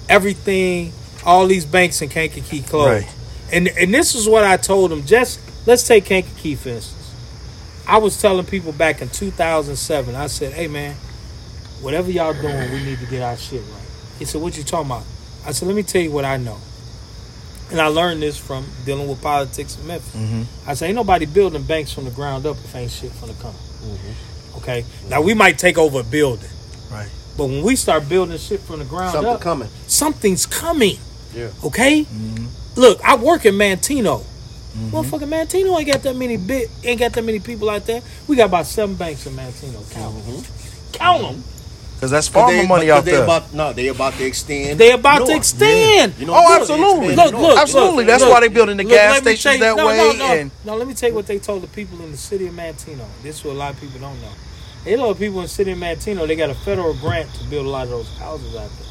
Everything, 0.09 0.93
all 1.25 1.47
these 1.47 1.65
banks 1.67 2.01
in 2.03 2.09
Kankakee 2.09 2.63
closed. 2.63 3.05
Right. 3.05 3.15
And 3.53 3.69
and 3.69 3.93
this 3.95 4.15
is 4.15 4.29
what 4.29 4.45
I 4.45 4.57
told 4.57 4.91
them. 4.91 5.05
Just 5.05 5.41
let's 5.67 5.87
take 5.87 6.05
Kankakee 6.05 6.55
for 6.55 6.69
instance. 6.71 6.93
I 7.89 7.99
was 7.99 8.21
telling 8.21 8.45
people 8.47 8.73
back 8.73 9.01
in 9.03 9.09
2007. 9.09 10.15
I 10.17 10.27
said, 10.27 10.53
"Hey 10.53 10.67
man, 10.69 10.97
whatever 11.83 12.11
y'all 12.11 12.33
doing, 12.35 12.73
we 12.73 12.85
need 12.85 12.99
to 12.99 13.07
get 13.07 13.23
our 13.23 13.37
shit 13.37 13.61
right." 13.61 13.89
He 14.19 14.25
said, 14.25 14.41
"What 14.41 14.57
you 14.57 14.65
talking 14.65 14.87
about?" 14.87 15.05
I 15.47 15.53
said, 15.53 15.69
"Let 15.69 15.77
me 15.77 15.83
tell 15.83 16.03
you 16.03 16.11
what 16.11 16.25
I 16.25 16.37
know." 16.37 16.59
And 17.71 17.81
I 17.81 17.89
learned 17.89 18.23
this 18.23 18.39
from 18.39 18.65
dealing 18.85 19.09
with 19.09 19.21
politics 19.21 19.77
in 19.77 19.87
Memphis. 19.89 20.15
Mm-hmm. 20.15 20.71
I 20.71 20.75
say, 20.75 20.87
ain't 20.87 20.95
nobody 20.95 21.27
building 21.27 21.65
banks 21.65 21.93
from 21.93 22.05
the 22.05 22.13
ground 22.13 22.47
up 22.47 22.57
if 22.57 22.75
ain't 22.77 22.91
shit 22.93 23.11
from 23.11 23.29
the 23.29 23.35
come. 23.35 23.53
Mm-hmm. 23.53 24.59
Okay. 24.59 24.85
Now 25.09 25.21
we 25.21 25.35
might 25.35 25.59
take 25.59 25.77
over 25.77 26.01
a 26.01 26.05
building. 26.05 26.49
Right. 26.93 27.11
But 27.37 27.47
when 27.47 27.63
we 27.63 27.75
start 27.75 28.09
building 28.09 28.39
shit 28.39 28.61
from 28.61 28.79
the 28.79 28.85
ground 28.85 29.13
Something 29.13 29.33
up, 29.35 29.41
coming. 29.41 29.69
something's 29.89 30.47
coming. 30.47 30.99
Yeah. 31.35 31.51
Okay? 31.65 32.05
Mm-hmm. 32.05 32.81
Look, 32.81 33.03
I 33.03 33.17
work 33.17 33.45
in 33.45 33.55
Manteno. 33.55 34.25
Motherfucking 34.91 35.29
Manteno 35.29 35.79
ain't 35.79 35.89
got 35.91 36.03
that 36.03 36.15
many 36.15 36.37
bit 36.37 36.69
ain't 36.85 37.01
got 37.01 37.15
that 37.15 37.25
many 37.25 37.41
people 37.41 37.71
out 37.71 37.87
there. 37.87 38.03
We 38.29 38.37
got 38.37 38.47
about 38.47 38.67
seven 38.67 38.95
banks 38.95 39.27
in 39.27 39.33
Manteno. 39.33 39.91
Count 39.91 40.25
them. 40.25 40.45
Count 40.93 41.23
them. 41.23 41.45
Because 41.97 42.11
that's 42.11 42.29
But 42.29 42.41
farmer 42.41 42.53
they- 42.53 42.67
money 42.69 42.87
but 42.89 42.93
out 42.99 43.05
they 43.07 43.11
there. 43.13 43.25
About, 43.25 43.55
no, 43.55 43.73
they 43.73 43.89
about 43.89 44.13
to 44.15 44.27
extend. 44.27 44.79
They 44.79 44.93
about 44.93 45.21
to 45.21 45.25
north. 45.25 45.37
extend. 45.39 46.15
You 46.19 46.27
know, 46.27 46.35
Oh, 46.37 46.49
they're 46.51 46.61
absolutely. 46.61 47.07
expanding 47.09 47.17
Look, 47.17 47.33
north. 47.33 47.43
look, 47.55 47.59
Absolutely. 47.63 47.97
look, 47.97 48.07
That's 48.07 48.23
look. 48.23 48.33
why 48.33 48.41
they 48.41 48.49
building 48.49 48.77
the 48.77 48.83
Look, 48.83 48.93
gas 48.93 49.13
let 49.15 49.23
stations 49.23 49.43
tell 49.43 49.55
you- 49.55 49.61
that 49.61 49.77
no, 49.79 49.87
way. 49.87 49.97
No, 49.97 50.13
no, 50.13 50.25
and 50.35 50.51
no, 50.67 50.77
let 50.77 50.87
me 50.89 50.93
tell 50.95 51.09
you 51.09 51.15
what 51.15 51.27
they 51.27 51.39
told 51.39 51.63
the 51.63 51.69
people 51.69 51.99
in 52.05 52.11
the 52.13 52.19
city 52.19 52.47
of 52.49 52.53
Manteno. 52.55 53.07
This 53.23 53.37
is 53.39 53.45
what 53.45 53.55
a 53.55 53.59
lot 53.59 53.73
of 53.73 53.81
people 53.81 53.99
don't 53.99 54.21
know. 54.21 54.29
A 54.89 54.97
lot 54.99 55.11
of 55.11 55.19
people 55.19 55.39
in 55.39 55.45
the 55.45 55.49
city 55.49 55.73
of 55.73 55.79
Manteno 55.79 56.27
they 56.29 56.37
got 56.37 56.51
a 56.51 56.55
federal 56.55 56.93
grant 56.95 57.33
to 57.35 57.45
build 57.45 57.65
a 57.65 57.69
lot 57.71 57.85
of 57.85 57.91
those 57.91 58.09
houses 58.19 58.55
out 58.55 58.69
there, 58.79 58.89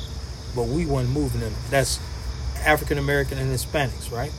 but 0.56 0.64
we 0.68 0.88
weren't 0.88 1.10
moving 1.10 1.42
them. 1.42 1.54
That's 1.70 2.00
African 2.66 2.98
American 2.98 3.38
and 3.38 3.54
Hispanics, 3.56 4.12
right? 4.12 4.32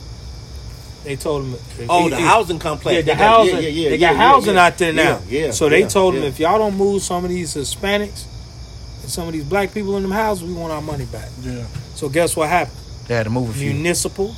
They 1.05 1.15
told 1.15 1.43
them. 1.45 1.55
Oh, 1.87 2.09
the 2.09 2.17
housing 2.17 2.59
complex. 2.59 2.95
Yeah, 2.95 3.01
the 3.01 3.05
They 3.05 3.11
got- 3.13 3.17
housing. 3.37 3.53
yeah, 3.55 3.61
yeah, 3.61 3.69
yeah, 3.69 3.89
they 3.91 3.97
got 3.97 4.11
yeah, 4.15 4.17
housing 4.29 4.55
yeah. 4.55 4.65
out 4.65 4.77
there 4.77 4.91
now. 4.93 5.19
Yeah, 5.29 5.45
yeah, 5.45 5.51
So 5.51 5.69
they 5.69 5.79
yeah, 5.81 5.87
told 5.87 6.15
them 6.15 6.23
if 6.25 6.37
y'all 6.37 6.57
don't 6.59 6.75
move 6.75 7.01
some 7.01 7.23
of 7.23 7.29
these 7.29 7.55
Hispanics 7.55 8.23
and 9.07 9.13
some 9.13 9.25
of 9.25 9.33
these 9.33 9.45
black 9.45 9.73
people 9.73 9.95
in 9.95 10.03
them 10.03 10.11
houses, 10.11 10.43
we 10.43 10.53
want 10.53 10.73
our 10.73 10.81
money 10.81 11.05
back. 11.05 11.29
Yeah. 11.41 11.65
So 11.95 12.09
guess 12.09 12.35
what 12.35 12.49
happened? 12.49 12.77
They 13.07 13.15
had 13.15 13.23
to 13.23 13.29
move 13.29 13.51
a 13.51 13.53
few. 13.53 13.71
Municipal 13.73 14.35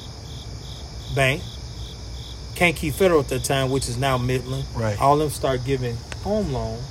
Bank, 1.16 1.42
Kankakee 2.54 2.92
Federal 2.92 3.22
at 3.22 3.30
that 3.30 3.44
time, 3.44 3.72
which 3.72 3.90
is 3.90 3.98
now 3.98 4.20
Midland. 4.20 4.66
Right. 4.76 5.00
All 5.02 5.14
of 5.16 5.20
them 5.22 5.30
start 5.32 5.66
giving 5.66 5.96
home 6.24 6.54
loans 6.54 6.84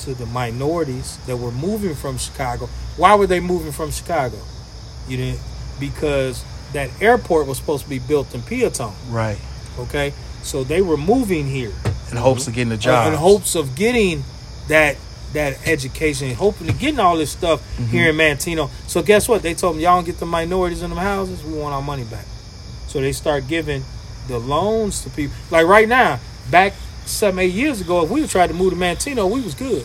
to 0.00 0.14
the 0.14 0.26
minorities 0.26 1.16
that 1.28 1.36
were 1.36 1.52
moving 1.52 1.94
from 1.94 2.18
Chicago. 2.18 2.66
Why 2.96 3.14
were 3.14 3.28
they 3.28 3.38
moving 3.38 3.70
from 3.70 3.92
Chicago? 3.92 4.38
You 5.06 5.16
didn't 5.16 5.40
because 5.78 6.44
that 6.72 6.90
airport 7.00 7.46
was 7.46 7.56
supposed 7.58 7.84
to 7.84 7.88
be 7.88 8.00
built 8.00 8.34
in 8.34 8.40
Peotone. 8.40 8.94
Right. 9.10 9.38
Okay, 9.78 10.12
so 10.42 10.64
they 10.64 10.82
were 10.82 10.96
moving 10.96 11.46
here 11.46 11.72
In 12.10 12.16
hopes 12.16 12.48
of 12.48 12.54
getting 12.54 12.72
a 12.72 12.76
job. 12.76 13.12
in 13.12 13.16
hopes 13.18 13.54
of 13.54 13.76
getting 13.76 14.24
that 14.66 14.96
that 15.32 15.66
education, 15.66 16.34
hoping 16.34 16.66
to 16.66 16.72
getting 16.72 16.98
all 17.00 17.16
this 17.16 17.30
stuff 17.30 17.60
Mm-hmm. 17.76 17.84
here 17.90 18.10
in 18.10 18.16
Manteno. 18.16 18.68
So 18.86 19.02
guess 19.02 19.28
what? 19.28 19.42
They 19.42 19.54
told 19.54 19.74
them 19.76 19.80
y'all 19.82 19.96
don't 19.96 20.04
get 20.06 20.18
the 20.18 20.26
minorities 20.26 20.82
in 20.82 20.90
them 20.90 20.98
houses. 20.98 21.42
We 21.44 21.54
want 21.58 21.74
our 21.74 21.82
money 21.82 22.04
back. 22.04 22.24
So 22.88 23.00
they 23.00 23.12
start 23.12 23.46
giving 23.48 23.84
the 24.28 24.38
loans 24.38 25.02
to 25.02 25.10
people. 25.10 25.34
Like 25.50 25.66
right 25.66 25.88
now, 25.88 26.18
back 26.50 26.74
seven 27.06 27.38
eight 27.40 27.52
years 27.52 27.80
ago, 27.80 28.04
if 28.04 28.10
we 28.10 28.26
tried 28.26 28.48
to 28.48 28.54
move 28.54 28.70
to 28.72 28.76
Manteno, 28.78 29.30
we 29.30 29.40
was 29.40 29.54
good. 29.54 29.84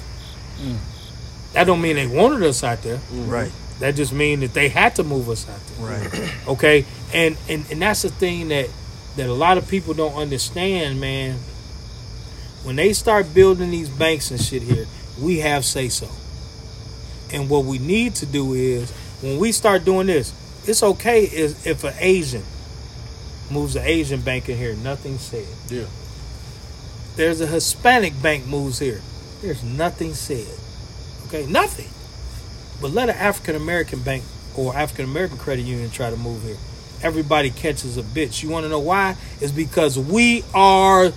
Mm. 0.60 0.78
That 1.54 1.66
don't 1.66 1.82
mean 1.82 1.96
they 1.96 2.08
wanted 2.08 2.44
us 2.44 2.64
out 2.64 2.82
there. 2.82 3.00
Right. 3.12 3.52
That 3.80 3.96
just 3.96 4.14
mean 4.14 4.40
that 4.42 4.54
they 4.54 4.70
had 4.70 4.96
to 4.96 5.04
move 5.04 5.30
us 5.30 5.48
out 5.50 5.60
there 5.78 6.00
Right. 6.00 6.34
okay 6.48 6.86
and 7.14 7.38
and 7.50 7.66
and 7.70 7.82
that's 7.82 8.02
the 8.04 8.10
thing 8.10 8.48
that 8.48 8.70
that 9.18 9.28
a 9.28 9.34
lot 9.34 9.58
of 9.58 9.68
people 9.68 9.94
don't 9.94 10.16
understand 10.16 11.00
man 11.02 11.38
when 12.64 12.76
they 12.78 12.94
start 12.94 13.34
building 13.34 13.72
these 13.72 13.90
banks 13.90 14.32
and 14.32 14.42
shit 14.42 14.62
here 14.64 14.86
we 15.20 15.40
have 15.40 15.64
say 15.66 15.90
so 15.90 16.08
and 17.34 17.50
what 17.50 17.66
we 17.66 17.78
need 17.78 18.14
to 18.16 18.26
do 18.26 18.54
is 18.54 18.92
when 19.22 19.38
we 19.40 19.52
start 19.52 19.86
doing 19.86 20.08
this 20.08 20.34
it's 20.68 20.84
okay 20.84 21.24
if, 21.24 21.66
if 21.66 21.84
an 21.84 21.94
asian 22.00 22.44
moves 23.52 23.76
an 23.76 23.84
asian 23.86 24.22
bank 24.22 24.50
in 24.50 24.58
here 24.58 24.76
nothing 24.76 25.18
said 25.18 25.46
Yeah. 25.70 25.86
there's 27.16 27.42
a 27.42 27.48
hispanic 27.48 28.20
bank 28.22 28.46
moves 28.46 28.80
here 28.80 29.02
there's 29.42 29.64
nothing 29.64 30.14
said 30.14 30.48
okay 31.28 31.46
nothing 31.46 31.90
but 32.82 32.92
let 32.92 33.10
an 33.10 33.16
African 33.16 33.56
American 33.56 34.02
bank 34.02 34.24
or 34.56 34.76
African 34.76 35.06
American 35.06 35.38
credit 35.38 35.64
union 35.64 35.90
try 35.90 36.10
to 36.10 36.18
move 36.18 36.44
here. 36.44 36.58
Everybody 37.02 37.50
catches 37.50 37.98
a 37.98 38.04
bitch. 38.04 38.44
You 38.44 38.50
want 38.50 38.66
to 38.66 38.70
know 38.70 38.80
why? 38.80 39.16
It's 39.40 39.52
because 39.52 39.98
we 39.98 40.44
are 40.54 41.12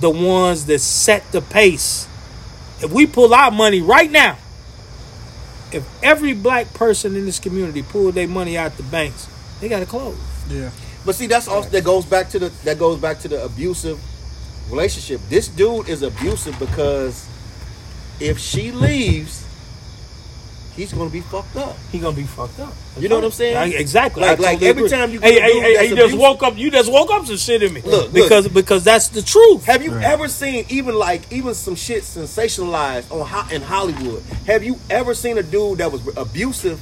the 0.00 0.10
ones 0.10 0.66
that 0.66 0.80
set 0.80 1.30
the 1.32 1.40
pace. 1.40 2.08
If 2.82 2.92
we 2.92 3.06
pull 3.06 3.32
our 3.32 3.50
money 3.50 3.80
right 3.80 4.10
now, 4.10 4.38
if 5.72 5.86
every 6.02 6.34
black 6.34 6.74
person 6.74 7.16
in 7.16 7.24
this 7.24 7.38
community 7.38 7.82
pulled 7.82 8.14
their 8.14 8.28
money 8.28 8.58
out 8.58 8.76
the 8.76 8.82
banks, 8.82 9.28
they 9.60 9.68
got 9.68 9.80
to 9.80 9.86
close. 9.86 10.18
Yeah. 10.48 10.70
But 11.04 11.14
see, 11.14 11.26
that's 11.26 11.48
also 11.48 11.68
that 11.70 11.84
goes 11.84 12.04
back 12.04 12.28
to 12.30 12.38
the 12.38 12.48
that 12.64 12.78
goes 12.78 13.00
back 13.00 13.18
to 13.20 13.28
the 13.28 13.44
abusive 13.44 14.00
relationship. 14.70 15.20
This 15.28 15.48
dude 15.48 15.88
is 15.88 16.02
abusive 16.02 16.58
because 16.58 17.26
if 18.20 18.38
she 18.38 18.70
leaves, 18.70 19.44
he's 20.76 20.92
gonna 20.92 21.10
be 21.10 21.20
fucked 21.20 21.56
up. 21.56 21.76
He 21.90 21.98
gonna 21.98 22.16
be 22.16 22.22
fucked 22.24 22.60
up. 22.60 22.72
You 22.98 23.08
know 23.08 23.16
what 23.16 23.24
I'm 23.24 23.30
saying? 23.30 23.56
I- 23.56 23.66
exactly. 23.68 24.22
Like- 24.22 24.38
I 24.38 24.42
like 24.42 24.62
every 24.62 24.84
agree. 24.84 24.88
time 24.90 25.10
you 25.10 25.20
hey, 25.20 25.40
hey, 25.40 25.60
hey, 25.60 25.74
that's 25.76 25.88
you 25.90 25.96
just 25.96 26.16
woke 26.16 26.42
up. 26.42 26.56
You 26.56 26.70
just 26.70 26.90
woke 26.92 27.10
up 27.10 27.26
some 27.26 27.36
shit 27.36 27.62
in 27.62 27.72
me. 27.72 27.80
Look, 27.82 27.92
look. 28.04 28.12
because 28.12 28.48
because 28.48 28.84
that's 28.84 29.08
the 29.08 29.22
truth. 29.22 29.64
Have 29.64 29.82
you 29.82 29.92
ever 29.94 30.28
seen 30.28 30.66
even 30.68 30.94
like 30.94 31.30
even 31.32 31.54
some 31.54 31.74
shit 31.74 32.02
sensationalized 32.02 33.10
on 33.12 33.26
ho- 33.26 33.54
in 33.54 33.62
Hollywood? 33.62 34.22
Have 34.46 34.62
you 34.64 34.78
ever 34.90 35.14
seen 35.14 35.38
a 35.38 35.42
dude 35.42 35.78
that 35.78 35.90
was 35.92 36.02
abusive 36.16 36.80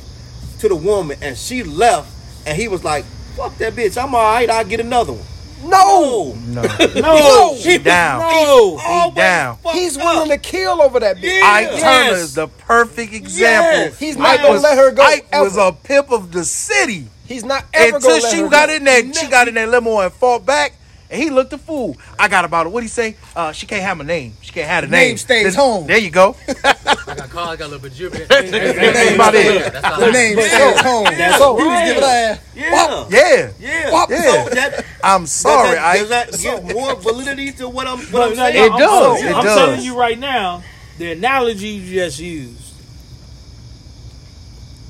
to 0.60 0.68
the 0.68 0.76
woman 0.76 1.18
and 1.22 1.36
she 1.36 1.62
left 1.62 2.10
and 2.46 2.56
he 2.56 2.68
was 2.68 2.82
like, 2.84 3.04
"Fuck 3.36 3.56
that 3.58 3.74
bitch, 3.74 4.02
I'm 4.02 4.14
all 4.14 4.22
right. 4.22 4.48
I'll 4.50 4.64
get 4.64 4.80
another 4.80 5.12
one." 5.12 5.26
No, 5.64 6.34
No. 6.46 6.62
No, 6.96 7.54
He 7.54 7.78
down. 7.78 8.20
no. 8.20 8.76
He 8.78 9.14
down. 9.14 9.58
he's 9.72 9.96
willing 9.96 10.30
to 10.30 10.38
kill 10.38 10.80
over 10.80 11.00
that 11.00 11.16
bitch. 11.16 11.38
Yeah. 11.38 11.46
Ike 11.46 11.70
Turner 11.80 12.10
Yes. 12.12 12.18
is 12.20 12.34
the 12.34 12.48
perfect 12.48 13.12
example. 13.12 13.70
Yes. 13.72 13.98
He's 13.98 14.16
Ike 14.16 14.22
not 14.22 14.36
gonna 14.38 14.52
was- 14.54 14.62
let 14.62 14.78
her 14.78 14.90
go 14.92 15.02
Ike 15.02 15.26
was 15.32 15.56
a 15.56 15.72
pimp 15.72 16.10
of 16.10 16.32
the 16.32 16.44
city. 16.44 17.06
He's 17.26 17.44
not 17.44 17.64
ever 17.74 17.96
Until 17.96 18.10
gonna 18.10 18.22
let 18.22 18.32
she 18.34 18.42
got 18.48 18.68
go. 18.68 18.74
in 18.74 18.84
there, 18.84 19.12
she 19.14 19.26
got 19.28 19.48
in 19.48 19.54
that 19.54 19.68
limo 19.68 20.00
and 20.00 20.12
fought 20.12 20.44
back, 20.44 20.72
and 21.10 21.20
he 21.20 21.28
looked 21.30 21.52
a 21.52 21.58
fool. 21.58 21.96
I 22.18 22.28
got 22.28 22.44
about 22.44 22.66
it. 22.66 22.68
What 22.68 22.74
would 22.74 22.82
he 22.84 22.88
say? 22.88 23.16
Uh, 23.34 23.50
she 23.52 23.66
can't 23.66 23.82
have 23.82 23.98
a 24.00 24.04
name. 24.04 24.34
She 24.42 24.52
can't 24.52 24.68
have 24.68 24.84
a 24.84 24.86
name. 24.86 25.08
Name 25.08 25.16
stays 25.18 25.44
This- 25.44 25.54
home. 25.56 25.86
There 25.86 25.98
you 25.98 26.10
go. 26.10 26.36
I 26.64 27.14
got 27.16 27.30
called. 27.30 27.48
I 27.48 27.56
got 27.56 27.66
a 27.66 27.68
little 27.68 27.80
bit 27.80 27.92
jubilant. 27.94 28.28
That's 28.28 29.14
about 29.14 29.34
it. 29.34 29.72
That's 29.72 29.84
all 29.84 30.00
The 30.00 30.06
I- 30.06 30.10
name 30.12 30.38
Yeah. 30.38 30.44
stays 30.46 30.80
home. 30.80 31.04
That's 31.04 31.38
so 31.38 31.56
he 31.56 31.62
was 31.64 31.68
right. 31.72 31.86
giving 31.86 32.02
her 32.02 32.40
Yeah, 32.54 33.06
Yeah. 33.10 33.50
yeah, 33.58 33.90
Wop. 33.90 34.10
Yeah. 34.10 34.20
So 34.44 34.48
that, 34.54 34.84
I'm 35.02 35.26
sorry, 35.26 35.76
does 35.76 36.08
that, 36.10 36.26
Ike. 36.26 36.30
does 36.32 36.42
that 36.42 36.62
give 36.66 36.74
more 36.76 36.94
validity 36.94 37.52
to 37.52 37.68
what 37.68 37.86
I'm 37.88 37.98
what 37.98 38.12
No, 38.12 38.22
I'm 38.28 38.34
saying? 38.36 38.54
no, 38.56 38.64
It 38.66 38.72
I'm 38.72 38.78
does, 38.78 38.90
telling- 38.90 39.24
it 39.26 39.34
I'm 39.36 39.44
does. 39.44 39.58
telling 39.58 39.80
you 39.82 39.98
right 39.98 40.18
now, 40.18 40.62
the 40.98 41.12
analogy 41.12 41.68
you 41.68 41.94
just 41.94 42.18
used, 42.20 42.72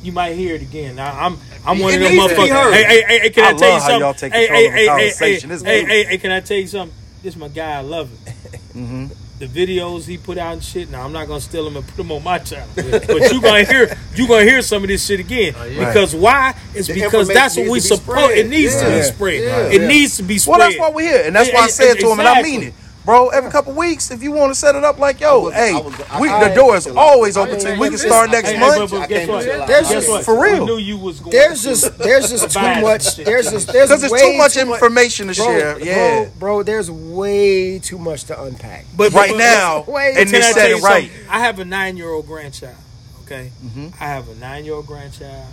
you 0.02 0.12
might 0.12 0.34
hear 0.34 0.54
it 0.56 0.62
again. 0.62 0.98
I, 0.98 1.26
I'm 1.26 1.38
I'm 1.64 1.78
one 1.78 1.92
It 1.92 1.96
of 1.96 2.02
them 2.02 2.12
needs 2.12 2.24
to 2.28 2.34
be 2.34 2.40
motherfuckers. 2.42 2.72
Hey, 2.72 2.84
hey, 2.84 3.02
hey, 3.06 3.18
hey, 3.20 3.30
can 3.30 3.44
I, 3.44 3.48
I 3.48 3.52
tell 3.52 3.68
you 3.68 3.74
love 3.74 3.82
how 3.82 3.88
something? 3.88 4.00
y'all 4.00 4.14
take 4.14 4.32
hey, 4.32 4.46
hey, 4.46 4.66
the 4.66 4.72
hey, 4.72 4.86
conversation. 4.86 5.50
Hey, 5.50 5.56
hey, 5.60 5.84
hey, 5.84 6.04
hey, 6.04 6.18
can 6.18 6.30
I 6.32 6.40
tell 6.40 6.56
you 6.56 6.66
something? 6.66 6.96
This 7.22 7.36
my 7.36 7.48
guy. 7.48 7.72
I 7.78 7.80
love 7.80 8.10
it. 8.12 8.34
Mm-hmm. 8.74 9.06
The 9.40 9.46
videos 9.46 10.06
he 10.06 10.18
put 10.18 10.36
out 10.38 10.52
and 10.52 10.62
shit. 10.62 10.90
Now 10.90 11.04
I'm 11.04 11.12
not 11.12 11.26
gonna 11.26 11.40
steal 11.40 11.64
them 11.64 11.76
and 11.76 11.86
put 11.86 11.96
them 11.96 12.12
on 12.12 12.22
my 12.22 12.38
channel, 12.38 12.68
but 12.76 13.32
you 13.32 13.40
gonna 13.40 13.64
hear 13.64 13.96
you 14.14 14.28
gonna 14.28 14.44
hear 14.44 14.60
some 14.62 14.82
of 14.82 14.88
this 14.88 15.06
shit 15.06 15.18
again. 15.18 15.54
Oh, 15.56 15.64
yeah. 15.64 15.86
Because 15.88 16.14
why? 16.14 16.54
It's 16.74 16.88
The 16.88 16.94
because 16.94 17.28
that's 17.28 17.56
what 17.56 17.64
we 17.66 17.72
needs 17.74 17.88
to 17.88 17.96
support. 17.96 18.18
It 18.18 18.46
spread. 18.46 18.50
needs 18.50 18.76
to 18.80 18.86
be 18.86 19.02
spread. 19.02 19.42
Yeah. 19.42 19.66
It 19.68 19.80
Yeah. 19.82 19.88
needs 19.88 20.16
to 20.18 20.22
be 20.22 20.38
spread. 20.38 20.58
Well, 20.58 20.68
that's 20.68 20.78
why 20.78 20.90
we're 20.90 21.10
here, 21.10 21.22
and 21.26 21.34
that's 21.34 21.52
why 21.52 21.60
I 21.60 21.66
said 21.68 21.94
to 22.00 22.10
him, 22.10 22.20
and 22.20 22.28
I 22.28 22.42
mean 22.42 22.62
it, 22.64 22.74
bro. 23.10 23.28
Every 23.30 23.50
couple 23.50 23.72
weeks, 23.72 24.10
if 24.12 24.22
you 24.22 24.30
want 24.30 24.52
to 24.52 24.54
set 24.54 24.76
it 24.76 24.84
up, 24.84 24.98
like, 24.98 25.20
yo, 25.20 25.40
was- 25.40 25.54
hey, 25.54 25.72
I 25.74 25.80
was- 25.80 25.94
I- 26.10 26.20
we, 26.20 26.28
I- 26.28 26.48
the 26.48 26.54
door 26.54 26.76
is 26.76 26.86
I- 26.86 26.94
always 26.94 27.36
open 27.36 27.56
I- 27.56 27.58
till 27.58 27.74
I- 27.74 27.78
we 27.78 27.86
I- 27.86 27.90
can 27.90 27.98
start 27.98 28.30
next 28.30 28.48
Hey, 28.50 28.54
hey, 28.54 28.60
month. 28.60 28.78
but, 28.78 28.90
but 28.90 29.00
I 29.02 29.06
guess 29.06 29.28
what? 29.28 29.44
There's 29.44 29.66
Guess 29.68 29.88
just- 29.90 30.08
what? 30.08 30.24
for 30.24 30.40
real. 30.40 30.64
Knew 30.66 30.78
you 30.78 30.96
was 30.96 31.18
going. 31.18 31.32
There's 31.32 31.62
just 31.62 31.98
there's 31.98 32.30
just 32.30 32.50
too 32.50 32.60
much. 32.60 33.16
There's 33.16 33.50
just 33.50 33.66
there's 33.72 33.88
Because 33.88 34.00
there's 34.08 34.22
too 34.22 34.36
much 34.38 34.56
much- 34.56 34.56
information 34.56 35.26
to 35.26 35.34
share. 35.34 35.74
bro, 35.74 35.84
Yeah, 35.84 36.24
bro, 36.38 36.62
there's 36.62 36.90
way 36.90 37.78
too 37.80 37.98
much 37.98 38.24
to 38.24 38.40
unpack. 38.42 38.86
But 38.96 39.12
right 39.12 39.36
now, 39.36 39.84
Wait, 39.88 40.16
and 40.16 40.30
Can 40.30 40.40
they 40.40 40.46
I 40.46 40.52
said 40.52 40.70
it 40.70 40.82
right. 40.82 41.10
I 41.28 41.40
have 41.40 41.58
a 41.58 41.64
nine-year-old 41.64 42.26
grandchild. 42.26 42.76
Okay, 43.24 43.50
Mm-hmm. 43.64 43.88
I 44.00 44.06
have 44.06 44.28
a 44.28 44.34
nine-year-old 44.36 44.86
grandchild. 44.86 45.46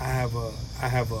I 0.00 0.04
have 0.04 0.34
a 0.36 0.50
I 0.82 0.88
have 0.88 1.12
a 1.12 1.20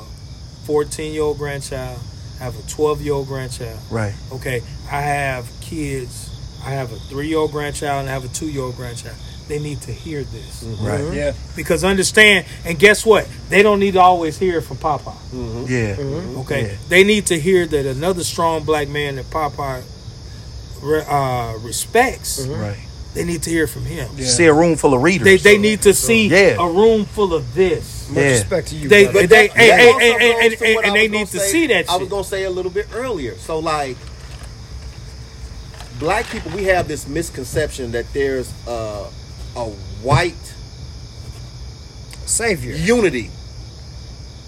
fourteen-year-old 0.66 1.38
grandchild. 1.38 1.98
I 2.40 2.44
have 2.44 2.58
a 2.58 2.68
twelve-year-old 2.68 3.28
grandchild. 3.28 3.78
Right. 3.90 4.14
Okay, 4.32 4.62
I 4.90 5.00
have 5.00 5.50
kids. 5.60 6.28
I 6.64 6.70
have 6.70 6.92
a 6.92 6.96
three-year-old 6.96 7.52
grandchild 7.52 8.00
and 8.00 8.08
I 8.08 8.12
have 8.12 8.24
a 8.24 8.28
two-year-old 8.28 8.76
grandchild. 8.76 9.16
They 9.48 9.58
need 9.58 9.80
to 9.82 9.92
hear 9.92 10.22
this 10.22 10.62
mm-hmm. 10.62 10.86
Right. 10.86 11.00
Mm-hmm. 11.00 11.14
Yeah. 11.14 11.32
because 11.56 11.84
understand. 11.84 12.46
And 12.64 12.78
guess 12.78 13.04
what? 13.04 13.28
They 13.48 13.62
don't 13.62 13.80
need 13.80 13.94
to 13.94 14.00
always 14.00 14.38
hear 14.38 14.58
it 14.58 14.62
from 14.62 14.76
Papa. 14.76 15.10
Mm-hmm. 15.32 15.64
Yeah. 15.68 16.40
Okay, 16.40 16.72
Yeah. 16.72 16.76
they 16.88 17.02
need 17.02 17.26
to 17.26 17.38
hear 17.40 17.66
that 17.66 17.86
another 17.86 18.22
strong 18.22 18.64
black 18.64 18.88
man 18.88 19.16
that 19.16 19.30
Papa 19.30 19.82
uh, 20.82 21.58
respects. 21.62 22.46
Right. 22.46 22.78
They 23.12 23.24
need 23.24 23.42
to 23.42 23.50
hear 23.50 23.66
from 23.66 23.84
him. 23.84 24.08
See 24.18 24.44
a 24.46 24.52
room 24.54 24.76
full 24.76 24.94
of 24.94 25.02
readers. 25.02 25.24
They 25.24 25.36
they 25.36 25.58
need 25.58 25.82
to 25.82 25.92
see 25.92 26.28
Yeah. 26.28 26.56
a 26.60 26.68
room 26.70 27.04
full 27.06 27.34
of 27.34 27.54
this. 27.54 28.08
Much 28.08 28.18
Yeah. 28.18 28.30
respect 28.30 28.68
to 28.68 28.76
you. 28.76 28.88
They- 28.88 29.04
brother. 29.04 29.20
but 29.22 29.28
they- 29.30 29.48
that- 29.48 29.56
hey, 29.56 29.66
hey, 29.66 29.76
hey, 29.76 29.90
goes 29.92 30.00
hey, 30.00 30.56
to 30.56 30.64
and- 30.78 30.86
and 30.86 30.94
they 30.96 31.08
need 31.08 31.12
gonna 31.12 31.26
say- 31.26 31.50
see 31.52 31.66
that 31.68 31.90
I 31.90 31.96
was 31.96 32.08
gonna 32.08 32.22
say 32.24 32.44
a 32.44 32.50
little 32.50 32.70
bit 32.70 32.86
earlier. 32.94 33.34
So 33.44 33.58
like, 33.58 33.96
black 35.98 36.28
people, 36.30 36.52
we 36.52 36.64
have 36.64 36.88
this 36.88 37.06
misconception 37.08 37.92
that 37.92 38.06
there's 38.12 38.52
a, 38.66 39.04
a 39.56 39.64
white 40.02 40.34
savior. 42.26 42.74
unity. 42.74 43.30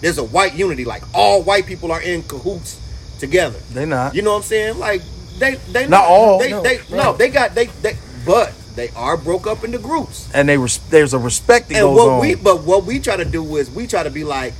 There's 0.01 0.19
a 0.19 0.25
white 0.25 0.55
unity, 0.55 0.85
like 0.85 1.03
all 1.15 1.43
white 1.43 1.67
people 1.67 1.93
are 1.93 2.01
in 2.01 2.23
cahoots 2.25 2.77
together. 3.19 3.59
They're 3.73 3.87
not. 3.87 4.15
You 4.15 4.23
know 4.23 4.31
what 4.33 4.37
I'm 4.39 4.43
saying? 4.45 4.79
Like 4.79 5.03
they 5.39 5.57
they 5.73 5.87
Not 5.87 6.05
all. 6.07 6.39
They, 6.39 6.51
No, 6.51 6.63
they, 6.63 6.81
no. 6.91 6.97
no, 6.97 7.13
they 7.17 7.29
got 7.29 7.55
they 7.55 7.67
they 7.83 7.97
but 8.27 8.53
they 8.75 8.89
are 8.91 9.17
broke 9.17 9.47
up 9.47 9.65
into 9.65 9.79
groups. 9.79 10.29
and 10.35 10.49
they 10.49 10.57
res- 10.59 10.79
there's 10.91 11.13
a 11.15 11.19
respect 11.19 11.69
that 11.69 11.77
And 11.77 11.85
goes 11.85 11.97
what 11.99 12.09
on. 12.09 12.21
we 12.21 12.35
but 12.35 12.63
what 12.65 12.85
we 12.85 12.99
try 12.99 13.17
to 13.17 13.25
do 13.25 13.57
is 13.57 13.71
we 13.71 13.87
try 13.87 14.03
to 14.03 14.11
be 14.11 14.25
like 14.25 14.55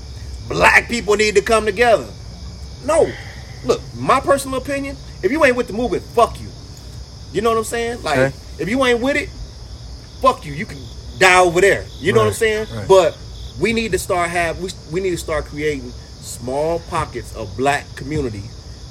black 0.49 0.89
people 0.89 1.15
need 1.17 1.35
to 1.37 1.43
come 1.43 1.65
together. 1.65 2.07
No. 2.85 3.11
Look, 3.65 3.81
my 3.97 4.19
personal 4.21 4.59
opinion, 4.59 4.97
if 5.23 5.31
you 5.31 5.45
ain't 5.45 5.57
with 5.57 5.69
the 5.69 5.73
movement, 5.73 6.03
fuck 6.03 6.41
you. 6.41 6.49
You 7.33 7.41
know 7.41 7.51
what 7.51 7.59
I'm 7.59 7.65
saying? 7.65 8.03
Like 8.03 8.19
Okay. 8.19 8.37
if 8.59 8.69
you 8.69 8.85
ain't 8.85 9.01
with 9.01 9.17
it, 9.17 9.29
fuck 10.21 10.45
you. 10.45 10.53
You 10.53 10.67
can 10.67 10.79
die 11.19 11.41
over 11.41 11.61
there. 11.61 11.85
You 12.01 12.13
know 12.13 12.21
what 12.21 12.29
I'm 12.29 12.35
saying? 12.35 12.67
right. 12.75 12.89
But 12.89 13.17
we 13.61 13.73
need 13.73 13.93
to 13.93 13.99
start 13.99 14.31
have 14.31 14.61
we, 14.61 14.71
we 14.91 15.01
need 15.01 15.11
to 15.11 15.17
start 15.19 15.45
creating 15.47 15.93
small 16.21 16.81
pockets 16.91 17.35
of 17.35 17.57
black 17.57 17.85
community. 17.97 18.43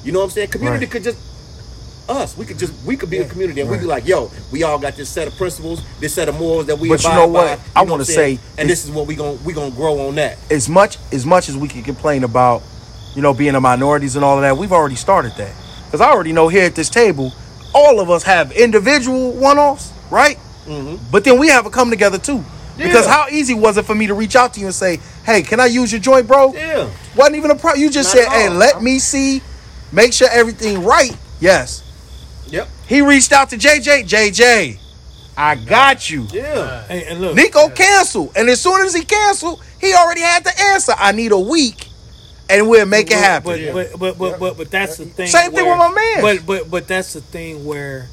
You 0.03 0.11
know 0.13 0.19
what 0.19 0.26
I'm 0.26 0.32
saying? 0.32 0.47
Community 0.49 0.86
Right. 0.86 0.91
could 0.91 1.03
just 1.03 1.17
us. 2.09 2.37
We 2.37 2.45
could 2.45 2.59
just 2.59 2.73
we 2.85 2.97
could 2.97 3.09
be 3.09 3.19
a 3.19 3.27
community 3.27 3.61
and 3.61 3.69
we'd 3.69 3.79
be 3.79 3.85
like, 3.85 4.07
yo, 4.07 4.31
we 4.51 4.63
all 4.63 4.79
got 4.79 4.95
this 4.95 5.09
set 5.09 5.27
of 5.27 5.35
principles, 5.37 5.83
this 5.99 6.13
set 6.13 6.29
of 6.29 6.37
morals 6.39 6.65
that 6.67 6.77
we 6.77 6.89
But 6.89 7.03
you 7.03 7.09
know 7.09 7.27
what? 7.27 7.57
by. 7.57 7.63
You 7.63 7.71
I 7.75 7.81
wanna 7.81 7.97
what 7.97 8.07
say 8.07 8.39
and 8.57 8.69
this 8.69 8.83
is 8.85 8.91
what 8.91 9.07
we 9.07 9.15
to 9.15 9.37
we 9.45 9.53
gonna 9.53 9.71
grow 9.71 10.07
on 10.07 10.15
that. 10.15 10.37
as 10.49 10.67
much 10.69 10.97
as 11.11 11.25
much 11.25 11.49
as 11.49 11.57
we 11.57 11.67
can 11.67 11.83
complain 11.83 12.23
about, 12.23 12.63
you 13.15 13.21
know, 13.21 13.33
being 13.33 13.55
a 13.55 13.61
minorities 13.61 14.15
and 14.15 14.25
all 14.25 14.37
of 14.37 14.41
that, 14.41 14.57
we've 14.57 14.71
already 14.71 14.95
started 14.95 15.33
that. 15.37 15.53
Because 15.85 16.01
I 16.01 16.09
already 16.09 16.31
know 16.31 16.47
here 16.47 16.63
at 16.65 16.75
this 16.75 16.89
table, 16.89 17.33
all 17.73 17.99
of 17.99 18.09
us 18.09 18.23
have 18.23 18.51
individual 18.53 19.33
one-offs, 19.33 19.91
right? 20.09 20.37
Mm-hmm. 20.65 21.03
But 21.11 21.23
then 21.23 21.37
we 21.37 21.49
have 21.49 21.65
a 21.65 21.69
come 21.69 21.89
together 21.89 22.17
too. 22.17 22.43
Because 22.77 23.05
how 23.05 23.27
easy 23.29 23.53
was 23.53 23.77
it 23.77 23.85
for 23.85 23.93
me 23.93 24.07
to 24.07 24.13
reach 24.13 24.35
out 24.35 24.53
to 24.55 24.59
you 24.59 24.65
and 24.67 24.73
say, 24.75 24.99
"Hey, 25.25 25.41
can 25.43 25.59
I 25.59 25.65
use 25.67 25.91
your 25.91 26.01
joint, 26.01 26.27
bro?" 26.27 26.53
Yeah. 26.53 26.89
Wasn't 27.15 27.35
even 27.35 27.51
a 27.51 27.55
problem. 27.55 27.81
You 27.81 27.89
just 27.89 28.15
Not 28.15 28.23
said, 28.23 28.31
"Hey, 28.31 28.49
let 28.49 28.81
me 28.81 28.97
see, 28.97 29.41
make 29.91 30.13
sure 30.13 30.27
everything 30.31 30.83
right." 30.83 31.15
Yes. 31.39 31.83
Yep. 32.51 32.67
He 32.87 33.01
reached 33.01 33.31
out 33.31 33.49
to 33.51 33.57
JJ. 33.57 34.03
JJ, 34.07 34.77
I 35.37 35.55
got 35.55 36.09
you. 36.09 36.27
Yeah. 36.31 36.85
Hey, 36.87 37.05
and 37.05 37.21
look, 37.21 37.35
Nico 37.35 37.69
canceled, 37.69 38.33
and 38.35 38.49
as 38.49 38.61
soon 38.61 38.85
as 38.85 38.93
he 38.93 39.03
canceled, 39.03 39.63
he 39.79 39.93
already 39.93 40.21
had 40.21 40.43
the 40.43 40.53
answer. 40.61 40.93
I 40.97 41.11
need 41.13 41.31
a 41.31 41.39
week, 41.39 41.87
and 42.49 42.69
we'll 42.69 42.85
make 42.85 43.09
it 43.09 43.17
happen. 43.17 43.73
But, 43.73 43.91
but, 43.91 43.99
but, 43.99 44.17
but, 44.17 44.39
but, 44.39 44.57
but 44.57 44.71
that's 44.71 44.97
the 44.97 45.05
thing. 45.05 45.27
Same 45.27 45.51
thing 45.51 45.65
where- 45.65 45.77
with 45.77 45.77
my 45.77 45.91
man. 45.93 46.21
But, 46.21 46.45
but, 46.45 46.69
but 46.71 46.87
that's 46.87 47.13
the 47.13 47.21
thing 47.21 47.65
where 47.65 48.07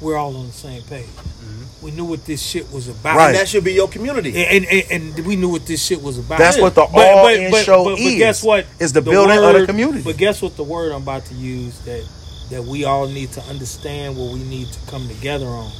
we're 0.00 0.16
all 0.16 0.36
on 0.36 0.46
the 0.46 0.52
same 0.52 0.82
page. 0.82 1.06
Mm-hmm. 1.06 1.84
We 1.84 1.90
knew 1.90 2.04
what 2.04 2.24
this 2.24 2.42
shit 2.42 2.70
was 2.72 2.88
about. 2.88 3.16
Right. 3.16 3.26
And 3.28 3.36
that 3.36 3.48
should 3.48 3.64
be 3.64 3.72
your 3.74 3.88
community. 3.88 4.30
And, 4.44 4.64
and, 4.64 5.14
and 5.16 5.26
we 5.26 5.36
knew 5.36 5.50
what 5.50 5.66
this 5.66 5.84
shit 5.84 6.00
was 6.02 6.18
about. 6.18 6.38
That's 6.38 6.58
what 6.58 6.74
the 6.74 6.86
But- 6.90 7.06
all 7.06 7.24
but- 7.24 7.34
in 7.36 7.50
but- 7.50 7.64
show 7.64 7.84
but- 7.84 7.90
but 7.96 8.00
is. 8.00 8.18
guess 8.18 8.42
what? 8.42 8.66
Is 8.78 8.92
the, 8.92 9.02
building 9.02 9.36
of 9.42 9.54
the 9.54 9.66
community. 9.66 10.02
But 10.04 10.16
guess 10.16 10.40
what? 10.40 10.56
The 10.56 10.62
word 10.62 10.92
I'm 10.92 11.02
about 11.02 11.26
to 11.26 11.34
use 11.34 11.78
that 11.80 12.06
that 12.50 12.64
we 12.64 12.84
all 12.84 13.06
need 13.08 13.32
to 13.32 13.40
understand 13.44 14.16
what 14.16 14.32
we 14.32 14.40
need 14.40 14.68
to 14.72 14.78
come 14.90 15.08
together 15.08 15.46
on. 15.46 15.72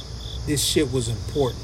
This 0.47 0.63
shit 0.63 0.91
was 0.91 1.07
important. 1.09 1.63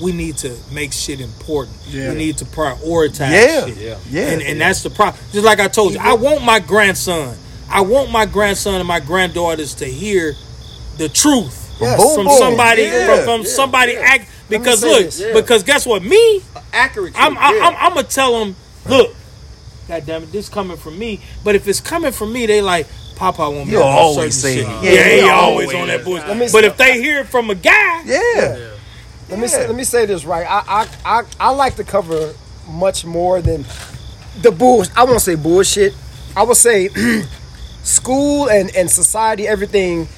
We 0.00 0.12
need 0.12 0.38
to 0.38 0.56
make 0.72 0.92
shit 0.92 1.20
important. 1.20 1.76
Yeah. 1.88 2.10
We 2.10 2.14
need 2.16 2.38
to 2.38 2.44
prioritize 2.46 3.30
Yeah. 3.30 3.66
shit. 3.66 3.76
Yeah. 3.76 3.98
Yeah. 4.10 4.28
And, 4.30 4.42
and 4.42 4.60
that's 4.60 4.82
the 4.82 4.90
problem. 4.90 5.22
Just 5.32 5.44
like 5.44 5.60
I 5.60 5.68
told 5.68 5.92
you, 5.92 6.00
I 6.00 6.14
want 6.14 6.42
my 6.42 6.58
grandson. 6.58 7.36
I 7.68 7.82
want 7.82 8.10
my 8.10 8.24
grandson 8.26 8.74
and 8.76 8.88
my 8.88 9.00
granddaughters 9.00 9.74
to 9.76 9.84
hear 9.84 10.34
the 10.96 11.08
truth 11.08 11.56
Yes. 11.80 11.98
from 12.14 12.24
Boom, 12.24 12.26
boom. 12.26 12.38
somebody 12.38 12.82
Yeah. 12.82 13.16
from, 13.16 13.24
from 13.24 13.44
somebody 13.46 13.96
act 13.96 14.28
because 14.48 14.82
look. 14.82 15.12
Yeah. 15.18 15.32
because 15.34 15.62
guess 15.62 15.86
what 15.86 16.02
me 16.02 16.42
Accurate. 16.72 17.14
I'm 17.16 17.32
truth, 17.34 17.44
I'm. 17.44 17.62
I'm, 17.62 17.76
I'm 17.76 17.94
gonna 17.94 18.06
tell 18.06 18.38
them 18.38 18.54
look 18.86 19.14
God 19.88 20.04
damn 20.06 20.22
it 20.24 20.30
this 20.32 20.48
coming 20.50 20.76
from 20.76 20.98
me 20.98 21.20
but 21.42 21.54
if 21.54 21.66
it's 21.68 21.80
coming 21.80 22.12
from 22.12 22.32
me 22.32 22.44
they 22.46 22.60
like 22.60 22.86
Papa 23.20 23.50
won't 23.50 23.66
be 23.66 23.72
You 23.72 23.82
on 23.82 23.86
always 23.92 24.34
say 24.34 24.56
shit. 24.56 24.66
yeah, 24.66 24.82
Yeah, 24.82 25.04
he 25.08 25.16
you 25.20 25.30
always 25.30 25.68
always 25.68 25.74
on 25.82 25.86
that 25.88 25.98
Let 25.98 26.06
me 26.06 26.12
bullshit 26.40 26.50
say- 26.50 26.52
but 26.58 26.64
if 26.64 26.76
they 26.76 27.00
hear 27.00 27.20
it 27.20 27.26
from 27.28 27.50
a 27.50 27.54
guy 27.54 28.02
yeah. 28.06 28.70
Let 29.28 29.38
me 29.38 29.46
say, 29.46 29.66
let 29.66 29.76
me 29.76 29.84
say 29.84 30.06
this 30.06 30.24
right. 30.24 30.44
I, 30.48 30.62
I 30.66 30.88
I 31.18 31.22
I 31.38 31.50
like 31.50 31.76
to 31.76 31.84
cover 31.84 32.34
much 32.68 33.04
more 33.04 33.40
than 33.40 33.64
the 34.42 34.50
bull. 34.50 34.84
I 34.96 35.04
won't 35.04 35.20
say 35.20 35.36
bullshit. 35.36 35.94
I 36.36 36.42
would 36.42 36.56
say 36.56 36.88
school 37.82 38.48
and 38.50 38.74
and 38.74 38.90
society, 38.90 39.46
everything. 39.46 40.08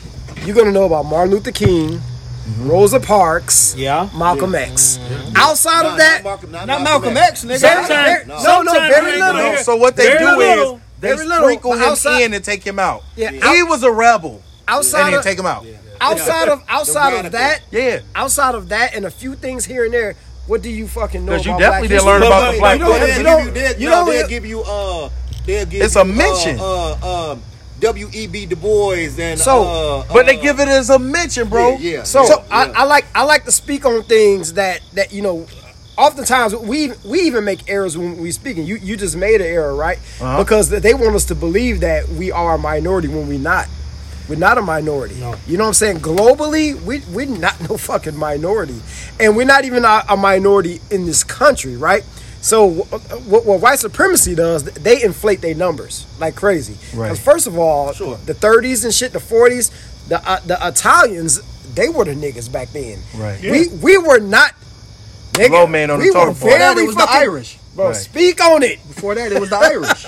You're 0.44 0.56
gonna 0.56 0.72
know 0.72 0.84
about 0.84 1.04
Martin 1.04 1.30
Luther 1.34 1.52
King, 1.52 1.98
mm-hmm. 1.98 2.68
Rosa 2.70 2.98
Parks, 3.00 3.74
yeah 3.76 4.08
Malcolm 4.16 4.54
X. 4.54 4.98
Mm-hmm. 4.98 5.32
Outside 5.36 5.84
of 5.86 5.98
that, 5.98 6.22
not 6.24 6.24
Malcolm- 6.24 6.50
not 6.52 6.66
Not 6.66 6.82
Malcolm 6.82 7.14
Malcolm 7.14 7.16
X. 7.16 7.44
X, 7.44 7.44
nigga. 7.44 7.60
Very- 7.86 8.24
Sometimes- 8.24 8.44
no, 8.44 8.62
no, 8.62 8.72
very 8.88 9.20
little. 9.20 9.40
ain't 9.40 9.58
So 9.60 9.76
what 9.76 9.94
they 9.96 10.06
Very 10.06 10.18
do 10.20 10.36
little. 10.38 10.76
is 10.76 10.81
they 11.02 11.08
Very 11.14 11.26
little. 11.26 11.44
sprinkle 11.44 11.72
him 11.74 11.82
Outside- 11.82 12.22
in 12.22 12.32
and 12.32 12.42
take 12.44 12.64
him 12.64 12.78
out. 12.78 13.02
Yeah, 13.16 13.30
he 13.32 13.62
was 13.64 13.82
a 13.82 13.90
rebel, 13.90 14.40
outside 14.66 15.08
and 15.08 15.16
of 15.16 15.24
take 15.24 15.38
him 15.38 15.44
out. 15.46 15.66
outside 16.00 16.48
of 16.48 16.62
outside 16.68 17.26
of 17.26 17.32
that, 17.32 17.60
Yeah. 17.70 17.98
outside 18.16 18.54
of 18.54 18.70
that, 18.70 18.94
and 18.94 19.04
a 19.04 19.10
few 19.10 19.34
things 19.34 19.64
here 19.66 19.84
and 19.84 19.92
there. 19.92 20.14
What 20.46 20.62
do 20.62 20.70
you 20.70 20.88
fucking 20.88 21.24
know? 21.24 21.36
'Cause 21.36 21.44
you 21.44 21.50
about 21.52 21.60
definitely 21.60 21.88
black 21.88 21.98
didn't 22.00 22.06
learn 22.06 22.22
history? 22.22 22.36
about 22.36 22.52
the 22.52 22.58
black 22.58 22.78
you 22.78 22.84
know, 22.84 22.96
you 22.96 22.98
They'll 22.98 23.22
know, 23.22 23.36
give 23.38 23.46
you, 23.46 23.52
they'll, 23.52 23.80
you 23.80 23.90
know, 23.90 24.04
they'll 24.06 24.28
give 24.28 24.46
you 24.46 24.60
uh 24.62 25.08
they'll 25.46 25.66
give 25.66 25.82
It's 25.82 25.94
you, 25.94 26.00
a 26.00 26.04
mention. 26.04 26.58
uh, 26.60 26.96
uh, 27.02 27.30
um 27.32 27.42
W.E.B. 27.80 28.46
Du 28.46 28.54
Bois 28.54 29.08
and 29.18 29.40
So, 29.40 29.64
uh, 29.64 30.04
But 30.12 30.26
they 30.26 30.38
uh, 30.38 30.42
give 30.42 30.60
it 30.60 30.68
as 30.68 30.88
a 30.90 31.00
mention, 31.00 31.48
bro. 31.48 31.70
Yeah, 31.80 31.98
yeah. 31.98 32.02
So, 32.04 32.22
yeah, 32.24 32.34
I, 32.48 32.66
yeah. 32.66 32.72
I 32.76 32.84
like 32.84 33.04
I 33.12 33.24
like 33.24 33.44
to 33.46 33.50
speak 33.52 33.84
on 33.84 34.04
things 34.04 34.52
that 34.52 34.80
that 34.94 35.12
you 35.12 35.20
know. 35.22 35.46
Oftentimes 35.98 36.56
we 36.56 36.92
we 37.04 37.20
even 37.20 37.44
make 37.44 37.68
errors 37.68 37.96
when 37.98 38.16
we 38.18 38.30
speaking. 38.30 38.64
You 38.64 38.76
you 38.76 38.96
just 38.96 39.16
made 39.16 39.40
an 39.40 39.46
error, 39.46 39.74
right? 39.74 39.98
Uh-huh. 40.20 40.42
Because 40.42 40.70
they 40.70 40.94
want 40.94 41.14
us 41.14 41.26
to 41.26 41.34
believe 41.34 41.80
that 41.80 42.08
we 42.08 42.32
are 42.32 42.54
a 42.54 42.58
minority 42.58 43.08
when 43.08 43.28
we're 43.28 43.38
not. 43.38 43.68
We're 44.28 44.36
not 44.38 44.56
a 44.56 44.62
minority. 44.62 45.16
No. 45.16 45.34
You 45.46 45.58
know 45.58 45.64
what 45.64 45.68
I'm 45.68 45.74
saying? 45.74 45.98
Globally, 45.98 46.80
we 46.82 47.00
we're 47.12 47.26
not 47.26 47.60
no 47.68 47.76
fucking 47.76 48.16
minority, 48.16 48.80
and 49.20 49.36
we're 49.36 49.44
not 49.46 49.64
even 49.64 49.84
a, 49.84 50.02
a 50.08 50.16
minority 50.16 50.80
in 50.90 51.04
this 51.04 51.22
country, 51.24 51.76
right? 51.76 52.02
So 52.40 52.66
what, 52.66 53.44
what 53.46 53.60
white 53.60 53.78
supremacy 53.78 54.34
does, 54.34 54.64
they 54.64 55.02
inflate 55.02 55.42
their 55.42 55.54
numbers 55.54 56.06
like 56.18 56.34
crazy. 56.34 56.76
Right. 56.96 57.16
First 57.16 57.46
of 57.46 57.56
all, 57.56 57.92
Sure. 57.92 58.16
the 58.26 58.34
30s 58.34 58.84
and 58.84 58.92
shit, 58.92 59.12
the 59.12 59.20
40s, 59.20 59.70
the 60.08 60.18
uh, 60.28 60.40
the 60.40 60.58
Italians, 60.66 61.40
they 61.74 61.88
were 61.88 62.04
the 62.04 62.14
niggas 62.14 62.50
back 62.50 62.70
then. 62.70 62.98
Right. 63.14 63.40
We 63.42 63.68
we 63.68 63.98
were 63.98 64.18
not. 64.18 64.54
Nigga, 65.32 65.50
Low 65.50 65.66
man 65.66 65.90
on 65.90 65.98
the 65.98 66.04
we 66.04 66.10
were 66.10 66.14
totem 66.14 66.34
pole. 66.34 66.34
Before 66.34 66.58
that, 66.58 66.74
very 66.74 66.84
it 66.84 66.86
was 66.86 66.96
the 66.96 67.06
Irish. 67.10 67.58
Bro, 67.74 67.86
Right. 67.86 67.96
speak 67.96 68.44
on 68.44 68.62
it. 68.62 68.86
Before 68.86 69.14
that, 69.14 69.32
it 69.32 69.40
was 69.40 69.48
the 69.48 69.56
Irish. 69.72 70.04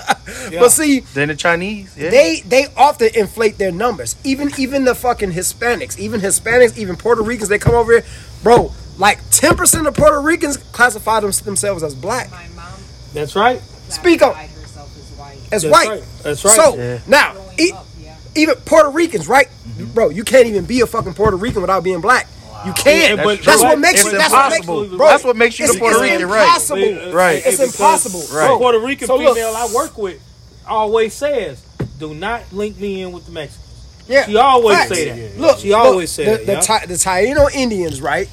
But 0.59 0.69
see, 0.69 0.99
Then 0.99 1.29
the 1.29 1.35
Chinese. 1.35 1.95
Yeah. 1.97 2.11
they 2.11 2.41
they 2.41 2.67
often 2.77 3.09
inflate 3.15 3.57
their 3.57 3.71
numbers. 3.71 4.15
Even 4.23 4.51
even 4.59 4.85
the 4.85 4.93
fucking 4.93 5.31
Hispanics, 5.31 5.97
even 5.97 6.21
Hispanics, 6.21 6.77
even 6.77 6.95
Puerto 6.95 7.23
Ricans, 7.23 7.49
they 7.49 7.57
come 7.57 7.73
over 7.73 7.91
here, 7.93 8.03
bro. 8.43 8.71
Like 8.99 9.19
ten 9.31 9.55
percent 9.57 9.87
of 9.87 9.95
Puerto 9.95 10.21
Ricans 10.21 10.57
classify 10.57 11.19
them, 11.21 11.31
themselves 11.31 11.81
as 11.83 11.95
black, 11.95 12.29
My 12.31 12.45
mom 12.55 12.73
that's 13.13 13.35
right 13.35 13.61
Speak 13.89 14.21
up. 14.21 14.33
classified 14.33 14.61
herself 14.61 14.89
as 14.97 15.17
white. 15.17 15.37
as 15.51 15.61
That's 15.63 15.65
white. 15.73 15.89
right. 15.89 16.03
That's 16.23 16.45
right. 16.45 16.55
So 16.55 16.75
Yeah. 16.77 16.99
now, 17.07 17.35
e- 17.59 17.71
up, 17.71 17.85
yeah. 17.99 18.15
even 18.35 18.55
Puerto 18.57 18.89
Ricans, 18.89 19.27
right, 19.27 19.47
bro? 19.93 20.09
You 20.09 20.23
can't 20.23 20.45
even 20.47 20.65
be 20.65 20.81
a 20.81 20.85
fucking 20.87 21.13
Puerto 21.15 21.35
Rican 21.35 21.61
without 21.61 21.83
being 21.83 21.99
black. 21.99 22.27
You 22.65 22.73
can't. 22.73 23.17
Yeah, 23.19 23.35
That's, 23.35 23.61
but- 23.61 23.61
what 23.69 23.79
makes 23.79 24.01
it's 24.01 24.11
you. 24.11 24.17
That's 24.17 24.31
what 24.33 24.49
makes 24.49 24.67
impossible. 24.67 24.97
bro. 24.97 25.07
That's 25.07 25.23
what 25.23 25.35
makes 25.37 25.59
you 25.59 25.71
the 25.71 25.79
Puerto 25.79 26.01
Rican, 26.01 26.27
right? 26.27 26.43
impossible. 26.43 27.11
Right. 27.13 27.35
It's 27.45 27.57
Because 27.57 27.73
impossible. 27.79 28.19
Right. 28.37 28.47
The 28.51 28.57
Puerto 28.57 28.79
Rican 28.79 29.07
So 29.07 29.17
look- 29.17 29.35
female 29.35 29.53
I 29.55 29.67
work 29.73 29.97
with 29.97 30.19
always 30.67 31.13
says, 31.13 31.61
"Do 31.99 32.13
not 32.13 32.41
link 32.51 32.79
me 32.79 33.01
in 33.01 33.11
with 33.11 33.25
the 33.25 33.31
Mexicans." 33.31 33.61
Yeah, 34.07 34.25
She 34.27 34.37
always 34.37 34.77
facts. 34.77 34.89
say 34.95 35.09
that. 35.29 35.39
Look, 35.39 35.59
she 35.59 35.73
always 35.73 36.15
look, 36.17 36.25
say 36.27 36.31
the, 36.31 36.37
that. 36.37 36.45
the, 36.45 36.51
yeah. 36.73 36.79
Ti- 36.79 36.85
the 36.87 36.93
Taino 36.93 37.51
Indians, 37.53 38.01
right? 38.01 38.29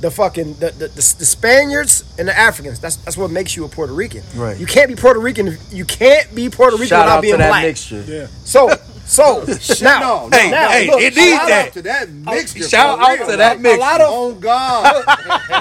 The 0.00 0.10
fucking 0.10 0.54
the, 0.60 0.66
the, 0.70 0.88
the, 0.88 1.14
the 1.18 1.24
Spaniards 1.26 2.04
and 2.18 2.28
the 2.28 2.38
Africans. 2.38 2.78
That's 2.78 2.96
that's 2.96 3.16
what 3.16 3.30
makes 3.30 3.56
you 3.56 3.64
a 3.64 3.68
Puerto 3.68 3.92
Rican. 3.92 4.22
Right. 4.36 4.56
You 4.58 4.66
can't 4.66 4.88
be 4.88 4.94
Puerto 4.94 5.18
Rican. 5.18 5.48
if- 5.48 5.72
You 5.72 5.84
can't 5.84 6.32
be 6.34 6.48
Puerto 6.50 6.76
Rican 6.76 6.88
Shout 6.88 7.06
without 7.06 7.16
out 7.16 7.22
being 7.22 7.34
to 7.34 7.38
that 7.38 7.48
black. 7.48 7.64
mixture. 7.64 8.28
So 8.44 8.68
so 9.08 9.44
now, 9.82 10.00
no, 10.00 10.28
Hey, 10.30 10.50
now, 10.50 10.68
hey, 10.68 10.86
look, 10.86 11.00
it 11.00 11.16
needs 11.16 11.32
lot 11.32 11.42
of- 11.42 11.48
that. 11.48 11.72
to 11.72 11.82
that 11.82 12.08
oh, 12.26 12.34
mixture. 12.34 12.68
Shout 12.68 12.98
out 13.00 13.18
real. 13.18 13.26
to 13.28 13.36
that 13.38 13.56
A 13.56 13.60
mixture. 13.60 13.80
lot 13.80 14.00
of 14.00 14.06
Oh 14.10 14.32
God! 14.34 15.04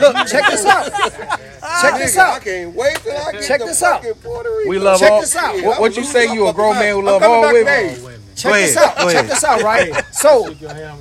look. 0.02 0.28
Check 0.28 0.46
this 0.52 0.66
out. 0.66 0.92
Ah, 1.70 1.82
check 1.82 2.00
this 2.00 2.16
Nigga, 2.16 2.30
I 2.30 2.40
can't 2.40 2.76
wait 2.76 2.96
till 2.98 3.18
I 3.18 3.32
get 3.34 3.44
Check 3.44 3.60
to 3.60 3.66
this 3.66 3.84
out. 3.84 4.02
Puerto 4.24 4.50
Rico. 4.58 4.70
We 4.70 4.80
love 4.80 5.00
Check 5.00 5.12
all. 5.12 5.20
this 5.22 5.36
out. 5.36 5.62
What, 5.64 5.82
what 5.82 5.98
you 5.98 6.04
say? 6.04 6.32
You 6.32 6.48
a 6.48 6.54
grown 6.54 6.76
man 6.76 6.94
who 6.96 7.02
love 7.02 7.22
all 7.24 7.42
women? 7.42 7.56
today. 7.66 8.18
Check 8.36 8.54
this 8.54 8.78
out. 8.78 9.12
Check 9.12 9.28
this 9.28 9.44
out. 9.44 9.62
Right. 9.64 9.92
So 10.14 10.54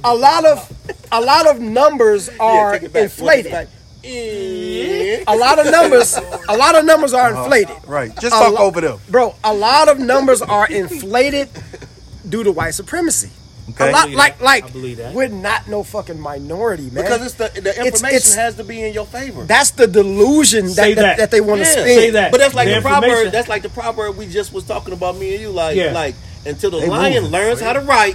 a 0.03 0.15
lot 0.15 0.45
of 0.45 0.73
a 1.13 1.21
lot 1.21 1.47
of 1.47 1.61
numbers 1.61 2.29
are 2.41 2.73
take 2.73 2.85
it 2.85 2.93
back, 2.93 3.03
inflated. 3.05 3.69
A 5.29 5.37
lot 5.37 5.59
of 5.59 5.71
numbers. 5.71 6.17
A 6.49 6.57
lot 6.57 6.75
of 6.75 6.85
numbers 6.85 7.13
are 7.15 7.31
uh-huh. 7.31 7.43
inflated. 7.45 7.77
Right. 7.87 8.11
Just 8.19 8.35
talk 8.35 8.59
lo- 8.59 8.67
over 8.67 8.81
them. 8.81 8.99
bro. 9.11 9.35
A 9.45 9.55
lot 9.55 9.89
of 9.89 9.99
numbers 9.99 10.43
are 10.43 10.67
inflated 10.69 11.49
due 12.29 12.45
to 12.45 12.53
white 12.53 12.75
supremacy. 12.75 13.31
Okay. 13.71 13.89
A 13.89 13.93
lot, 13.93 14.11
like, 14.13 14.39
that. 14.39 14.45
like 14.45 14.65
I 14.65 14.69
believe 14.71 14.97
that. 14.99 15.13
we're 15.13 15.27
not 15.27 15.67
no 15.67 15.83
fucking 15.83 16.21
minority, 16.21 16.85
man. 16.85 17.03
Because 17.03 17.23
it's 17.27 17.35
the 17.35 17.61
the 17.61 17.71
information 17.85 18.17
it's- 18.17 18.35
has 18.37 18.55
to 18.57 18.65
be 18.65 18.81
in 18.81 18.93
your 18.95 19.07
favor. 19.07 19.43
that's 19.45 19.73
the 19.73 19.89
delusion 19.89 20.67
that, 20.67 20.77
that, 20.77 20.95
that. 20.95 21.17
that 21.19 21.31
they 21.33 21.41
want 21.41 21.63
to 21.63 21.67
Yeah, 21.67 21.73
spin. 21.73 21.87
say 21.87 22.11
that. 22.11 22.31
But 22.31 22.39
that's 22.39 22.55
like 22.55 22.69
The 22.69 22.75
the, 22.77 22.81
proverb. 22.83 23.33
That's 23.33 23.49
like 23.49 23.63
the 23.63 23.69
proverb 23.69 24.17
we 24.17 24.29
just 24.29 24.53
was 24.53 24.63
talking 24.65 24.93
about. 24.95 25.17
Me 25.19 25.33
and 25.35 25.41
you, 25.43 25.51
like, 25.51 25.77
Yeah. 25.77 25.91
like 25.93 26.15
until 26.45 26.71
the 26.71 26.79
They 26.81 26.87
lion 26.89 27.15
moving. 27.25 27.31
learns 27.33 27.61
how 27.61 27.73
to 27.73 27.81
write, 27.81 28.15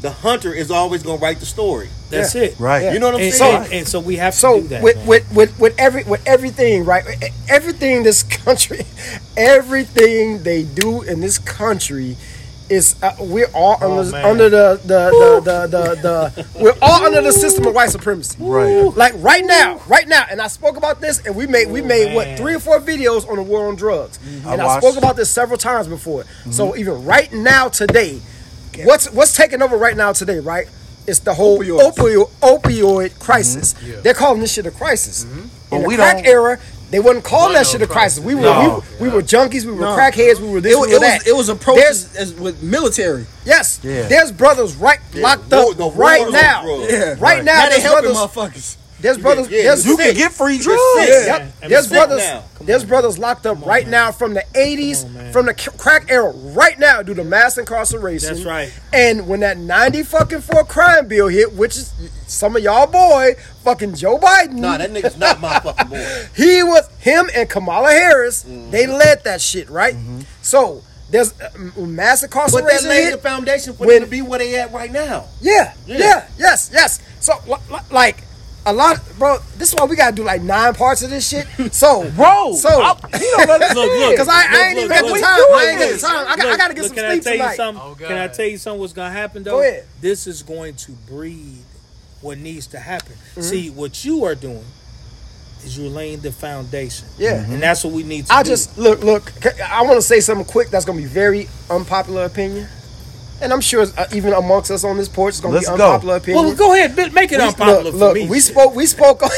the 0.00 0.10
hunter 0.10 0.54
is 0.54 0.70
always 0.70 1.02
gonna 1.02 1.18
write 1.20 1.40
the 1.40 1.46
story. 1.46 1.88
That's 2.08 2.34
Yeah. 2.34 2.42
it. 2.44 2.54
Right. 2.58 2.94
You 2.94 3.00
know 3.00 3.06
what 3.08 3.16
I'm 3.16 3.20
And, 3.22 3.34
saying? 3.34 3.64
and, 3.64 3.72
and 3.74 3.88
so 3.88 4.00
we 4.00 4.16
have 4.16 4.32
So 4.34 4.56
to 4.56 4.62
do 4.62 4.68
that. 4.68 4.82
with, 4.82 4.96
man. 4.96 5.06
with 5.06 5.32
with 5.34 5.58
with 5.60 5.74
every 5.78 6.04
with 6.04 6.22
everything, 6.26 6.86
right? 6.86 7.04
Everything 7.50 8.04
this 8.04 8.22
country, 8.22 8.86
everything 9.36 10.42
they 10.44 10.62
do 10.62 11.02
in 11.02 11.20
this 11.20 11.36
country 11.38 12.16
is 12.68 12.96
uh, 13.02 13.14
we're 13.20 13.50
all 13.54 13.78
oh, 13.80 14.00
under, 14.00 14.16
under 14.16 14.48
the 14.48 14.80
the, 14.84 15.10
the, 15.44 15.66
the, 15.66 15.66
the, 15.66 15.94
the 16.34 16.60
we're 16.60 16.74
all 16.80 17.04
under 17.04 17.20
the 17.20 17.32
system 17.32 17.66
of 17.66 17.74
white 17.74 17.90
supremacy. 17.90 18.36
Right. 18.40 18.84
Like 18.96 19.14
right 19.18 19.44
now, 19.44 19.80
right 19.86 20.08
now, 20.08 20.24
and 20.30 20.40
I 20.40 20.48
spoke 20.48 20.76
about 20.76 21.00
this, 21.00 21.24
and 21.26 21.36
we 21.36 21.46
made 21.46 21.70
we 21.70 21.82
oh, 21.82 21.86
made 21.86 22.14
what 22.14 22.38
three 22.38 22.54
or 22.54 22.60
four 22.60 22.80
videos 22.80 23.28
on 23.28 23.36
the 23.36 23.42
war 23.42 23.68
on 23.68 23.76
drugs, 23.76 24.18
mm-hmm. 24.18 24.48
and 24.48 24.60
I, 24.60 24.66
watched. 24.66 24.86
spoke 24.86 24.96
about 24.96 25.16
this 25.16 25.30
several 25.30 25.58
times 25.58 25.88
before. 25.88 26.24
So 26.50 26.68
mm-hmm. 26.68 26.78
even 26.78 27.04
right 27.04 27.32
now 27.32 27.68
today, 27.68 28.20
what's 28.84 29.10
what's 29.12 29.36
taking 29.36 29.62
over 29.62 29.76
right 29.76 29.96
now 29.96 30.12
today, 30.12 30.38
right? 30.38 30.68
It's 31.06 31.18
the 31.18 31.34
whole 31.34 31.58
Opioids. 31.58 31.92
opioid 31.92 32.30
opioid 32.40 33.18
crisis. 33.18 33.74
Mm-hmm. 33.74 34.02
They're 34.02 34.14
calling 34.14 34.40
this 34.40 34.54
shit 34.54 34.64
a 34.66 34.70
crisis. 34.70 35.24
But 35.70 35.76
In 35.76 35.82
the 35.82 35.88
we 35.88 35.96
crack 35.96 36.16
don't- 36.16 36.26
era, 36.26 36.60
they 36.94 37.00
wasn't 37.00 37.24
calling 37.24 37.54
that 37.54 37.66
shit 37.66 37.82
a 37.82 37.88
crisis. 37.88 38.20
We 38.22 38.36
were 38.36 38.42
No. 38.42 38.84
we, 39.00 39.08
we 39.08 39.14
were 39.14 39.20
junkies, 39.20 39.64
we 39.64 39.72
were 39.72 39.80
No. 39.80 39.96
crackheads, 39.96 40.38
we 40.38 40.48
were 40.48 40.60
this, 40.60 40.74
It, 40.76 40.80
we 40.80 40.86
it 40.86 40.92
were 40.92 41.00
was 41.00 41.00
that. 41.00 41.26
it 41.26 41.34
was 41.34 41.46
There's- 41.48 41.60
approaches 41.60 42.14
as 42.16 42.32
with 42.34 42.62
military. 42.62 43.26
Yes. 43.44 43.80
Yeah. 43.82 44.02
There's 44.06 44.30
brothers 44.30 44.76
right 44.76 45.00
locked 45.16 45.52
up 45.52 45.76
the 45.76 45.90
right 45.90 46.30
now. 46.30 46.64
Yeah, 46.88 47.16
Right 47.18 47.42
now, 47.42 47.54
Now 47.54 47.62
they 47.64 47.70
there's 47.70 47.82
helping 47.82 48.12
brothers. 48.12 48.30
motherfuckers. 48.32 48.76
There's 49.04 49.18
brothers. 49.18 49.50
yeah, 49.50 49.62
there's 49.64 49.84
You 49.86 49.98
can 49.98 50.14
get 50.14 50.32
free 50.32 50.56
drugs. 50.58 50.80
sick. 50.96 51.26
Yep. 51.26 51.52
There's 51.68 51.88
brothers. 51.88 52.22
now. 52.22 52.44
There's 52.62 52.84
brothers 52.84 53.18
locked 53.18 53.44
up 53.44 53.64
right 53.66 53.86
now 53.86 54.10
from 54.12 54.32
the 54.32 54.42
80s, 54.54 55.30
from 55.30 55.44
the 55.44 55.52
crack 55.52 56.06
era, 56.10 56.30
right 56.32 56.78
now 56.78 57.02
due 57.02 57.12
to 57.12 57.22
mass 57.22 57.58
incarceration. 57.58 58.28
That's 58.32 58.44
right. 58.46 58.72
And 58.94 59.28
when 59.28 59.40
that 59.40 59.58
90 59.58 60.04
fucking 60.04 60.40
four 60.40 60.64
crime 60.64 61.06
bill 61.06 61.28
hit, 61.28 61.52
which 61.52 61.76
is 61.76 61.92
some 62.26 62.56
of 62.56 62.62
y'all 62.62 62.86
boy, 62.86 63.34
fucking 63.62 63.94
Joe 63.94 64.18
Biden. 64.18 64.54
Nah, 64.54 64.78
that 64.78 64.90
nigga's 64.90 65.18
not 65.18 65.38
my 65.38 65.60
fucking 65.60 65.88
boy. 65.88 66.26
He 66.34 66.62
was 66.62 66.88
him 67.00 67.28
and 67.34 67.46
Kamala 67.50 67.90
Harris. 67.90 68.40
They 68.70 68.86
led 68.86 69.22
that 69.24 69.42
shit, 69.42 69.68
right? 69.68 69.94
So 70.40 70.82
there's 71.10 71.38
uh, 71.38 71.50
m- 71.54 71.94
mass 71.94 72.22
But 72.26 72.30
that 72.32 72.82
laid 72.84 73.04
hit. 73.04 73.12
the 73.12 73.18
foundation 73.18 73.74
for 73.74 73.84
When- 73.86 73.96
them 74.00 74.04
to 74.04 74.10
be 74.10 74.22
where 74.22 74.38
they 74.38 74.58
at 74.58 74.72
right 74.72 74.90
now. 74.90 75.26
Yeah, 75.42 75.74
Yeah. 75.86 75.98
yeah, 75.98 76.26
yes, 76.38 76.70
yes. 76.72 77.00
So, 77.20 77.34
li- 77.46 77.56
li- 77.70 77.78
like, 77.90 78.22
a 78.66 78.72
lot, 78.72 79.00
bro. 79.18 79.38
This 79.56 79.68
is 79.72 79.74
why 79.74 79.84
we 79.84 79.96
gotta 79.96 80.14
do 80.14 80.24
like 80.24 80.42
nine 80.42 80.74
parts 80.74 81.02
of 81.02 81.10
this 81.10 81.28
shit. 81.28 81.46
So, 81.72 82.10
Bro, 82.16 82.54
so 82.54 82.68
I- 82.68 82.96
he 83.18 83.18
don't 83.36 83.48
let 83.48 83.62
us 83.62 83.74
Look, 83.74 83.90
look, 83.98 84.10
because 84.12 84.28
I, 84.30 84.32
I 84.32 84.50
look, 84.50 84.60
ain't 84.60 84.78
even 84.78 84.88
look, 84.88 84.90
got 84.90 85.02
look, 85.04 85.08
the 85.08 85.12
we 85.14 85.20
time. 85.20 85.36
doing 85.36 85.50
I 85.54 85.64
ain't 85.70 85.78
got 85.80 85.90
the 85.92 85.98
time. 85.98 86.26
I, 86.28 86.36
got, 86.36 86.46
I 86.46 86.56
gotta 86.56 86.74
get 86.74 86.80
Look, 86.82 86.88
some 86.88 86.96
can 86.96 87.04
I 87.04 87.10
sleep 87.12 87.22
tell 87.24 87.32
you 87.34 87.38
tonight. 87.40 87.56
something? 87.56 87.82
Oh, 87.84 87.94
can 87.94 88.18
I 88.18 88.28
tell 88.28 88.46
you 88.46 88.58
something? 88.58 88.80
What's 88.80 88.92
gonna 88.92 89.10
happen 89.12 89.42
though? 89.42 89.50
Go 89.52 89.60
ahead. 89.62 89.84
This 90.00 90.26
is 90.26 90.42
going 90.42 90.74
to 90.76 90.92
breed 90.92 91.58
what 92.20 92.38
needs 92.38 92.66
to 92.68 92.78
happen. 92.78 93.12
Mm-hmm. 93.12 93.40
See, 93.42 93.70
what 93.70 94.04
you 94.04 94.24
are 94.24 94.34
doing 94.34 94.64
is 95.62 95.76
you're 95.78 95.90
laying 95.90 96.20
the 96.20 96.32
foundation. 96.32 97.06
Yeah. 97.18 97.44
and 97.44 97.62
that's 97.62 97.84
what 97.84 97.92
we 97.92 98.02
need 98.02 98.26
to 98.26 98.32
I 98.34 98.42
do. 98.42 98.50
just 98.50 98.78
look, 98.78 99.02
look. 99.02 99.30
I 99.62 99.82
want 99.82 99.96
to 99.96 100.02
say 100.02 100.20
something 100.20 100.46
quick. 100.46 100.70
That's 100.70 100.84
gonna 100.86 100.98
be 100.98 101.04
very 101.06 101.48
unpopular 101.70 102.24
opinion, 102.24 102.66
and 103.40 103.52
I'm 103.52 103.60
sure 103.60 103.86
uh, 103.96 104.06
even 104.12 104.32
amongst 104.32 104.70
us 104.70 104.84
on 104.84 104.96
this 104.96 105.08
porch, 105.08 105.30
it's 105.34 105.40
gonna 105.40 105.54
Let's 105.54 105.68
be 105.70 105.76
go. 105.76 105.84
unpopular 105.86 106.16
opinion. 106.16 106.44
well, 106.44 106.54
go 106.54 106.72
ahead, 106.74 106.96
make 107.14 107.32
it 107.32 107.38
We- 107.38 107.44
unpopular 107.44 107.82
look, 107.82 107.92
for 107.92 107.98
look, 107.98 108.14
me. 108.14 108.28
we 108.28 108.40
spoke. 108.40 108.74
We 108.74 108.86
spoke. 108.86 109.22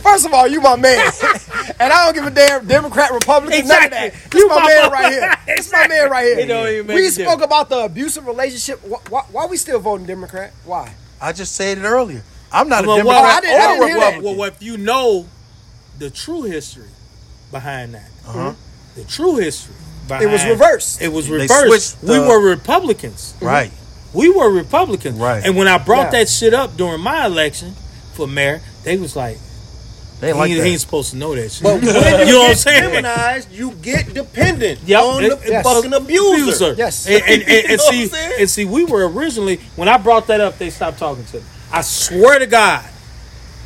First 0.00 0.26
of 0.26 0.32
all, 0.34 0.46
you 0.48 0.60
my 0.60 0.76
man, 0.76 0.98
and 1.80 1.92
I 1.92 2.04
don't 2.06 2.14
give 2.14 2.26
a 2.26 2.30
damn 2.30 2.66
Democrat, 2.66 3.10
Republican, 3.12 3.66
none 3.68 3.84
of 3.84 3.90
that. 3.90 4.06
Exactly. 4.14 4.40
You 4.40 4.44
You 4.46 4.48
my 4.48 4.54
my 4.56 4.66
man 4.68 4.82
man. 4.82 4.90
right 4.92 5.12
here. 5.12 5.34
This 5.56 5.72
my 5.72 5.88
man 5.88 6.10
right 6.10 6.24
here. 6.26 6.38
It 6.40 6.46
don't 6.46 6.68
even 6.68 6.86
make 6.86 6.96
we 6.96 7.08
spoke 7.08 7.26
difference. 7.26 7.44
about 7.44 7.68
the 7.68 7.78
abusive 7.84 8.26
relationship. 8.26 8.80
Why, 8.84 8.98
why, 9.08 9.22
why 9.30 9.46
we 9.46 9.56
still 9.56 9.78
voting 9.78 10.06
Democrat? 10.06 10.52
Why? 10.64 10.94
I 11.20 11.32
just 11.32 11.54
said 11.54 11.78
it 11.78 11.84
earlier. 11.84 12.22
I'm 12.52 12.68
not 12.68 12.84
a 12.84 12.88
Well, 12.88 12.96
Democrat 12.96 13.22
well, 13.22 13.36
I 13.36 13.40
didn't- 13.40 13.60
I 13.60 13.64
or 13.64 13.68
didn't 13.68 13.82
a 13.82 13.86
hear 13.86 13.94
that. 14.00 14.06
Republican. 14.16 14.38
well, 14.38 14.48
if 14.48 14.62
you 14.62 14.76
know 14.78 15.26
the 15.98 16.10
true 16.10 16.42
history 16.42 16.88
behind 17.52 17.94
that, 17.94 18.08
Uh-huh. 18.26 18.54
the 18.96 19.04
true 19.04 19.36
history. 19.36 19.74
Behind, 20.10 20.28
It 20.28 20.32
was 20.32 20.44
reversed. 20.44 21.00
It 21.02 21.08
was 21.12 21.28
reversed. 21.30 21.98
switched 22.00 22.02
we 22.10 22.18
were 22.18 22.40
Republicans. 22.40 23.34
Mm-hmm. 23.36 23.46
Right. 23.46 23.72
We 24.12 24.28
were 24.28 24.50
Republicans. 24.50 25.18
Right. 25.18 25.44
And 25.44 25.56
when 25.56 25.68
I 25.68 25.78
brought 25.78 26.12
Yeah. 26.12 26.20
that 26.20 26.28
shit 26.28 26.52
up 26.52 26.76
during 26.76 27.00
my 27.00 27.26
election 27.26 27.74
for 28.14 28.26
mayor, 28.26 28.60
they 28.84 28.96
was 28.98 29.14
like, 29.16 29.38
They 30.20 30.26
he, 30.26 30.30
ain't 30.30 30.38
like 30.38 30.48
he 30.50 30.54
that. 30.56 30.66
ain't 30.66 30.80
supposed 30.80 31.12
to 31.12 31.16
know 31.16 31.34
that 31.34 31.50
shit. 31.50 31.62
But 31.62 31.74
when 31.80 31.84
you, 31.84 31.88
you 31.88 31.94
know 31.94 32.38
what 32.40 32.44
I'm 32.44 32.50
get 32.50 32.58
saying? 32.58 32.82
feminized, 32.90 33.52
you 33.52 33.70
get 33.82 34.12
dependent 34.12 34.80
Yep. 34.84 35.02
on 35.02 35.24
It- 35.24 35.40
the 35.44 35.48
yes. 35.50 35.64
fucking 35.64 35.92
abuser. 35.94 36.74
Yes. 36.74 37.06
And, 37.06 37.22
and, 37.22 37.42
and, 37.42 37.42
You 37.50 37.68
and 37.70 37.80
see, 37.80 38.10
and 38.40 38.50
see, 38.50 38.64
we 38.64 38.84
were 38.84 39.08
originally 39.08 39.58
when 39.76 39.88
I 39.88 39.96
brought 39.96 40.26
that 40.26 40.40
up, 40.40 40.58
they 40.58 40.70
stopped 40.70 40.98
talking 40.98 41.24
to 41.26 41.36
me. 41.36 41.42
I 41.72 41.82
swear 41.82 42.38
to 42.40 42.46
God, 42.46 42.84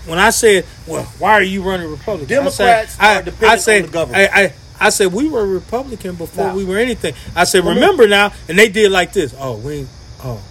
when 0.07 0.19
I 0.19 0.29
said, 0.29 0.67
"Well, 0.87 1.05
why 1.19 1.33
are 1.33 1.43
you 1.43 1.63
running 1.63 1.91
Republican?" 1.91 2.29
Democrats 2.29 2.97
I 3.01 3.03
said, 3.03 3.17
are 3.17 3.19
I, 3.19 3.23
dependent 3.23 3.53
I 3.53 3.57
said, 3.57 3.77
on 3.81 3.87
the 3.87 3.93
government. 3.93 4.31
I, 4.35 4.53
I, 4.81 4.87
I 4.87 4.89
said 4.91 5.13
we 5.13 5.29
were 5.29 5.47
Republican 5.47 6.17
before 6.17 6.47
Now- 6.49 6.55
we 6.57 6.65
were 6.65 6.79
anything. 6.79 7.15
I 7.35 7.45
said, 7.45 7.65
remember 7.65 8.07
now, 8.09 8.33
and 8.49 8.59
they 8.59 8.69
did 8.69 8.91
like 8.93 9.13
this. 9.13 9.35
Oh, 9.39 9.57
we, 9.59 9.87
oh, 10.23 10.43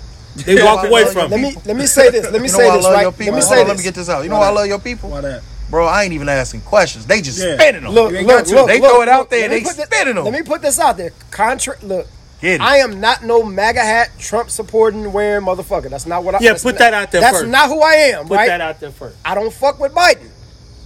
they 0.46 0.62
walk 0.64 0.86
away 0.86 1.06
from 1.12 1.30
Let 1.30 1.40
it. 1.40 1.44
me 1.44 1.56
let 1.66 1.76
me 1.78 1.86
say 1.86 2.10
this. 2.10 2.24
Let 2.32 2.34
me 2.42 2.44
You 2.44 2.48
say 2.50 2.70
this 2.72 2.86
right. 2.86 3.06
Let 3.06 3.18
me 3.20 3.24
say 3.24 3.30
on, 3.30 3.36
this. 3.36 3.68
let 3.68 3.78
me 3.78 3.84
get 3.84 3.96
this 3.96 4.10
out. 4.10 4.24
You 4.24 4.30
know 4.30 4.40
why 4.40 4.48
I 4.48 4.52
love 4.52 4.68
your 4.68 4.80
people? 4.80 5.10
Why 5.12 5.22
that? 5.22 5.44
Bro, 5.70 5.88
I 5.88 6.04
ain't 6.04 6.14
even 6.14 6.30
asking 6.30 6.62
questions. 6.62 7.06
They 7.06 7.22
just 7.22 7.40
Yeah. 7.44 7.56
spinning 7.56 7.84
them. 7.84 7.94
Look, 7.94 8.12
You 8.12 8.20
look, 8.22 8.46
got 8.46 8.48
look. 8.48 8.68
They 8.68 8.80
look, 8.80 8.92
throw 8.92 9.02
it 9.02 9.10
out 9.10 9.30
there, 9.30 9.42
Let 9.42 9.50
they 9.50 9.62
put 9.64 9.76
thi- 9.76 9.84
spinning 9.84 10.18
'em. 10.18 10.24
Let 10.24 10.34
me 10.34 10.42
put 10.44 10.62
this 10.62 10.80
out 10.80 10.98
there. 10.98 11.12
Contra- 11.32 11.78
look, 11.82 12.08
I 12.44 12.78
am 12.80 13.00
not 13.00 13.24
no 13.24 13.44
MAGA 13.44 13.80
hat, 13.82 14.10
Trump 14.20 14.50
supporting, 14.50 15.14
wearing 15.14 15.46
motherfucker. 15.46 15.90
That's 15.90 16.06
not 16.06 16.24
what 16.24 16.36
I. 16.36 16.40
Yeah, 16.42 16.54
put 16.54 16.66
not- 16.66 16.78
that 16.80 16.94
out 16.94 17.12
there 17.12 17.22
That's 17.22 17.40
first. 17.40 17.50
not 17.50 17.70
who 17.70 17.82
I 17.82 17.94
am, 18.16 18.28
Put 18.28 18.36
right? 18.38 18.48
that 18.48 18.62
out 18.62 18.80
there 18.80 18.92
first. 18.92 19.16
I 19.24 19.34
don't 19.36 19.54
fuck 19.54 19.80
with 19.80 19.94
Biden. 19.94 20.28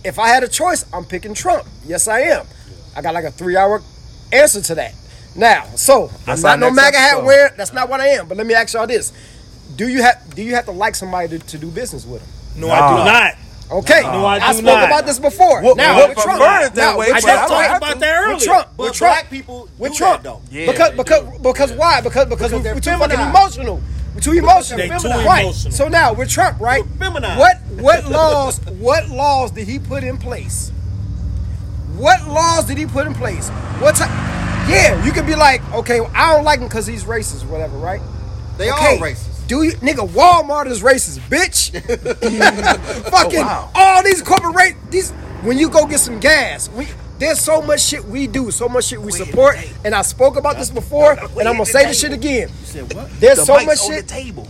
If 0.04 0.20
I 0.20 0.28
had 0.30 0.44
a 0.44 0.48
choice, 0.48 0.86
I'm 0.94 1.04
picking 1.06 1.34
Trump. 1.34 1.66
Yes, 1.86 2.08
I 2.08 2.20
am. 2.22 2.46
I 2.98 3.02
got 3.02 3.14
like 3.14 3.26
a 3.26 3.32
three 3.32 3.56
hour 3.56 3.82
answer 4.34 4.62
to 4.62 4.76
that. 4.76 4.94
Now, 5.36 5.64
so 5.76 6.10
That's 6.26 6.44
I'm 6.44 6.52
our 6.52 6.58
not 6.58 6.68
no 6.70 6.72
MAGA 6.74 6.98
hat 6.98 7.12
episode. 7.14 7.26
wearing. 7.26 7.54
That's 7.58 7.72
not 7.74 7.90
what 7.90 8.02
I 8.02 8.08
am. 8.08 8.28
But 8.28 8.38
let 8.38 8.48
me 8.48 8.56
ask 8.56 8.74
y'all 8.74 8.88
this: 8.88 9.14
Do 9.76 9.88
you 9.88 10.02
have 10.02 10.34
do 10.36 10.42
you 10.42 10.56
have 10.56 10.66
to 10.66 10.72
like 10.72 10.96
somebody 10.96 11.38
to, 11.38 11.40
to 11.40 11.58
do 11.60 11.70
business 11.70 12.06
with 12.06 12.22
them? 12.22 12.62
No, 12.62 12.72
I 12.72 12.90
do 12.90 13.04
not. 13.06 13.34
Okay, 13.70 14.02
No, 14.02 14.26
I 14.26 14.40
do 14.40 14.60
spoke 14.60 14.64
not. 14.66 14.86
about 14.86 15.06
this 15.06 15.20
before. 15.20 15.62
Well, 15.62 15.76
now 15.76 15.98
well, 15.98 16.08
with 16.10 16.18
Trump, 16.20 16.42
I 16.42 16.64
heard 16.64 16.74
that 16.76 16.94
now, 16.94 16.98
way, 16.98 17.08
I 17.12 17.20
just 17.20 17.28
don't 17.28 17.36
Trump, 17.36 17.50
talked 17.50 17.68
have 17.68 17.78
about 17.82 18.00
that 18.00 18.16
earlier. 18.16 18.36
with 18.36 18.44
Trump, 18.46 18.68
But 18.78 18.84
with 18.86 18.94
Trump, 18.94 19.14
black 19.16 19.30
people 19.30 19.70
with 19.78 19.92
do 19.92 19.98
Trump. 19.98 20.24
that, 20.24 20.30
though. 20.30 20.42
Yeah, 20.50 20.72
because 20.72 20.92
they 20.92 20.96
because 20.98 21.24
do. 21.24 21.40
because 21.44 21.72
why? 21.74 22.00
Because 22.02 22.26
because, 22.30 22.50
Because 22.50 22.54
we, 22.54 22.60
they're 22.62 22.74
we're 22.76 22.80
too 22.80 22.98
fucking 22.98 23.20
emotional. 23.20 23.82
We're 24.16 24.22
too 24.22 24.32
emotional. 24.32 24.78
They 24.80 24.88
too 24.88 25.10
right. 25.10 25.42
emotional. 25.44 25.74
So 25.74 25.90
now 25.90 26.14
with 26.14 26.30
Trump, 26.30 26.62
right? 26.62 26.82
We're. 26.98 27.12
What 27.12 27.58
what 27.72 28.06
laws 28.10 28.60
what 28.80 29.10
laws 29.10 29.52
did 29.52 29.68
he 29.68 29.80
put 29.80 30.04
in 30.04 30.18
place? 30.18 30.72
What 31.98 32.28
laws 32.28 32.66
did 32.66 32.78
he 32.78 32.86
put 32.86 33.08
in 33.08 33.14
place? 33.14 33.50
What 33.80 33.96
type? 33.96 34.10
Yeah, 34.70 35.04
you 35.06 35.12
could 35.12 35.26
be 35.26 35.36
like, 35.36 35.62
okay, 35.74 36.00
well, 36.02 36.12
I 36.14 36.36
don't 36.36 36.44
like 36.44 36.60
him 36.60 36.68
because 36.68 36.86
he's 36.86 37.04
racist, 37.06 37.44
or 37.44 37.48
whatever, 37.48 37.78
right? 37.78 38.02
They 38.58 38.72
Okay, 38.72 38.98
all 38.98 38.98
racist. 38.98 39.48
Do 39.48 39.64
you, 39.64 39.72
nigga? 39.78 40.08
Walmart 40.10 40.68
is 40.68 40.82
racist, 40.82 41.20
bitch. 41.30 41.72
Fucking 43.10 43.40
oh, 43.40 43.44
wow. 43.44 43.72
all 43.76 44.04
these 44.04 44.22
corporate 44.22 44.76
these. 44.92 45.12
When 45.44 45.58
you 45.58 45.70
go 45.70 45.86
get 45.86 46.00
some 46.00 46.20
gas, 46.20 46.70
we 46.72 46.88
there's 47.20 47.40
so 47.40 47.62
much 47.62 47.82
shit 47.82 48.04
we 48.06 48.28
do, 48.28 48.52
so 48.52 48.68
much 48.68 48.86
shit 48.86 49.02
we 49.02 49.12
support, 49.12 49.56
and 49.86 49.96
I 49.96 50.02
spoke 50.02 50.36
about 50.36 50.58
this 50.58 50.70
before, 50.70 51.14
and 51.14 51.48
I'm 51.48 51.54
gonna 51.54 51.66
say 51.66 51.86
this 51.86 52.00
shit 52.02 52.12
again. 52.14 52.50
You 52.50 52.66
said 52.66 52.94
what? 52.94 53.10
There's 53.20 53.38
The 53.40 53.46
so 53.46 53.54
mic's 53.56 53.66
much 53.68 53.80
on 53.82 53.90
the 53.92 53.96
shit. 53.98 54.08
table. 54.08 54.48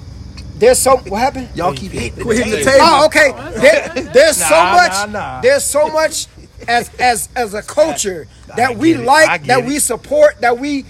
There's 0.55 0.79
so 0.79 0.97
what 0.97 1.19
happened? 1.19 1.49
Y'all 1.53 1.73
keep 1.75 1.91
hitting 1.91 2.23
Quit 2.23 2.37
hitting 2.37 2.51
the 2.51 2.57
table. 2.57 2.71
table. 2.71 2.81
Oh, 2.81 3.05
okay. 3.05 3.31
There, 3.59 4.03
there's 4.11 4.37
so 4.37 4.49
much. 4.65 4.91
nah, 4.91 5.05
nah. 5.05 5.41
There's 5.41 5.63
so 5.63 5.89
much 5.89 6.25
as 6.67 6.89
as 6.99 7.29
as 7.35 7.53
a 7.53 7.61
culture 7.61 8.27
that 8.55 8.71
I 8.71 8.73
we 8.75 8.91
get 8.93 9.01
it. 9.01 9.03
I 9.03 9.05
like, 9.27 9.43
that 9.45 9.59
it. 9.59 9.65
we 9.65 9.79
support, 9.79 10.39
that 10.41 10.57
we. 10.57 10.85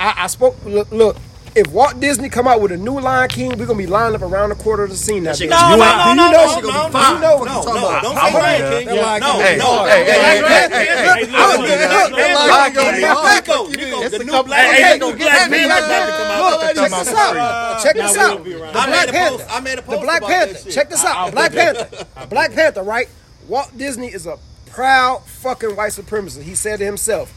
I, 0.00 0.14
I 0.24 0.26
spoke. 0.28 0.56
Look, 0.64 0.90
look. 0.90 1.16
If 1.54 1.66
Walt 1.72 1.98
Disney 1.98 2.28
come 2.28 2.46
out 2.46 2.60
with 2.60 2.70
a 2.70 2.76
new 2.76 3.00
Lion 3.00 3.28
King, 3.30 3.58
we're 3.58 3.66
gonna 3.66 3.78
be 3.78 3.86
lined 3.86 4.14
up 4.14 4.22
around 4.22 4.50
the 4.50 4.54
corner 4.54 4.86
to 4.86 4.94
see 4.94 5.18
that. 5.20 5.34
bitch. 5.34 5.48
No, 5.48 5.70
You 5.70 5.76
no, 5.78 5.82
ain't- 5.82 5.96
no, 5.98 6.04
do 6.04 6.10
you 6.10 6.14
no, 6.14 6.30
know? 6.30 6.30
no, 6.30 6.54
she 6.54 6.60
gonna 6.60 6.72
no, 6.78 6.86
be 6.86 6.92
fine. 6.92 7.14
You 7.14 7.20
know 7.20 7.36
what 7.38 7.44
no, 7.48 7.50
I'm 7.50 7.64
talking 7.64 7.80
no, 7.82 7.88
about. 7.88 8.02
don't 8.02 8.16
I'm 8.18 8.20
say 8.20 8.34
with 8.34 8.42
Lion 8.44 8.60
you. 8.60 8.78
King. 8.78 8.86
That 8.86 8.94
Yeah, 8.94 9.02
Lion 9.08 9.20
no, 9.20 9.32
King. 9.32 9.42
Hey, 9.42 9.56
no. 9.58 9.84
hey, 9.88 10.04
hey, 10.04 10.04
hey, 10.04 10.38
hey, 10.38 10.68
hey, 10.68 10.86
hey. 10.86 11.08
Hey, 11.08 11.26
look, 11.26 11.58
look, 11.58 11.80
look, 11.88 12.10
look, 12.12 12.38
Black 12.46 12.74
look, 12.76 12.84
King. 12.84 13.00
look, 13.02 13.24
Nico, 13.48 13.66
Nico, 13.66 14.02
It's 14.02 14.14
the 14.14 14.20
a 14.20 14.24
new 14.24 14.30
couple- 14.30 14.44
Black 14.44 14.66
Hey, 14.68 14.76
hey, 14.76 14.82
Panther. 14.82 15.06
look, 15.06 15.18
Black 15.18 15.50
Panther 15.50 15.64
about 15.64 16.06
to 16.06 16.12
come 16.12 16.30
out. 16.30 16.38
Look, 16.38 16.60
Let 16.60 16.76
check 16.76 16.90
them 16.90 16.98
this 17.00 17.08
out 17.08 17.36
out. 17.36 17.82
Check 17.82 17.96
Now 17.96 18.06
this 18.06 18.16
we'll 18.16 18.30
out. 18.30 18.44
be 18.44 18.54
around. 18.54 18.72
The 18.74 18.78
I 18.78 18.86
Black 18.86 19.00
made 19.00 19.08
a 19.08 19.12
Panther. 19.18 19.38
post- 19.38 19.50
I 19.50 19.60
made 19.60 19.72
a 19.72 19.76
The 19.76 19.82
post 19.82 20.02
Black 20.02 20.18
about 20.18 20.28
that 20.28 20.46
Panther. 20.48 20.62
shit. 20.62 20.72
Check 20.74 20.90
this 20.90 21.04
I- 21.04 21.08
out. 21.10 21.16
I'll 21.16 21.26
The 21.26 21.32
Black 21.32 21.50
put 21.50 21.56
that- 21.56 21.90
Panther. 21.90 22.26
Black 22.28 22.52
Panther. 22.54 22.82
Right. 22.84 23.08
Walt 23.48 23.70
Disney 23.76 24.08
is 24.08 24.26
a 24.26 24.38
proud 24.70 25.24
fucking 25.24 25.76
white 25.76 25.92
supremacist. 25.92 26.42
He 26.42 26.54
said 26.54 26.78
to 26.78 26.84
himself. 26.84 27.34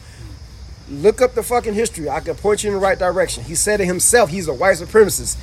Look 0.90 1.22
up 1.22 1.34
the 1.34 1.42
fucking 1.42 1.74
history. 1.74 2.08
I 2.10 2.20
can 2.20 2.34
point 2.34 2.64
you 2.64 2.70
in 2.70 2.74
the 2.74 2.80
right 2.80 2.98
direction. 2.98 3.44
He 3.44 3.54
said 3.54 3.78
to 3.78 3.84
himself. 3.84 4.30
He's 4.30 4.48
a 4.48 4.54
white 4.54 4.76
supremacist. 4.76 5.38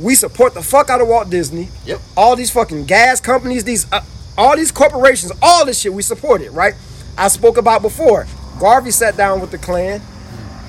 We 0.00 0.14
support 0.14 0.54
the 0.54 0.62
fuck 0.62 0.90
out 0.90 1.00
of 1.00 1.08
Walt 1.08 1.30
Disney. 1.30 1.68
Yep. 1.86 2.00
All 2.16 2.36
these 2.36 2.50
fucking 2.50 2.84
gas 2.84 3.20
companies, 3.20 3.64
these 3.64 3.90
uh, 3.92 4.02
all 4.36 4.56
these 4.56 4.70
corporations, 4.70 5.32
all 5.40 5.64
this 5.64 5.80
shit 5.80 5.92
we 5.92 6.02
support 6.02 6.42
it, 6.42 6.50
right? 6.52 6.74
I 7.16 7.28
spoke 7.28 7.56
about 7.56 7.80
before. 7.80 8.26
Garvey 8.60 8.90
sat 8.90 9.16
down 9.16 9.40
with 9.40 9.50
the 9.50 9.58
Klan. 9.58 10.02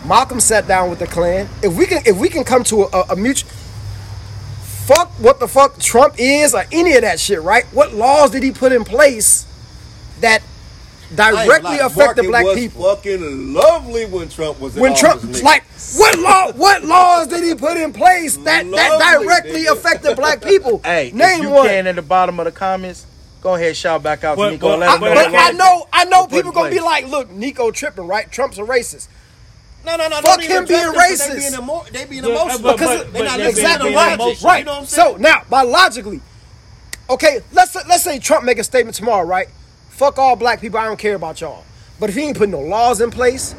Malcolm 0.06 0.40
sat 0.40 0.68
down 0.68 0.90
with 0.90 1.00
the 1.00 1.08
Klan. 1.08 1.50
If 1.62 1.78
we 1.78 1.86
can, 1.86 2.02
if 2.06 2.18
we 2.18 2.30
can 2.30 2.44
come 2.46 2.64
to 2.66 2.84
a, 2.84 2.88
a, 2.94 3.02
a 3.10 3.16
mutual, 3.16 3.50
fuck 4.88 5.10
what 5.20 5.42
the 5.42 5.48
fuck 5.48 5.80
Trump 5.80 6.16
is 6.18 6.56
or 6.56 6.64
any 6.72 6.96
of 6.96 7.02
that 7.02 7.20
shit, 7.20 7.42
right? 7.42 7.66
What 7.74 7.94
laws 7.94 8.32
did 8.32 8.44
he 8.44 8.52
put 8.52 8.72
in 8.72 8.86
place 8.86 9.47
that 10.22 10.42
directly 11.16 11.78
gonna 11.78 11.86
affect 11.86 12.16
the 12.18 12.24
black 12.24 12.44
was 12.44 12.56
people. 12.56 12.84
Fucking 12.84 13.54
lovely 13.54 14.06
when 14.06 14.28
Trump 14.30 14.60
was 14.60 14.76
in 14.76 14.82
When 14.82 14.96
Trump, 14.96 15.22
nigga. 15.22 15.42
like, 15.44 15.64
what 15.96 16.20
law, 16.20 16.52
what 16.56 16.84
laws 16.84 17.28
did 17.28 17.44
he 17.44 17.56
put 17.56 17.78
in 17.78 17.94
place 17.94 18.36
that 18.38 18.70
that 18.70 19.20
directly 19.22 19.64
nigga. 19.64 19.72
affected 19.74 20.16
black 20.18 20.42
people? 20.44 20.82
Hey, 20.84 21.12
name 21.14 21.38
if 21.40 21.42
you 21.44 21.50
one. 21.50 21.68
can 21.68 21.88
in 21.88 21.96
the 21.96 22.02
bottom 22.02 22.40
of 22.40 22.46
the 22.46 22.52
comments, 22.52 23.06
go 23.42 23.56
ahead 23.56 23.76
shout 23.78 24.04
back 24.04 24.24
out 24.24 24.34
to 24.34 24.38
But- 24.38 24.52
Nico. 24.52 24.68
but- 24.70 24.80
let 24.80 24.90
I, 24.90 24.98
but- 24.98 25.14
know. 25.14 25.32
but 25.32 25.36
I 25.36 25.52
know, 25.52 25.88
I 25.94 26.04
know 26.06 26.28
people 26.28 26.52
gonna 26.52 26.70
be 26.72 26.80
like, 26.82 27.08
look, 27.08 27.32
Nico 27.32 27.72
tripping, 27.72 28.06
right? 28.08 28.30
Trump's 28.32 28.58
a 28.58 28.64
racist. 28.64 29.08
No, 29.86 29.96
no, 29.96 30.10
no. 30.10 30.20
Fuck 30.20 30.42
him 30.42 30.66
being 30.66 30.82
address 30.82 30.86
them 30.86 30.94
'cause 30.94 31.10
racist. 31.22 31.28
They 31.30 31.40
being, 31.40 31.54
emo- 31.54 31.86
they 31.94 32.06
being 32.06 32.24
Yeah, 32.26 32.32
emotional. 32.32 32.72
Because 32.74 33.00
but- 33.04 33.14
they 33.14 33.24
not 33.24 33.38
but 33.38 33.46
listening 33.46 33.64
they're 33.64 33.78
to 33.78 33.84
being 33.86 33.96
logic. 33.96 34.20
emotional. 34.20 34.50
Right. 34.50 34.60
You 34.60 34.66
know 34.66 34.72
what 34.74 34.80
I'm 34.82 34.86
saying? 34.86 35.12
so 35.14 35.18
now, 35.22 35.42
biologically, 35.50 36.22
okay, 37.10 37.40
let's 37.54 37.74
let's 37.88 38.04
say 38.04 38.20
Trump 38.20 38.44
make 38.44 38.58
a 38.60 38.66
statement 38.66 38.96
tomorrow, 38.98 39.26
right? 39.26 39.48
Fuck 39.98 40.20
all 40.20 40.36
black 40.36 40.62
people. 40.62 40.80
I 40.80 40.86
don't 40.86 41.00
care 41.00 41.16
about 41.16 41.42
y'all. 41.42 41.66
But 42.00 42.12
if 42.12 42.16
he 42.16 42.22
ain't 42.22 42.38
putting 42.38 42.52
no 42.52 42.60
laws 42.60 43.02
in 43.02 43.10
place, 43.10 43.56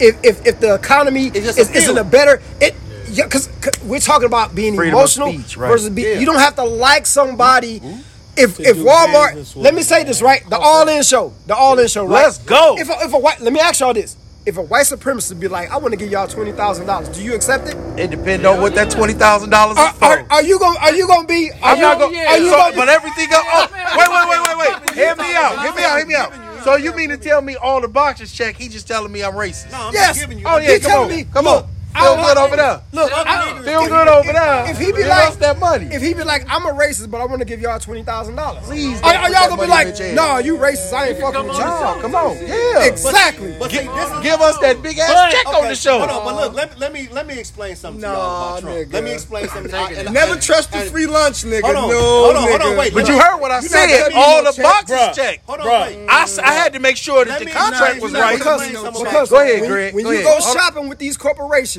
if 0.00 0.18
if, 0.24 0.44
if 0.44 0.58
the 0.58 0.74
economy 0.74 1.26
is, 1.26 1.56
isn't 1.56 1.96
a 1.96 2.02
better 2.02 2.42
it. 2.60 2.74
Yeah, 3.10 3.24
because 3.24 3.48
we're 3.84 4.00
talking 4.00 4.26
about 4.26 4.56
being 4.56 4.74
Freedom 4.74 4.94
emotional 4.98 5.32
speech, 5.32 5.56
right. 5.56 5.68
versus 5.68 5.88
be, 5.88 6.02
Yeah. 6.02 6.18
you 6.18 6.26
don't 6.26 6.40
have 6.40 6.56
to 6.56 6.64
like 6.64 7.06
somebody. 7.06 7.78
Mm-hmm. 7.78 8.00
If 8.36 8.56
To 8.56 8.62
if 8.62 8.76
do 8.76 8.84
Walmart, 8.84 9.56
let 9.56 9.72
me 9.72 9.82
say 9.82 10.02
this 10.04 10.20
right, 10.20 10.42
the 10.50 10.58
All 10.58 10.86
In 10.88 11.02
show, 11.04 11.32
the 11.46 11.56
All 11.56 11.78
In 11.78 11.86
show, 11.88 12.06
right? 12.06 12.24
Let's 12.24 12.38
go. 12.38 12.76
If 12.76 12.90
a, 12.90 13.04
if 13.04 13.12
a 13.14 13.18
white, 13.18 13.40
let 13.40 13.52
me 13.52 13.60
ask 13.60 13.78
y'all 13.80 13.94
this: 13.94 14.16
if 14.48 14.56
a 14.56 14.62
white 14.62 14.86
supremacist 14.86 15.38
be 15.38 15.46
like, 15.46 15.70
I 15.70 15.76
want 15.76 15.92
to 15.92 15.98
give 15.98 16.10
y'all 16.10 16.26
twenty 16.26 16.52
thousand 16.52 16.86
dollars, 16.86 17.08
do 17.10 17.22
you 17.22 17.34
accept 17.34 17.68
it? 17.68 17.76
It 18.00 18.10
depends 18.10 18.46
on 18.46 18.60
what 18.62 18.74
that 18.76 18.90
twenty 18.90 19.12
thousand 19.12 19.50
dollars 19.50 19.76
is 19.76 19.84
Are, 19.84 19.92
for. 19.92 20.04
are, 20.06 20.26
are 20.30 20.42
you 20.42 20.58
gonna 20.58 20.78
are 20.80 20.94
you 20.94 21.06
gonna 21.06 21.26
be? 21.28 21.50
Are 21.52 21.56
I'm 21.62 21.76
you, 21.76 21.82
not 21.82 21.98
gonna. 21.98 22.16
yeah. 22.16 22.32
Are 22.32 22.38
you 22.38 22.48
so, 22.48 22.56
gonna? 22.56 22.76
but 22.76 22.88
everything 22.88 23.30
else. 23.30 23.44
Oh, 23.46 23.68
wait, 23.72 24.08
wait, 24.08 24.28
wait, 24.30 24.56
wait, 24.58 24.80
wait. 24.86 24.94
Hear 24.94 25.14
me 25.16 25.34
out. 25.36 25.60
Hear 25.62 25.74
me 25.74 25.84
out. 25.84 25.96
Hear 25.98 26.06
me 26.06 26.14
out. 26.14 26.64
So 26.64 26.76
you 26.76 26.94
mean 26.94 27.10
to 27.10 27.18
tell 27.18 27.42
me 27.42 27.56
all 27.56 27.80
the 27.82 27.88
boxes 27.88 28.32
check? 28.32 28.56
He 28.56 28.68
just 28.68 28.88
telling 28.88 29.12
me 29.12 29.22
I'm 29.22 29.34
racist. 29.34 29.70
No, 29.70 29.88
I'm 29.88 29.92
Yes. 29.94 30.16
just 30.16 30.20
giving 30.20 30.38
you. 30.38 30.44
Oh 30.48 30.58
He 30.58 30.66
yeah, 30.66 30.78
come 30.78 30.90
telling 30.90 31.10
on, 31.10 31.16
me, 31.16 31.24
come 31.32 31.44
look, 31.44 31.64
on. 31.64 31.70
I 31.94 32.04
Feel 32.04 32.16
good 32.24 32.36
over 32.38 32.56
there. 32.56 32.80
Look, 32.92 33.10
I, 33.12 33.62
Feel 33.62 33.88
good 33.88 34.08
over 34.08 34.32
there. 34.32 34.70
if 34.70 34.78
he 34.78 34.86
be 34.92 34.98
Give 34.98 35.08
like- 35.08 35.28
us 35.30 35.36
that 35.36 35.58
money. 35.58 35.86
if 35.86 36.00
he 36.00 36.14
be 36.14 36.22
like, 36.22 36.44
I'm 36.48 36.64
a 36.66 36.72
racist, 36.72 37.10
but 37.10 37.20
I 37.20 37.24
want 37.26 37.40
to 37.40 37.44
give 37.44 37.60
y'all 37.60 37.78
twenty 37.80 38.02
thousand 38.04 38.36
dollars. 38.36 38.64
Please 38.64 39.00
Are, 39.02 39.12
are 39.14 39.30
y'all 39.30 39.48
gonna 39.48 39.62
be 39.62 39.68
like, 39.68 39.96
the. 39.96 40.12
Nah, 40.12 40.38
you 40.38 40.56
racist? 40.56 40.92
I 40.92 41.08
ain't 41.08 41.18
fucking 41.20 41.44
with 41.46 41.56
you. 41.58 41.64
No, 41.64 41.98
come 42.00 42.14
on. 42.14 42.36
Yeah. 42.46 42.84
Exactly. 42.84 43.56
But 43.58 43.70
see, 43.70 43.78
this 43.78 44.10
is 44.12 44.18
Give 44.22 44.40
us 44.40 44.58
that 44.58 44.82
big 44.82 44.98
ass 44.98 45.10
But- 45.12 45.30
check 45.32 45.46
on 45.54 45.68
the 45.68 45.74
show. 45.74 45.98
Hold 45.98 46.10
on, 46.10 46.24
but 46.24 46.34
look, 46.36 46.54
let, 46.54 46.78
let 46.78 46.92
me 46.92 47.08
let 47.10 47.26
me 47.26 47.38
explain 47.38 47.74
something 47.74 48.02
to 48.02 48.06
Nah, 48.08 48.14
y'all 48.14 48.48
about 48.58 48.60
Trump. 48.60 48.76
nigga. 48.76 48.92
Let 48.92 49.04
me 49.04 49.12
explain 49.12 49.48
something. 49.48 49.74
I, 49.74 50.02
Never 50.12 50.36
trust 50.36 50.72
the 50.72 50.80
free 50.80 51.06
lunch, 51.06 51.44
nigga. 51.44 51.62
Hold 51.62 51.76
on, 51.76 51.88
no, 51.90 51.98
hold 52.00 52.36
on, 52.36 52.48
hold 52.48 52.62
on, 52.62 52.76
wait. 52.76 52.94
But 52.94 53.08
you 53.08 53.18
heard 53.18 53.38
what 53.40 53.50
I 53.50 53.60
said. 53.60 54.12
All 54.14 54.42
no 54.42 54.50
the 54.50 54.56
check, 54.56 54.64
boxes 54.64 55.16
checked. 55.16 55.46
Hold 55.46 55.60
on, 55.60 55.66
Bruh. 55.66 55.86
wait. 55.96 56.08
I, 56.08 56.22
s- 56.22 56.38
I 56.38 56.52
had 56.52 56.72
to 56.74 56.78
make 56.80 56.96
sure 56.96 57.24
that 57.24 57.38
the 57.40 57.46
contract 57.46 58.00
was 58.02 58.12
right. 58.12 58.38
gonna 58.38 58.38
Because, 58.38 58.62
explain 58.62 58.84
something 58.84 59.04
because 59.04 59.30
Go 59.30 59.40
ahead, 59.40 59.66
Greg. 59.68 59.94
when 59.94 60.06
you 60.06 60.22
go 60.22 60.38
shopping 60.40 60.88
with 60.88 60.98
these 60.98 61.16
corporations, 61.16 61.77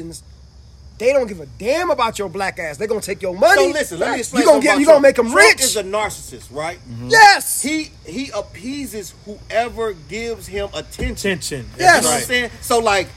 they 1.00 1.14
don't 1.14 1.28
give 1.28 1.40
a 1.40 1.46
damn 1.58 1.90
about 1.90 2.20
your 2.20 2.28
black 2.28 2.60
ass. 2.60 2.78
They're 2.78 2.88
gonna 2.88 3.00
take 3.00 3.22
your 3.22 3.34
money. 3.34 3.72
So 3.72 3.80
listen, 3.80 4.00
let 4.00 4.12
me 4.14 4.20
explain. 4.20 4.42
You 4.42 4.48
gonna 4.50 4.62
get, 4.62 4.72
about 4.72 4.80
you 4.82 4.86
gonna 4.86 5.00
make 5.00 5.16
them 5.16 5.32
Trump 5.32 5.54
rich. 5.54 5.64
is 5.64 5.78
a 5.78 5.84
narcissist, 5.84 6.54
right? 6.54 6.78
Mm-hmm. 6.78 7.08
yes. 7.08 7.62
He 7.62 7.92
he 8.06 8.30
appeases 8.32 9.16
whoever 9.26 9.94
gives 9.94 10.48
him 10.48 10.68
attention. 10.74 11.14
Attention. 11.14 11.66
Yes. 11.78 11.96
You 11.96 12.02
know 12.04 12.10
what 12.10 12.18
I'm 12.18 12.28
saying? 12.28 12.52
So 12.60 12.80
like, 12.80 13.08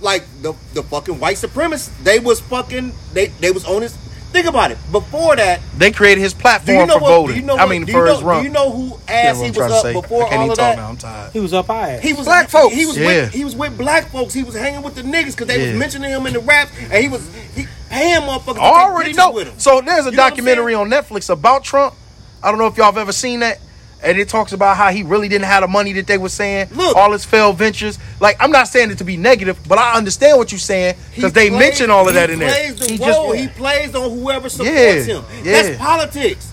like 0.00 0.24
the 0.40 0.54
the 0.72 0.82
fucking 0.82 1.20
white 1.20 1.36
supremacists, 1.36 2.02
they 2.02 2.18
was 2.18 2.40
fucking 2.40 2.92
they 3.12 3.26
they 3.26 3.50
was 3.50 3.66
on 3.66 3.82
his. 3.82 3.96
Think 4.32 4.46
about 4.46 4.70
it. 4.70 4.78
Before 4.92 5.36
that, 5.36 5.60
They 5.78 5.90
created 5.90 6.20
his 6.20 6.32
do 6.34 6.38
you 6.38 6.42
platform 6.42 6.86
know 6.88 6.94
for 6.94 7.00
what? 7.00 7.08
voting. 7.08 7.36
You 7.36 7.42
know 7.42 7.56
I 7.56 7.66
mean, 7.66 7.86
for 7.86 7.90
you 7.92 8.12
his 8.12 8.20
know, 8.20 8.26
run. 8.26 8.40
Do 8.42 8.46
you 8.48 8.52
know 8.52 8.70
who 8.70 8.88
Yeah, 9.08 9.14
ass 9.14 9.36
what 9.38 9.44
he 9.44 9.50
was 9.58 9.72
up 9.72 9.82
say. 9.82 9.92
before 9.94 10.26
I 10.26 10.28
can't 10.28 10.40
all 10.42 10.50
of 10.52 10.58
talk 10.58 10.76
that? 10.76 10.76
now. 10.76 10.88
I'm 10.88 10.96
tired. 10.98 11.32
He 11.32 11.40
was 11.40 11.54
up 11.54 11.66
high. 11.66 11.98
He 11.98 12.12
was 12.12 12.26
Black 12.26 12.50
folks. 12.50 12.74
He 12.74 12.84
was 12.84 12.98
Yeah. 12.98 13.06
with 13.06 13.32
he 13.32 13.44
was 13.44 13.56
with 13.56 13.78
black 13.78 14.10
folks. 14.10 14.34
He 14.34 14.42
was 14.42 14.54
hanging 14.54 14.82
with 14.82 14.94
the 14.96 15.02
niggas 15.02 15.32
because 15.32 15.46
they 15.46 15.58
Yeah. 15.64 15.70
was 15.70 15.78
mentioning 15.78 16.10
him 16.10 16.26
in 16.26 16.34
the 16.34 16.40
rap, 16.40 16.68
and 16.90 17.02
he 17.02 17.08
was 17.08 17.22
he 17.54 17.66
paying 17.88 18.20
motherfuckers. 18.20 18.56
to 18.56 18.60
I 18.60 18.82
already 18.84 19.12
know. 19.14 19.30
With 19.30 19.48
him. 19.48 19.54
So 19.58 19.80
there's 19.80 20.06
a 20.06 20.10
You 20.10 20.16
know 20.16 20.22
what 20.22 20.26
I'm 20.26 20.30
documentary 20.30 20.74
on 20.74 20.90
Netflix 20.90 21.30
about 21.30 21.64
Trump. 21.64 21.94
I 22.42 22.50
don't 22.50 22.58
know 22.58 22.66
if 22.66 22.76
y'all 22.76 22.86
have 22.86 22.98
ever 22.98 23.12
seen 23.12 23.40
that. 23.40 23.58
And 24.02 24.16
it 24.16 24.28
talks 24.28 24.52
about 24.52 24.76
how 24.76 24.90
he 24.90 25.02
really 25.02 25.28
didn't 25.28 25.46
have 25.46 25.62
the 25.62 25.68
money 25.68 25.92
that 25.94 26.06
they 26.06 26.18
were 26.18 26.28
saying. 26.28 26.68
Look. 26.72 26.96
all 26.96 27.10
his 27.12 27.24
failed 27.24 27.58
ventures. 27.58 27.98
Like 28.20 28.36
I'm 28.40 28.52
not 28.52 28.68
saying 28.68 28.90
it 28.92 28.98
to 28.98 29.04
be 29.04 29.16
negative, 29.16 29.58
but 29.68 29.78
I 29.78 29.94
understand 29.94 30.38
what 30.38 30.52
you're 30.52 30.58
saying 30.60 30.94
because 31.14 31.32
they 31.32 31.48
plays- 31.48 31.58
mention 31.60 31.90
all 31.90 32.06
of 32.08 32.14
that 32.14 32.30
in 32.30 32.38
there. 32.38 32.48
Plays 32.48 32.76
the 32.78 32.92
He 32.92 32.96
role. 33.10 33.32
just 33.32 33.40
he 33.42 33.48
plays 33.48 33.94
on 33.96 34.10
whoever 34.18 34.48
supports 34.48 34.72
Yeah, 34.72 35.02
him. 35.02 35.24
yeah. 35.42 35.62
That's 35.62 35.78
politics. 35.78 36.46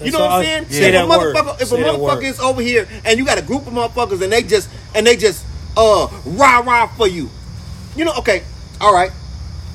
you 0.00 0.06
That's 0.06 0.12
know 0.12 0.20
what 0.20 0.30
I'm 0.32 0.44
saying? 0.44 0.64
say 0.70 0.82
if 0.84 0.88
a 0.88 0.92
that 0.92 1.08
word. 1.08 1.34
motherfucker, 1.36 1.54
if 1.56 1.62
a 1.62 1.66
Say 1.66 1.82
that 1.82 1.94
motherfucker 1.94 2.22
is 2.24 2.40
over 2.40 2.62
here 2.62 2.88
and 3.04 3.18
you 3.18 3.24
got 3.24 3.38
a 3.38 3.42
group 3.42 3.66
of 3.66 3.72
motherfuckers 3.72 4.22
and 4.22 4.32
they 4.32 4.42
just 4.44 4.68
and 4.94 5.04
they 5.06 5.16
just 5.16 5.44
uh 5.76 6.06
rah 6.24 6.58
rah 6.60 6.86
for 6.86 7.08
you, 7.08 7.28
you 7.96 8.04
know? 8.04 8.12
Okay, 8.18 8.42
all 8.80 8.94
right. 8.94 9.10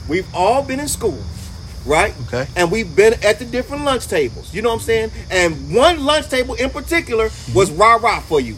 We've 0.08 0.28
all 0.34 0.64
been 0.64 0.80
in 0.80 0.88
school, 0.88 1.20
right? 1.88 2.14
Okay. 2.28 2.48
And 2.56 2.72
we've 2.72 2.94
been 2.96 3.14
at 3.24 3.40
the 3.40 3.46
different 3.46 3.84
lunch 3.86 4.08
tables. 4.08 4.54
You 4.54 4.62
know 4.62 4.70
what 4.70 4.76
I'm 4.76 4.82
saying? 4.82 5.12
And 5.32 5.74
one 5.74 6.04
lunch 6.06 6.30
table 6.30 6.54
in 6.56 6.70
particular 6.70 7.26
was 7.56 7.70
Mm-hmm. 7.70 7.82
rah 7.82 7.96
rah 7.96 8.20
for 8.20 8.40
you. 8.40 8.56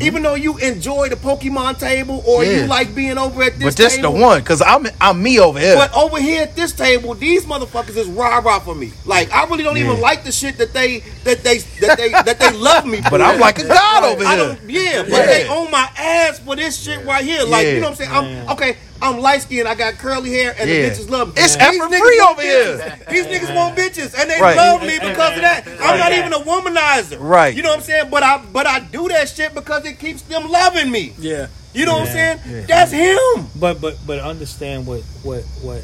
Even 0.00 0.22
though 0.22 0.34
you 0.36 0.56
enjoy 0.58 1.08
the 1.08 1.16
Pokemon 1.16 1.80
table 1.80 2.22
or 2.24 2.44
Yeah. 2.44 2.60
you 2.62 2.66
like 2.68 2.94
being 2.94 3.18
over 3.18 3.42
at 3.42 3.54
this 3.58 3.64
But 3.74 3.76
this 3.76 3.96
the 3.96 4.02
table, 4.02 4.20
one 4.20 4.38
because 4.40 4.62
I'm 4.62 4.86
I'm 5.00 5.20
me 5.20 5.40
over 5.40 5.58
here. 5.58 5.74
but 5.74 5.92
over 5.96 6.20
here 6.20 6.42
at 6.42 6.54
this 6.54 6.70
table, 6.72 7.14
these 7.14 7.44
motherfuckers 7.44 7.96
is 7.96 8.06
rah 8.06 8.38
rah 8.38 8.60
for 8.60 8.74
me. 8.76 8.92
Like 9.04 9.32
I 9.32 9.46
really 9.48 9.64
don't 9.64 9.78
even 9.78 10.00
like 10.00 10.22
the 10.22 10.30
shit 10.30 10.58
that 10.58 10.72
they 10.72 11.00
that 11.24 11.42
they 11.42 11.58
that 11.80 11.98
they 11.98 12.10
that 12.10 12.38
they 12.38 12.52
love 12.52 12.86
me. 12.86 13.00
for. 13.02 13.10
But 13.10 13.20
I'm 13.22 13.40
like 13.40 13.58
a 13.58 13.66
god 13.66 14.04
over 14.04 14.22
here. 14.22 14.28
I 14.32 14.36
here. 14.36 14.46
don't, 14.46 14.70
yeah, 14.70 15.02
but 15.02 15.10
Yeah. 15.10 15.26
they 15.26 15.48
own 15.48 15.70
my 15.72 15.88
ass 15.98 16.38
for 16.38 16.54
this 16.54 16.78
shit 16.80 17.04
right 17.04 17.24
here. 17.24 17.42
Like 17.42 17.66
Yeah. 17.66 17.72
you 17.74 17.80
know 17.80 17.90
what 17.90 18.00
I'm 18.00 18.06
saying? 18.06 18.44
I'm 18.46 18.50
okay. 18.50 18.76
I'm 19.02 19.20
light 19.20 19.42
skinned. 19.42 19.66
I 19.68 19.74
got 19.74 19.94
curly 19.98 20.30
hair, 20.32 20.54
and 20.58 20.68
Yeah. 20.68 20.88
the 20.88 20.90
bitches 20.90 21.10
love 21.10 21.28
me. 21.28 21.42
It's 21.42 21.54
These 21.56 21.62
effort 21.62 21.88
free 21.88 22.20
over 22.20 22.42
here. 22.42 22.98
These 23.10 23.26
niggas 23.26 23.54
want 23.54 23.76
bitches, 23.76 24.14
and 24.18 24.30
they 24.30 24.40
Right. 24.40 24.56
love 24.56 24.82
me 24.82 24.98
because 24.98 25.36
of 25.36 25.42
that. 25.42 25.64
I'm 25.80 25.98
not 25.98 26.12
even 26.12 26.32
a 26.32 26.40
womanizer. 26.40 27.16
Right. 27.20 27.54
You 27.54 27.62
know 27.62 27.70
what 27.70 27.78
I'm 27.78 27.84
saying? 27.84 28.10
But 28.10 28.22
I 28.22 28.38
but 28.52 28.66
I 28.66 28.80
do 28.80 29.08
that 29.08 29.28
shit 29.28 29.54
because 29.54 29.84
it 29.84 29.98
keeps 29.98 30.22
them 30.22 30.50
loving 30.50 30.90
me. 30.90 31.12
Yeah. 31.18 31.46
You 31.72 31.86
know 31.86 31.98
what 31.98 32.08
I'm 32.10 32.16
Yeah. 32.16 32.36
saying? 32.44 32.66
That's 32.66 32.90
him. 32.92 33.48
But 33.56 33.80
but 33.80 33.96
but 34.06 34.18
understand 34.20 34.86
what 34.86 35.02
what 35.22 35.44
what 35.62 35.82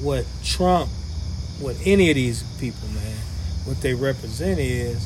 what 0.00 0.24
Trump, 0.44 0.88
what 1.60 1.76
any 1.84 2.10
of 2.10 2.14
these 2.16 2.42
people, 2.60 2.88
man, 2.88 3.16
what 3.64 3.80
they 3.82 3.94
represent 3.94 4.58
is 4.58 4.98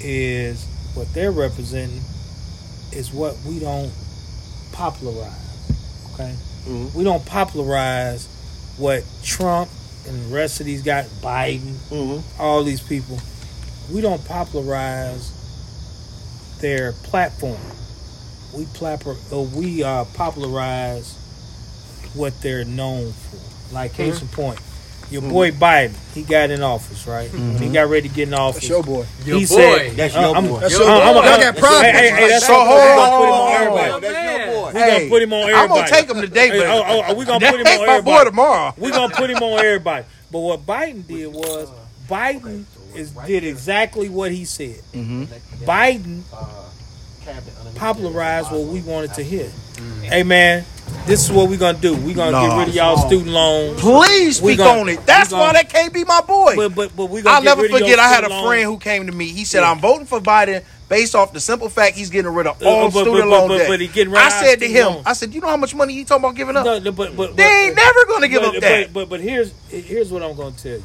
is 0.00 0.64
what 0.94 1.12
they're 1.14 1.32
representing 1.32 2.02
is 2.92 3.10
what 3.12 3.36
we 3.44 3.58
don't 3.58 3.90
popularize. 4.72 5.32
Okay, 6.14 6.32
Mhm. 6.66 6.94
we 6.94 7.04
don't 7.04 7.24
popularize 7.26 8.26
what 8.78 9.04
Trump 9.22 9.70
and 10.06 10.24
the 10.30 10.34
rest 10.34 10.60
of 10.60 10.66
these 10.66 10.82
guys, 10.82 11.08
Biden, 11.22 11.74
Mm-hmm. 11.90 12.40
all 12.42 12.62
these 12.64 12.80
people, 12.80 13.18
we 13.92 14.00
don't 14.00 14.24
popularize 14.26 15.30
their 16.60 16.92
platform. 16.92 17.60
We 18.54 18.64
plapper, 18.66 19.16
uh, 19.32 19.40
we 19.40 19.82
uh, 19.82 20.04
popularize 20.14 21.14
what 22.14 22.40
they're 22.42 22.64
known 22.64 23.12
for. 23.12 23.74
Like 23.74 23.94
case 23.94 24.22
in 24.22 24.28
point, 24.28 24.60
your 25.10 25.22
boy 25.22 25.50
Biden, 25.52 25.92
he 26.14 26.22
got 26.22 26.50
in 26.50 26.62
office, 26.62 27.06
right? 27.06 27.30
When 27.32 27.58
he 27.58 27.68
got 27.70 27.88
ready 27.88 28.08
to 28.08 28.14
get 28.14 28.28
in 28.28 28.34
office, 28.34 28.60
That's 28.62 28.68
your 28.68 28.82
boy. 28.82 29.06
Your 29.24 29.38
he 29.38 29.46
boy. 29.46 29.54
said, 29.56 29.90
That's 29.96 30.16
uh, 30.16 30.20
your 30.20 30.34
I'm- 30.34 30.46
boy. 30.48 30.60
That's 30.60 30.74
uh, 30.74 30.78
your 30.82 30.88
I'm- 30.90 30.98
boy. 30.98 31.04
I'm- 31.04 31.14
Y'all 31.24 31.32
I'm- 31.32 31.40
got 31.40 31.56
problems. 31.56 31.82
Hey, 31.84 31.92
hey, 31.92 32.10
hey, 32.10 32.28
that's 32.28 32.46
So 32.46 32.52
we 32.52 32.58
hold 32.58 32.78
gonna 32.78 33.00
on, 33.00 33.18
put 33.20 33.24
him 33.26 33.32
on 33.34 33.52
everybody. 33.52 33.90
Oh, 33.92 34.00
that's 34.00 34.14
your 34.24 34.54
boy. 34.54 34.66
We 34.72 34.80
gonna 34.80 35.08
put 35.08 35.22
him 35.22 35.32
on 35.32 35.40
everybody. 35.42 35.62
I'm 35.62 35.68
gonna 35.68 35.88
take 35.88 36.10
him 36.10 36.20
today, 36.20 36.48
but 36.50 36.58
Hey, 36.58 36.66
oh, 36.66 36.82
oh, 36.86 37.02
oh, 37.08 37.14
we 37.14 37.24
gonna 37.24 37.40
that 37.40 37.50
put 37.52 37.60
him 37.60 37.66
ain't 37.66 37.80
on 37.80 37.86
my 37.86 38.00
boy 38.00 38.24
tomorrow. 38.24 38.74
We're 38.76 38.90
gonna 38.90 39.14
put 39.14 39.30
him 39.30 39.42
on 39.42 39.58
everybody. 39.64 40.04
But 40.32 40.38
what 40.40 40.66
Biden 40.66 41.06
did 41.06 41.26
was 41.32 41.68
Biden 42.08 42.64
is 42.94 43.10
did 43.10 43.44
exactly 43.44 44.08
what 44.08 44.30
he 44.32 44.44
said. 44.44 44.80
Mm-hmm. 44.92 45.24
Biden 45.64 46.22
popularized 47.76 48.50
what 48.50 48.62
we 48.62 48.80
wanted 48.82 49.14
to 49.14 49.22
hear. 49.22 49.50
Hey 50.02 50.22
man, 50.22 50.64
this 51.06 51.24
is 51.24 51.30
what 51.32 51.48
we're 51.48 51.58
gonna 51.58 51.78
do. 51.78 51.94
We're 51.94 52.14
gonna 52.14 52.30
Nah. 52.32 52.48
get 52.48 52.58
rid 52.58 52.68
of 52.68 52.74
y'all 52.74 52.96
student 53.06 53.28
loans. 53.30 53.80
Please 53.80 54.40
We 54.40 54.52
speak 54.54 54.58
gonna- 54.58 54.80
on 54.80 54.88
it. 54.88 55.04
That's 55.06 55.30
we 55.30 55.38
why 55.38 55.46
gonna- 55.48 55.58
that 55.58 55.70
can't 55.72 55.92
be 55.92 56.04
my 56.04 56.20
boy. 56.22 56.54
But 56.56 56.74
but 56.74 56.96
but 56.96 57.06
we 57.06 57.22
gonna 57.22 57.36
I'll 57.36 57.42
get 57.42 57.48
never 57.50 57.62
rid 57.62 57.72
of 57.72 57.78
forget. 57.80 57.98
I 57.98 58.08
had 58.08 58.12
a 58.24 58.26
student 58.26 58.32
loans. 58.32 58.46
friend 58.46 58.64
who 58.64 58.78
came 58.78 59.06
to 59.06 59.12
me. 59.12 59.26
He 59.28 59.44
said, 59.44 59.60
Yeah. 59.60 59.70
"I'm 59.70 59.80
voting 59.80 60.06
for 60.06 60.20
Biden 60.20 60.62
based 60.88 61.14
off 61.14 61.32
the 61.32 61.40
simple 61.40 61.68
fact 61.68 61.96
he's 61.96 62.10
getting 62.10 62.30
rid 62.32 62.46
of 62.46 62.62
Uh, 62.62 62.66
all 62.68 62.82
but- 62.88 62.94
but- 62.94 63.00
student 63.02 63.30
but- 63.30 63.38
loan 63.38 63.48
but- 63.48 63.58
debt." 63.58 63.68
but 63.68 63.80
he 63.80 63.86
getting 63.88 64.12
rid 64.12 64.22
I 64.22 64.28
said 64.30 64.60
to 64.60 64.66
him, 64.68 64.86
loans. 64.86 65.02
"I 65.06 65.12
said, 65.12 65.34
you 65.34 65.40
know 65.40 65.48
how 65.48 65.56
much 65.56 65.74
money 65.74 65.92
he 65.94 66.04
talking 66.04 66.24
about 66.24 66.36
giving 66.36 66.56
up? 66.56 66.64
No, 66.64 66.78
no, 66.78 66.92
but, 66.92 67.16
but, 67.16 67.36
they 67.36 67.42
but- 67.42 67.50
ain't 67.52 67.76
never 67.76 68.04
gonna 68.06 68.28
give 68.28 68.42
but, 68.42 68.54
up 68.56 68.60
that." 68.62 68.92
But, 68.92 69.08
but 69.08 69.08
but 69.10 69.20
here's 69.20 69.50
here's 69.70 70.10
what 70.10 70.22
I'm 70.22 70.34
gonna 70.34 70.52
tell 70.52 70.72
you. 70.72 70.84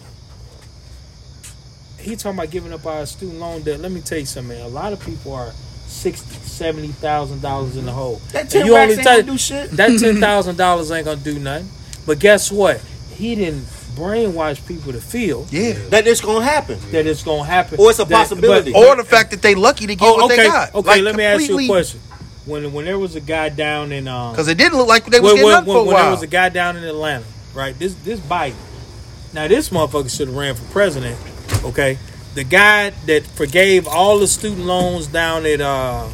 He 1.98 2.16
talking 2.16 2.38
about 2.40 2.50
giving 2.50 2.72
up 2.74 2.86
our 2.86 3.06
student 3.06 3.40
loan 3.40 3.62
debt. 3.62 3.82
Let 3.82 3.92
me 3.92 4.00
tell 4.02 4.18
you 4.18 4.26
something, 4.26 4.58
man. 4.58 4.66
A 4.66 4.70
lot 4.70 4.94
of 4.94 5.00
people 5.06 5.34
are 5.34 5.52
sixty, 5.90 6.36
seventy 6.48 6.90
thousand 6.90 7.42
dollars 7.42 7.76
in 7.78 7.86
the 7.86 7.92
hole. 7.92 8.22
That 8.32 8.42
And 8.44 8.50
10 8.50 8.66
you 8.66 8.76
racks 8.76 8.84
only 8.84 8.94
ain't 8.96 9.04
tell- 9.04 9.20
gonna 9.22 9.32
do 9.32 9.38
shit. 9.38 9.72
That 9.78 10.00
ten 10.00 10.20
thousand 10.20 10.58
dollars 10.58 10.92
ain't 10.92 11.06
gonna 11.06 11.20
do 11.22 11.40
nothing. 11.40 11.70
But 12.06 12.20
guess 12.20 12.52
what? 12.52 12.80
He 13.16 13.36
didn't 13.36 13.64
brainwash 13.96 14.66
people 14.66 14.94
to 14.94 15.02
feel 15.02 15.46
yeah. 15.52 15.74
That 15.90 16.08
it's 16.08 16.22
gonna 16.22 16.46
happen. 16.46 16.80
that 16.92 17.06
it's 17.06 17.24
gonna 17.24 17.44
happen. 17.44 17.80
Or 17.80 17.90
it's 17.90 18.00
a 18.00 18.06
That- 18.06 18.16
possibility. 18.16 18.72
but- 18.72 18.88
Or 18.88 18.96
the 18.96 19.04
fact 19.04 19.32
that 19.32 19.42
they 19.42 19.56
lucky 19.56 19.88
to 19.88 19.96
get 19.96 20.06
Oh, 20.08 20.14
what 20.16 20.26
okay. 20.32 20.38
they 20.44 20.48
got. 20.48 20.74
Okay, 20.76 20.90
Like, 20.90 21.02
let 21.02 21.16
me 21.16 21.24
ask 21.24 21.48
you 21.50 21.60
a 21.60 21.68
question. 21.68 22.00
when 22.46 22.72
when 22.72 22.86
there 22.86 22.98
was 23.00 23.16
a 23.16 23.20
guy 23.20 23.50
down 23.50 23.92
in 23.92 24.08
um 24.08 24.32
Because 24.32 24.48
it 24.48 24.58
didn't 24.58 24.78
look 24.78 24.88
like 24.88 25.06
they 25.06 25.20
was 25.20 25.34
when, 25.34 25.36
getting 25.36 25.46
when, 25.48 25.56
up 25.56 25.66
for 25.66 25.72
a 25.72 25.84
when, 25.84 25.88
when 25.88 25.96
there 26.04 26.12
was 26.12 26.22
a 26.24 26.28
guy 26.28 26.50
down 26.50 26.78
in 26.78 26.84
Atlanta, 26.84 27.26
right? 27.54 27.78
This 27.78 27.94
this 28.06 28.20
Biden. 28.20 28.54
Now 29.34 29.48
this 29.48 29.70
motherfucker 29.70 30.16
should 30.16 30.28
have 30.30 30.38
ran 30.38 30.56
for 30.56 30.64
president. 30.72 31.18
Okay, 31.64 31.98
the 32.40 32.46
guy 32.46 32.92
that 33.06 33.26
forgave 33.28 33.86
all 33.86 34.18
the 34.20 34.28
student 34.28 34.62
loans 34.66 35.08
down 35.08 35.46
at 35.46 35.60
uh, 35.60 36.08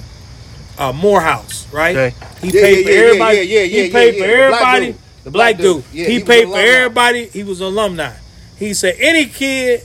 uh 0.79 0.91
Morehouse, 0.91 1.71
right? 1.71 1.95
Okay. 1.95 2.15
He 2.41 2.47
Yeah, 2.47 2.61
paid 2.61 2.77
yeah, 2.77 2.83
for 2.83 2.89
yeah, 2.89 2.97
everybody. 3.05 3.37
yeah, 3.37 3.43
yeah, 3.43 3.59
yeah, 3.61 3.83
he 3.83 3.89
paid 3.91 4.15
yeah, 4.15 4.21
for 4.21 4.27
yeah. 4.27 4.45
The 4.45 4.49
black 4.49 4.61
everybody. 4.63 4.85
dude. 4.87 5.01
The 5.25 5.31
black 5.31 5.57
dude. 5.57 5.83
Yeah, 5.93 6.05
he, 6.07 6.13
he 6.15 6.23
paid 6.23 6.47
for 6.47 6.57
everybody. 6.57 7.25
He 7.27 7.43
was 7.43 7.61
an 7.61 7.67
alumni. 7.67 8.13
He 8.57 8.73
said 8.73 8.95
any 8.97 9.25
kid 9.27 9.83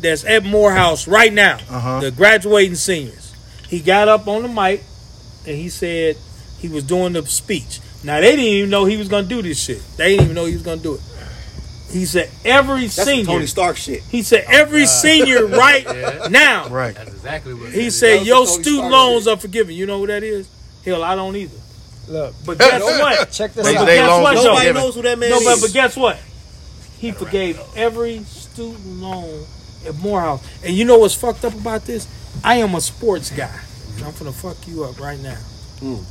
that's 0.00 0.24
at 0.26 0.44
Morehouse 0.44 1.08
right 1.08 1.32
now, 1.32 1.56
Uh-huh. 1.70 2.00
the 2.00 2.10
graduating 2.10 2.74
seniors. 2.74 3.32
He 3.68 3.80
got 3.80 4.08
up 4.08 4.28
on 4.28 4.42
the 4.42 4.48
mic 4.48 4.82
and 5.46 5.56
he 5.56 5.70
said 5.70 6.16
he 6.58 6.68
was 6.68 6.84
doing 6.84 7.14
the 7.14 7.24
speech. 7.26 7.80
Now 8.04 8.20
they 8.20 8.32
didn't 8.32 8.44
even 8.44 8.68
know 8.70 8.84
he 8.84 8.98
was 8.98 9.08
gonna 9.08 9.26
do 9.26 9.40
this 9.40 9.58
shit. 9.64 9.80
They 9.96 10.10
didn't 10.10 10.24
even 10.26 10.34
know 10.34 10.44
he 10.44 10.52
was 10.52 10.62
gonna 10.62 10.82
do 10.82 10.96
it. 10.96 11.00
He 11.90 12.04
said 12.04 12.30
every 12.44 12.82
That's 12.82 13.04
senior. 13.04 13.24
Tony 13.24 13.46
Stark 13.46 13.76
shit. 13.76 14.02
He 14.02 14.22
said 14.22 14.44
every 14.48 14.86
senior 14.86 15.46
right 15.46 15.84
now. 16.30 16.68
right. 16.68 16.94
That's 16.94 17.08
exactly 17.10 17.54
what 17.54 17.72
He 17.72 17.80
it 17.80 17.86
is. 17.86 17.98
said 17.98 18.18
was 18.20 18.26
your 18.28 18.46
student 18.46 18.74
Stark 18.88 18.92
loans 18.92 19.24
shit. 19.24 19.32
are 19.32 19.40
forgiven. 19.40 19.74
You 19.74 19.86
know 19.86 19.98
who 20.00 20.06
that 20.08 20.22
is? 20.22 20.48
Hell, 20.84 21.02
I 21.02 21.14
don't 21.14 21.34
either. 21.36 21.56
Look, 22.08 22.34
But 22.44 22.58
guess 22.58 22.82
what? 23.00 23.30
check 23.30 23.54
this 23.54 23.66
They- 23.66 23.76
out. 23.76 23.86
they 23.86 23.96
guess 23.96 24.08
what, 24.08 24.36
are 24.36 24.42
though? 24.42 24.42
Nobody 24.44 24.60
forgiven. 24.66 24.82
knows 24.82 24.94
who 24.96 25.02
that 25.02 25.18
man 25.18 25.30
No, 25.30 25.40
but, 25.44 25.56
is. 25.56 25.60
but 25.62 25.72
guess 25.72 25.96
what? 25.96 26.18
He 26.98 27.12
forgave 27.12 27.60
every 27.76 28.18
student 28.24 28.86
loan 29.00 29.46
at 29.86 29.94
Morehouse. 29.96 30.42
And 30.64 30.74
you 30.74 30.84
know 30.84 30.98
what's 30.98 31.14
fucked 31.14 31.44
up 31.44 31.54
about 31.54 31.84
this? 31.86 32.06
I 32.44 32.56
am 32.56 32.74
a 32.74 32.80
sports 32.80 33.30
guy. 33.30 33.58
And 33.96 34.04
I'm 34.06 34.12
gonna 34.18 34.32
fuck 34.32 34.56
you 34.68 34.84
up 34.84 34.98
right 35.00 35.18
now. 35.20 35.38
Mm. 35.80 36.04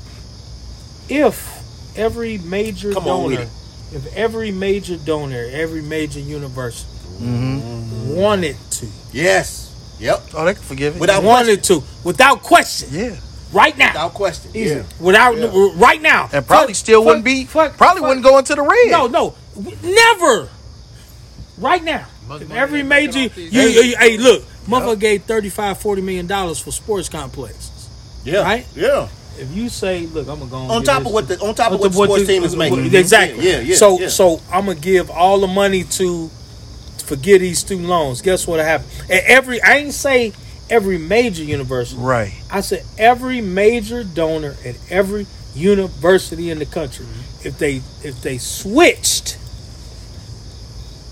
If 1.09 1.97
every 1.97 2.37
major 2.39 2.93
Come 2.93 3.03
donor, 3.05 3.41
it. 3.41 3.49
If 3.93 4.13
every 4.15 4.51
major 4.51 4.97
donor, 4.97 5.47
every 5.51 5.81
major 5.81 6.19
university 6.19 6.89
Mm-hmm. 7.17 8.15
wanted 8.15 8.55
to, 8.71 8.85
yes. 9.11 9.73
Yep. 9.99 10.21
Oh, 10.35 10.45
they 10.45 10.53
can 10.53 10.61
forgive 10.61 10.95
it. 10.95 10.99
Without 10.99 11.23
wanted 11.23 11.63
to, 11.63 11.81
without 12.03 12.43
question, 12.43 12.89
yeah. 12.91 13.15
right 13.51 13.75
now, 13.75 13.87
Without 13.87 14.13
question. 14.13 14.51
Easy. 14.53 14.75
Yeah. 14.75 14.83
without 14.99 15.35
Yeah. 15.35 15.71
right 15.77 15.99
now, 15.99 16.29
And 16.31 16.45
probably 16.45 16.73
Fuck- 16.73 16.75
still 16.75 16.99
fuck- 17.01 17.05
wouldn't 17.07 17.25
be, 17.25 17.45
fuck- 17.45 17.75
probably 17.75 18.01
fuck- 18.01 18.07
wouldn't 18.09 18.23
go 18.23 18.37
into 18.37 18.53
the 18.53 18.61
red. 18.61 18.91
No, 18.91 19.07
no, 19.07 19.33
never. 19.81 20.49
Right 21.57 21.83
now, 21.83 22.05
Mother- 22.27 22.43
if 22.43 22.49
mother 22.49 22.61
every 22.61 22.83
major, 22.83 23.19
off 23.21 23.33
these- 23.35 23.51
you, 23.51 23.61
you- 23.63 23.97
hey, 23.97 24.17
look, 24.17 24.43
motherfucker 24.69 24.99
gave 24.99 25.23
35 25.23 25.79
40 25.79 26.03
million 26.03 26.27
dollars 26.27 26.59
for 26.59 26.71
sports 26.71 27.09
complexes. 27.09 27.71
Yeah. 28.23 28.41
Right? 28.43 28.67
Yeah. 28.75 29.07
If 29.37 29.55
you 29.55 29.69
say, 29.69 30.05
look, 30.07 30.27
I'm 30.27 30.39
gonna 30.39 30.51
go 30.51 30.57
On 30.57 30.83
top 30.83 31.05
of 31.05 31.11
what 31.11 31.27
the 31.27 31.39
on 31.39 31.55
top 31.55 31.71
of 31.71 31.79
what 31.79 31.91
the 31.91 32.03
sports 32.03 32.27
team 32.27 32.43
is 32.43 32.55
making. 32.55 32.93
Exactly. 32.93 33.47
Yeah. 33.47 33.59
Yeah. 33.59 33.75
so 33.75 33.99
yeah. 33.99 34.07
so 34.07 34.41
I'm 34.51 34.65
gonna 34.65 34.79
give 34.79 35.09
all 35.09 35.39
the 35.39 35.47
money 35.47 35.83
to 35.83 36.29
forget 37.05 37.41
these 37.41 37.59
student 37.59 37.87
loans. 37.87 38.21
Guess 38.21 38.47
what 38.47 38.59
happened? 38.59 38.89
And 39.09 39.21
every 39.25 39.61
I 39.61 39.77
ain't 39.77 39.93
say 39.93 40.33
every 40.69 40.97
major 40.97 41.43
university. 41.43 41.99
Right. 41.99 42.33
I 42.51 42.61
said 42.61 42.83
every 42.97 43.41
major 43.41 44.03
donor 44.03 44.55
at 44.65 44.75
every 44.89 45.27
university 45.55 46.49
in 46.49 46.59
the 46.59 46.65
country. 46.65 47.05
Mm-hmm. 47.05 47.47
If 47.47 47.57
they 47.57 47.75
if 48.03 48.21
they 48.21 48.37
switched, 48.37 49.37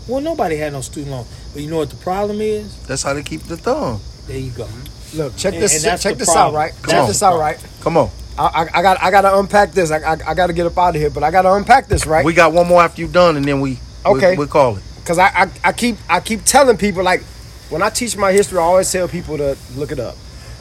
well, 0.07 0.21
nobody 0.21 0.57
had 0.57 0.73
no 0.73 0.81
student 0.81 1.11
loan. 1.11 1.25
But 1.53 1.61
you 1.61 1.69
know 1.69 1.77
what 1.77 1.89
the 1.89 1.95
problem 1.97 2.41
is? 2.41 2.85
That's 2.87 3.03
how 3.03 3.13
they 3.13 3.23
keep 3.23 3.43
the 3.43 3.57
thumb. 3.57 4.01
There 4.27 4.37
you 4.37 4.51
go. 4.51 4.67
Look, 5.15 5.35
check 5.37 5.53
And- 5.53 5.63
this. 5.63 5.75
and 5.75 5.83
that's 5.83 6.03
check 6.03 6.13
the 6.13 6.19
this 6.25 6.35
out, 6.35 6.53
right? 6.53 6.73
Come 6.81 6.91
check 6.91 7.01
on. 7.01 7.07
this 7.07 7.23
out, 7.23 7.39
right? 7.39 7.57
Come 7.81 7.97
on. 7.97 8.09
I, 8.37 8.43
I, 8.43 8.79
I 8.79 8.81
got 8.81 9.01
I 9.03 9.11
got 9.11 9.21
to 9.21 9.37
unpack 9.39 9.71
this. 9.71 9.91
I, 9.91 9.97
I, 9.99 10.17
I 10.27 10.33
got 10.33 10.47
to 10.47 10.53
get 10.53 10.65
up 10.65 10.77
out 10.77 10.95
of 10.95 11.01
here, 11.01 11.09
but 11.09 11.23
I 11.23 11.31
got 11.31 11.43
to 11.43 11.53
unpack 11.53 11.87
this, 11.87 12.05
right? 12.05 12.25
We 12.25 12.33
got 12.33 12.51
one 12.53 12.67
more 12.67 12.81
after 12.81 13.01
you 13.01 13.07
done, 13.07 13.37
and 13.37 13.45
then 13.45 13.61
we 13.61 13.79
Okay. 14.05 14.31
we, 14.31 14.39
we 14.45 14.47
call 14.47 14.75
it. 14.77 14.83
Because 14.99 15.17
I, 15.19 15.27
I 15.27 15.51
I 15.63 15.71
keep 15.71 15.95
I 16.09 16.19
keep 16.19 16.43
telling 16.43 16.75
people 16.77 17.01
like 17.03 17.23
when 17.69 17.81
I 17.81 17.89
teach 17.89 18.17
my 18.17 18.31
history, 18.33 18.59
I 18.59 18.63
always 18.63 18.91
tell 18.91 19.07
people 19.07 19.37
to 19.37 19.57
look 19.75 19.91
it 19.91 19.99
up. 19.99 20.15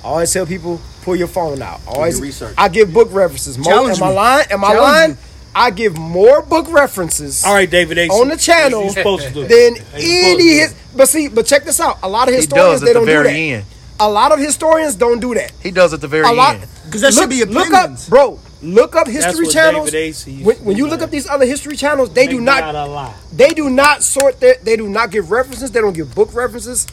I 0.04 0.08
always 0.08 0.32
tell 0.32 0.46
people 0.46 0.80
pull 1.02 1.16
your 1.16 1.26
phone 1.28 1.60
out. 1.62 1.80
I 1.88 1.90
always 1.90 2.16
your 2.18 2.26
research. 2.26 2.54
I 2.56 2.68
give 2.68 2.92
book 2.92 3.08
references. 3.10 3.58
More, 3.58 3.72
Challenge 3.72 3.96
am 3.98 4.04
I 4.04 4.08
me. 4.10 4.14
lying? 4.14 4.46
Am 4.50 4.64
I 4.64 4.68
Challenge 4.68 4.82
lying? 4.82 5.10
me. 5.12 5.16
I 5.56 5.70
give 5.70 5.96
more 5.98 6.42
book 6.42 6.66
references 6.72 7.44
All 7.44 7.54
right, 7.54 7.70
David 7.70 7.96
Ace. 7.98 8.10
on 8.10 8.28
the 8.28 8.36
channel 8.36 8.84
you 8.84 8.90
supposed 8.90 9.28
to 9.28 9.32
do. 9.34 9.40
than 9.42 9.48
Hey, 9.48 9.62
you 9.70 9.76
supposed 9.76 9.94
to 9.94 10.30
any 10.30 10.48
his. 10.58 10.74
But 10.96 11.08
see, 11.08 11.28
but 11.28 11.46
check 11.46 11.64
this 11.64 11.78
out. 11.80 11.98
A 12.02 12.08
lot 12.08 12.26
of 12.28 12.34
He 12.34 12.40
historians 12.40 12.80
does 12.80 12.80
they 12.82 12.86
at 12.90 12.94
the 12.94 12.98
don't 13.00 13.06
do 13.06 13.12
very 13.12 13.24
that. 13.28 13.58
end. 13.58 13.64
A 14.00 14.08
lot 14.10 14.32
of 14.32 14.38
historians 14.38 14.96
don't 14.96 15.20
do 15.20 15.34
that. 15.34 15.52
He 15.62 15.70
does 15.70 15.94
at 15.94 16.00
the 16.00 16.08
very 16.08 16.24
A 16.24 16.32
lot 16.32 16.56
end. 16.56 16.68
Because 16.86 17.00
that 17.02 17.14
look, 17.14 17.22
should 17.22 17.30
be 17.30 17.42
opinions. 17.42 17.70
look 17.70 17.72
up, 17.72 18.08
bro. 18.08 18.40
Look 18.62 18.96
up 18.96 19.06
history 19.06 19.44
what 19.44 19.52
channels. 19.52 19.90
David 19.90 20.44
When, 20.44 20.56
when 20.64 20.76
you 20.76 20.86
look 20.86 21.02
up 21.02 21.10
these 21.10 21.28
other 21.28 21.44
history 21.44 21.76
channels, 21.76 22.10
they 22.10 22.26
do 22.26 22.40
not 22.40 22.74
a 22.74 22.86
lie. 22.86 23.14
they 23.32 23.50
do 23.50 23.68
not 23.68 24.02
sort 24.02 24.40
their 24.40 24.56
they 24.62 24.76
do 24.76 24.88
not 24.88 25.10
give 25.10 25.30
references 25.30 25.70
they 25.70 25.80
don't 25.80 25.92
give 25.92 26.14
book 26.14 26.32
references 26.34 26.86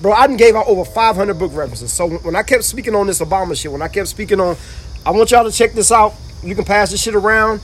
bro 0.00 0.12
i 0.12 0.26
done 0.26 0.36
gave 0.36 0.54
out 0.54 0.66
over 0.68 0.84
500 0.84 1.38
book 1.38 1.52
references 1.54 1.92
so 1.92 2.08
when 2.08 2.36
i 2.36 2.42
kept 2.42 2.64
speaking 2.64 2.94
on 2.94 3.06
this 3.06 3.20
obama 3.20 3.60
shit 3.60 3.70
when 3.70 3.82
i 3.82 3.88
kept 3.88 4.08
speaking 4.08 4.40
on 4.40 4.56
i 5.04 5.10
want 5.10 5.30
y'all 5.30 5.44
to 5.44 5.50
check 5.50 5.72
this 5.72 5.90
out 5.90 6.14
you 6.42 6.54
can 6.54 6.64
pass 6.64 6.90
this 6.90 7.02
shit 7.02 7.14
around 7.14 7.60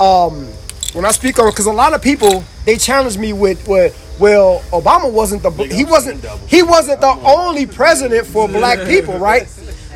um 0.00 0.46
when 0.92 1.04
i 1.04 1.10
speak 1.10 1.38
on 1.38 1.50
because 1.50 1.66
a 1.66 1.72
lot 1.72 1.92
of 1.92 2.00
people 2.00 2.44
they 2.64 2.76
challenge 2.76 3.18
me 3.18 3.32
with 3.32 3.66
with 3.66 3.94
well 4.18 4.60
obama 4.72 5.10
wasn't 5.10 5.42
the 5.42 5.50
he 5.66 5.84
wasn't 5.84 6.24
he 6.48 6.62
wasn't 6.62 7.00
the 7.00 7.12
only 7.24 7.66
president 7.66 8.26
for 8.26 8.48
black 8.48 8.86
people 8.86 9.18
right 9.18 9.46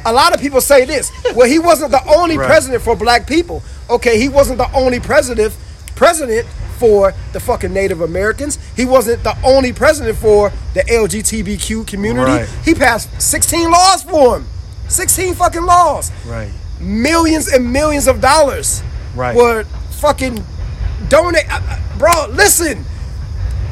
a 0.07 0.13
lot 0.13 0.35
of 0.35 0.41
people 0.41 0.61
say 0.61 0.85
this 0.85 1.11
well 1.35 1.49
he 1.49 1.59
wasn't 1.59 1.91
the 1.91 2.03
only 2.07 2.37
Right. 2.39 2.47
president 2.47 2.83
for 2.83 2.97
black 2.97 3.27
people 3.27 3.63
okay 3.89 4.19
he 4.19 4.29
wasn't 4.29 4.59
the 4.59 4.71
only 4.75 5.01
president 5.01 5.57
president 5.95 6.47
for 6.79 7.13
the 7.35 7.41
fucking 7.41 7.75
Native 7.75 8.01
Americans. 8.01 8.59
He 8.75 8.87
wasn't 8.87 9.23
the 9.23 9.37
only 9.45 9.71
president 9.71 10.17
for 10.17 10.51
the 10.73 10.81
LGBTQ 10.81 11.87
community. 11.87 12.33
Right. 12.33 12.49
He 12.65 12.73
passed 12.75 13.21
16 13.21 13.71
laws 13.71 14.03
for 14.05 14.37
him. 14.39 14.47
16 14.89 15.35
fucking 15.35 15.63
laws. 15.67 16.11
Right. 16.27 16.51
Millions 16.81 17.49
and 17.53 17.71
millions 17.71 18.09
of 18.09 18.23
dollars 18.23 18.83
Right. 19.15 19.37
were 19.37 19.65
fucking 20.01 20.43
donate. 21.11 21.45
uh, 21.53 21.61
uh, 21.69 21.79
Bro, 21.99 22.29
listen. 22.33 22.83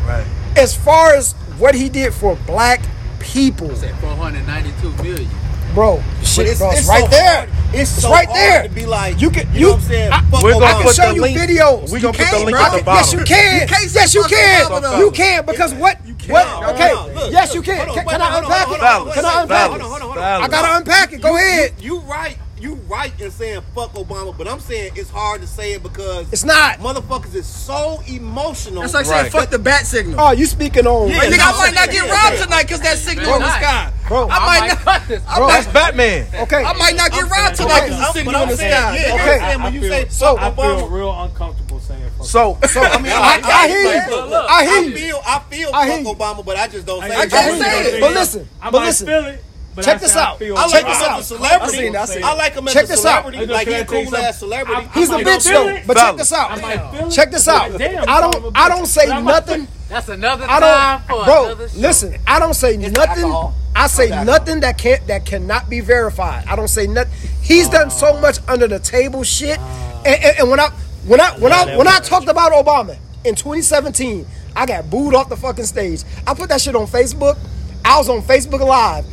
Right. 0.07 0.27
As 0.59 0.75
far 0.77 1.15
as 1.15 1.33
what 1.59 1.75
he 1.75 1.89
did 1.89 2.13
for 2.13 2.37
black 2.47 2.81
people, 3.21 3.75
Said 3.77 3.95
492 4.01 5.03
million. 5.03 5.31
bro, 5.75 6.03
shit, 6.23 6.47
it's- 6.47 6.59
bro, 6.59 6.71
it's, 6.71 6.81
it's 6.81 6.89
right 6.89 7.05
so 7.05 7.11
there. 7.11 7.37
hard- 7.37 7.49
it's 7.73 7.91
so 8.03 8.11
right 8.11 8.27
hard 8.27 8.39
there. 8.39 8.63
to 8.65 8.69
be 8.71 8.87
like, 8.87 9.21
you 9.21 9.31
can, 9.31 9.47
you 9.53 9.61
you, 9.61 9.67
know 9.67 9.73
what 9.73 9.83
I'm 9.83 9.89
saying? 9.89 10.13
I, 10.13 10.21
Fuck 10.23 10.43
We're 10.43 10.53
gonna 10.55 10.65
I 10.67 10.73
can 10.73 10.83
put 10.83 10.95
show 10.97 11.09
the 11.11 11.15
you 11.15 11.21
link- 11.23 11.39
videos. 11.39 11.91
We 11.93 12.01
gonna 12.01 12.13
put 12.13 12.19
the 12.19 12.25
can't, 12.25 12.45
link 12.47 12.57
bro. 12.57 12.65
at 12.65 12.71
the 12.71 12.77
Yes, 12.79 12.85
bottom. 12.85 12.97
Yes, 12.97 13.13
you 13.13 13.25
can. 13.25 13.61
You 13.61 13.67
can't 13.69 13.83
yes, 13.83 14.13
say 14.13 14.19
you 14.19 14.23
fuck 14.23 14.31
can. 14.33 14.67
Obama, 14.67 14.83
though. 14.83 14.99
You 14.99 15.11
can 15.11 15.45
because 15.47 15.75
what? 15.75 15.97
What? 16.29 16.47
No, 16.47 16.61
no, 16.61 16.69
Okay. 16.75 16.93
no, 16.93 17.07
look, 17.21 17.33
yes, 17.33 17.55
you 17.55 17.61
look, 17.61 17.67
can. 17.67 17.87
Can, 17.95 18.07
can 18.07 18.21
I 18.23 18.39
unpack 18.39 18.69
it? 18.69 18.81
on, 18.83 19.13
Can 19.13 19.25
I 19.25 19.43
unpack 19.43 19.71
it? 19.71 19.75
on, 19.75 19.81
hold 19.81 19.83
on, 19.83 20.01
hold 20.01 20.03
on. 20.13 20.15
Valid. 20.19 20.45
I 20.45 20.49
gotta 20.49 20.77
unpack 20.79 21.13
it. 21.13 21.21
Go 21.21 21.37
ahead. 21.37 21.73
You 21.81 21.99
right, 22.01 22.37
you 22.61 22.75
right 22.89 23.13
in 23.21 23.31
saying 23.31 23.61
fuck 23.75 23.93
Obama, 23.95 24.37
but 24.37 24.49
I'm 24.49 24.61
saying 24.61 24.93
it's 24.97 25.11
hard 25.11 25.41
to 25.41 25.47
say 25.47 25.73
it 25.73 25.83
because 25.83 26.33
It's 26.33 26.45
not. 26.45 26.79
motherfuckers 26.79 27.35
is 27.35 27.47
so 27.47 28.03
emotional. 28.07 28.83
That's 28.83 28.95
like 28.95 29.07
Right. 29.07 29.21
saying 29.31 29.33
fuck 29.33 29.51
the 29.51 29.59
bat 29.59 29.87
signal. 29.87 30.19
Oh, 30.21 30.33
you 30.33 30.47
speaking 30.47 30.87
on? 30.87 31.09
Yeah, 31.09 31.21
nigga, 31.21 31.39
no, 31.39 31.45
I 31.45 31.53
might 31.59 31.75
not 31.75 31.87
get 31.91 32.07
yeah, 32.07 32.13
robbed 32.25 32.39
yeah. 32.39 32.45
tonight 32.45 32.63
because 32.63 32.81
that 32.81 32.99
signal 32.99 33.25
Better 33.27 33.37
in 33.37 33.43
the 33.43 33.51
sky. 33.59 33.93
Bro, 34.09 34.29
I 34.31 34.39
might 34.47 34.69
not. 34.69 34.79
cut 34.79 35.03
this. 35.09 35.23
I 35.29 35.47
That's 35.47 35.67
Batman. 35.69 36.27
okay. 36.43 36.65
I 36.65 36.73
might 36.75 36.97
not 36.97 37.11
get 37.13 37.25
I'm 37.25 37.29
robbed 37.29 37.57
saying- 37.57 37.69
tonight 37.69 37.81
because 37.85 37.99
the 37.99 38.05
I'm- 38.05 38.13
signal 38.15 38.33
but 38.33 38.43
in 38.43 38.49
the 38.49 38.57
saying, 38.57 38.73
sky. 38.73 38.97
yeah, 38.97 39.15
Okay. 39.15 39.33
I'm 39.33 39.39
saying 39.51 39.63
when 39.63 39.75
you 39.75 39.83
say 39.89 40.07
So- 40.09 40.39
I 40.39 40.51
feel 40.51 40.65
Obama, 40.65 40.91
real 40.91 41.23
uncomfortable 41.23 41.81
saying 41.81 42.03
fuck. 42.17 42.27
So, 42.27 42.59
so 42.73 42.81
I 42.83 42.99
mean, 43.01 43.13
I- 43.13 43.41
I 43.45 43.69
hear 43.69 43.83
you. 43.83 44.11
Look, 44.17 44.31
look, 44.31 44.51
I 44.51 44.65
hear 44.65 44.73
I 44.79 44.81
you. 44.81 44.95
feel, 44.97 45.23
I 45.27 45.41
feel 45.51 45.71
I 45.75 45.91
hear 45.91 46.05
fuck. 46.05 46.17
Obama, 46.19 46.45
but 46.45 46.57
I 46.57 46.69
just 46.69 46.87
don't 46.87 47.03
say 47.03 47.15
I 47.15 47.23
it. 47.25 47.31
can't 47.31 47.61
say 47.63 47.83
it. 47.97 48.01
But 48.01 48.13
listen, 48.15 48.49
I 48.63 48.71
but 48.71 48.79
might 48.81 48.87
listen. 48.87 49.39
Feel 49.83 49.85
it. 49.85 49.85
But 49.85 49.85
Check 49.85 49.97
I 49.97 49.99
this 49.99 50.13
say 50.13 50.21
I 50.21 50.25
out. 50.25 50.43
I 50.43 50.67
like 50.67 50.71
Check 50.71 50.83
him 50.83 50.89
this 50.89 51.03
as 51.03 51.09
out. 51.09 51.21
a 51.21 51.23
celebrity. 51.23 51.65
I 51.65 51.69
seen 51.69 51.93
that, 51.93 52.03
I 52.03 52.05
seen 52.07 52.25
I 52.25 52.33
like 52.35 52.53
him 52.55 52.69
as 52.69 52.75
Check 52.75 52.85
a 52.85 52.87
this 52.89 53.05
out. 53.07 53.25
Like 53.25 53.35
can 53.35 53.49
he 53.49 53.75
I 53.75 53.79
a 53.79 53.85
cool 53.85 54.01
ass 54.01 54.11
something? 54.11 54.33
celebrity. 54.33 54.89
I- 54.89 54.99
He's 54.99 55.11
a 55.11 55.13
I 55.13 55.17
might 55.17 55.27
bitch 55.27 55.45
though. 55.53 55.69
it. 55.69 55.87
But 55.87 55.97
check 55.97 56.17
this 56.17 56.33
out. 56.33 56.51
might 56.63 56.91
feel 56.99 57.09
it. 57.09 57.11
Check 57.13 57.31
this 57.31 57.49
out. 57.49 57.81
I 57.81 58.21
don't. 58.21 58.57
I 58.57 58.69
don't 58.69 58.87
say 58.87 59.07
But 59.07 59.17
I 59.17 59.21
might 59.21 59.31
nothing. 59.33 59.69
That's 59.89 60.09
another 60.09 60.45
I 60.49 60.61
time 60.61 61.01
for 61.03 61.09
don't, 61.09 61.25
bro. 61.25 61.45
another 61.47 61.69
show. 61.69 61.79
Listen, 61.79 62.17
I 62.27 62.39
don't 62.39 62.55
say 62.55 62.77
nothing. 62.77 62.97
alcohol. 63.25 63.55
I 63.75 63.87
say 63.87 64.09
nothing 64.25 64.61
that 64.61 64.77
can't 64.77 65.07
that 65.07 65.25
cannot 65.25 65.71
be 65.71 65.81
verified. 65.81 66.45
I 66.47 66.57
don't 66.57 66.69
say 66.69 66.87
nothing. 66.87 67.13
He's 67.43 67.69
done 67.69 67.91
so 67.91 68.17
uh. 68.17 68.21
much 68.21 68.39
under 68.49 68.67
the 68.69 68.79
table 68.81 69.23
shit. 69.23 69.59
And, 70.05 70.07
and, 70.25 70.39
and 70.41 70.51
when 70.51 70.61
I 70.61 70.69
when 71.07 71.21
I 71.21 71.31
when 71.39 71.53
I 71.53 71.77
when 71.77 71.89
I 71.89 72.01
talked 72.01 72.29
about 72.29 72.53
Obama 72.53 72.99
in 73.25 73.35
2017, 73.35 74.27
I 74.57 74.67
got 74.67 74.91
booed 74.91 75.15
off 75.15 75.29
the 75.29 75.37
fucking 75.37 75.65
stage. 75.65 76.03
I 76.27 76.35
put 76.35 76.49
that 76.51 76.61
shit 76.61 76.75
on 76.77 76.87
Facebook. 76.87 77.39
I 77.85 77.97
was 77.99 78.09
on 78.11 78.21
Facebook 78.23 78.61
Live, 78.61 79.07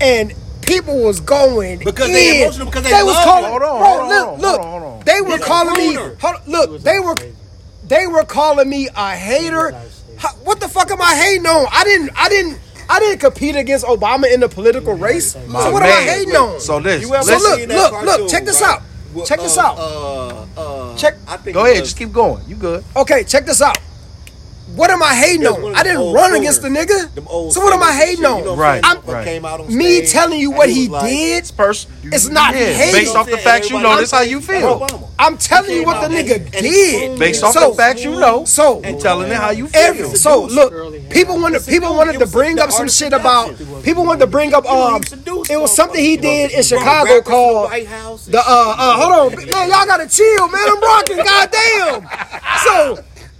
and 0.00 0.32
people 0.62 1.02
was 1.02 1.20
going 1.20 1.78
Because 1.78 2.08
they 2.08 2.36
in. 2.38 2.42
emotional, 2.42 2.66
because 2.66 2.84
they 2.84 3.02
was 3.02 3.16
calling. 3.24 3.50
Hold 3.50 3.62
on, 3.62 3.78
bro, 3.78 3.86
hold 3.88 4.00
on, 4.00 4.08
look, 4.08 4.26
hold 4.26 4.40
look. 4.40 4.60
on, 4.60 4.66
hold 4.80 4.82
on. 4.82 5.04
They 5.04 5.20
were 5.20 5.36
He's 5.36 5.44
calling 5.46 5.74
me. 5.78 5.94
Hold, 6.20 6.36
look, 6.46 6.80
they 6.82 6.98
were 7.00 7.16
they 7.86 8.06
were 8.06 8.24
calling 8.24 8.68
me 8.68 8.88
a 8.94 9.10
hater. 9.14 9.72
How- 10.18 10.32
What 10.44 10.60
the 10.60 10.68
fuck 10.68 10.90
am 10.90 11.00
I 11.00 11.14
hating 11.14 11.46
on? 11.46 11.66
I 11.70 11.84
didn't. 11.84 12.10
I 12.16 12.28
didn't. 12.28 12.58
I 12.88 13.00
didn't 13.00 13.18
compete 13.18 13.56
against 13.56 13.84
Obama 13.84 14.32
in 14.32 14.38
the 14.40 14.48
political 14.48 14.94
race. 14.94 15.32
So 15.32 15.40
My 15.48 15.68
what 15.70 15.82
am 15.82 15.88
I 15.88 16.04
man. 16.06 16.08
hating 16.08 16.36
on? 16.36 16.60
So 16.60 16.78
this, 16.80 17.02
You 17.02 17.14
ever 17.14 17.24
So 17.24 17.32
look, 17.36 17.58
that 17.60 17.68
look, 17.68 17.90
cartoon, 17.90 18.06
look. 18.22 18.30
Check 18.30 18.44
this 18.44 18.60
right? 18.62 18.70
out. 18.76 18.82
Well, 19.12 19.26
Check 19.26 19.40
this 19.40 19.58
uh, 19.58 19.60
out. 19.62 19.78
Uh, 19.78 20.46
uh, 20.92 20.96
Check- 20.96 21.16
I 21.26 21.36
think 21.36 21.54
Go 21.54 21.64
ahead, 21.64 21.80
was- 21.80 21.88
just 21.88 21.98
keep 21.98 22.12
going. 22.12 22.44
You 22.46 22.54
good? 22.54 22.84
Okay, 22.94 23.24
check 23.24 23.44
this 23.44 23.60
out. 23.60 23.76
What 24.76 24.90
am 24.90 25.02
I 25.02 25.14
hating 25.14 25.42
It 25.42 25.48
on? 25.48 25.74
I 25.74 25.82
didn't 25.82 26.12
run 26.12 26.32
crooners. 26.32 26.38
against 26.38 26.62
the 26.62 26.68
nigga. 26.68 27.50
So 27.52 27.60
what 27.60 27.72
am 27.72 27.82
I 27.82 27.92
hating 27.94 28.16
shit, 28.16 28.24
on? 28.26 28.38
You 28.40 28.44
know 28.44 28.50
what 28.52 28.58
Right, 28.60 28.80
I'm 28.84 29.00
saying? 29.02 29.14
right. 29.16 29.24
Came 29.24 29.44
out 29.46 29.60
on 29.60 29.74
Me 29.74 30.06
telling 30.06 30.38
you 30.38 30.50
what 30.50 30.68
he 30.68 30.82
he 30.82 30.88
like- 30.88 31.08
did. 31.10 31.38
It's 31.38 31.50
person. 31.50 31.90
It's 32.04 32.28
not 32.28 32.54
yeah, 32.54 32.72
hate. 32.72 32.92
Based 32.92 33.16
off 33.16 33.28
the 33.28 33.38
facts 33.38 33.70
you 33.70 33.80
know, 33.80 33.96
this 33.96 34.10
how 34.10 34.20
you 34.20 34.40
feel. 34.40 34.86
I'm 35.18 35.38
telling 35.38 35.72
you 35.74 35.84
what 35.84 36.02
the 36.06 36.14
nigga 36.14 36.36
and 36.36 36.52
did. 36.52 37.06
proved 37.06 37.18
Based 37.20 37.42
off 37.42 37.54
So- 37.54 37.70
the 37.70 37.74
facts 37.76 38.04
you 38.04 38.10
know, 38.20 38.44
So 38.44 38.80
and 38.84 39.00
telling 39.00 39.30
it 39.30 39.36
how 39.36 39.50
you 39.50 39.66
feel. 39.66 39.80
Every, 39.82 40.16
so 40.16 40.44
look, 40.44 41.10
people 41.10 41.40
wanted 41.40 41.64
people 41.66 41.94
wanted 41.96 42.18
to 42.18 42.26
bring 42.26 42.58
up 42.58 42.70
some 42.70 42.88
shit 42.88 43.12
about 43.14 43.54
people 43.82 44.04
wanted 44.04 44.20
to 44.20 44.26
bring 44.26 44.52
up 44.54 44.66
um 44.70 45.00
it 45.48 45.58
was 45.58 45.74
something 45.74 46.00
he 46.02 46.16
did 46.18 46.50
in 46.52 46.62
Chicago 46.62 47.22
called 47.22 47.70
the 47.72 48.38
uh 48.38 48.74
uh 48.78 48.96
hold 49.00 49.32
on 49.32 49.36
man 49.46 49.68
y'all 49.70 49.86
gotta 49.86 50.06
chill 50.08 50.48
man 50.48 50.68
I'm 50.68 50.80
rocking 50.80 51.16
goddamn 51.30 52.08
so 52.64 52.98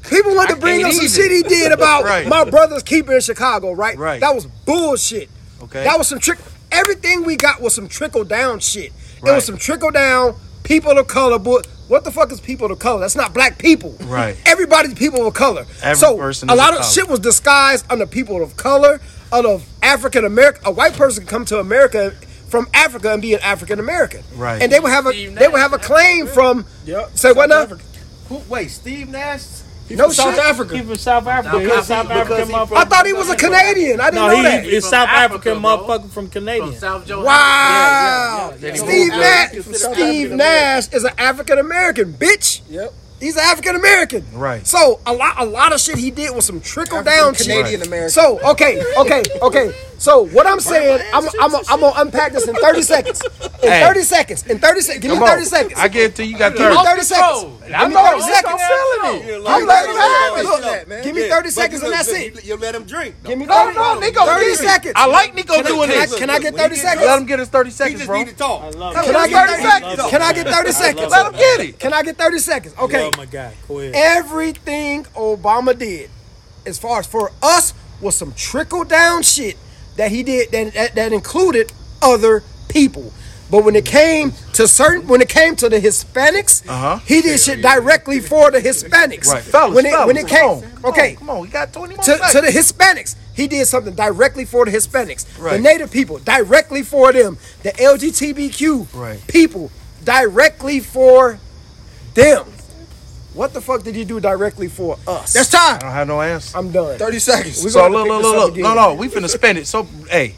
people 0.09 0.35
wanted 0.35 0.55
to 0.55 0.61
bring 0.61 0.85
up 0.85 0.93
some 0.93 1.05
even. 1.05 1.23
shit 1.23 1.31
he 1.31 1.43
did 1.43 1.73
about 1.79 2.05
Right. 2.05 2.27
my 2.29 2.45
brother's 2.45 2.83
keeper 2.83 3.13
in 3.15 3.21
Chicago 3.21 3.73
right 3.73 3.97
Right. 3.97 4.21
that 4.21 4.35
was 4.35 4.47
bullshit 4.47 5.29
Okay. 5.63 5.85
that 5.85 5.99
was 5.99 6.09
some 6.09 6.19
trick 6.21 6.39
everything 6.73 7.25
we 7.25 7.37
got 7.37 7.61
was 7.61 7.75
some 7.75 7.89
trickle 7.89 8.25
down 8.25 8.61
shit 8.61 8.93
it 9.19 9.23
was 9.23 9.45
some 9.45 9.57
trickle 9.57 9.91
down 9.91 10.35
people 10.65 10.97
of 10.99 11.07
color 11.09 11.39
but 11.39 11.67
what 11.89 12.03
the 12.05 12.11
fuck 12.11 12.31
is 12.33 12.41
people 12.41 12.71
of 12.73 12.79
color 12.79 13.01
that's 13.01 13.15
not 13.17 13.33
black 13.33 13.59
people 13.59 13.97
Right. 14.05 14.37
everybody's 14.45 14.95
people 14.95 15.27
of 15.27 15.35
color 15.35 15.65
Every 15.83 15.95
so 15.97 16.17
person 16.17 16.51
a 16.51 16.55
lot 16.55 16.71
of 16.71 16.77
of 16.77 16.81
color. 16.83 16.93
shit 16.93 17.09
was 17.09 17.21
disguised 17.21 17.87
under 17.91 18.07
people 18.07 18.43
of 18.43 18.57
color, 18.57 19.01
under 19.33 19.59
African 19.83 20.25
American. 20.25 20.63
A 20.67 20.71
white 20.73 20.95
person 20.95 21.23
can 21.25 21.29
come 21.31 21.45
to 21.47 21.59
America 21.59 22.13
from 22.49 22.67
Africa 22.75 23.13
and 23.13 23.23
be 23.23 23.35
an 23.35 23.41
African 23.41 23.79
American, 23.81 24.23
Right. 24.35 24.61
And 24.63 24.71
they 24.73 24.79
would 24.81 24.91
have 24.91 25.07
a 25.07 25.13
they 25.31 25.47
would 25.49 25.61
have 25.61 25.73
a 25.73 25.79
claim 25.79 26.27
from. 26.27 26.65
Say 27.15 27.33
what 27.33 27.49
now? 27.49 27.67
Who, 28.29 28.43
wait, 28.49 28.71
Steve 28.71 29.09
Nash? 29.09 29.43
No 29.91 30.09
South 30.11 30.35
shit. 30.35 30.45
Africa. 30.45 30.77
He 30.77 30.83
from 30.83 30.97
South 30.97 31.27
Africa. 31.27 31.61
He's 31.61 31.71
a 31.71 31.83
South 31.85 32.11
African 32.11 32.49
motherfucker. 32.49 32.69
from- 32.69 32.79
I 32.79 32.85
thought 32.85 33.07
he 33.07 33.13
was 33.13 33.31
a 33.31 33.37
Canadian. 33.37 34.01
I 34.01 34.11
didn't 34.11 34.15
No, 34.23 34.29
know 34.29 34.37
he 34.37 34.43
that. 34.43 34.67
is 34.67 34.85
from 34.85 34.91
South 34.91 35.09
Africa, 35.09 35.51
African 35.51 35.63
motherfucker 35.63 36.11
from 36.11 36.29
Canadian. 36.29 36.71
From 36.73 36.79
South 36.81 37.07
Joe. 37.07 37.23
Wow. 37.25 38.55
Yeah, 38.61 38.69
yeah, 38.69 38.75
yeah. 38.75 38.85
Steve 38.85 39.13
Nash. 39.13 39.77
Steve 39.93 40.31
Nash 40.33 40.89
is 40.93 41.05
an 41.05 41.13
African 41.19 41.59
American 41.59 42.13
bitch. 42.13 42.61
Yep. 42.69 42.93
He's 43.19 43.35
an 43.37 43.43
African 43.45 43.77
American. 43.77 44.27
Right. 44.35 44.67
So 44.67 45.01
a 45.07 45.13
lot, 45.15 45.37
a 45.39 45.45
lot 45.47 45.73
of 45.73 45.81
shit 45.81 45.97
he 45.97 46.11
did 46.11 46.35
was 46.35 46.45
some 46.45 46.61
trickle 46.61 47.03
down 47.03 47.33
shit. 47.35 47.47
Canadian 47.47 47.83
American. 47.83 48.11
So 48.11 48.39
okay, 48.51 48.83
okay, 48.99 49.23
okay. 49.41 49.75
So 49.99 50.27
what 50.27 50.47
I'm 50.47 50.61
saying, 50.61 51.01
I'm, 51.15 51.25
I'm, 51.41 51.55
I'm 51.69 51.81
gonna 51.81 51.93
unpack 51.97 52.33
this 52.33 52.47
in 52.47 52.55
30 52.55 52.83
seconds. 52.95 53.23
In 53.63 53.71
Hey. 53.71 53.83
30 53.83 54.03
seconds. 54.03 54.47
In 54.47 54.59
30 54.59 54.81
seconds. 54.83 55.03
Give 55.03 55.11
me 55.13 55.17
Come 55.17 55.23
on. 55.25 55.29
30 55.31 55.45
seconds. 55.47 55.75
I 55.81 55.89
get 55.89 56.11
it 56.11 56.17
to 56.17 56.25
you. 56.25 56.33
You 56.33 56.39
got 56.39 56.53
Give 56.53 56.69
me 56.69 56.77
30. 56.77 56.85
30 56.89 57.03
seconds. 57.03 57.43
Give 57.43 57.89
me 57.89 57.95
30 57.97 58.21
seconds. 58.21 58.61
Selling 58.61 59.23
it. 59.25 59.47
I'm 59.49 59.67
letting 59.67 59.91
him 59.91 59.97
have 59.97 60.85
it. 60.85 60.89
man. 60.89 61.03
Give 61.05 61.15
me 61.17 61.29
30 61.29 61.51
seconds 61.51 61.83
and 61.83 61.93
that's 61.93 62.09
it. 62.13 62.45
You 62.45 62.57
let 62.57 62.75
him 62.75 62.85
drink. 62.85 63.15
Give 63.25 63.39
me 63.39 63.47
No, 63.47 63.55
30, 63.67 63.77
no, 63.79 63.99
Nico, 64.01 64.25
30 64.27 64.45
listen. 64.45 64.67
seconds. 64.67 64.93
I 64.97 65.07
like 65.07 65.35
Nico 65.35 65.55
Can 65.55 65.65
I- 65.65 65.69
doing 65.69 65.89
can 65.89 65.99
I- 65.99 66.07
this. 66.07 66.19
Can 66.19 66.31
I 66.31 66.39
get 66.39 66.55
30 66.57 66.77
seconds? 66.77 67.07
Let 67.07 67.19
him 67.19 67.27
get 67.27 67.39
his 67.39 67.49
30 67.49 67.71
He 67.71 67.75
seconds, 67.75 67.99
just 68.01 68.07
bro. 68.09 68.19
need 68.19 68.29
to 68.29 68.37
talk. 68.37 68.63
I 68.63 68.69
love 68.71 68.95
Can 68.95 69.17
I 69.17 69.29
get 69.29 69.49
30 69.49 69.63
seconds? 69.63 70.03
Can 70.11 70.23
I 70.23 70.33
get 70.35 70.47
30 70.49 70.73
seconds? 70.73 71.11
Let 71.11 71.27
him 71.27 71.33
get 71.33 71.61
it. 71.61 71.79
Can 71.79 71.93
I 71.95 72.03
get 72.03 72.17
30 72.19 72.39
seconds? 72.39 72.75
Okay. 72.79 73.11
Oh 73.13 73.17
my 73.17 73.25
God. 73.27 73.53
Go 73.67 73.81
ahead. 73.81 73.95
Everything 73.97 75.05
Obama 75.17 75.77
did, 75.77 76.11
as 76.67 76.79
far 76.79 77.01
as 77.01 77.07
for 77.07 77.33
us, 77.43 77.73
was 78.01 78.15
some 78.15 78.33
trickle 78.35 78.85
down 78.85 79.23
shit 79.23 79.57
that 79.97 80.11
he 80.11 80.23
did 80.23 80.51
that, 80.53 80.75
that, 80.75 80.95
that 80.95 81.13
included 81.13 81.73
other 82.03 82.43
people. 82.69 83.13
But 83.49 83.65
when 83.65 83.77
it 83.77 83.85
came 83.87 84.33
to 84.55 84.67
certain, 84.67 85.07
when 85.07 85.21
it 85.23 85.29
came 85.29 85.55
to 85.57 85.69
the 85.69 85.79
Hispanics, 85.79 86.69
Uh-huh. 86.69 86.99
he 87.07 87.23
did 87.23 87.39
shit 87.39 87.63
directly 87.63 88.19
for 88.19 88.51
the 88.51 88.59
Hispanics. 88.61 89.29
Right. 89.33 89.43
Fellas, 89.43 89.75
when 89.77 89.87
it 89.87 89.91
fellas, 89.93 90.07
when 90.09 90.17
it 90.17 90.27
came, 90.27 90.45
on, 90.51 90.63
come 90.63 90.85
okay, 90.87 91.11
on, 91.13 91.17
come 91.17 91.31
on, 91.31 91.41
we 91.43 91.49
got 91.49 91.73
20 91.73 91.95
more 91.95 92.03
to, 92.05 92.19
to 92.33 92.41
the 92.41 92.49
Hispanics, 92.49 93.15
he 93.35 93.47
did 93.47 93.65
something 93.69 93.95
directly 93.95 94.45
for 94.47 94.65
the 94.65 94.73
Hispanics. 94.73 95.27
The 95.39 95.61
Native 95.61 95.93
people, 95.93 96.19
directly 96.19 96.83
for 96.83 97.13
them. 97.13 97.39
The 97.63 97.71
LGBTQ 97.71 98.89
Right. 98.93 99.25
people, 99.29 99.71
directly 100.05 100.81
for 100.81 101.39
them. 102.15 102.47
What 103.37 103.53
the 103.53 103.61
fuck 103.61 103.83
did 103.83 103.95
you 103.95 104.07
do 104.07 104.19
directly 104.19 104.67
for 104.67 104.97
us? 105.07 105.35
That's 105.35 105.51
time. 105.51 105.77
I 105.77 105.79
don't 105.81 105.93
have 105.93 106.09
no 106.09 106.23
answer. 106.23 106.57
I'm 106.57 106.73
done. 106.73 106.97
30 106.99 107.19
seconds. 107.19 107.63
We 107.63 107.69
So 107.69 107.81
gonna 107.81 107.95
look, 107.95 108.09
look, 108.09 108.23
look, 108.23 108.55
look. 108.55 108.57
No, 108.57 108.73
no, 108.75 108.95
we 108.95 109.09
finna 109.09 109.29
spend 109.29 109.59
it. 109.59 109.67
So, 109.67 109.83
hey, 110.09 110.35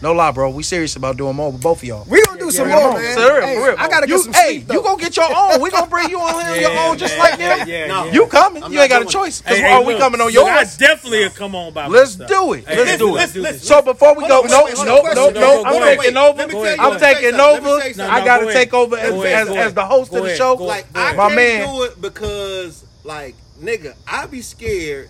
no 0.00 0.12
lie, 0.12 0.30
bro. 0.30 0.50
We 0.50 0.62
serious 0.62 0.94
about 0.96 1.16
doing 1.16 1.34
more 1.34 1.50
with 1.50 1.60
both 1.60 1.78
of 1.78 1.84
y'all. 1.84 2.04
We 2.08 2.22
gonna 2.22 2.38
do 2.38 2.50
some 2.52 2.68
Come 2.68 2.80
more, 2.82 2.92
man. 3.00 3.14
for 3.16 3.20
real, 3.34 3.46
Hey, 3.46 3.54
for 3.56 3.64
real. 3.68 3.74
I 3.78 3.88
gotta 3.88 4.06
get 4.06 4.12
you, 4.14 4.22
some 4.22 4.32
Hey, 4.32 4.60
sleep. 4.60 4.72
you 4.72 4.82
gonna 4.82 5.02
get 5.02 5.16
your 5.16 5.26
own. 5.34 5.60
We 5.60 5.70
gonna 5.70 5.86
bring 5.88 6.08
you 6.10 6.20
on 6.20 6.44
here 6.54 6.60
your 6.70 6.78
own 6.78 6.98
just 6.98 7.18
like 7.18 7.38
yeah, 7.38 7.56
them. 7.58 7.68
yeah, 7.68 7.86
No. 7.88 8.04
yeah. 8.06 8.12
You 8.12 8.26
coming? 8.26 8.62
I'm 8.62 8.72
you 8.72 8.80
ain't 8.80 8.90
not 8.90 9.00
got 9.02 9.08
a 9.08 9.12
choice. 9.12 9.40
it. 9.40 9.46
Cause 9.46 9.56
Hey, 9.58 9.64
are 9.64 9.80
hey, 9.80 9.86
we 9.86 9.92
look, 9.94 10.00
coming 10.00 10.20
on 10.20 10.30
look, 10.32 10.46
I 10.48 10.64
definitely 10.64 11.22
a 11.24 11.30
come 11.30 11.54
on 11.56 11.72
by 11.72 11.88
Let's 11.88 12.16
myself. 12.18 12.30
do 12.46 12.52
it. 12.54 12.66
Hey, 12.68 12.76
Let's 12.84 12.98
do 12.98 13.10
let's 13.12 13.30
it. 13.32 13.34
do 13.34 13.42
this. 13.42 13.66
So 13.66 13.82
before 13.82 14.14
we 14.14 14.28
go, 14.28 14.36
Hold 14.46 14.50
no, 14.50 14.66
on, 14.66 14.86
no, 14.86 15.02
no, 15.02 15.30
no, 15.30 15.30
no, 15.30 15.64
I'm 15.64 15.82
taking 15.98 16.16
over. 16.16 16.46
me 16.46 16.52
Go 16.52 16.62
tell 16.62 16.64
ahead, 16.64 16.78
you 16.78 16.84
I'm 16.84 17.00
taking 17.00 17.40
over. 17.40 18.02
I 18.12 18.24
gotta 18.24 18.52
take 18.52 18.74
over 18.74 18.96
as, 18.96 19.04
as, 19.12 19.14
go 19.14 19.22
as 19.24 19.48
ahead. 19.48 19.74
the 19.74 19.84
host 19.84 20.14
of 20.14 20.22
the 20.22 20.34
show. 20.36 20.56
go- 20.56 20.64
Like 20.66 20.86
I 20.94 21.12
can't 21.14 21.66
do 21.70 21.82
it 21.84 22.00
because 22.00 22.84
like 23.04 23.34
nigga, 23.60 23.94
I 24.06 24.26
be 24.26 24.42
scared 24.42 25.08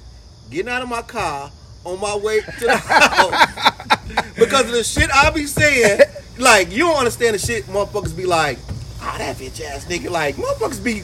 getting 0.50 0.68
out 0.70 0.80
of 0.82 0.88
my 0.88 1.02
car 1.02 1.50
on 1.84 2.00
my 2.00 2.16
way 2.16 2.40
to 2.40 2.64
the 2.64 2.76
house 2.76 3.67
because 4.38 4.66
of 4.66 4.72
the 4.72 4.84
shit 4.84 5.10
I 5.14 5.30
be 5.30 5.46
saying. 5.46 6.00
Like 6.38 6.70
you 6.70 6.84
don't 6.86 6.94
understand 6.98 7.34
the 7.34 7.38
shit 7.40 7.64
motherfuckers 7.64 8.16
be 8.16 8.24
like, 8.24 8.58
ah 9.02 9.16
that 9.18 9.34
bitch 9.38 9.60
ass 9.60 9.86
nigga. 9.86 10.08
Like 10.08 10.36
motherfuckers 10.36 10.78
be 10.84 11.02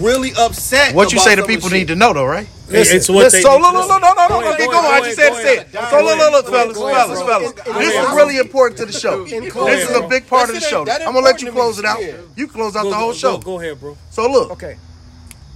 really 0.00 0.30
upset. 0.38 0.94
What 0.94 1.12
you 1.12 1.18
say 1.18 1.34
the 1.34 1.42
people 1.42 1.68
need 1.68 1.88
to 1.88 1.94
know 1.94 2.14
though, 2.14 2.24
right? 2.24 2.48
Listen, 2.70 2.96
it's 2.96 3.10
what 3.10 3.24
listen, 3.24 3.40
they 3.40 3.42
So 3.42 3.56
need 3.56 3.60
look, 3.60 3.72
to 3.72 3.78
look, 3.78 3.88
know. 3.88 3.94
look, 3.94 4.02
no, 4.02 4.12
no, 4.14 4.22
no, 4.22 4.28
Go 4.28 4.40
no, 4.40 4.46
ahead, 4.46 4.58
keep 4.58 4.70
go 4.70 4.80
going. 4.80 4.86
I 4.94 5.00
just 5.00 5.16
said 5.16 5.26
it, 5.26 5.32
ahead, 5.32 5.70
said. 5.70 5.72
go 5.72 5.90
So 5.90 6.02
look, 6.02 6.16
look, 6.18 6.32
look, 6.32 6.46
fellas, 6.46 6.78
fellas, 6.78 7.22
fellas. 7.22 7.52
In- 7.66 7.72
in 7.74 7.78
This 7.82 7.94
is 7.94 8.14
really 8.16 8.38
important 8.38 8.78
to 8.78 8.86
the 8.86 8.92
show. 8.92 9.24
This 9.26 9.90
is 9.90 9.96
a 9.96 10.08
big 10.08 10.26
part 10.26 10.48
of 10.48 10.54
the 10.54 10.60
show. 10.62 10.68
shit 10.68 10.76
ain't- 10.78 10.86
that 10.86 11.06
I'm 11.06 11.12
gonna 11.12 11.26
let 11.26 11.42
you 11.42 11.52
close 11.52 11.78
it 11.78 11.84
out. 11.84 12.00
You 12.36 12.48
close 12.48 12.74
out 12.74 12.84
the 12.84 12.94
whole 12.94 13.12
show. 13.12 13.36
Go 13.36 13.60
ahead, 13.60 13.78
bro. 13.78 13.98
So 14.08 14.26
look, 14.32 14.50
Okay. 14.52 14.76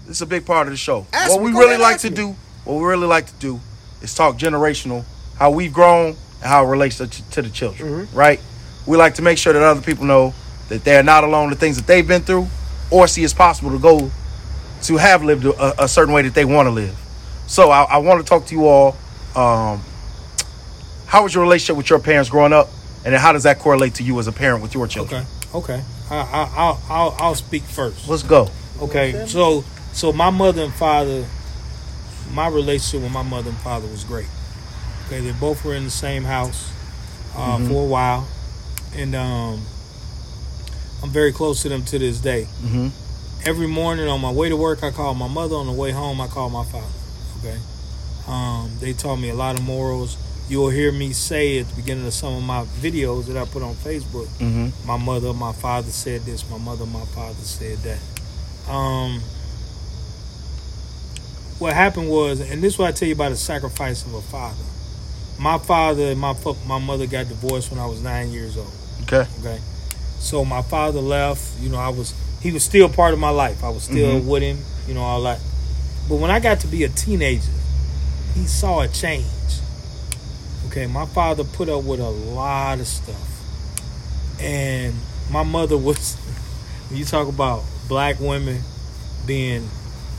this 0.06 0.16
is 0.16 0.20
a 0.22 0.26
big 0.26 0.44
part 0.44 0.66
of 0.66 0.74
the 0.74 0.76
show. 0.76 1.06
What 1.28 1.40
we 1.40 1.52
really 1.52 1.78
like 1.78 1.96
to 2.00 2.10
do, 2.10 2.36
what 2.64 2.74
we 2.74 2.84
really 2.84 3.06
like 3.06 3.24
to 3.28 3.34
do, 3.40 3.58
is 4.02 4.12
talk 4.14 4.36
generational, 4.36 5.06
how 5.38 5.48
we've 5.50 5.72
grown, 5.72 6.14
and 6.40 6.48
how 6.48 6.64
it 6.64 6.68
relates 6.68 6.98
to, 6.98 7.06
to 7.06 7.42
the 7.42 7.50
children. 7.50 7.88
Mm-hmm. 7.88 8.16
Right? 8.16 8.40
We 8.86 8.96
like 8.96 9.14
to 9.14 9.22
make 9.22 9.38
sure 9.38 9.52
that 9.52 9.62
other 9.62 9.82
people 9.82 10.04
know 10.04 10.34
that 10.68 10.84
they're 10.84 11.02
not 11.02 11.24
alone. 11.24 11.50
The 11.50 11.56
things 11.56 11.76
that 11.76 11.86
they've 11.86 12.06
been 12.06 12.22
through, 12.22 12.48
or 12.90 13.06
see 13.06 13.24
it's 13.24 13.34
possible 13.34 13.70
to 13.70 13.78
go 13.78 14.10
to 14.82 14.96
have 14.96 15.24
lived 15.24 15.44
a, 15.44 15.84
a 15.84 15.88
certain 15.88 16.14
way 16.14 16.22
that 16.22 16.34
they 16.34 16.44
want 16.44 16.66
to 16.66 16.70
live. 16.70 16.96
So 17.46 17.70
I, 17.70 17.82
I 17.84 17.98
want 17.98 18.20
to 18.20 18.28
talk 18.28 18.46
to 18.46 18.54
you 18.54 18.66
all. 18.66 18.96
Um, 19.34 19.82
how 21.06 21.22
was 21.22 21.34
your 21.34 21.42
relationship 21.42 21.76
with 21.76 21.88
your 21.90 21.98
parents 21.98 22.30
growing 22.30 22.52
up, 22.52 22.68
and 23.04 23.14
then 23.14 23.20
how 23.20 23.32
does 23.32 23.44
that 23.44 23.58
correlate 23.58 23.94
to 23.94 24.02
you 24.02 24.18
as 24.18 24.26
a 24.26 24.32
parent 24.32 24.62
with 24.62 24.74
your 24.74 24.86
children? 24.86 25.24
Okay. 25.54 25.74
Okay. 25.74 25.82
I, 26.10 26.16
I, 26.16 26.52
I'll, 26.56 26.82
I'll, 26.88 27.16
I'll 27.18 27.34
speak 27.34 27.62
first. 27.62 28.08
Let's 28.08 28.22
go. 28.22 28.48
Okay. 28.80 29.26
So, 29.26 29.64
so 29.92 30.12
my 30.12 30.30
mother 30.30 30.62
and 30.62 30.72
father, 30.72 31.24
my 32.32 32.48
relationship 32.48 33.02
with 33.02 33.12
my 33.12 33.22
mother 33.22 33.50
and 33.50 33.58
father 33.58 33.88
was 33.88 34.04
great. 34.04 34.28
Okay. 35.08 35.20
They 35.20 35.32
both 35.32 35.64
were 35.64 35.74
in 35.74 35.84
the 35.84 35.90
same 35.90 36.22
house 36.24 36.70
uh, 37.36 37.58
for 37.66 37.82
a 37.84 37.86
while, 37.86 38.28
and 38.94 39.14
um, 39.14 39.62
I'm 41.02 41.10
very 41.10 41.32
close 41.32 41.62
to 41.62 41.68
them 41.68 41.84
to 41.86 41.98
this 41.98 42.20
day. 42.20 42.46
Mhm. 42.62 42.90
Every 43.44 43.66
morning 43.68 44.08
on 44.08 44.20
my 44.20 44.30
way 44.32 44.48
to 44.48 44.56
work, 44.56 44.82
I 44.82 44.90
call 44.90 45.14
my 45.14 45.28
mother. 45.28 45.56
On 45.56 45.66
the 45.66 45.72
way 45.72 45.90
home, 45.92 46.20
I 46.20 46.26
call 46.26 46.50
my 46.50 46.64
father. 46.64 46.86
Okay. 47.38 47.56
Um, 48.26 48.70
they 48.80 48.92
taught 48.92 49.16
me 49.16 49.30
a 49.30 49.34
lot 49.34 49.58
of 49.58 49.64
morals. 49.64 50.16
You'll 50.48 50.70
hear 50.70 50.90
me 50.92 51.12
say 51.12 51.58
at 51.60 51.68
the 51.68 51.74
beginning 51.76 52.06
of 52.06 52.12
some 52.14 52.34
of 52.34 52.42
my 52.42 52.64
videos 52.80 53.26
that 53.26 53.36
I 53.36 53.44
put 53.44 53.62
on 53.62 53.74
Facebook 53.76 54.28
Mm-hmm. 54.40 54.86
my 54.86 54.96
mother, 54.96 55.32
my 55.34 55.52
father 55.52 55.90
said 55.90 56.22
this, 56.22 56.48
my 56.50 56.56
mother, 56.58 56.86
my 56.86 57.04
father 57.04 57.42
said 57.42 57.78
that. 57.84 58.00
Um, 58.70 59.20
what 61.58 61.74
happened 61.74 62.08
was, 62.10 62.40
and 62.40 62.62
this 62.62 62.74
is 62.74 62.78
what 62.78 62.88
I 62.88 62.92
tell 62.92 63.08
you 63.08 63.14
about 63.14 63.30
the 63.30 63.36
sacrifice 63.36 64.04
of 64.06 64.14
a 64.14 64.22
father. 64.22 64.64
My 65.38 65.58
father 65.58 66.04
and 66.04 66.20
my 66.20 66.34
my 66.66 66.78
mother 66.78 67.06
got 67.06 67.28
divorced 67.28 67.70
when 67.70 67.78
I 67.78 67.86
was 67.86 68.02
nine 68.02 68.30
years 68.30 68.56
old. 68.56 68.72
Okay. 69.02 69.26
Okay, 69.40 69.60
so 70.18 70.44
my 70.44 70.62
father 70.62 71.00
left. 71.00 71.60
You 71.60 71.68
know, 71.68 71.78
I 71.78 71.88
was 71.88 72.14
he 72.42 72.50
was 72.50 72.64
still 72.64 72.88
part 72.88 73.14
of 73.14 73.20
my 73.20 73.30
life. 73.30 73.62
I 73.62 73.68
was 73.68 73.84
still 73.84 74.18
mm-hmm. 74.18 74.28
with 74.28 74.42
him. 74.42 74.58
You 74.86 74.94
know 74.94 75.02
all 75.02 75.22
that. 75.22 75.40
But 76.08 76.16
when 76.16 76.30
I 76.30 76.40
got 76.40 76.60
to 76.60 76.66
be 76.66 76.84
a 76.84 76.88
teenager, 76.88 77.52
he 78.34 78.46
saw 78.46 78.80
a 78.80 78.88
change. 78.88 79.26
Okay, 80.66 80.86
my 80.86 81.06
father 81.06 81.44
put 81.44 81.68
up 81.68 81.84
with 81.84 82.00
a 82.00 82.10
lot 82.10 82.80
of 82.80 82.86
stuff, 82.86 84.40
and 84.40 84.94
my 85.30 85.42
mother 85.42 85.76
was. 85.78 86.16
When 86.88 86.98
you 86.98 87.04
talk 87.04 87.28
about 87.28 87.64
black 87.86 88.18
women 88.18 88.62
being 89.26 89.68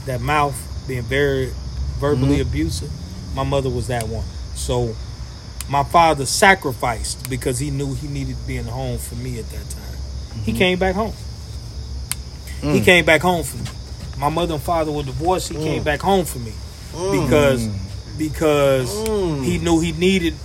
that 0.05 0.21
mouth 0.21 0.55
being 0.87 1.01
very 1.01 1.51
verbally 1.99 2.37
mm-hmm. 2.37 2.49
abusive, 2.49 2.91
my 3.35 3.43
mother 3.43 3.69
was 3.69 3.87
that 3.87 4.07
one. 4.07 4.25
So 4.55 4.95
my 5.69 5.83
father 5.83 6.25
sacrificed 6.25 7.29
because 7.29 7.59
he 7.59 7.69
knew 7.69 7.93
he 7.93 8.07
needed 8.07 8.35
to 8.35 8.47
be 8.47 8.57
in 8.57 8.65
the 8.65 8.71
home 8.71 8.97
for 8.97 9.15
me 9.15 9.39
at 9.39 9.49
that 9.49 9.69
time. 9.69 9.83
He 10.43 10.51
mm-hmm. 10.51 10.57
came 10.57 10.79
back 10.79 10.95
home. 10.95 11.13
He 12.61 12.81
mm. 12.81 12.85
came 12.85 13.05
back 13.05 13.21
home 13.21 13.43
for 13.43 13.57
me. 13.57 13.69
My 14.17 14.29
mother 14.29 14.55
and 14.55 14.63
father 14.63 14.91
were 14.91 15.03
divorced. 15.03 15.49
He 15.49 15.55
came 15.55 15.81
mm. 15.81 15.85
back 15.85 16.01
home 16.01 16.25
for 16.25 16.39
me 16.39 16.51
mm. 16.91 17.23
because 17.23 17.67
because 18.17 18.91
he 19.45 19.59
knew 19.59 19.79
he 19.79 19.93
needed 19.93 20.35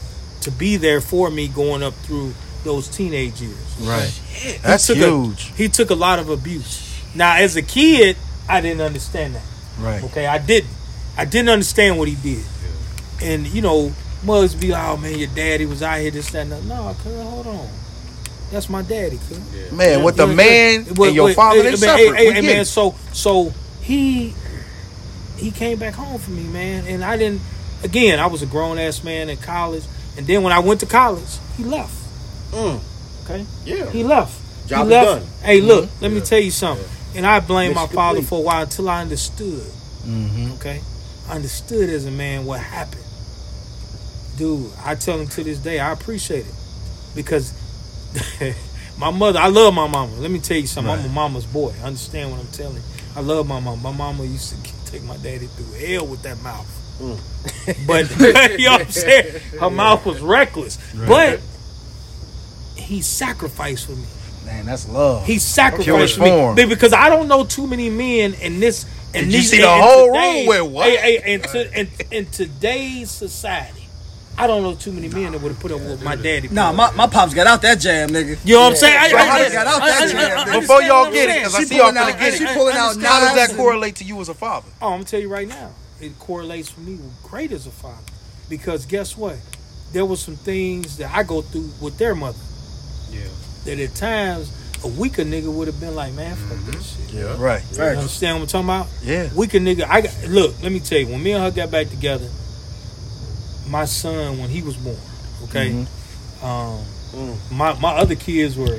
to 0.42 0.50
be 0.50 0.76
there 0.76 1.00
for 1.00 1.30
me 1.30 1.48
going 1.48 1.82
up 1.82 1.94
through 1.94 2.34
those 2.62 2.88
teenage 2.88 3.40
years. 3.40 3.76
Right. 3.80 4.20
That's 4.62 4.86
he 4.86 4.94
took 4.94 5.02
a- 5.02 5.10
huge. 5.10 5.52
he 5.56 5.68
took 5.68 5.90
a 5.90 5.94
lot 5.94 6.18
of 6.18 6.28
abuse. 6.28 6.90
Now, 7.14 7.36
as 7.36 7.56
a 7.56 7.62
kid, 7.62 8.16
I 8.48 8.60
didn't 8.60 8.80
understand 8.80 9.34
that. 9.34 9.44
Right. 9.78 10.02
Okay, 10.04 10.26
I 10.26 10.38
didn't. 10.38 10.70
I 11.16 11.24
didn't 11.24 11.48
understand 11.48 11.98
what 11.98 12.08
he 12.08 12.14
did. 12.14 12.44
And 13.22 13.46
you 13.46 13.62
know, 13.62 13.92
mugs 14.24 14.54
be 14.54 14.68
like, 14.68 14.82
"Oh 14.86 14.96
man, 14.96 15.18
your 15.18 15.28
daddy 15.34 15.66
was 15.66 15.82
out 15.82 16.00
here 16.00 16.10
this 16.10 16.30
that." 16.30 16.42
and 16.42 16.52
that." 16.52 16.64
No, 16.64 16.94
cuz 17.02 17.22
hold 17.22 17.46
on, 17.46 17.68
that's 18.50 18.68
my 18.68 18.82
daddy, 18.82 19.18
cuz. 19.28 19.38
Man, 19.72 20.02
with 20.02 20.16
the 20.16 20.26
man 20.26 20.86
wait, 20.94 21.08
and 21.08 21.16
your 21.16 21.24
wait, 21.26 21.36
father, 21.36 21.62
hey, 21.62 21.74
they 21.74 21.86
man, 21.86 21.98
hey, 21.98 22.06
hey, 22.06 22.28
We 22.28 22.34
hey, 22.34 22.40
get 22.42 22.56
man, 22.56 22.64
so 22.64 22.94
so 23.12 23.52
he 23.82 24.34
he 25.36 25.50
came 25.50 25.78
back 25.78 25.94
home 25.94 26.18
for 26.18 26.30
me, 26.30 26.44
man, 26.44 26.86
and 26.86 27.04
I 27.04 27.16
didn't. 27.16 27.40
Again, 27.82 28.18
I 28.18 28.26
was 28.26 28.40
a 28.42 28.46
grown 28.46 28.78
ass 28.78 29.04
man 29.04 29.28
in 29.28 29.36
college, 29.36 29.84
and 30.16 30.26
then 30.26 30.42
when 30.42 30.52
I 30.52 30.58
went 30.60 30.80
to 30.80 30.86
college, 30.86 31.38
he 31.56 31.64
left. 31.64 31.94
Mm. 32.52 32.80
Okay, 33.24 33.44
Yeah. 33.64 33.90
he 33.90 34.04
left. 34.04 34.40
Job 34.68 34.86
he 34.86 34.90
left. 34.94 35.06
done. 35.20 35.28
Hey, 35.42 35.60
look, 35.60 35.90
let 36.00 36.10
me 36.10 36.20
tell 36.20 36.38
you 36.38 36.50
something. 36.50 36.86
And 37.14 37.26
I 37.26 37.40
blamed 37.40 37.74
my 37.74 37.86
father 37.86 38.20
complete. 38.20 38.28
for 38.28 38.38
a 38.38 38.42
while 38.42 38.62
until 38.62 38.88
I 38.88 39.02
understood. 39.02 39.62
Mm-hmm. 40.06 40.52
Okay, 40.54 40.80
I 41.28 41.34
understood 41.34 41.90
as 41.90 42.06
a 42.06 42.10
man 42.10 42.44
what 42.46 42.60
happened. 42.60 43.03
Dude, 44.36 44.70
I 44.84 44.94
tell 44.96 45.18
him 45.18 45.28
to 45.28 45.44
this 45.44 45.58
day, 45.58 45.78
I 45.78 45.92
appreciate 45.92 46.46
it 46.46 46.54
because 47.14 47.52
my 48.98 49.10
mother, 49.10 49.38
I 49.38 49.48
love 49.48 49.74
my 49.74 49.86
mama. 49.86 50.14
Let 50.16 50.30
me 50.30 50.40
tell 50.40 50.56
you 50.56 50.66
something. 50.66 50.92
I'm 50.92 51.04
a 51.04 51.08
mama's 51.08 51.46
boy. 51.46 51.72
Understand 51.84 52.30
what 52.32 52.40
I'm 52.40 52.46
telling 52.48 52.76
you? 52.76 52.82
I 53.16 53.20
love 53.20 53.46
my 53.46 53.60
mama. 53.60 53.80
My 53.80 53.92
mama 53.92 54.24
used 54.24 54.50
to 54.64 54.86
take 54.90 55.02
my 55.04 55.16
daddy 55.18 55.46
through 55.46 55.78
hell 55.86 56.06
with 56.06 56.22
that 56.22 56.40
mouth. 56.42 56.66
Mm. 57.00 57.86
but 57.86 58.10
you 58.58 58.64
know 58.66 58.72
what 58.72 58.80
I'm 58.82 58.90
saying? 58.90 59.40
Her 59.60 59.70
mouth 59.70 60.04
was 60.06 60.20
reckless. 60.20 60.78
But 60.94 61.40
he 62.76 63.02
sacrificed 63.02 63.86
for 63.86 63.92
me. 63.92 64.04
Man, 64.44 64.66
that's 64.66 64.88
love. 64.88 65.24
He 65.26 65.38
sacrificed 65.38 66.18
for 66.18 66.54
me 66.54 66.64
because 66.66 66.92
I 66.92 67.08
don't 67.08 67.28
know 67.28 67.44
too 67.44 67.66
many 67.66 67.88
men 67.88 68.34
in 68.34 68.60
this. 68.60 68.84
And 69.14 69.26
Did 69.26 69.34
you 69.34 69.42
see 69.42 69.58
the 69.60 69.68
and- 69.68 69.80
and 69.80 69.84
whole 69.90 70.06
today- 70.12 70.38
room 70.40 70.46
with 70.48 70.72
what? 70.72 70.88
Hey, 70.90 71.18
and 71.34 71.42
to, 71.44 71.80
in, 71.80 71.88
in 72.10 72.26
today's 72.26 73.10
society, 73.12 73.83
I 74.36 74.46
don't 74.46 74.62
know 74.62 74.74
too 74.74 74.90
many 74.92 75.08
men 75.08 75.32
that 75.32 75.40
would 75.40 75.52
have 75.52 75.60
put 75.60 75.70
up 75.70 75.80
with 75.80 76.02
my 76.02 76.16
daddy. 76.16 76.48
Nah, 76.48 76.72
my, 76.72 76.90
my 76.92 77.06
pops 77.06 77.34
got 77.34 77.46
out 77.46 77.62
that 77.62 77.78
jam, 77.78 78.08
nigga. 78.10 78.36
You 78.44 78.54
know 78.54 78.62
what 78.62 78.70
I'm 78.70 78.76
saying? 78.76 78.98
I, 78.98 79.08
So 79.08 79.16
I, 79.16 79.20
I, 79.20 79.52
got 79.52 79.66
out 79.66 79.78
that 79.80 80.02
I- 80.02 80.06
jam, 80.08 80.16
I- 80.16 80.20
nigga? 80.20 80.38
understand 80.38 80.60
Before 80.62 80.82
y'all 80.82 81.12
get 81.12 81.30
it, 81.30 81.38
because 81.38 81.54
I 81.54 81.58
She 81.60 81.64
see 81.66 81.76
y'all 81.76 81.92
pulling 81.92 82.02
finna 82.02 82.12
out- 82.12 82.18
get 82.18 82.34
she 82.34 82.46
pulling 82.46 82.76
out 82.76 82.88
understand. 82.90 83.06
How 83.06 83.20
does 83.20 83.48
that 83.48 83.56
correlate 83.56 83.96
to 83.96 84.04
you 84.04 84.20
as 84.20 84.28
a 84.28 84.34
father? 84.34 84.68
Oh, 84.82 84.86
I'm 84.88 84.92
gonna 84.94 85.04
tell 85.04 85.20
you 85.20 85.28
right 85.28 85.48
now, 85.48 85.70
it 86.00 86.18
correlates 86.18 86.68
for 86.68 86.80
me 86.80 86.98
great 87.22 87.52
as 87.52 87.66
a 87.66 87.70
father, 87.70 88.02
because 88.48 88.86
guess 88.86 89.16
what? 89.16 89.36
There 89.92 90.04
was 90.04 90.20
some 90.20 90.36
things 90.36 90.96
that 90.96 91.14
I 91.14 91.22
go 91.22 91.40
through 91.40 91.70
with 91.80 91.98
their 91.98 92.16
mother. 92.16 92.38
Yeah. 93.12 93.20
That 93.66 93.78
at 93.78 93.94
times 93.94 94.52
a 94.84 94.88
weaker 94.88 95.22
nigga 95.22 95.52
would 95.52 95.68
have 95.68 95.80
been 95.80 95.94
like, 95.94 96.12
man, 96.14 96.34
fuck 96.34 96.58
this 96.66 96.96
mm-hmm. 96.96 97.16
shit. 97.16 97.24
Yeah. 97.24 97.36
Right. 97.38 97.62
You 97.72 97.82
understand 97.82 98.40
what 98.40 98.54
I'm 98.54 98.64
talking 98.64 98.68
about? 98.68 98.88
Yeah. 99.02 99.32
Weaker 99.34 99.58
nigga. 99.58 99.86
I 99.88 100.00
got, 100.02 100.28
look. 100.28 100.60
Let 100.62 100.72
me 100.72 100.80
tell 100.80 100.98
you. 100.98 101.06
When 101.06 101.22
me 101.22 101.32
and 101.32 101.44
her 101.44 101.50
got 101.50 101.70
back 101.70 101.88
together, 101.88 102.28
my 103.68 103.84
son 103.84 104.38
when 104.38 104.48
he 104.50 104.62
was 104.62 104.76
born, 104.76 104.96
okay, 105.44 105.70
Mm-hmm. 105.70 106.44
um, 106.46 106.84
Mm. 107.14 107.36
my 107.52 107.74
my 107.78 107.90
other 107.96 108.16
kids 108.16 108.56
were. 108.56 108.78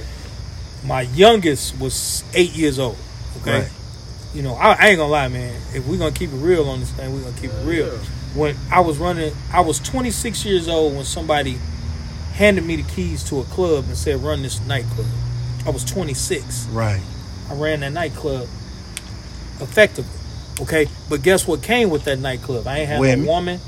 My 0.85 1.01
youngest 1.01 1.79
was 1.79 2.23
eight 2.35 2.51
years 2.53 2.77
old. 2.77 2.97
Okay, 3.41 3.61
Right. 3.61 3.71
you 4.35 4.41
know 4.43 4.53
I, 4.55 4.73
I 4.73 4.87
ain't 4.89 4.97
gonna 4.97 5.09
lie, 5.11 5.29
man. 5.29 5.55
If 5.73 5.87
we're 5.87 5.97
gonna 5.97 6.11
keep 6.11 6.31
it 6.31 6.35
real 6.35 6.69
on 6.69 6.79
this 6.81 6.91
thing, 6.91 7.11
we're 7.13 7.21
gonna 7.21 7.39
keep 7.41 7.49
it 7.51 7.63
real. 7.65 7.87
When 8.35 8.55
I 8.69 8.81
was 8.81 8.97
running, 8.97 9.33
I 9.53 9.61
was 9.61 9.79
26 9.79 10.43
years 10.45 10.67
old 10.67 10.93
when 10.95 11.05
somebody 11.05 11.57
handed 12.33 12.65
me 12.65 12.75
the 12.75 12.83
keys 12.91 13.23
to 13.29 13.39
a 13.39 13.43
club 13.45 13.85
and 13.87 13.97
said, 13.97 14.21
"Run 14.21 14.43
this 14.43 14.59
nightclub." 14.67 15.07
I 15.65 15.69
was 15.71 15.83
26. 15.85 16.67
Right. 16.71 17.01
I 17.49 17.53
ran 17.55 17.79
that 17.79 17.93
nightclub 17.93 18.47
effectively. 19.61 20.11
Okay, 20.61 20.87
but 21.09 21.21
guess 21.23 21.47
what 21.47 21.61
came 21.63 21.89
with 21.89 22.03
that 22.05 22.19
nightclub? 22.19 22.67
I 22.67 22.79
ain't 22.79 22.89
had 22.89 22.99
Women. 22.99 23.25
a 23.25 23.27
woman. 23.31 23.59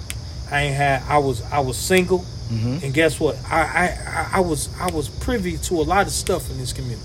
I 0.51 0.61
ain't 0.63 0.75
had. 0.75 1.03
I 1.09 1.17
was. 1.17 1.41
I 1.51 1.59
was 1.59 1.77
single. 1.77 2.25
Mhm. 2.51 2.81
And 2.83 2.93
guess 2.93 3.19
what? 3.19 3.35
I, 3.49 3.59
I 3.61 3.85
I- 4.07 4.29
I 4.37 4.39
was 4.39 4.69
I 4.79 4.89
was 4.91 5.09
privy 5.09 5.57
to 5.57 5.81
a 5.81 5.83
lot 5.83 6.07
of 6.07 6.13
stuff 6.13 6.49
in 6.49 6.57
this 6.57 6.71
community. 6.71 7.01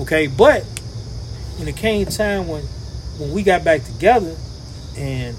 Okay, 0.00 0.26
but 0.26 0.62
when 1.58 1.68
it 1.68 1.76
came 1.76 2.06
time 2.06 2.48
when 2.48 2.62
when 3.18 3.32
we 3.32 3.42
got 3.42 3.62
back 3.64 3.84
together, 3.84 4.34
and 4.96 5.36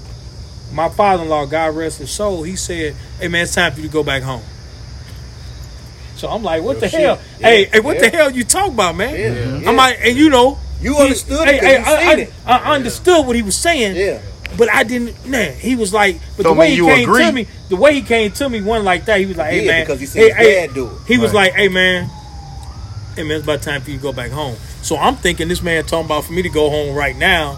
my 0.72 0.88
father-in-law, 0.88 1.46
God 1.46 1.74
rest 1.74 1.98
his 1.98 2.10
soul, 2.10 2.42
he 2.44 2.54
said, 2.56 2.94
"Hey 3.18 3.26
man, 3.28 3.42
it's 3.44 3.54
time 3.54 3.72
for 3.72 3.80
you 3.80 3.88
to 3.88 3.92
go 3.92 4.02
back 4.04 4.22
home." 4.22 4.42
So 6.16 6.28
I'm 6.28 6.42
like, 6.42 6.62
"What 6.62 6.72
Real 6.76 6.80
the 6.80 6.88
shit. 6.88 7.00
hell? 7.00 7.18
Yeah. 7.40 7.46
Hey, 7.48 7.64
hey, 7.66 7.80
what 7.80 7.96
Yeah. 7.96 8.08
the 8.10 8.16
hell 8.16 8.30
you 8.30 8.44
talking 8.44 8.74
about, 8.74 8.96
man?" 8.96 9.14
Yeah. 9.14 9.58
Yeah. 9.60 9.68
I'm 9.70 9.76
like, 9.76 9.98
and 10.02 10.16
you 10.16 10.30
know, 10.30 10.58
You 10.80 10.96
understood 10.98 11.48
hey, 11.48 11.56
it. 11.56 11.60
'cause 11.84 11.96
hey, 11.98 12.06
I, 12.06 12.10
I- 12.10 12.14
it. 12.16 12.32
I 12.46 12.74
understood 12.74 13.26
what 13.26 13.34
he 13.36 13.42
was 13.42 13.56
saying. 13.56 13.96
Yeah. 13.96 14.18
But 14.58 14.68
I 14.70 14.82
didn't. 14.82 15.24
Nah, 15.24 15.38
he 15.38 15.76
was 15.76 15.94
like, 15.94 16.18
but 16.36 16.42
Don't 16.42 16.56
the 16.56 16.60
way 16.60 16.70
he 16.72 16.76
came 16.78 17.08
agree. 17.08 17.24
to 17.24 17.32
me, 17.32 17.46
the 17.68 17.76
way 17.76 17.94
he 17.94 18.02
came 18.02 18.32
to 18.32 18.48
me, 18.50 18.60
one 18.60 18.84
like 18.84 19.04
that, 19.06 19.20
he 19.20 19.26
was 19.26 19.36
like, 19.36 19.52
"Hey 19.52 19.60
Yeah, 19.64 19.70
man," 19.70 19.82
because 19.84 20.00
he 20.00 20.06
seen 20.06 20.22
hey, 20.34 20.66
hey, 20.66 20.68
do 20.74 20.86
it. 20.88 20.92
He 21.06 21.16
was 21.16 21.32
Right. 21.32 21.52
like, 21.52 21.54
"Hey 21.54 21.68
man, 21.68 22.10
hey 23.14 23.22
man, 23.22 23.36
it's 23.36 23.44
about 23.44 23.62
time 23.62 23.80
for 23.82 23.90
you 23.90 23.96
to 23.98 24.02
go 24.02 24.12
back 24.12 24.32
home." 24.32 24.56
So 24.82 24.96
I'm 24.98 25.14
thinking 25.16 25.46
this 25.48 25.62
man 25.62 25.84
talking 25.84 26.06
about 26.06 26.24
for 26.24 26.32
me 26.32 26.42
to 26.42 26.48
go 26.48 26.70
home 26.70 26.94
right 26.96 27.16
now. 27.16 27.56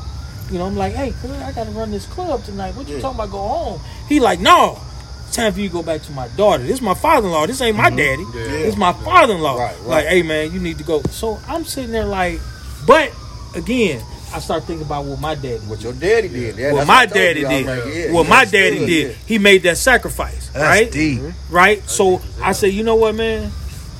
You 0.52 0.58
know, 0.58 0.66
I'm 0.66 0.76
like, 0.76 0.94
"Hey, 0.94 1.14
I 1.42 1.52
gotta 1.52 1.70
run 1.70 1.90
this 1.90 2.04
club 2.04 2.44
tonight. 2.44 2.74
What 2.76 2.86
you 2.86 2.96
Yeah. 2.96 3.00
talking 3.02 3.16
about? 3.18 3.30
Go 3.32 3.38
home?" 3.48 3.80
He 4.08 4.20
like, 4.20 4.40
"No, 4.40 4.78
it's 5.26 5.34
time 5.34 5.54
for 5.54 5.60
you 5.60 5.68
to 5.68 5.72
go 5.72 5.82
back 5.82 6.02
to 6.02 6.12
my 6.12 6.28
daughter. 6.36 6.62
This 6.64 6.74
is 6.74 6.82
my 6.82 6.92
father-in-law. 6.94 7.46
This 7.46 7.62
ain't 7.62 7.78
my 7.78 7.88
daddy. 7.88 8.24
Yeah. 8.34 8.42
This 8.44 8.74
is 8.74 8.76
my 8.76 8.92
father-in-law. 8.92 9.56
Right, 9.56 9.74
right. 9.78 9.86
Like, 9.86 10.06
hey 10.06 10.22
man, 10.22 10.52
you 10.52 10.60
need 10.60 10.76
to 10.78 10.84
go." 10.84 11.00
So 11.10 11.38
I'm 11.48 11.64
sitting 11.64 11.92
there 11.92 12.04
like, 12.04 12.40
but 12.86 13.10
again, 13.54 14.02
I 14.32 14.38
start 14.38 14.64
thinking 14.64 14.86
about 14.86 15.04
what 15.04 15.20
my 15.20 15.34
daddy 15.34 15.58
What 15.66 15.82
your 15.82 15.92
daddy 15.92 16.28
did. 16.28 16.56
Yeah, 16.56 16.72
what 16.72 16.86
that's 16.86 16.88
my 16.88 17.06
daddy 17.06 17.40
you. 17.40 17.46
I 17.46 17.50
was 17.52 17.64
did. 17.64 17.66
like, 17.66 17.94
yeah, 17.94 18.12
what 18.12 18.28
my 18.28 18.44
daddy 18.44 18.86
did. 18.86 19.08
yeah. 19.08 19.14
He 19.26 19.38
made 19.38 19.62
that 19.64 19.76
sacrifice. 19.76 20.48
That's 20.50 20.62
right? 20.64 20.90
deep. 20.92 21.20
Right? 21.50 21.82
So 21.88 22.20
I 22.42 22.52
said, 22.52 22.68
you 22.72 22.84
know 22.84 22.96
what, 22.96 23.14
man? 23.14 23.50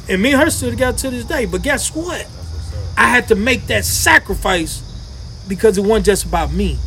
And 0.08 0.22
me 0.22 0.32
and 0.32 0.40
her 0.40 0.50
still 0.50 0.70
together 0.70 0.96
to 0.98 1.10
this 1.10 1.24
day. 1.24 1.46
But 1.46 1.62
guess 1.62 1.94
what? 1.94 2.28
I 2.96 3.06
had 3.08 3.28
to 3.28 3.34
make 3.34 3.66
that 3.68 3.84
sacrifice 3.84 4.82
because 5.48 5.78
it 5.78 5.82
wasn't 5.82 6.06
just 6.06 6.24
about 6.24 6.52
me. 6.52 6.78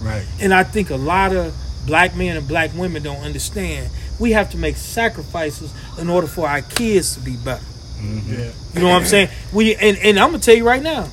Right. 0.00 0.26
And 0.40 0.52
I 0.52 0.64
think 0.64 0.90
a 0.90 0.96
lot 0.96 1.34
of 1.34 1.54
black 1.86 2.16
men 2.16 2.36
and 2.36 2.46
black 2.46 2.74
women 2.74 3.02
don't 3.02 3.22
understand. 3.22 3.90
We 4.18 4.32
have 4.32 4.50
to 4.50 4.56
make 4.56 4.76
sacrifices 4.76 5.72
in 5.98 6.08
order 6.08 6.26
for 6.26 6.48
our 6.48 6.62
kids 6.62 7.14
to 7.14 7.20
be 7.20 7.36
better. 7.36 7.64
Yeah. 8.00 8.50
You 8.74 8.80
know 8.80 8.88
what 8.88 9.00
I'm 9.00 9.06
saying? 9.06 9.28
We 9.52 9.76
and, 9.76 9.96
and 9.98 10.18
I'm 10.18 10.30
gonna 10.30 10.40
tell 10.42 10.56
you 10.56 10.66
right 10.66 10.82
now. 10.82 11.08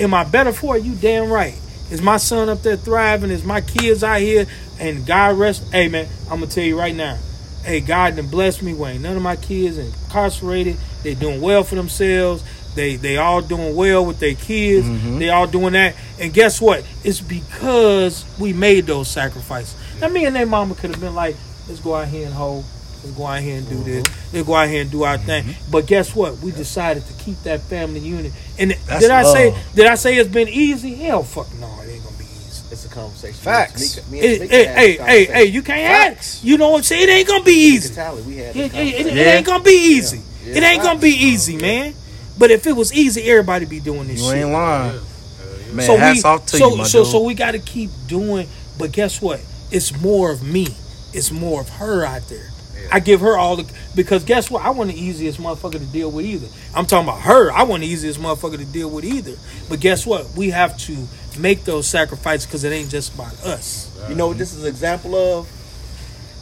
Am 0.00 0.14
I 0.14 0.24
better 0.24 0.52
for 0.52 0.76
it? 0.76 0.82
You 0.82 0.94
damn 0.94 1.30
right. 1.30 1.54
Is 1.90 2.00
my 2.00 2.16
son 2.16 2.48
up 2.48 2.62
there 2.62 2.76
thriving? 2.76 3.30
Is 3.30 3.44
my 3.44 3.60
kids 3.60 4.02
out 4.02 4.20
here? 4.20 4.46
And 4.78 5.06
God 5.06 5.38
rest. 5.38 5.62
Hey 5.72 5.88
man, 5.88 6.08
I'm 6.30 6.40
gonna 6.40 6.46
tell 6.46 6.64
you 6.64 6.78
right 6.78 6.94
now. 6.94 7.18
Hey, 7.64 7.80
God 7.80 8.16
done 8.16 8.28
blessed 8.28 8.62
me. 8.62 8.72
Wayne. 8.72 9.02
None 9.02 9.16
of 9.16 9.22
my 9.22 9.36
kids 9.36 9.76
incarcerated. 9.76 10.78
They 11.02 11.14
doing 11.14 11.42
well 11.42 11.62
for 11.62 11.74
themselves. 11.74 12.42
They 12.74 12.96
they 12.96 13.18
all 13.18 13.42
doing 13.42 13.76
well 13.76 14.06
with 14.06 14.18
their 14.18 14.34
kids. 14.34 14.86
Mm-hmm. 14.86 15.18
They 15.18 15.28
all 15.28 15.46
doing 15.46 15.74
that. 15.74 15.94
And 16.18 16.32
guess 16.32 16.60
what? 16.60 16.86
It's 17.04 17.20
because 17.20 18.24
we 18.38 18.54
made 18.54 18.86
those 18.86 19.08
sacrifices. 19.08 19.76
Now 20.00 20.08
me 20.08 20.24
and 20.24 20.34
their 20.34 20.46
mama 20.46 20.74
could 20.74 20.90
have 20.90 21.00
been 21.00 21.14
like, 21.14 21.36
let's 21.68 21.80
go 21.80 21.94
out 21.94 22.08
here 22.08 22.24
and 22.24 22.34
hold. 22.34 22.64
Let's 23.02 23.16
go 23.16 23.26
out 23.26 23.40
here 23.42 23.56
and 23.58 23.68
do 23.68 23.82
this. 23.82 24.04
Let's 24.32 24.46
go 24.46 24.54
out 24.54 24.68
here 24.68 24.82
and 24.82 24.90
do 24.90 25.02
our 25.04 25.16
thing. 25.18 25.44
Mm-hmm. 25.44 25.70
But 25.70 25.86
guess 25.86 26.14
what? 26.14 26.38
We 26.38 26.50
decided 26.52 27.06
to 27.06 27.12
keep 27.14 27.42
that 27.44 27.62
family 27.62 28.00
unit. 28.00 28.32
And 28.58 28.72
That's 28.86 29.00
did 29.02 29.10
I 29.10 29.22
say 29.24 29.54
did 29.74 29.86
I 29.86 29.94
say 29.94 30.16
it's 30.16 30.28
been 30.28 30.48
easy? 30.48 30.94
Hell, 30.94 31.22
fuck 31.22 31.46
no, 31.58 31.66
it 31.82 31.88
ain't 31.90 32.04
gonna 32.04 32.16
be 32.18 32.24
easy. 32.24 32.64
It's 32.70 32.84
a 32.84 32.88
conversation. 32.88 33.34
Facts. 33.34 33.96
Me- 34.10 34.20
me 34.20 34.40
and 34.42 34.50
Hey, 34.50 34.66
hey, 34.66 34.66
hey, 34.66 34.96
hey, 34.96 35.24
hey, 35.26 35.44
you 35.46 35.62
can't 35.62 35.80
Facts. 36.14 36.36
have. 36.40 36.44
You 36.48 36.58
know 36.58 36.70
what 36.70 36.78
I'm 36.78 36.82
saying? 36.84 37.08
It 37.08 37.12
ain't 37.12 37.28
gonna 37.28 37.44
be 37.44 37.52
easy. 37.52 37.94
We 38.26 38.36
had 38.36 38.56
It, 38.56 38.56
it- 38.56 38.64
it- 38.64 38.70
conversation. 38.72 39.18
it 39.18 39.26
ain't 39.26 39.46
gonna 39.46 39.64
be 39.64 39.70
easy. 39.70 40.20
Yeah. 40.44 40.56
It 40.56 40.62
ain't 40.62 40.82
gonna 40.82 40.98
be 41.00 41.10
easy, 41.10 41.56
man. 41.56 41.94
But 42.38 42.50
if 42.50 42.66
it 42.66 42.72
was 42.72 42.92
easy, 42.92 43.22
everybody 43.30 43.66
be 43.66 43.80
doing 43.80 44.08
this 44.08 44.20
You 44.20 44.28
shit. 44.28 44.36
ain't 44.44 44.50
lying. 44.52 45.00
Man, 45.72 45.86
so 45.86 45.96
hats 45.96 46.24
we, 46.24 46.28
off 46.30 46.46
to 46.46 46.56
so, 46.56 46.70
you, 46.70 46.76
my 46.78 46.84
so, 46.84 47.02
dude. 47.04 47.12
so 47.12 47.22
we 47.22 47.34
got 47.34 47.52
to 47.52 47.58
keep 47.60 47.90
doing. 48.08 48.48
But 48.78 48.92
guess 48.92 49.20
what? 49.22 49.40
It's 49.70 49.98
more 50.00 50.30
of 50.32 50.42
me. 50.42 50.66
It's 51.12 51.30
more 51.30 51.60
of 51.60 51.68
her 51.68 52.04
out 52.04 52.28
there. 52.28 52.49
I 52.92 53.00
give 53.00 53.20
her 53.20 53.36
all 53.36 53.56
the 53.56 53.70
because 53.94 54.24
guess 54.24 54.50
what? 54.50 54.64
I 54.64 54.70
want 54.70 54.90
the 54.90 55.00
easiest 55.00 55.38
motherfucker 55.40 55.72
to 55.78 55.78
deal 55.86 56.10
with 56.10 56.26
either. 56.26 56.48
I'm 56.74 56.86
talking 56.86 57.08
about 57.08 57.20
her. 57.22 57.50
I 57.52 57.62
want 57.64 57.82
the 57.82 57.88
easiest 57.88 58.20
motherfucker 58.20 58.56
to 58.58 58.64
deal 58.64 58.90
with 58.90 59.04
either. 59.04 59.34
But 59.68 59.80
guess 59.80 60.06
what? 60.06 60.26
We 60.36 60.50
have 60.50 60.76
to 60.78 61.06
make 61.38 61.64
those 61.64 61.86
sacrifices 61.86 62.46
because 62.46 62.64
it 62.64 62.72
ain't 62.72 62.90
just 62.90 63.14
about 63.14 63.32
us. 63.44 63.86
You 64.08 64.14
know 64.14 64.28
what 64.28 64.38
this 64.38 64.52
is 64.54 64.62
an 64.62 64.68
example 64.68 65.14
of? 65.14 65.48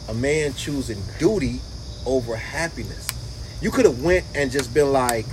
A 0.09 0.13
man 0.13 0.53
choosing 0.53 1.01
duty 1.19 1.59
over 2.05 2.35
happiness. 2.35 3.07
You 3.61 3.69
could 3.71 3.85
have 3.85 4.01
went 4.01 4.25
and 4.33 4.49
just 4.49 4.73
been 4.73 4.91
like, 4.91 5.25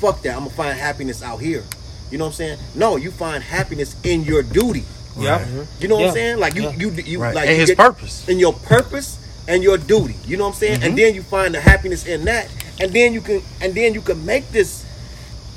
fuck 0.00 0.22
that, 0.22 0.32
I'm 0.34 0.44
gonna 0.44 0.50
find 0.50 0.76
happiness 0.78 1.22
out 1.22 1.38
here. 1.40 1.62
You 2.10 2.18
know 2.18 2.24
what 2.24 2.30
I'm 2.30 2.34
saying? 2.34 2.58
No, 2.74 2.96
you 2.96 3.10
find 3.10 3.42
happiness 3.42 3.94
in 4.02 4.22
your 4.24 4.42
duty. 4.42 4.84
Yeah. 5.18 5.46
You 5.80 5.88
know 5.88 5.94
what 5.96 6.00
Yeah. 6.02 6.08
I'm 6.08 6.14
saying? 6.14 6.38
Like 6.38 6.54
you, 6.54 6.62
Yeah. 6.62 6.74
you, 6.76 6.90
you, 6.90 7.20
Right. 7.20 7.34
like 7.34 7.48
And 7.48 7.56
his 7.56 7.70
get- 7.70 7.78
purpose. 7.78 8.28
in 8.28 8.38
your 8.38 8.52
purpose 8.52 9.18
and 9.48 9.62
your 9.62 9.78
duty. 9.78 10.14
You 10.26 10.36
know 10.36 10.44
what 10.44 10.50
I'm 10.54 10.56
saying? 10.56 10.74
Mm-hmm. 10.80 10.84
And 10.88 10.98
then 10.98 11.14
you 11.14 11.22
find 11.22 11.54
the 11.54 11.60
happiness 11.60 12.06
in 12.06 12.24
that, 12.26 12.48
and 12.80 12.92
then 12.92 13.12
you 13.12 13.20
can, 13.20 13.42
and 13.60 13.74
then 13.74 13.94
you 13.94 14.00
can 14.00 14.24
make 14.26 14.48
this 14.50 14.84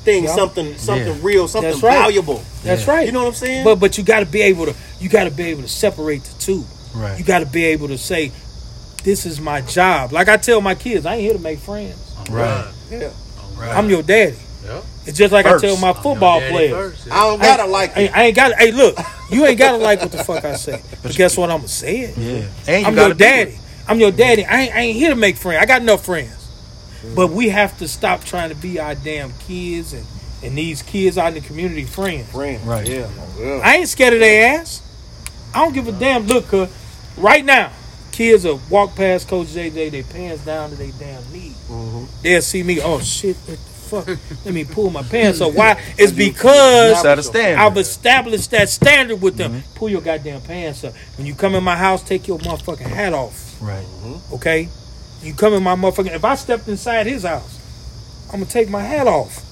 thing 0.03 0.23
Yeah. 0.25 0.35
something, 0.35 0.77
something 0.77 1.07
Yeah. 1.07 1.19
real, 1.21 1.47
something 1.47 1.71
That's 1.71 1.83
right. 1.83 1.93
valuable. 1.97 2.43
That's 2.63 2.87
right. 2.87 3.05
You 3.05 3.11
know 3.11 3.21
what 3.23 3.29
I'm 3.29 3.33
saying? 3.35 3.63
But 3.63 3.75
but 3.79 3.97
you 3.97 4.03
got 4.03 4.19
to 4.21 4.25
be 4.25 4.41
able 4.43 4.65
to 4.67 4.75
you 4.99 5.09
got 5.09 5.25
to 5.25 5.31
be 5.31 5.43
able 5.45 5.61
to 5.63 5.67
separate 5.69 6.23
the 6.23 6.39
two. 6.41 6.65
Right. 6.93 7.17
You 7.19 7.23
got 7.25 7.39
to 7.39 7.45
be 7.45 7.65
able 7.65 7.87
to 7.89 7.97
say, 7.97 8.31
"This 9.03 9.25
is 9.25 9.39
my 9.39 9.61
job." 9.61 10.11
Like 10.11 10.27
I 10.29 10.37
tell 10.37 10.61
my 10.61 10.75
kids, 10.75 11.05
I 11.05 11.15
ain't 11.15 11.21
here 11.23 11.33
to 11.33 11.39
make 11.39 11.59
friends. 11.59 11.95
Right. 12.29 12.65
yeah. 12.91 13.09
Right. 13.57 13.75
I'm 13.75 13.89
your 13.89 14.03
daddy. 14.03 14.37
Yep. 14.65 14.83
It's 15.05 15.17
just 15.17 15.33
like 15.33 15.45
First. 15.45 15.63
I 15.63 15.67
tell 15.67 15.77
my 15.77 15.93
football 15.93 16.39
players. 16.39 16.71
first, 16.71 17.07
yeah. 17.07 17.15
I 17.15 17.23
don't 17.23 17.41
gotta 17.41 17.65
like 17.65 17.97
I, 17.97 18.01
it. 18.01 18.15
I 18.15 18.23
ain't 18.25 18.35
gotta. 18.35 18.55
Hey, 18.55 18.71
look, 18.71 18.97
you 19.31 19.45
ain't 19.45 19.57
gotta 19.57 19.77
like 19.77 19.99
what 20.01 20.11
the 20.11 20.23
fuck 20.23 20.45
I 20.45 20.55
say. 20.55 20.81
But 21.03 21.13
guess 21.15 21.35
what? 21.37 21.49
I'm 21.49 21.57
gonna 21.59 21.67
say 21.67 21.99
it. 22.01 22.17
Yeah. 22.17 22.45
And 22.67 22.81
you 22.81 22.87
I'm 22.87 22.95
gotta 22.95 23.07
your 23.09 23.13
daddy. 23.15 23.57
I'm 23.89 23.99
your 23.99 24.11
daddy. 24.11 24.45
I 24.45 24.61
ain't, 24.61 24.75
I 24.75 24.79
ain't 24.81 24.97
here 24.97 25.09
to 25.09 25.15
make 25.15 25.35
friends. 25.35 25.61
I 25.61 25.65
got 25.65 25.81
enough 25.81 26.05
friends. 26.05 26.35
But 27.15 27.31
we 27.31 27.49
have 27.49 27.77
to 27.79 27.87
stop 27.87 28.23
trying 28.23 28.49
to 28.49 28.55
be 28.55 28.79
our 28.79 28.93
damn 28.93 29.31
kids 29.39 29.93
and, 29.93 30.05
and 30.43 30.57
these 30.57 30.81
kids 30.81 31.17
out 31.17 31.29
in 31.29 31.33
the 31.35 31.41
community 31.41 31.85
friends. 31.85 32.29
Friend. 32.31 32.65
Right. 32.67 32.87
Yeah. 32.87 33.09
yeah. 33.39 33.61
I 33.63 33.77
ain't 33.77 33.89
scared 33.89 34.13
of 34.13 34.19
their 34.19 34.59
ass. 34.59 34.83
I 35.55 35.63
don't 35.63 35.73
give 35.73 35.87
a 35.87 35.91
damn. 35.91 36.27
Look, 36.27 36.47
cause 36.49 36.69
right 37.17 37.43
now, 37.43 37.71
kids 38.11 38.43
will 38.43 38.61
walk 38.69 38.95
past 38.95 39.27
Coach 39.27 39.47
JJ, 39.47 39.91
they 39.91 40.03
pants 40.03 40.45
down 40.45 40.69
to 40.69 40.75
their 40.75 40.91
damn 40.99 41.31
knees. 41.31 41.57
They'll 42.21 42.41
see 42.41 42.61
me. 42.61 42.79
Oh 42.81 42.99
shit! 42.99 43.37
What 43.37 43.57
the 43.57 44.15
fuck? 44.15 44.19
Let 44.45 44.53
me 44.53 44.65
pull 44.65 44.91
my 44.91 45.01
pants 45.01 45.41
up. 45.41 45.53
Why? 45.53 45.81
It's 45.97 46.11
because 46.11 47.01
Set 47.01 47.17
a 47.17 47.23
standard. 47.23 47.59
I've 47.59 47.77
established 47.77 48.51
that 48.51 48.69
standard 48.69 49.21
with 49.21 49.37
them. 49.37 49.63
Pull 49.75 49.89
your 49.89 50.01
goddamn 50.01 50.41
pants 50.41 50.83
up. 50.83 50.93
When 51.17 51.25
you 51.25 51.33
come 51.33 51.55
in 51.55 51.63
my 51.63 51.75
house, 51.75 52.03
take 52.03 52.27
your 52.27 52.37
motherfucking 52.39 52.81
hat 52.81 53.13
off. 53.13 53.48
Right. 53.61 53.83
Mm-hmm. 53.85 54.33
Okay? 54.35 54.69
You 55.21 55.33
come 55.33 55.53
in 55.53 55.63
my 55.63 55.75
motherfucking. 55.75 56.15
If 56.15 56.23
I 56.23 56.35
stepped 56.35 56.67
inside 56.67 57.05
his 57.07 57.23
house, 57.23 57.59
I'm 58.27 58.39
gonna 58.39 58.45
take 58.45 58.69
my 58.69 58.81
hat 58.81 59.07
off 59.07 59.45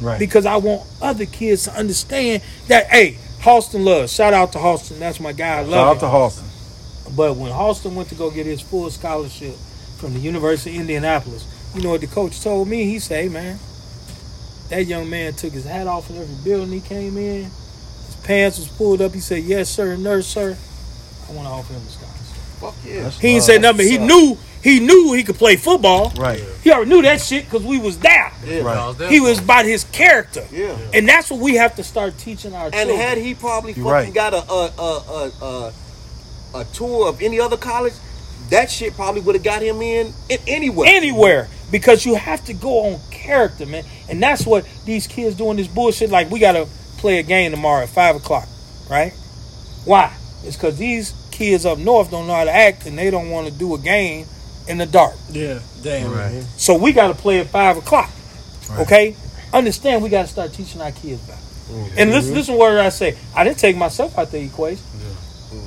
Right. 0.00 0.18
because 0.18 0.44
I 0.44 0.56
want 0.56 0.82
other 1.00 1.24
kids 1.24 1.64
to 1.64 1.72
understand 1.72 2.42
that. 2.68 2.86
Hey, 2.88 3.16
Halston 3.40 3.84
loves. 3.84 4.12
Shout 4.12 4.34
out 4.34 4.52
to 4.52 4.58
Halston. 4.58 4.98
That's 4.98 5.20
my 5.20 5.32
guy. 5.32 5.58
I 5.58 5.62
love 5.62 6.00
Shout 6.00 6.12
out 6.12 6.32
to 6.32 6.40
Halston. 6.40 7.16
But 7.16 7.36
when 7.36 7.50
Halston 7.52 7.94
went 7.94 8.08
to 8.10 8.14
go 8.14 8.30
get 8.30 8.44
his 8.46 8.60
full 8.60 8.90
scholarship 8.90 9.54
from 9.96 10.12
the 10.12 10.18
University 10.20 10.74
of 10.74 10.80
Indianapolis, 10.82 11.46
you 11.74 11.82
know 11.82 11.90
what 11.90 12.00
the 12.00 12.08
coach 12.08 12.42
told 12.42 12.68
me? 12.68 12.84
He 12.84 12.98
said, 12.98 13.22
hey, 13.22 13.28
man, 13.28 13.58
that 14.68 14.86
young 14.86 15.08
man 15.08 15.32
took 15.34 15.52
his 15.52 15.64
hat 15.64 15.86
off 15.86 16.10
in 16.10 16.16
every 16.16 16.34
building 16.44 16.72
he 16.72 16.80
came 16.80 17.16
in. 17.16 17.44
His 17.44 18.16
pants 18.24 18.58
was 18.58 18.68
pulled 18.68 19.00
up. 19.00 19.14
He 19.14 19.20
said, 19.20 19.44
yes, 19.44 19.70
sir, 19.70 19.96
nurse, 19.96 20.26
sir. 20.26 20.56
I 21.28 21.32
want 21.32 21.46
to 21.46 21.52
offer 21.52 21.72
him 21.72 21.82
a 21.82 21.90
scholarship. 21.90 22.15
Fuck 22.60 22.74
yeah. 22.84 23.10
He 23.10 23.28
ain't 23.28 23.42
say 23.42 23.58
nothing. 23.58 23.78
but 23.78 23.86
He 23.86 23.98
knew 23.98 24.38
he 24.62 24.80
knew 24.80 25.12
he 25.12 25.22
could 25.22 25.36
play 25.36 25.56
football. 25.56 26.12
Right. 26.16 26.42
He 26.64 26.72
already 26.72 26.90
knew 26.90 27.02
that 27.02 27.20
shit 27.20 27.44
because 27.44 27.64
we 27.64 27.78
was 27.78 27.98
there. 27.98 28.32
Yeah. 28.44 28.60
Right. 28.62 28.76
I 28.76 28.88
was 28.88 28.96
there 28.96 29.08
He 29.10 29.20
was 29.20 29.38
it. 29.38 29.44
about 29.44 29.64
his 29.64 29.84
character. 29.84 30.44
Yeah. 30.50 30.76
And 30.94 31.08
that's 31.08 31.30
what 31.30 31.40
we 31.40 31.54
have 31.54 31.76
to 31.76 31.84
start 31.84 32.18
teaching 32.18 32.52
our 32.54 32.66
And 32.66 32.74
children. 32.74 32.98
had 32.98 33.18
he 33.18 33.34
probably 33.34 33.72
fucking 33.74 33.84
right. 33.84 34.12
got 34.14 34.32
a 34.34 34.38
a, 34.38 34.72
a 34.78 35.30
a 35.42 35.44
a 35.44 35.72
a 36.60 36.64
tour 36.72 37.08
of 37.08 37.20
any 37.22 37.38
other 37.38 37.56
college, 37.56 37.92
that 38.50 38.70
shit 38.70 38.94
probably 38.94 39.20
would 39.20 39.34
have 39.34 39.44
got 39.44 39.60
him 39.62 39.82
in, 39.82 40.12
in 40.28 40.38
anywhere. 40.46 40.88
anywhere 40.88 41.48
because 41.70 42.06
you 42.06 42.14
have 42.14 42.44
to 42.46 42.54
go 42.54 42.86
on 42.94 43.00
character, 43.10 43.66
man. 43.66 43.84
And 44.08 44.22
that's 44.22 44.46
what 44.46 44.66
these 44.84 45.06
kids 45.06 45.36
doing 45.36 45.56
this 45.58 45.66
bullshit. 45.68 46.10
Like 46.10 46.30
we 46.30 46.38
gotta 46.40 46.66
play 46.98 47.18
a 47.18 47.22
game 47.22 47.50
tomorrow 47.50 47.82
at 47.82 47.88
five 47.90 48.16
o'clock, 48.16 48.48
right? 48.90 49.12
Why? 49.84 50.16
It's 50.44 50.56
because 50.56 50.78
these 50.78 51.12
kids 51.36 51.66
up 51.66 51.78
north 51.78 52.10
don't 52.10 52.26
know 52.26 52.34
how 52.34 52.44
to 52.44 52.50
act 52.52 52.86
and 52.86 52.96
they 52.98 53.10
don't 53.10 53.30
want 53.30 53.46
to 53.46 53.52
do 53.52 53.74
a 53.74 53.78
game 53.78 54.26
in 54.68 54.78
the 54.78 54.86
dark. 54.86 55.14
Yeah, 55.30 55.60
damn. 55.82 56.10
Right. 56.12 56.42
So 56.56 56.76
we 56.76 56.92
gotta 56.92 57.14
play 57.14 57.40
at 57.40 57.46
five 57.48 57.76
o'clock. 57.76 58.10
Right. 58.70 58.80
Okay? 58.80 59.16
Understand 59.52 60.02
we 60.02 60.08
gotta 60.08 60.28
start 60.28 60.52
teaching 60.52 60.80
our 60.80 60.90
kids 60.92 61.22
about. 61.24 61.38
it. 61.38 61.98
And 61.98 62.10
listen, 62.10 62.34
listen 62.34 62.54
to 62.54 62.58
what 62.58 62.72
I 62.78 62.88
say. 62.88 63.16
I 63.34 63.44
didn't 63.44 63.58
take 63.58 63.76
myself 63.76 64.18
out 64.18 64.30
the 64.30 64.40
equation. 64.40 64.82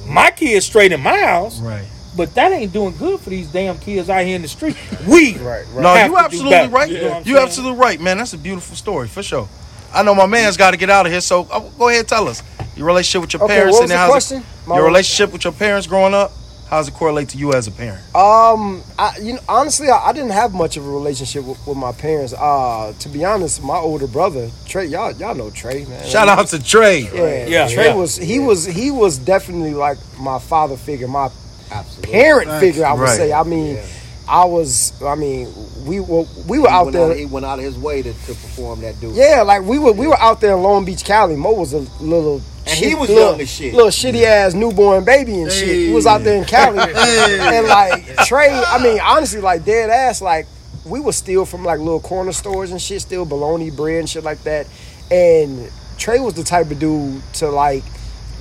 My 0.07 0.31
kids 0.31 0.65
straight 0.65 0.91
in 0.91 1.01
my 1.01 1.17
house, 1.21 1.59
Right. 1.61 1.85
but 2.17 2.33
that 2.35 2.51
ain't 2.51 2.73
doing 2.73 2.95
good 2.97 3.19
for 3.19 3.29
these 3.29 3.47
damn 3.47 3.77
kids 3.79 4.09
out 4.09 4.25
here 4.25 4.35
in 4.35 4.41
the 4.41 4.47
street. 4.47 4.75
We 5.07 5.37
Right, 5.37 5.65
right. 5.73 5.83
No, 5.83 6.05
you 6.05 6.17
absolutely 6.17 6.51
better. 6.51 6.71
right. 6.73 6.89
You 6.91 7.01
know 7.01 7.21
You 7.25 7.37
absolutely 7.37 7.77
right, 7.79 7.99
man. 8.01 8.17
That's 8.17 8.33
a 8.33 8.37
beautiful 8.37 8.75
story 8.75 9.07
for 9.07 9.23
sure. 9.23 9.47
I 9.93 10.03
know 10.03 10.13
my 10.13 10.25
man's 10.27 10.57
got 10.57 10.71
to 10.71 10.77
get 10.77 10.89
out 10.89 11.05
of 11.05 11.11
here, 11.11 11.21
so 11.21 11.47
uh, 11.51 11.59
go 11.77 11.87
ahead, 11.89 12.01
and 12.01 12.07
tell 12.09 12.27
us 12.27 12.43
your 12.79 12.87
relationship 12.87 13.21
with 13.21 13.33
your 13.33 13.43
Okay, 13.43 13.55
parents 13.55 13.73
what 13.77 13.83
and 13.83 13.89
was 13.89 13.91
the 13.91 13.97
how's 13.97 14.09
question? 14.09 14.37
it, 14.41 14.73
your 14.75 14.85
relationship 14.85 15.33
with 15.33 15.43
your 15.43 15.53
parents 15.53 15.85
growing 15.85 16.13
up. 16.13 16.31
How 16.69 16.77
does 16.77 16.87
it 16.87 16.93
correlate 16.93 17.29
to 17.29 17.37
you 17.37 17.53
as 17.53 17.65
a 17.67 17.71
parent? 17.71 17.99
Um, 18.15 18.83
I 18.97 19.17
you 19.21 19.33
know 19.33 19.39
honestly, 19.49 19.89
I, 19.89 20.09
I 20.09 20.13
didn't 20.13 20.29
have 20.31 20.53
much 20.53 20.77
of 20.77 20.85
a 20.85 20.89
relationship 20.89 21.43
with, 21.43 21.57
with 21.67 21.75
my 21.77 21.91
parents. 21.91 22.31
Uh, 22.33 22.93
to 22.99 23.09
be 23.09 23.25
honest, 23.25 23.61
my 23.63 23.75
older 23.77 24.07
brother 24.07 24.49
Trey, 24.67 24.85
y'all 24.85 25.11
y'all 25.13 25.35
know 25.35 25.49
Trey, 25.49 25.83
man. 25.85 26.05
Shout 26.07 26.27
out 26.29 26.47
to 26.47 26.63
Trey. 26.63 26.99
Yeah, 27.13 27.47
Yeah, 27.47 27.67
Trey 27.73 27.85
yeah. 27.87 27.95
was 27.95 28.15
he 28.17 28.39
was 28.39 28.65
he 28.65 28.91
was 28.91 29.17
definitely 29.17 29.73
like 29.73 29.97
my 30.19 30.37
father 30.39 30.77
figure, 30.77 31.07
my 31.07 31.29
Absolutely. 31.71 32.11
parent 32.13 32.59
figure. 32.61 32.85
I 32.85 32.93
would 32.93 33.01
Right. 33.01 33.17
say. 33.17 33.33
I 33.33 33.43
mean, 33.43 33.75
Yeah. 33.75 33.85
I 34.29 34.45
was. 34.45 34.93
I 35.01 35.15
mean, 35.15 35.51
we 35.85 35.99
were 35.99 36.25
we 36.47 36.59
were 36.59 36.67
He 36.69 36.73
out 36.73 36.85
went 36.85 36.93
there. 36.97 37.15
he 37.15 37.25
went 37.25 37.45
out 37.45 37.57
of 37.59 37.65
his 37.65 37.77
way 37.77 38.01
to, 38.03 38.13
to 38.13 38.27
perform 38.27 38.81
that 38.81 38.99
dude. 39.01 39.15
Yeah, 39.15 39.41
like 39.41 39.63
we 39.63 39.79
were 39.79 39.91
we 39.91 40.05
were 40.07 40.19
out 40.19 40.39
there 40.39 40.55
in 40.55 40.61
Long 40.61 40.85
Beach, 40.85 41.03
Cali. 41.03 41.35
Mo 41.35 41.53
was 41.53 41.73
a 41.73 41.79
little 42.03 42.41
And 42.67 42.77
he 42.77 42.93
was 42.93 43.09
little, 43.09 43.31
young 43.31 43.41
as 43.41 43.49
shit. 43.49 43.73
little 43.73 43.89
shitty 43.89 44.23
ass 44.23 44.53
newborn 44.53 45.03
baby 45.03 45.41
and 45.41 45.51
shit. 45.51 45.67
He 45.87 45.91
was 45.91 46.05
out 46.05 46.23
there 46.23 46.37
in 46.37 46.45
Cali, 46.45 46.77
and 46.95 47.67
like 47.67 48.05
Trey. 48.25 48.49
I 48.51 48.81
mean, 48.83 48.99
honestly, 49.03 49.41
like 49.41 49.65
dead 49.65 49.89
ass, 49.89 50.21
like 50.21 50.45
we 50.85 50.99
would 50.99 51.15
steal 51.15 51.45
from 51.45 51.65
like 51.65 51.79
little 51.79 51.99
corner 51.99 52.31
stores 52.31 52.69
and 52.71 52.79
shit, 52.81 53.01
steal 53.01 53.25
bologna 53.25 53.71
bread 53.71 53.99
and 54.01 54.09
shit 54.09 54.23
like 54.23 54.43
that. 54.43 54.67
And 55.09 55.71
Trey 55.97 56.19
was 56.19 56.35
the 56.35 56.43
type 56.43 56.69
of 56.69 56.77
dude 56.79 57.21
to 57.35 57.49
like. 57.49 57.83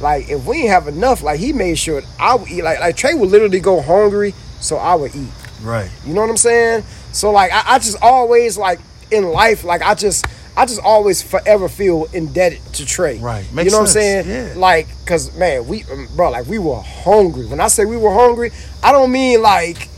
Like 0.00 0.28
if 0.28 0.44
we 0.46 0.58
didn't 0.58 0.70
have 0.70 0.86
enough, 0.86 1.24
like 1.24 1.40
he 1.40 1.52
made 1.52 1.76
sure 1.76 2.02
I 2.20 2.36
would 2.36 2.48
eat. 2.48 2.62
Like 2.62 2.78
like 2.78 2.94
Trey 2.96 3.14
would 3.14 3.30
literally 3.30 3.58
go 3.58 3.80
hungry, 3.82 4.32
so 4.60 4.76
I 4.76 4.94
would 4.94 5.12
eat. 5.16 5.26
Right. 5.62 5.90
You 6.04 6.14
know 6.14 6.20
what 6.20 6.30
I'm 6.30 6.36
saying? 6.36 6.84
So 7.12 7.30
like 7.32 7.50
I, 7.52 7.74
I 7.74 7.78
just 7.78 7.96
always 8.02 8.56
like 8.58 8.78
in 9.10 9.24
life, 9.24 9.64
like 9.64 9.82
I 9.82 9.94
just 9.94 10.26
I 10.56 10.66
just 10.66 10.80
always 10.82 11.22
forever 11.22 11.68
feel 11.68 12.06
indebted 12.12 12.60
to 12.74 12.84
Trey. 12.86 13.18
Right. 13.18 13.48
you 13.48 13.54
Makes 13.56 13.72
know 13.72 13.78
what 13.78 13.82
I'm 13.82 13.86
saying? 13.88 14.28
Yeah. 14.28 14.52
Like, 14.56 14.88
cause 15.06 15.36
man, 15.36 15.66
we 15.68 15.84
um, 15.84 16.08
bro, 16.16 16.30
like 16.30 16.46
we 16.46 16.58
were 16.58 16.80
hungry. 16.80 17.46
When 17.46 17.60
I 17.60 17.68
say 17.68 17.84
we 17.84 17.96
were 17.96 18.12
hungry, 18.12 18.50
I 18.82 18.92
don't 18.92 19.12
mean 19.12 19.40
like 19.42 19.88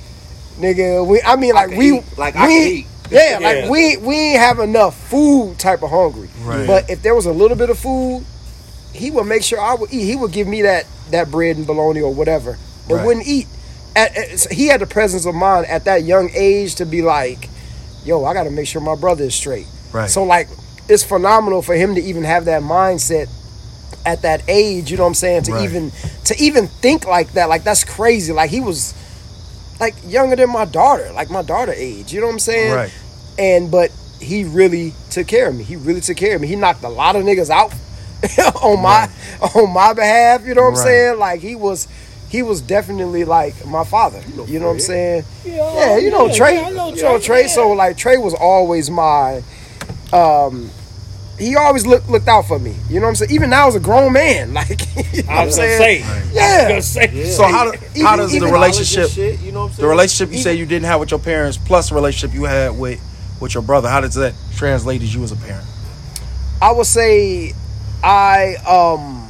nigga, 0.58 1.06
we 1.06 1.20
I 1.22 1.36
mean 1.36 1.54
like 1.54 1.70
can 1.70 1.78
we 1.78 1.98
eat. 1.98 2.04
Like, 2.18 2.36
I 2.36 2.46
we, 2.46 2.52
can 2.54 2.68
eat. 2.72 2.86
Yeah, 3.10 3.38
Yeah. 3.38 3.48
like 3.62 3.70
we 3.70 3.96
we 3.96 4.14
ain't 4.14 4.38
have 4.40 4.58
enough 4.60 4.96
food 5.08 5.58
type 5.58 5.82
of 5.82 5.90
hungry. 5.90 6.28
Right. 6.42 6.66
But 6.66 6.90
if 6.90 7.02
there 7.02 7.14
was 7.14 7.26
a 7.26 7.32
little 7.32 7.56
bit 7.56 7.70
of 7.70 7.78
food, 7.78 8.24
he 8.92 9.10
would 9.10 9.24
make 9.24 9.42
sure 9.42 9.60
I 9.60 9.74
would 9.74 9.92
eat. 9.92 10.04
He 10.04 10.16
would 10.16 10.32
give 10.32 10.46
me 10.46 10.62
that 10.62 10.86
that 11.10 11.30
bread 11.30 11.56
and 11.56 11.66
bologna 11.66 12.02
or 12.02 12.14
whatever, 12.14 12.56
But 12.88 12.96
Right. 12.96 13.06
wouldn't 13.06 13.26
eat. 13.26 13.46
At, 13.96 14.16
at- 14.16 14.52
he 14.52 14.66
had 14.68 14.80
the 14.80 14.86
presence 14.86 15.26
of 15.26 15.34
mind 15.34 15.66
at 15.66 15.84
that 15.84 16.04
young 16.04 16.30
age 16.34 16.76
to 16.76 16.86
be 16.86 17.02
like, 17.02 17.48
"Yo, 18.04 18.24
I 18.24 18.34
got 18.34 18.44
to 18.44 18.50
make 18.50 18.66
sure 18.66 18.80
my 18.80 18.94
brother 18.96 19.24
is 19.24 19.34
straight." 19.34 19.66
Right. 19.92 20.08
So 20.08 20.22
like, 20.24 20.48
it's 20.88 21.02
phenomenal 21.02 21.62
for 21.62 21.74
him 21.74 21.94
to 21.96 22.00
even 22.00 22.24
have 22.24 22.44
that 22.46 22.62
mindset 22.62 23.28
at 24.06 24.22
that 24.22 24.42
age. 24.48 24.90
You 24.90 24.96
know 24.96 25.02
what 25.04 25.08
I'm 25.10 25.14
saying? 25.14 25.42
To 25.44 25.52
Right. 25.52 25.64
even 25.64 25.92
to 26.26 26.36
even 26.38 26.68
think 26.68 27.06
like 27.06 27.32
that, 27.32 27.48
like 27.48 27.64
that's 27.64 27.84
crazy. 27.84 28.32
Like 28.32 28.50
he 28.50 28.60
was 28.60 28.94
like 29.80 29.94
younger 30.06 30.36
than 30.36 30.50
my 30.50 30.64
daughter, 30.66 31.10
like 31.12 31.30
my 31.30 31.42
daughter 31.42 31.72
age. 31.74 32.12
You 32.12 32.20
know 32.20 32.26
what 32.28 32.34
I'm 32.34 32.38
saying? 32.38 32.74
Right. 32.74 32.92
and 33.38 33.70
but 33.70 33.90
he 34.20 34.44
really 34.44 34.92
took 35.10 35.26
care 35.26 35.48
of 35.48 35.54
me. 35.56 35.64
He 35.64 35.76
really 35.76 36.00
took 36.02 36.16
care 36.16 36.36
of 36.36 36.40
me. 36.42 36.46
He 36.46 36.54
knocked 36.56 36.84
a 36.84 36.88
lot 36.88 37.16
of 37.16 37.24
niggas 37.24 37.48
out 37.50 37.72
on 38.62 38.80
my 38.82 39.08
on 39.56 39.70
my 39.72 39.92
behalf. 39.94 40.46
You 40.46 40.54
know 40.54 40.62
what 40.62 40.68
I'm 40.70 40.76
saying? 40.76 41.18
Like 41.18 41.40
he 41.40 41.54
was 41.56 41.88
he 42.30 42.42
was 42.42 42.60
definitely 42.60 43.24
like 43.24 43.66
my 43.66 43.82
father. 43.84 44.22
You 44.46 44.60
know, 44.60 44.66
what 44.66 44.74
I'm 44.74 44.80
saying? 44.80 45.24
Yeah, 45.44 45.98
you 45.98 46.10
know 46.10 46.26
yeah, 46.28 46.32
Trey. 46.34 46.54
yeah, 46.54 46.68
know 46.70 46.94
you 46.94 47.02
know 47.02 47.18
Trey, 47.18 47.26
Trey. 47.26 47.40
yeah. 47.42 47.46
So 47.48 47.72
like 47.72 47.96
Trey 47.96 48.16
was 48.18 48.34
always 48.34 48.88
my 48.90 49.42
um. 50.12 50.70
He 51.38 51.56
always 51.56 51.86
looked 51.86 52.08
looked 52.10 52.28
out 52.28 52.42
for 52.46 52.58
me. 52.58 52.74
You 52.90 53.00
know 53.00 53.06
what 53.06 53.10
I'm 53.10 53.14
saying? 53.16 53.30
Even 53.30 53.48
now 53.48 53.66
as 53.66 53.74
a 53.74 53.80
grown 53.80 54.12
man, 54.12 54.52
like 54.60 54.68
you 54.96 55.22
know 55.22 55.28
what 55.28 55.30
I 55.30 55.42
I'm 55.42 55.50
saying? 55.50 56.02
say. 56.04 56.30
Yeah. 56.34 56.42
I 56.42 56.74
was 56.76 56.94
gonna 56.94 57.08
say. 57.08 57.24
So 57.30 57.44
how 57.44 57.70
do, 57.72 57.78
Even- 57.94 58.06
how 58.06 58.16
does 58.16 58.32
the 58.38 58.46
relationship 58.46 59.08
Shit, 59.10 59.40
you 59.40 59.50
know 59.50 59.60
what 59.62 59.66
I'm 59.68 59.72
saying? 59.72 59.82
the 59.82 59.88
relationship 59.88 60.34
you 60.36 60.42
say 60.42 60.54
you 60.54 60.66
didn't 60.66 60.84
have 60.84 61.00
with 61.00 61.10
your 61.10 61.18
parents 61.20 61.56
plus 61.56 61.88
the 61.88 61.94
relationship 61.94 62.34
you 62.36 62.44
had 62.44 62.78
with 62.78 63.00
with 63.40 63.54
your 63.54 63.62
brother 63.62 63.88
how 63.88 64.00
does 64.02 64.14
that 64.16 64.34
translate 64.54 65.00
as 65.02 65.14
you 65.14 65.22
as 65.24 65.32
a 65.32 65.36
parent? 65.36 65.66
I 66.60 66.72
would 66.72 66.84
say 66.86 67.54
I 68.04 68.56
um 68.68 69.26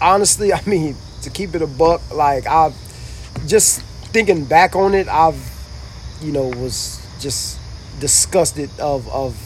honestly, 0.00 0.52
I 0.52 0.60
mean, 0.66 0.94
to 1.22 1.30
keep 1.30 1.54
it 1.54 1.62
a 1.62 1.66
buck, 1.66 2.00
like 2.14 2.46
I've 2.46 2.74
just 3.46 3.80
thinking 4.12 4.44
back 4.44 4.76
on 4.76 4.94
it, 4.94 5.08
I've 5.08 5.50
you 6.20 6.32
know, 6.32 6.46
was 6.48 7.04
just 7.20 7.58
disgusted 8.00 8.70
of 8.78 9.08
of 9.12 9.36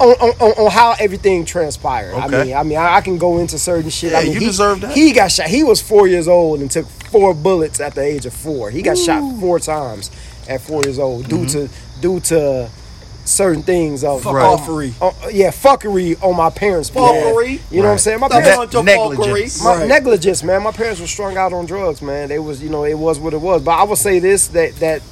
on, 0.00 0.08
on, 0.14 0.30
on, 0.52 0.70
how 0.70 0.94
everything 0.98 1.44
transpired. 1.44 2.14
I 2.14 2.26
mean, 2.26 2.54
I 2.56 2.62
mean, 2.62 2.78
I, 2.78 2.96
I 2.96 3.00
can 3.02 3.18
go 3.18 3.36
into 3.38 3.58
certain 3.58 3.90
shit. 3.90 4.14
I 4.14 4.20
Yeah, 4.20 4.24
mean, 4.24 4.32
you 4.34 4.40
he, 4.40 4.46
deserve 4.46 4.80
that. 4.80 4.92
He 4.92 5.12
got 5.12 5.30
shot. 5.30 5.48
He 5.48 5.62
was 5.62 5.82
four 5.82 6.08
years 6.08 6.26
old 6.26 6.60
and 6.60 6.70
took 6.70 6.86
four 6.86 7.34
bullets 7.34 7.80
at 7.80 7.94
the 7.94 8.00
age 8.00 8.24
of 8.24 8.32
four. 8.32 8.70
He 8.70 8.80
got 8.80 8.96
shot 8.96 9.38
four 9.40 9.58
times 9.58 10.10
at 10.48 10.62
four 10.62 10.82
years 10.84 10.98
old 10.98 11.28
due 11.28 11.44
Mm-hmm. 11.44 11.66
to 11.66 12.00
due 12.00 12.20
to 12.20 12.70
certain 13.30 13.62
things 13.62 14.02
of 14.04 14.24
Right. 14.26 14.44
offery. 14.44 14.92
Uh, 15.00 15.12
yeah, 15.30 15.50
fuckery 15.50 16.16
on 16.22 16.36
my 16.36 16.50
parents' 16.50 16.90
behalf. 16.90 17.14
Fuckery? 17.14 17.60
You 17.70 17.78
know 17.82 17.86
what 17.88 17.92
I'm 17.92 17.98
saying? 17.98 18.20
My 18.20 18.28
That's 18.28 18.46
parents, 18.48 18.72
not 18.74 18.74
your 18.74 18.82
negligence. 18.84 19.58
fuckery. 19.60 19.64
my 19.64 19.76
Right. 19.78 19.88
negligence, 19.88 20.42
man. 20.42 20.62
My 20.62 20.72
parents 20.72 21.00
were 21.00 21.06
strung 21.06 21.36
out 21.36 21.52
on 21.52 21.66
drugs, 21.66 22.02
man. 22.02 22.28
They 22.28 22.38
was, 22.38 22.62
you 22.62 22.68
know, 22.70 22.84
it 22.84 22.98
was 22.98 23.18
what 23.18 23.32
it 23.32 23.40
was. 23.40 23.62
But 23.62 23.72
I 23.72 23.84
will 23.84 23.96
say 23.96 24.18
this: 24.18 24.48
that 24.48 24.76
that 24.80 25.02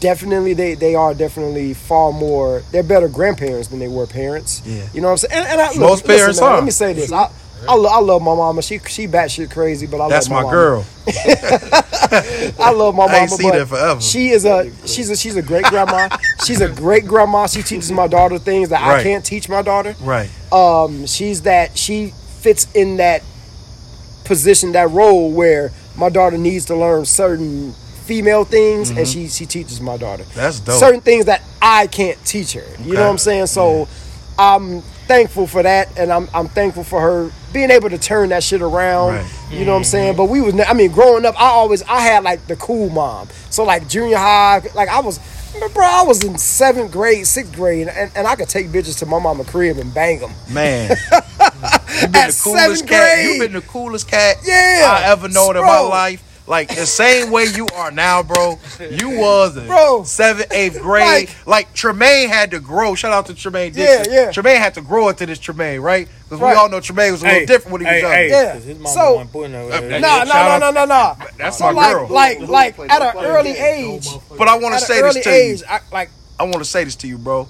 definitely 0.00 0.54
they 0.54 0.74
they 0.74 0.94
are 0.94 1.14
definitely 1.14 1.74
far 1.74 2.12
more. 2.12 2.62
They're 2.72 2.82
better 2.82 3.08
grandparents 3.08 3.68
than 3.68 3.78
they 3.78 3.88
were 3.88 4.06
parents. 4.06 4.60
Yeah. 4.64 4.82
you 4.92 5.00
know 5.00 5.08
what 5.08 5.12
I'm 5.12 5.18
saying. 5.18 5.34
And, 5.44 5.46
and 5.52 5.60
I, 5.60 5.68
look, 5.68 5.78
Most 5.78 6.04
listen, 6.04 6.16
parents 6.18 6.40
man, 6.40 6.50
are. 6.50 6.54
Let 6.56 6.64
me 6.64 6.70
say 6.72 6.92
this: 6.92 7.12
I. 7.12 7.30
I, 7.68 7.76
lo- 7.76 7.90
I 7.92 8.00
love 8.00 8.22
my 8.22 8.34
mama. 8.34 8.60
She 8.60 8.80
she 8.88 9.06
batshit 9.06 9.52
crazy, 9.52 9.86
but 9.86 10.00
I 10.00 10.08
That's 10.08 10.28
love 10.28 10.42
my 10.42 10.42
mama. 10.42 10.52
girl. 10.52 10.84
I 12.58 12.72
love 12.74 12.96
my 12.96 13.04
I 13.04 13.06
mama. 13.06 13.16
ain't 13.18 13.30
seen 13.30 13.50
but 13.50 13.58
her 13.60 13.66
forever. 13.66 14.00
She 14.00 14.30
is 14.30 14.44
a 14.44 14.68
she's 14.84 15.10
a 15.10 15.16
she's 15.16 15.36
a 15.36 15.42
great 15.42 15.64
grandma. 15.66 16.08
she's 16.44 16.60
a 16.60 16.68
great 16.68 17.06
grandma. 17.06 17.46
She 17.46 17.62
teaches 17.62 17.90
my 17.92 18.06
daughter 18.06 18.38
things 18.38 18.68
that 18.70 18.80
Right. 18.86 19.00
I 19.00 19.02
can't 19.02 19.24
teach 19.24 19.48
my 19.48 19.62
daughter. 19.62 19.94
Right. 20.00 20.30
Um, 20.52 21.06
she's 21.06 21.42
that 21.42 21.76
she 21.78 22.12
fits 22.40 22.66
in 22.74 22.96
that 22.98 23.22
position, 24.24 24.72
that 24.72 24.90
role 24.90 25.30
where 25.30 25.72
my 25.96 26.08
daughter 26.08 26.38
needs 26.38 26.64
to 26.66 26.76
learn 26.76 27.04
certain 27.04 27.72
female 28.04 28.44
things, 28.44 28.90
and 28.90 29.06
she 29.06 29.28
she 29.28 29.46
teaches 29.46 29.80
my 29.80 29.96
daughter 29.96 30.24
Mm-hmm. 30.24 30.38
That's 30.38 30.60
dope. 30.60 30.78
certain 30.78 31.00
things 31.00 31.26
that 31.26 31.42
I 31.60 31.86
can't 31.86 32.22
teach 32.24 32.52
her. 32.54 32.64
You 32.82 32.94
know 32.94 33.02
what 33.04 33.10
I'm 33.10 33.18
saying? 33.18 33.46
So 33.46 33.88
I'm 34.38 34.80
thankful 35.06 35.46
for 35.46 35.62
that, 35.62 35.96
and 35.98 36.12
I'm 36.12 36.28
I'm 36.34 36.48
thankful 36.48 36.84
for 36.84 37.00
her 37.00 37.30
being 37.52 37.70
able 37.70 37.90
to 37.90 37.98
turn 37.98 38.30
that 38.30 38.42
shit 38.42 38.62
around. 38.62 39.14
Right. 39.14 39.30
You 39.50 39.64
know 39.64 39.72
what 39.72 39.78
I'm 39.78 39.84
saying? 39.84 40.16
But 40.16 40.24
we 40.26 40.40
was, 40.40 40.58
I 40.66 40.72
mean, 40.72 40.90
growing 40.90 41.24
up, 41.26 41.38
I 41.40 41.46
always 41.48 41.82
I 41.82 42.00
had 42.00 42.24
like 42.24 42.46
the 42.46 42.56
cool 42.56 42.88
mom. 42.90 43.28
So 43.50 43.64
like 43.64 43.88
junior 43.88 44.16
high, 44.16 44.62
like 44.74 44.88
I 44.88 45.00
was. 45.00 45.20
Bro, 45.74 45.86
I 45.86 46.02
was 46.06 46.24
in 46.24 46.38
seventh 46.38 46.92
grade, 46.92 47.26
sixth 47.26 47.54
grade, 47.54 47.88
and, 47.88 48.10
and 48.16 48.26
I 48.26 48.36
could 48.36 48.48
take 48.48 48.68
bitches 48.68 48.98
to 49.00 49.06
my 49.06 49.18
mama 49.18 49.44
crib 49.44 49.76
and 49.78 49.92
bang 49.92 50.18
them. 50.20 50.32
Man. 50.50 50.90
you 51.10 52.08
been 52.08 52.14
At 52.16 52.30
the 52.32 52.40
coolest 52.42 52.86
cat. 52.88 53.14
grade. 53.16 53.34
You 53.36 53.42
been 53.42 53.52
the 53.52 53.60
coolest 53.60 54.08
cat 54.08 54.38
Yeah. 54.44 54.88
I 54.88 55.02
ever 55.10 55.28
known 55.28 55.56
in 55.56 55.62
my 55.62 55.80
life. 55.80 56.31
Like 56.52 56.68
the 56.68 56.84
same 56.84 57.30
way 57.30 57.46
you 57.46 57.66
are 57.74 57.90
now, 57.90 58.22
bro. 58.22 58.58
You 58.78 59.08
was 59.18 59.56
in 59.56 59.66
Bro. 59.66 60.04
seventh, 60.04 60.52
eighth 60.52 60.78
grade. 60.82 61.28
Like- 61.30 61.46
Like, 61.46 61.72
Tremaine 61.72 62.28
had 62.28 62.50
to 62.50 62.60
grow. 62.60 62.94
Shout 62.94 63.10
out 63.10 63.24
to 63.26 63.34
Tremaine 63.34 63.72
Dixon. 63.72 64.12
yeah. 64.12 64.24
yeah. 64.26 64.30
Tremaine 64.32 64.58
had 64.60 64.74
to 64.74 64.82
grow 64.82 65.08
into 65.08 65.24
this 65.24 65.38
Tremaine, 65.38 65.80
right? 65.80 66.06
Because 66.24 66.40
Right. 66.40 66.50
we 66.52 66.56
all 66.58 66.68
know 66.68 66.78
Tremaine 66.80 67.12
was 67.12 67.22
a 67.22 67.26
little 67.26 67.46
different 67.46 67.72
when 67.72 67.80
he 67.80 67.86
was 67.86 67.92
hey, 67.94 68.00
young. 68.02 68.12
Hey, 68.12 68.28
Yeah. 68.28 68.52
'cause 68.52 68.64
his 68.64 68.78
mama 68.78 68.94
So- 68.94 69.12
wasn't 69.14 69.32
putting 69.32 69.52
her- 69.54 69.68
that- 69.88 70.00
Nah, 70.02 70.08
Shout 70.24 70.28
nah, 70.28 70.34
out- 70.34 70.60
nah, 70.60 70.70
nah, 70.70 70.84
nah, 70.84 71.14
nah. 71.16 71.26
That's 71.38 71.56
so 71.56 71.64
my 71.64 71.72
like, 71.72 71.94
girl. 71.96 72.06
like, 72.08 72.40
like 72.40 72.78
at 72.90 73.00
an 73.16 73.24
early 73.24 73.56
age, 73.56 74.08
But 74.36 74.48
I 74.48 74.56
want 74.58 74.74
to 74.78 74.80
say 74.84 75.00
this 75.00 75.02
early 75.16 75.22
to 75.22 75.30
age, 75.30 75.60
you. 75.60 75.66
I, 75.70 75.80
like, 75.90 76.10
I 76.38 76.42
want 76.42 76.58
to 76.58 76.64
say 76.66 76.84
this 76.84 76.96
to 76.96 77.06
you, 77.08 77.16
bro. 77.16 77.48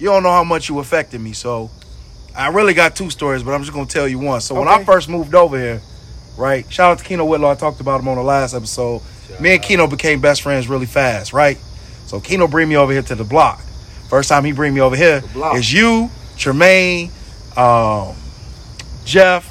You 0.00 0.06
don't 0.06 0.24
know 0.24 0.32
how 0.32 0.42
much 0.44 0.68
you 0.68 0.80
affected 0.80 1.20
me. 1.20 1.34
So 1.34 1.70
I 2.36 2.48
really 2.48 2.74
got 2.74 2.96
two 2.96 3.10
stories, 3.10 3.44
but 3.44 3.52
I'm 3.52 3.62
just 3.62 3.72
gonna 3.72 3.86
tell 3.86 4.08
you 4.08 4.18
one. 4.18 4.40
So 4.40 4.56
when 4.56 4.66
I 4.66 4.82
first 4.82 5.08
moved 5.08 5.36
over 5.36 5.56
here, 5.56 5.80
right? 6.40 6.70
Shout 6.72 6.92
out 6.92 6.98
to 6.98 7.04
Keno 7.04 7.26
Whitlaw. 7.26 7.52
I 7.52 7.54
talked 7.54 7.80
about 7.80 8.00
him 8.00 8.08
on 8.08 8.16
the 8.16 8.22
last 8.22 8.54
episode. 8.54 9.02
me 9.38 9.54
and 9.54 9.62
Keno 9.62 9.86
became 9.86 10.20
best 10.20 10.42
friends 10.42 10.66
really 10.68 10.86
fast, 10.86 11.32
right? 11.32 11.58
So 12.06 12.18
Keno 12.20 12.48
bring 12.48 12.68
me 12.68 12.76
over 12.76 12.92
here 12.92 13.02
to 13.02 13.14
the 13.14 13.24
block. 13.24 13.60
First 14.08 14.28
time 14.28 14.44
he 14.44 14.50
bring 14.52 14.74
me 14.74 14.80
over 14.80 14.96
here 14.96 15.22
is 15.54 15.72
you, 15.72 16.10
Tremaine, 16.36 17.10
um, 17.56 18.16
Jeff, 19.04 19.46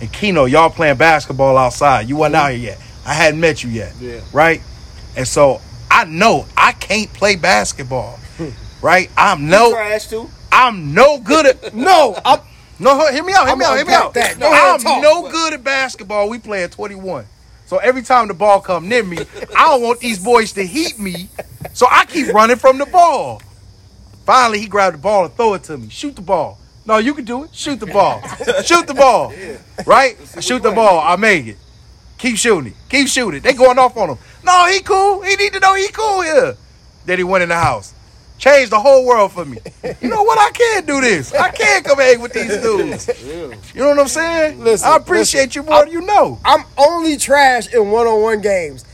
and 0.00 0.12
Keno. 0.12 0.46
Y'all 0.46 0.70
playing 0.70 0.96
basketball 0.96 1.56
outside. 1.56 2.08
You 2.08 2.16
wasn't 2.16 2.36
out 2.36 2.50
here 2.50 2.58
yet. 2.58 2.80
I 3.06 3.14
hadn't 3.14 3.38
met 3.40 3.62
you 3.62 3.70
yet, 3.70 3.94
Yeah. 4.00 4.20
right? 4.32 4.60
And 5.16 5.28
so 5.28 5.60
I 5.90 6.04
know 6.04 6.46
I 6.56 6.72
can't 6.72 7.12
play 7.12 7.36
basketball, 7.36 8.18
right? 8.82 9.10
I'm 9.16 9.48
no, 9.48 9.72
Trash 9.72 10.08
too. 10.08 10.28
I'm 10.50 10.94
no 10.94 11.18
good 11.20 11.46
at 11.46 11.74
no, 11.74 12.16
I'm, 12.24 12.40
no. 12.78 13.10
Hear 13.12 13.22
me 13.24 13.32
out. 13.32 13.44
Hear 13.44 13.52
I'm 13.52 13.58
me 13.58 13.64
out. 13.64 13.76
Hear 13.76 13.86
me 13.86 13.92
out. 13.94 14.14
that. 14.14 14.36
Ahead 14.36 14.74
I'm 14.74 14.80
talk. 14.80 15.02
no 15.02 15.30
good 15.30 15.54
at 15.54 15.64
basketball. 15.64 16.28
We 16.28 16.38
play 16.38 16.64
at 16.64 16.72
21. 16.72 17.26
So 17.66 17.78
every 17.78 18.02
time 18.02 18.28
the 18.28 18.34
ball 18.34 18.60
come 18.60 18.88
near 18.88 19.02
me, 19.02 19.18
I 19.56 19.68
don't 19.70 19.82
want 19.82 20.00
these 20.00 20.22
boys 20.22 20.52
to 20.52 20.66
heat 20.66 20.98
me. 20.98 21.28
So 21.72 21.86
I 21.90 22.04
keep 22.04 22.28
running 22.34 22.56
from 22.56 22.78
the 22.78 22.86
ball. 22.86 23.40
Finally, 24.26 24.60
he 24.60 24.66
grabbed 24.66 24.94
the 24.94 25.00
ball 25.00 25.24
and 25.24 25.34
throw 25.34 25.54
it 25.54 25.64
to 25.64 25.78
me. 25.78 25.88
Shoot 25.88 26.16
the 26.16 26.22
ball. 26.22 26.58
No, 26.84 26.98
you 26.98 27.14
can 27.14 27.24
do 27.24 27.44
it. 27.44 27.54
Shoot 27.54 27.80
the 27.80 27.86
ball. 27.86 28.20
Shoot 28.64 28.86
the 28.86 28.94
ball. 28.94 29.32
Right? 29.86 30.16
Shoot 30.40 30.62
the 30.62 30.70
ball. 30.72 31.00
I 31.00 31.16
made 31.16 31.48
it. 31.48 31.56
Keep 32.18 32.36
shooting 32.36 32.72
it. 32.72 32.76
Keep 32.88 33.08
shooting 33.08 33.38
it. 33.38 33.42
They 33.42 33.52
going 33.52 33.78
off 33.78 33.96
on 33.96 34.10
him. 34.10 34.18
No, 34.44 34.66
he 34.66 34.80
cool. 34.80 35.22
He 35.22 35.34
need 35.36 35.52
to 35.54 35.60
know 35.60 35.74
he 35.74 35.88
cool 35.88 36.20
here. 36.22 36.56
Then 37.04 37.18
he 37.18 37.24
went 37.24 37.42
in 37.42 37.48
the 37.48 37.56
house. 37.56 37.94
Changed 38.42 38.72
the 38.72 38.80
whole 38.80 39.06
world 39.06 39.30
for 39.30 39.44
me. 39.44 39.58
You 40.00 40.08
know 40.08 40.24
what? 40.24 40.36
I 40.36 40.50
can't 40.50 40.84
do 40.84 41.00
this. 41.00 41.32
I 41.32 41.48
can't 41.50 41.84
come 41.84 41.98
hang 41.98 42.20
with 42.20 42.32
these 42.32 42.48
dudes. 42.60 43.08
You 43.72 43.82
know 43.82 43.90
what 43.90 44.00
I'm 44.00 44.08
saying? 44.08 44.58
Listen, 44.58 44.88
I 44.88 44.96
appreciate 44.96 45.54
you 45.54 45.62
more 45.62 45.84
than 45.84 45.92
you 45.92 46.00
know. 46.00 46.40
I'm 46.44 46.64
only 46.76 47.16
trash 47.18 47.72
in 47.72 47.92
one-on-one 47.92 48.40
games. 48.40 48.84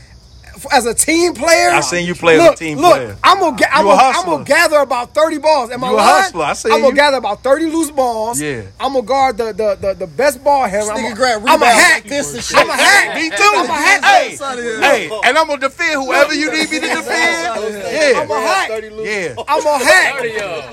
As 0.71 0.85
a 0.85 0.93
team 0.93 1.33
player, 1.33 1.69
I 1.69 1.79
seen 1.81 2.05
you 2.07 2.15
play 2.15 2.39
as 2.39 2.53
a 2.53 2.55
team 2.55 2.77
look, 2.79 2.93
player. 2.95 3.17
I'm 3.23 3.39
gonna, 3.39 3.57
I'm 3.71 3.85
gonna, 3.85 4.01
I'm 4.17 4.25
gonna 4.25 4.43
gather 4.43 4.77
about 4.79 5.13
30 5.13 5.37
balls. 5.39 5.71
Am 5.71 5.83
I 5.83 5.89
You 5.89 5.93
a 5.93 5.97
lying? 5.97 6.09
hustler. 6.23 6.45
I 6.45 6.53
seen 6.53 6.71
I'm 6.71 6.79
gonna 6.81 6.89
you. 6.93 6.95
gather 6.95 7.17
about 7.17 7.43
30 7.43 7.65
loose 7.67 7.91
balls. 7.91 8.41
Yeah. 8.41 8.63
I'm 8.79 8.93
gonna 8.93 9.05
guard 9.05 9.37
the 9.37 9.53
the 9.53 9.75
the, 9.79 9.93
the 9.93 10.07
best 10.07 10.43
ball 10.43 10.67
handler. 10.67 10.93
I'm 10.93 10.99
Nigga 11.05 11.11
a- 11.11 11.15
grab 11.15 11.43
I'm 11.47 11.61
a 11.61 11.65
hack. 11.65 12.03
this 12.03 12.33
and 12.33 12.43
shit. 12.43 12.57
I'm 12.57 12.69
a 12.69 12.73
hack. 12.73 13.15
Me 13.15 13.29
too. 13.29 13.35
I'm 13.55 13.65
a 13.69 13.73
hack. 13.73 14.03
Hey, 14.03 14.35
Son 14.35 14.57
of 14.57 14.65
a- 14.65 14.81
hey, 14.81 15.09
and 15.25 15.37
I'm 15.37 15.47
gonna 15.47 15.59
defend 15.61 16.01
whoever 16.03 16.33
you 16.33 16.51
need 16.51 16.69
me 16.71 16.79
to 16.79 16.87
defend. 16.87 17.63
Yeah, 17.93 18.21
I'm 18.21 18.31
a 18.31 18.39
hack. 18.41 18.69
yeah. 19.03 19.35
I'm 19.47 19.65
a 19.65 19.77
hack. 19.83 20.15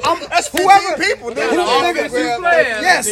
I'm 0.05 0.21
That's 0.29 0.49
whoever 0.49 0.97
people. 1.03 1.31
Nigga, 1.31 1.91
offensive 1.91 2.13
nigga, 2.13 2.39
player. 2.39 2.79
yes. 2.81 3.07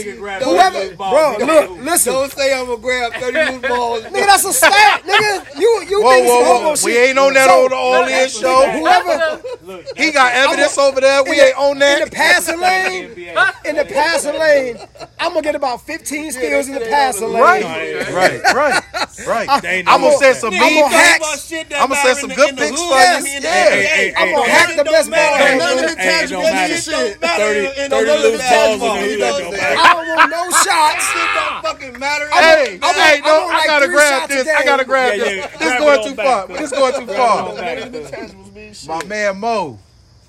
Whoever, 0.44 0.96
bro. 0.96 1.36
Look, 1.40 1.70
listen. 1.84 2.12
Don't 2.14 2.30
say 2.32 2.52
I'm 2.58 2.66
gonna 2.66 2.78
grab 2.80 3.12
30 3.14 3.52
loose 3.52 3.68
balls. 3.68 4.02
Nigga, 4.04 4.26
that's 4.26 4.44
a 4.44 4.52
stat, 4.52 5.02
nigga. 5.04 5.58
You 5.58 5.84
you 5.88 6.02
Whoa, 6.02 6.10
think 6.10 6.26
whoa, 6.64 6.72
it's 6.72 6.82
whoa. 6.82 6.86
We 6.86 6.98
ain't 6.98 7.18
on 7.18 7.34
that 7.34 7.48
So, 7.48 7.64
on 7.66 7.72
all 7.72 8.04
in 8.06 8.28
show. 8.28 8.70
Whoever 8.70 9.84
He 9.96 10.10
got 10.12 10.32
evidence 10.34 10.76
over 10.78 11.00
there. 11.00 11.22
We 11.24 11.40
ain't 11.40 11.56
on 11.56 11.78
that. 11.78 11.98
in 11.98 12.04
the 12.04 12.10
that. 12.10 12.14
passing 12.14 12.60
lane, 12.60 13.10
in 13.64 13.76
the 13.76 13.84
passing 13.84 14.38
lane, 14.38 14.78
I'm 15.18 15.30
gonna 15.32 15.42
get 15.42 15.54
about 15.54 15.82
15 15.86 16.32
steals 16.32 16.68
in 16.68 16.74
the 16.74 16.80
passing 16.80 17.28
lane. 17.32 17.64
Right, 17.64 18.12
right, 18.12 18.42
right, 18.54 19.26
right. 19.26 19.48
I'm 19.86 20.00
gonna 20.00 20.16
say 20.18 20.32
that. 20.32 20.40
some 20.40 20.54
I'm 20.54 20.60
mean 20.60 20.80
gonna 20.82 20.94
hack- 20.94 21.20
picks. 21.20 21.52
I'm 21.74 21.88
gonna 21.88 21.96
say 21.96 22.14
some 22.14 22.30
good 22.30 22.56
picks 22.56 22.70
for 22.80 22.94
Yes, 22.94 23.24
you. 23.24 23.40
Yeah. 23.40 24.20
I'm 24.20 24.34
gonna 24.34 24.50
hack 24.50 24.76
the 24.76 24.84
best 24.84 25.10
ball 25.10 25.38
None 25.38 25.78
of 25.78 25.84
the 25.84 25.84
it 25.84 25.96
don't 25.96 25.96
tangible 25.96 26.42
matter. 26.42 26.76
shit. 26.76 27.20
30, 27.20 27.80
in 27.82 27.90
30 27.90 28.06
no 28.06 28.16
loose 28.16 28.42
balls 28.50 28.72
in 28.74 28.78
the 28.80 28.86
You 28.86 29.10
hood 29.10 29.18
know 29.20 29.38
don't 29.38 29.50
what 29.50 29.54
I'm 29.54 29.60
matter. 29.60 29.76
I 29.78 29.92
don't 29.94 30.08
want 30.16 30.30
no 30.30 30.42
shots. 30.64 31.04
Shit 31.04 31.30
don't 31.34 31.62
fucking 31.62 31.98
matter. 31.98 32.28
Hey, 32.30 32.78
I'm 32.82 32.94
hey, 32.94 33.20
no, 33.24 33.34
I'm 33.34 33.44
on 33.44 33.50
I 33.50 33.58
like 33.58 33.66
gotta 33.66 33.88
grab 33.88 34.28
this. 34.28 34.46
a 34.46 34.50
I 34.50 34.56
game. 34.58 34.66
gotta 34.66 34.84
grab 34.84 35.18
this. 35.18 35.46
This 35.58 35.78
going 35.78 36.08
too 36.08 36.14
far. 36.14 36.46
Back. 36.54 36.62
This 36.62 36.70
going 36.72 37.06
too 37.06 37.12
far. 37.12 38.98
My 38.98 39.04
man 39.04 39.38
Mo, 39.38 39.78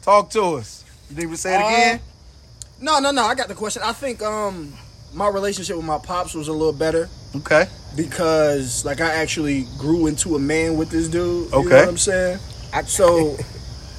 talk 0.02 0.30
to 0.31 0.41
us. 0.56 0.84
You 1.10 1.15
think 1.15 1.30
we 1.30 1.35
say 1.38 1.56
it 1.56 1.61
Uh, 1.61 1.68
again? 1.68 1.99
No, 2.81 2.99
no, 2.99 3.11
no. 3.11 3.23
I 3.23 3.35
got 3.35 3.47
the 3.47 3.56
question. 3.56 3.81
I 3.85 3.93
think 3.93 4.22
um 4.22 4.73
my 5.14 5.27
relationship 5.30 5.77
with 5.77 5.85
my 5.85 5.97
pops 5.97 6.34
was 6.34 6.47
a 6.49 6.52
little 6.53 6.73
better 6.73 7.07
Okay. 7.35 7.68
because 7.95 8.84
like 8.84 8.99
I 9.02 9.14
actually 9.15 9.65
grew 9.77 10.07
into 10.07 10.35
a 10.35 10.39
man 10.39 10.76
with 10.77 10.89
this 10.89 11.07
dude. 11.07 11.49
You 11.52 11.57
Okay. 11.60 11.69
know 11.69 11.76
what 11.77 11.88
I'm 11.89 11.97
saying? 11.97 12.39
I, 12.73 12.84
so 12.84 13.38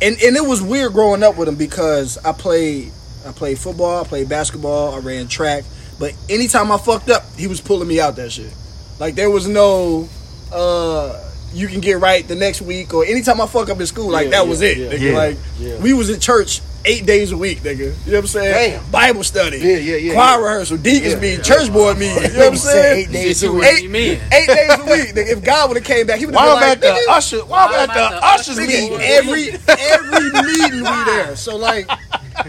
and 0.03 0.17
and 0.23 0.37
it 0.37 0.45
was 0.47 0.61
weird 0.63 0.93
growing 0.93 1.23
up 1.23 1.37
with 1.39 1.49
him 1.49 1.55
because 1.57 2.19
I 2.19 2.33
played 2.33 2.93
I 3.27 3.33
played 3.33 3.59
football, 3.59 4.05
I 4.05 4.07
played 4.07 4.29
basketball, 4.29 4.95
I 4.95 4.99
ran 4.99 5.27
track, 5.29 5.65
but 5.99 6.15
anytime 6.29 6.71
I 6.71 6.77
fucked 6.79 7.09
up, 7.09 7.23
he 7.37 7.47
was 7.47 7.61
pulling 7.61 7.89
me 7.89 7.99
out 8.01 8.17
that 8.17 8.31
shit. 8.31 8.53
Like 8.99 9.15
there 9.15 9.31
was 9.31 9.49
no 9.49 10.09
uh 10.53 11.23
you 11.55 11.69
can 11.69 11.81
get 11.81 12.01
right 12.01 12.27
the 12.27 12.35
next 12.35 12.61
week 12.63 12.93
or 12.95 13.05
anytime 13.05 13.41
I 13.41 13.47
fuck 13.47 13.71
up 13.71 13.81
in 13.81 13.87
school, 13.87 14.11
like 14.11 14.25
Yeah, 14.27 14.31
that 14.43 14.49
was 14.49 14.61
it. 14.63 14.77
yeah. 14.79 14.87
nigga. 14.91 15.01
Yeah. 15.01 15.17
Like 15.17 15.37
Yeah. 15.59 15.79
we 15.81 15.93
was 15.95 16.11
in 16.11 16.21
church 16.21 16.61
eight 16.85 17.05
days 17.07 17.33
a 17.33 17.37
week, 17.37 17.61
nigga. 17.63 17.79
You 17.79 17.87
know 17.87 17.95
what 18.13 18.17
I'm 18.19 18.27
saying? 18.29 18.79
Damn. 18.81 18.91
Bible 18.91 19.25
study. 19.25 19.59
Yeah, 19.59 19.77
yeah, 19.79 19.97
yeah, 19.97 20.13
Choir 20.13 20.39
yeah. 20.39 20.45
rehearsal, 20.45 20.77
deacons 20.77 21.21
meeting, 21.21 21.43
church 21.43 21.73
board 21.73 21.99
meeting. 21.99 22.23
You 22.25 22.29
know 22.31 22.39
what 22.39 22.49
I'm 22.49 22.57
saying? 22.57 22.99
eight 23.09 23.13
days 23.13 23.43
a 23.43 23.51
week. 23.51 23.63
what 23.63 23.83
you? 23.83 23.91
Eight 23.97 24.21
days 24.31 24.71
a 24.79 24.85
week. 24.85 25.15
Nigga, 25.15 25.29
if 25.33 25.43
God 25.45 25.69
would 25.71 25.77
have 25.79 25.87
came 25.87 26.07
back, 26.07 26.19
he 26.19 26.27
would 26.27 26.35
have 26.35 26.49
I'm 26.49 26.55
been 26.61 26.63
at 26.63 26.69
like, 26.71 26.81
the 26.81 26.87
nigga, 27.11 27.17
usher? 27.17 27.39
Why 27.45 27.67
I'm 27.67 27.91
at 27.91 27.95
the 27.95 28.25
ushers 28.27 28.59
meeting? 28.59 28.93
every 29.01 29.49
every 29.67 30.31
meeting 30.43 30.81
we 30.81 31.05
there. 31.07 31.35
So 31.37 31.57
like, 31.57 31.89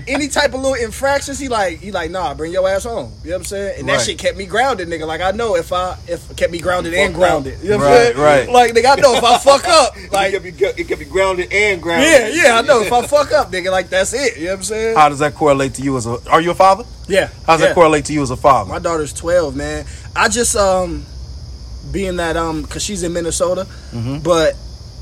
any 0.08 0.28
type 0.28 0.54
of 0.54 0.62
little 0.62 0.74
infractions, 0.76 1.40
he 1.40 1.48
like 1.48 1.80
he 1.80 1.92
like 1.92 2.12
nah, 2.12 2.34
bring 2.34 2.52
your 2.52 2.68
ass 2.70 2.84
home. 2.84 3.12
You 3.24 3.30
know 3.32 3.36
what 3.36 3.40
I'm 3.42 3.46
saying? 3.46 3.80
And 3.80 3.90
that 3.90 4.02
shit 4.02 4.18
kept 4.18 4.38
me 4.38 4.46
grounded, 4.46 4.88
nigga. 4.88 5.06
Like 5.08 5.22
I 5.22 5.32
know 5.32 5.56
if 5.56 5.72
I 5.74 5.98
if 6.08 6.36
kept 6.36 6.52
me 6.52 6.60
grounded 6.60 6.94
and 6.94 7.14
fucked 7.14 7.24
up. 7.24 7.44
grounded. 7.44 7.60
You 7.64 7.70
know 7.72 7.78
what 7.78 7.84
Right, 7.86 7.98
I'm 7.98 8.04
saying? 8.14 8.18
right. 8.18 8.50
Like 8.50 8.74
nigga, 8.74 8.98
I 8.98 9.02
know 9.02 9.16
if 9.16 9.24
I 9.24 9.38
fuck 9.50 9.68
up, 9.68 9.96
Like, 9.96 10.12
like 10.12 10.34
it, 10.34 10.42
could 10.44 10.58
be, 10.58 10.66
it 10.82 10.88
could 10.88 11.00
be 11.00 11.06
grounded 11.06 11.52
and 11.52 11.82
grounded. 11.82 12.10
yeah, 12.10 12.28
yeah, 12.46 12.58
I 12.58 12.62
know 12.62 12.82
if 12.82 12.92
I 12.92 13.06
fuck 13.08 13.32
up, 13.32 13.52
nigga, 13.52 13.72
like 13.72 13.90
that's 13.90 14.14
it. 14.14 14.38
You 14.38 14.46
know 14.46 14.52
what 14.52 14.58
I'm 14.58 14.64
saying? 14.64 14.96
How 14.96 15.10
does 15.10 15.20
that 15.20 15.34
correlate 15.36 15.74
to 15.76 15.82
you 15.82 15.96
as 15.98 16.06
a? 16.08 16.18
Are 16.30 16.42
you 16.42 16.52
a 16.52 16.56
father? 16.56 16.84
Yeah. 17.08 17.28
How 17.46 17.54
does 17.54 17.62
yeah. 17.62 17.68
that 17.68 17.76
correlate 17.76 18.06
to 18.06 18.14
you 18.14 18.22
as 18.22 18.32
a 18.32 18.38
father? 18.38 18.70
My 18.70 18.80
daughter's 18.80 19.14
12, 19.14 19.56
man. 19.56 19.86
I 20.16 20.28
just 20.30 20.56
um 20.56 21.06
being 21.92 22.18
that 22.18 22.36
um 22.36 22.66
cuz 22.66 22.84
she's 22.84 23.04
in 23.04 23.14
Minnesota, 23.14 23.66
but 24.24 24.56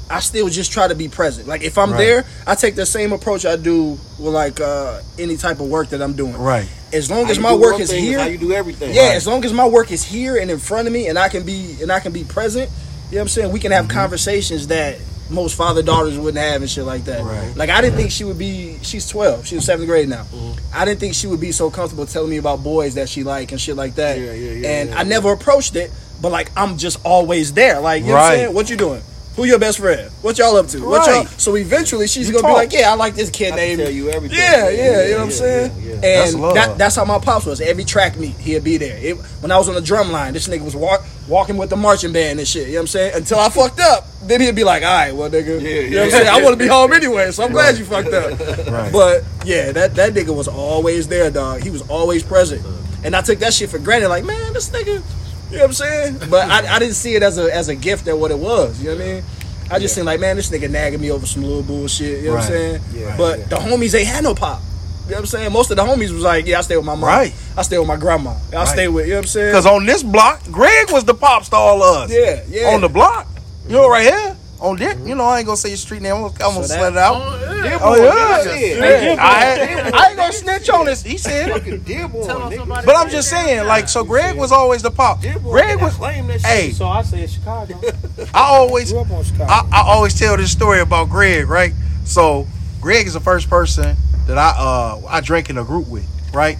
I 0.10 0.20
still 0.20 0.50
just 0.50 0.72
try 0.72 0.88
to 0.88 0.94
be 0.96 1.08
present. 1.08 1.48
Like 1.48 1.64
if 1.64 1.78
I'm 1.78 1.92
Right. 1.92 1.98
there, 1.98 2.26
I 2.46 2.56
take 2.56 2.76
the 2.76 2.86
same 2.86 3.12
approach 3.12 3.46
I 3.46 3.56
do 3.56 3.98
with 4.20 4.34
like 4.34 4.60
uh 4.62 5.00
any 5.18 5.36
type 5.38 5.60
of 5.60 5.68
work 5.68 5.90
that 5.90 6.02
I'm 6.02 6.14
doing. 6.14 6.38
Right. 6.38 6.68
As 6.94 7.10
long 7.10 7.26
How 7.26 7.32
as 7.32 7.40
my 7.40 7.54
work 7.54 7.80
is 7.80 7.90
thing 7.90 8.04
here, 8.04 8.20
how 8.20 8.28
you 8.28 8.38
do 8.38 8.54
everything. 8.54 8.94
yeah, 8.94 9.14
as 9.16 9.26
long 9.26 9.44
as 9.44 9.52
my 9.52 9.68
work 9.68 9.92
is 9.92 10.04
here 10.04 10.38
and 10.38 10.50
in 10.52 10.60
front 10.60 10.88
of 10.88 10.94
me 10.94 11.08
and 11.08 11.18
I 11.18 11.30
can 11.30 11.44
be 11.44 11.78
and 11.82 11.92
I 11.92 12.00
can 12.00 12.12
be 12.12 12.24
present, 12.24 12.70
you 13.10 13.16
know 13.16 13.18
what 13.18 13.22
I'm 13.24 13.28
saying? 13.30 13.52
We 13.52 13.60
can 13.60 13.72
have 13.72 13.88
conversations 13.88 14.68
that 14.68 14.98
most 15.28 15.56
father 15.56 15.82
daughters 15.82 16.20
wouldn't 16.20 16.38
have 16.38 16.62
and 16.62 16.70
shit 16.70 16.86
like 16.86 17.06
that. 17.06 17.24
Right. 17.24 17.58
Like 17.58 17.72
I 17.72 17.82
didn't 17.82 17.98
think 17.98 18.12
she 18.12 18.24
would 18.24 18.38
be 18.38 18.78
she's 18.84 19.08
12. 19.10 19.48
She's 19.48 19.68
7th 19.68 19.88
grade 19.88 20.08
now. 20.08 20.26
I 20.72 20.86
didn't 20.86 21.00
think 21.00 21.16
she 21.16 21.26
would 21.26 21.42
be 21.42 21.52
so 21.52 21.72
comfortable 21.72 22.06
telling 22.06 22.30
me 22.30 22.38
about 22.38 22.64
boys 22.64 22.94
that 22.94 23.10
she 23.10 23.24
like 23.24 23.52
and 23.52 23.60
shit 23.60 23.76
like 23.76 23.96
that. 23.96 24.20
Yeah, 24.20 24.34
yeah, 24.34 24.52
yeah, 24.52 24.70
and 24.70 24.90
yeah, 24.92 25.00
I 25.00 25.04
never 25.04 25.32
approached 25.34 25.76
it, 25.76 25.92
but 26.22 26.32
like 26.32 26.52
I'm 26.56 26.78
just 26.78 27.00
always 27.04 27.54
there. 27.54 27.80
Like, 27.82 28.04
you 28.04 28.10
know 28.10 28.14
what 28.14 28.22
I'm 28.22 28.30
Right. 28.30 28.36
saying? 28.44 28.54
What 28.54 28.70
you 28.70 28.78
doing? 28.78 29.02
Who 29.36 29.44
your 29.44 29.60
best 29.60 29.80
friend? 29.80 30.10
What 30.22 30.38
y'all 30.38 30.56
up 30.56 30.68
to? 30.68 30.80
What 30.86 31.06
y'all 31.08 31.24
Right. 31.26 31.42
so 31.42 31.56
eventually 31.58 32.08
she's 32.08 32.28
You 32.30 32.34
gonna 32.36 32.44
talk. 32.44 32.52
be 32.52 32.56
like, 32.56 32.74
Yeah, 32.74 32.92
I 32.92 32.96
like 32.96 33.16
this 33.16 33.30
kid 33.30 33.48
I 33.48 33.50
can 33.50 33.58
named 33.58 33.80
tell 33.82 33.92
you 33.92 34.10
everything. 34.10 34.38
yeah, 34.38 34.70
yeah, 34.70 35.04
you 35.04 35.12
know 35.12 35.18
what 35.18 35.24
I'm 35.26 35.32
saying? 35.32 35.72
yeah, 35.82 35.90
yeah. 35.94 35.96
That's 36.20 36.32
And 36.34 36.42
love. 36.42 36.54
that, 36.56 36.78
that's 36.78 36.96
how 36.96 37.04
my 37.04 37.20
pops 37.20 37.46
was. 37.46 37.60
Every 37.60 37.84
track 37.84 38.18
meet, 38.18 38.38
he'd 38.38 38.64
be 38.64 38.78
there. 38.78 38.98
It, 38.98 39.16
when 39.42 39.52
I 39.52 39.58
was 39.58 39.68
on 39.68 39.76
the 39.76 39.82
drum 39.82 40.12
line, 40.14 40.32
this 40.34 40.48
nigga 40.48 40.62
was 40.64 40.76
walk, 40.76 41.04
walking 41.28 41.58
with 41.58 41.70
the 41.70 41.76
marching 41.76 42.14
band 42.14 42.40
and 42.40 42.48
shit. 42.48 42.68
You 42.68 42.74
know 42.76 42.80
what 42.80 42.82
I'm 42.84 42.88
saying? 42.88 43.12
Until 43.16 43.40
I 43.40 43.50
fucked 43.50 43.80
up, 43.82 44.08
then 44.24 44.40
he'd 44.40 44.56
be 44.56 44.64
like, 44.64 44.84
"All 44.84 44.90
right, 44.90 45.14
well, 45.14 45.30
nigga, 45.30 45.62
Yeah, 45.62 45.70
you 45.70 45.72
know 45.72 45.82
what 45.82 45.92
yeah. 45.92 46.04
I'm 46.04 46.12
saying? 46.12 46.28
I 46.30 46.42
want 46.42 46.54
to 46.58 46.64
be 46.64 46.68
home 46.68 46.94
anyway, 47.02 47.30
so 47.32 47.44
I'm 47.44 47.52
glad 47.52 47.78
you 47.78 47.84
fucked 47.86 48.14
up." 48.14 48.40
Right. 48.72 48.92
But 48.92 49.24
yeah, 49.44 49.72
that 49.74 49.96
that 49.96 50.14
nigga 50.14 50.34
was 50.36 50.48
always 50.48 51.08
there, 51.10 51.30
dog. 51.30 51.62
He 51.62 51.70
was 51.70 51.82
always 51.90 52.24
present, 52.24 52.66
and 53.04 53.16
I 53.16 53.22
took 53.22 53.40
that 53.40 53.54
shit 53.54 53.70
for 53.70 53.80
granted. 53.80 54.08
Like, 54.10 54.24
man, 54.24 54.54
this 54.54 54.70
nigga, 54.70 55.02
you 55.52 55.58
know 55.58 55.64
what 55.64 55.68
I'm 55.68 55.74
saying? 55.74 56.18
But 56.30 56.50
I, 56.50 56.76
I 56.76 56.80
didn't 56.80 56.96
see 56.96 57.16
it 57.16 57.24
as 57.24 57.38
a 57.38 57.54
as 57.54 57.70
a 57.70 57.76
gift 57.76 58.08
at 58.08 58.18
what 58.18 58.32
it 58.32 58.38
was. 58.40 58.82
You 58.82 58.90
know 58.92 58.96
what 58.98 59.04
I 59.06 59.08
mean? 59.14 59.24
I 59.72 59.80
just 59.80 59.96
seen 59.96 60.06
like, 60.06 60.20
man, 60.20 60.36
this 60.36 60.50
nigga 60.52 60.70
nagging 60.70 61.02
me 61.02 61.12
over 61.12 61.26
some 61.26 61.44
little 61.44 61.64
bullshit. 61.64 62.20
You 62.22 62.28
know 62.30 62.36
what 62.36 62.44
I'm 62.44 62.50
saying? 62.50 62.82
Yeah. 62.94 63.18
but 63.18 63.50
the 63.50 63.56
homies 63.56 63.96
ain't 63.98 64.08
had 64.08 64.24
no 64.24 64.36
pop. 64.36 64.62
You 65.06 65.12
know 65.12 65.18
what 65.18 65.20
I'm 65.22 65.26
saying? 65.28 65.52
Most 65.54 65.72
of 65.72 65.78
the 65.78 65.84
homies 65.84 66.12
was 66.12 66.22
like, 66.22 66.46
yeah, 66.48 66.60
I 66.60 66.62
stay 66.62 66.78
with 66.78 66.86
my 66.86 66.94
mom. 66.96 67.04
Right. 67.06 67.34
I 67.58 67.62
stay 67.64 67.78
with 67.78 67.88
my 67.88 67.96
grandma. 67.96 68.36
I 68.52 68.56
Right. 68.58 68.68
stay 68.68 68.88
with, 68.88 69.06
you 69.06 69.14
know 69.14 69.18
what 69.20 69.26
I'm 69.26 69.28
saying? 69.28 69.52
Because 69.52 69.66
on 69.68 69.86
this 69.86 70.02
block, 70.04 70.44
Greg 70.52 70.92
was 70.92 71.04
the 71.04 71.14
pop 71.14 71.44
star 71.46 71.76
of 71.76 71.82
us. 71.82 72.12
Yeah, 72.12 72.44
yeah. 72.48 72.74
On 72.74 72.82
the 72.82 72.90
block. 72.90 73.28
You 73.68 73.74
know, 73.74 73.90
right 73.90 74.04
here. 74.04 74.36
On 74.66 74.76
Dick. 74.76 74.98
You 75.06 75.16
know, 75.16 75.26
I 75.26 75.38
ain't 75.40 75.46
gonna 75.46 75.58
say 75.58 75.70
your 75.70 75.78
street 75.78 76.02
name. 76.02 76.16
I'm 76.16 76.22
gonna, 76.22 76.34
I'm 76.34 76.54
gonna 76.56 76.68
So 76.68 76.76
sweat 76.76 76.94
that- 76.94 76.94
it 76.94 76.98
out. 76.98 77.40
Dearborn, 77.66 77.82
Oh, 77.84 77.96
yeah. 77.96 78.44
nigga, 78.46 79.16
Yeah. 79.16 79.24
I, 79.24 79.34
had- 79.40 79.94
I 79.94 80.08
ain't 80.10 80.18
gonna 80.18 80.34
snitch 80.34 80.70
on 80.70 80.86
this. 80.86 81.02
He 81.04 81.18
said 81.18 81.50
it. 81.50 81.54
Fucking 81.54 81.80
Dearborn, 81.82 82.28
nigga. 82.28 82.86
But 82.86 82.96
I'm 82.96 83.10
just 83.10 83.30
saying, 83.30 83.66
like, 83.68 83.88
so 83.90 84.04
Greg 84.04 84.36
was 84.38 84.52
always 84.52 84.82
the 84.82 84.92
pop. 84.92 85.22
Dearborn, 85.22 85.52
Greg 85.52 85.82
was. 85.82 85.96
claim 85.96 86.28
that 86.28 86.42
shit. 86.42 86.50
Hey, 86.50 86.72
So 86.72 86.88
I 86.88 87.02
said 87.04 87.30
Chicago. 87.30 87.80
I 88.34 88.42
always, 88.42 88.92
Grew 88.92 89.02
up 89.02 89.12
on 89.12 89.24
Chicago. 89.24 89.46
I, 89.52 89.68
I 89.72 89.82
always 89.88 90.18
tell 90.18 90.36
this 90.38 90.52
story 90.52 90.80
about 90.82 91.10
Greg, 91.10 91.48
right? 91.48 91.74
So 92.06 92.48
Greg 92.82 93.08
is 93.08 93.14
the 93.14 93.20
first 93.20 93.50
person 93.50 93.96
that 94.28 94.38
I 94.38 94.54
uh 94.58 95.02
I 95.08 95.22
drank 95.22 95.50
in 95.50 95.58
a 95.58 95.64
group 95.64 95.88
with, 95.88 96.08
right? 96.34 96.58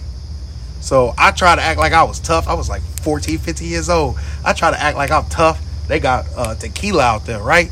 So 0.80 1.14
I 1.18 1.30
try 1.32 1.54
to 1.56 1.62
act 1.62 1.78
like 1.78 1.92
I 1.92 2.02
was 2.04 2.20
tough. 2.20 2.46
I 2.48 2.54
was 2.54 2.68
like 2.68 2.82
14, 3.02 3.38
15 3.38 3.68
years 3.68 3.88
old. 3.88 4.18
I 4.44 4.52
try 4.52 4.70
to 4.70 4.80
act 4.80 4.96
like 4.96 5.10
I'm 5.10 5.26
tough. 5.26 5.60
They 5.88 6.00
got 6.00 6.26
uh, 6.36 6.54
tequila 6.56 7.02
out 7.04 7.26
there, 7.26 7.40
right? 7.40 7.70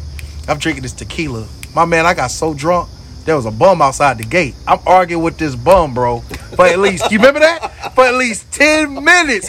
I'm 0.48 0.58
drinking 0.58 0.82
this 0.82 0.92
tequila. 0.92 1.46
My 1.74 1.84
man, 1.84 2.06
I 2.06 2.14
got 2.14 2.30
so 2.30 2.54
drunk. 2.54 2.88
There 3.24 3.36
was 3.36 3.46
a 3.46 3.50
bum 3.50 3.80
outside 3.80 4.18
the 4.18 4.24
gate. 4.24 4.54
I'm 4.66 4.80
arguing 4.86 5.22
with 5.22 5.38
this 5.38 5.56
bum, 5.56 5.94
bro, 5.94 6.20
for 6.20 6.66
at 6.66 6.78
least 6.78 7.10
you 7.10 7.18
remember 7.18 7.40
that? 7.40 7.94
For 7.94 8.04
at 8.04 8.14
least 8.14 8.52
ten 8.52 9.02
minutes. 9.02 9.48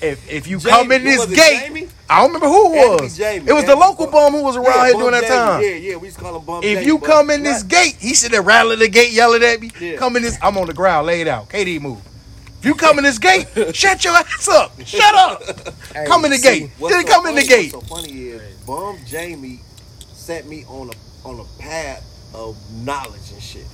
If, 0.00 0.30
if 0.30 0.46
you 0.46 0.58
Jamie, 0.58 0.70
come 0.70 0.92
in 0.92 1.04
this 1.04 1.26
gate, 1.26 1.60
Jamie? 1.66 1.88
I 2.08 2.20
don't 2.20 2.28
remember 2.28 2.46
who 2.46 2.74
it 2.74 3.02
was. 3.02 3.16
Jamie, 3.16 3.48
It 3.48 3.52
was 3.52 3.64
the 3.66 3.76
local 3.76 4.06
Bum- 4.06 4.32
who 4.32 4.42
was 4.42 4.56
around 4.56 4.66
Yeah, 4.66 4.84
here 4.86 4.92
during 4.94 5.10
that 5.12 5.26
time. 5.28 5.62
Yeah, 5.62 5.68
yeah, 5.70 5.96
we 5.96 6.06
used 6.06 6.18
to 6.18 6.24
call 6.24 6.38
him 6.38 6.44
Bum 6.44 6.62
If 6.62 6.74
Jamie, 6.74 6.86
you 6.86 6.98
come 7.00 7.30
in 7.30 7.42
this 7.42 7.62
gate, 7.62 7.96
he 7.98 8.14
sitting 8.14 8.32
there 8.32 8.42
rattling 8.42 8.78
the 8.78 8.88
gate, 8.88 9.12
yelling 9.12 9.42
at 9.42 9.60
me. 9.60 9.72
Yeah. 9.80 9.96
Come 9.96 10.16
in 10.16 10.22
this, 10.22 10.38
I'm 10.40 10.56
on 10.56 10.66
the 10.68 10.74
ground, 10.74 11.06
laid 11.08 11.28
out. 11.28 11.48
KD 11.50 11.80
move. 11.80 12.00
If 12.60 12.66
you 12.66 12.74
come 12.76 12.96
in 12.98 13.04
this 13.04 13.18
gate, 13.18 13.46
shut 13.74 14.04
your 14.04 14.14
ass 14.14 14.48
up. 14.48 14.80
Shut 14.86 15.14
up. 15.14 15.42
come 16.06 16.24
in 16.24 16.30
the 16.30 16.38
gate. 16.38 16.70
Didn't 16.78 17.06
so 17.08 17.12
come 17.12 17.26
in 17.26 17.34
the 17.34 17.44
gate. 17.44 17.74
What's 17.74 17.88
so 17.88 17.94
funny 17.96 18.28
is 18.28 18.56
Bum 18.60 18.98
Jamie 19.04 19.60
set 20.22 20.46
me 20.46 20.64
on 20.68 20.88
a 20.90 21.28
on 21.28 21.40
a 21.40 21.62
path 21.62 22.04
of 22.34 22.56
knowledge 22.84 23.30
and 23.32 23.42
shit. 23.42 23.66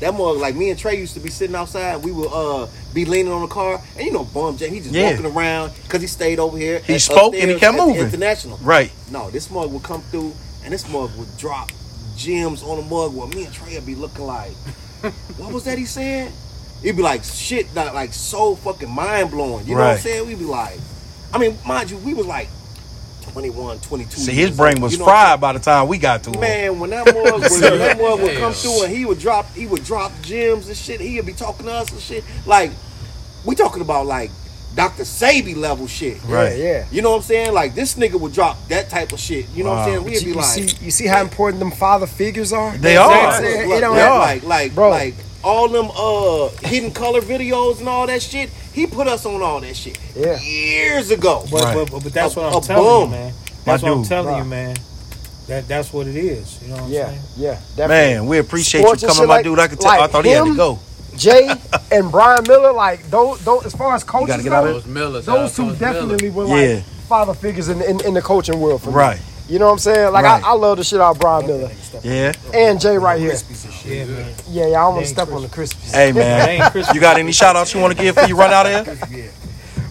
That 0.00 0.14
more 0.14 0.34
like 0.34 0.56
me 0.56 0.70
and 0.70 0.78
Trey 0.78 0.98
used 0.98 1.14
to 1.14 1.20
be 1.20 1.28
sitting 1.30 1.54
outside. 1.54 2.02
We 2.02 2.10
would 2.10 2.28
uh 2.32 2.66
be 2.94 3.04
leaning 3.04 3.32
on 3.32 3.42
the 3.42 3.46
car, 3.48 3.80
and 3.96 4.04
you 4.06 4.12
know 4.12 4.24
Bum 4.24 4.56
Jamie, 4.56 4.76
he 4.76 4.80
just 4.80 4.94
Yeah. 4.94 5.10
walking 5.10 5.26
around 5.26 5.72
because 5.84 6.00
he 6.00 6.08
stayed 6.08 6.38
over 6.38 6.56
here. 6.56 6.80
He 6.80 6.94
at- 6.94 7.00
spoke 7.02 7.34
and 7.34 7.50
he 7.50 7.58
kept 7.58 7.76
moving. 7.76 8.02
International. 8.02 8.58
Right. 8.62 8.90
No, 9.10 9.30
this 9.30 9.50
mug 9.50 9.72
would 9.72 9.82
come 9.82 10.02
through, 10.10 10.32
and 10.64 10.72
this 10.72 10.88
mug 10.88 11.10
would 11.16 11.36
drop 11.38 11.70
gems 12.16 12.62
on 12.62 12.78
the 12.78 12.82
mug. 12.82 13.14
Where 13.14 13.28
me 13.28 13.44
and 13.44 13.54
Trey 13.54 13.74
would 13.74 13.86
be 13.86 13.94
looking 13.94 14.24
like, 14.26 14.52
what 15.36 15.52
was 15.52 15.64
that 15.64 15.78
he 15.78 15.84
said? 15.84 16.32
It'd 16.82 16.96
be 16.96 17.02
like 17.02 17.22
shit, 17.22 17.72
that 17.74 17.94
like 17.94 18.12
so 18.12 18.56
fucking 18.56 18.90
mind 18.90 19.30
blowing. 19.30 19.66
You 19.66 19.76
know 19.76 19.82
what 19.82 19.90
I'm 19.92 19.98
saying? 19.98 20.26
We'd 20.26 20.38
be 20.40 20.44
like, 20.46 20.78
I 21.32 21.38
mean, 21.38 21.56
mind 21.64 21.90
you, 21.92 21.98
we 21.98 22.12
was 22.14 22.26
like 22.26 22.48
21, 23.32 23.78
22. 23.80 24.10
See, 24.20 24.32
years 24.32 24.48
his 24.50 24.56
brain 24.56 24.74
old, 24.74 24.82
was 24.82 24.92
you 24.92 24.98
know 24.98 25.04
fried 25.06 25.40
by 25.40 25.52
the 25.52 25.58
time 25.58 25.88
we 25.88 25.98
got 25.98 26.22
to 26.24 26.30
him. 26.30 26.40
Man, 26.40 26.78
when 26.78 26.90
that 26.90 27.06
mug 27.06 27.14
would, 27.42 27.50
when 27.50 27.60
that 27.78 27.98
mug 27.98 28.20
would 28.20 28.36
come 28.38 28.52
through 28.52 28.84
and 28.84 28.94
he 28.94 29.04
would 29.04 29.18
drop 29.18 29.46
he 29.54 29.66
would 29.66 29.84
drop 29.84 30.12
gems 30.22 30.68
and 30.68 30.76
shit, 30.76 31.00
he 31.00 31.16
would 31.16 31.26
be 31.26 31.32
talking 31.32 31.66
to 31.66 31.72
us 31.72 31.90
and 31.90 32.00
shit. 32.00 32.24
Like 32.46 32.70
we 33.44 33.54
talking 33.54 33.80
about 33.82 34.06
like 34.06 34.30
Dr. 34.74 35.02
Sebi 35.02 35.56
level 35.56 35.86
shit. 35.86 36.22
Right. 36.24 36.56
Yeah. 36.58 36.86
You 36.90 37.02
know 37.02 37.10
what 37.10 37.16
I'm 37.16 37.22
saying? 37.22 37.52
Like 37.54 37.74
this 37.74 37.94
nigga 37.94 38.18
would 38.20 38.32
drop 38.32 38.56
that 38.68 38.88
type 38.90 39.12
of 39.12 39.18
shit. 39.20 39.48
You 39.50 39.64
know 39.64 39.70
what 39.70 39.78
I'm 39.80 39.88
saying? 39.88 40.04
We'd 40.04 40.14
You, 40.14 40.20
be 40.20 40.26
you 40.28 40.34
like 40.34 40.44
see, 40.46 40.84
you 40.84 40.90
see 40.90 41.06
how 41.06 41.20
important 41.22 41.58
them 41.60 41.70
father 41.72 42.06
figures 42.06 42.52
are. 42.52 42.76
They 42.76 42.94
You 42.94 43.00
are. 43.00 43.08
what 43.08 43.34
I'm? 43.34 43.44
It 43.44 43.80
don't 43.80 43.94
They 43.96 44.00
have- 44.02 44.12
are. 44.12 44.18
like 44.18 44.42
like 44.44 44.74
Bro. 44.74 44.90
like 44.90 45.14
all 45.44 45.68
them 45.68 45.90
uh 45.96 46.48
hidden 46.68 46.92
color 46.92 47.20
videos 47.20 47.80
and 47.80 47.88
all 47.88 48.06
that 48.06 48.20
shit. 48.22 48.50
He 48.72 48.86
put 48.86 49.06
us 49.06 49.24
on 49.26 49.42
all 49.42 49.60
that 49.60 49.76
shit 49.76 49.98
Yeah. 50.16 50.40
years 50.40 51.10
ago. 51.10 51.44
But, 51.50 51.62
Right. 51.62 51.74
but, 51.74 51.90
but, 51.90 52.02
but 52.04 52.12
that's 52.12 52.34
A- 52.36 52.40
what 52.40 52.52
a 52.52 52.56
I'm 52.56 52.62
telling 52.62 52.84
bum. 52.84 53.02
you, 53.02 53.08
man. 53.16 53.32
My 53.66 53.72
That's 53.72 53.82
what 53.82 53.92
I'm 53.92 54.04
telling 54.04 54.28
Right. 54.28 54.38
you, 54.38 54.44
man. 54.44 54.76
That 55.48 55.68
that's 55.68 55.92
what 55.92 56.06
it 56.06 56.16
is. 56.16 56.58
You 56.62 56.68
know 56.68 56.74
what 56.76 56.84
I'm 56.84 56.90
Yeah, 56.92 57.06
saying? 57.08 57.20
yeah, 57.36 57.50
definitely. 57.76 57.88
Man, 58.14 58.26
we 58.26 58.38
appreciate 58.38 58.82
Sports 58.82 59.02
you 59.02 59.08
coming, 59.08 59.22
shit 59.22 59.28
my 59.28 59.34
like- 59.36 59.44
dude. 59.44 59.58
I 59.58 59.68
could 59.68 59.80
tell. 59.80 59.90
like 59.90 60.00
I 60.00 60.06
thought 60.06 60.24
he 60.24 60.30
had 60.30 60.44
to 60.44 60.56
go. 60.56 60.78
Jay 61.16 61.50
and 61.92 62.10
Brian 62.10 62.44
Miller, 62.48 62.72
like 62.72 63.10
those, 63.10 63.40
those 63.44 63.66
as 63.66 63.74
far 63.74 63.94
as 63.94 64.02
coaches 64.04 64.28
gotta 64.28 64.42
get 64.44 64.48
go, 64.50 64.54
out 64.56 64.66
of 64.68 64.74
Those 64.74 64.86
Millers. 64.86 65.26
those 65.26 65.52
uh, 65.52 65.62
two 65.62 65.68
Coach 65.70 65.78
definitely 65.78 66.30
Miller. 66.30 66.32
were 66.32 66.44
like 66.56 66.60
Yeah. 66.68 66.80
father 67.08 67.34
figures 67.34 67.68
in, 67.68 67.82
in 67.82 68.00
in 68.06 68.14
the 68.14 68.22
coaching 68.22 68.58
world 68.60 68.82
for 68.82 68.90
me. 68.90 68.96
Right. 68.96 69.20
You 69.52 69.58
know 69.58 69.66
what 69.66 69.72
I'm 69.72 69.78
saying? 69.78 70.12
Like 70.12 70.24
Right. 70.24 70.42
I, 70.42 70.50
I 70.50 70.52
love 70.54 70.78
the 70.78 70.84
shit 70.84 70.98
out 71.00 71.10
of 71.16 71.20
Brian 71.20 71.46
Miller 71.46 71.70
Yeah. 72.02 72.32
and 72.54 72.80
Jay 72.80 72.96
right 72.96 73.20
here. 73.20 73.34
Yeah, 73.84 74.04
man. 74.06 74.34
Yeah, 74.48 74.66
yeah. 74.68 74.78
I 74.78 74.80
don't 74.84 74.94
want 74.94 75.06
to 75.06 75.08
ain't 75.08 75.08
step 75.08 75.28
on 75.30 75.42
the 75.42 75.48
Krispies. 75.48 75.92
Hey 75.94 76.12
man, 76.22 76.72
you 76.94 77.00
got 77.00 77.18
any 77.18 77.32
shout 77.32 77.54
outs 77.54 77.74
you 77.74 77.80
want 77.80 77.94
to 77.94 78.02
give 78.02 78.14
for 78.16 78.26
you 78.26 78.34
run 78.34 78.50
out 78.52 78.66
of 78.66 78.86
here? 78.86 79.30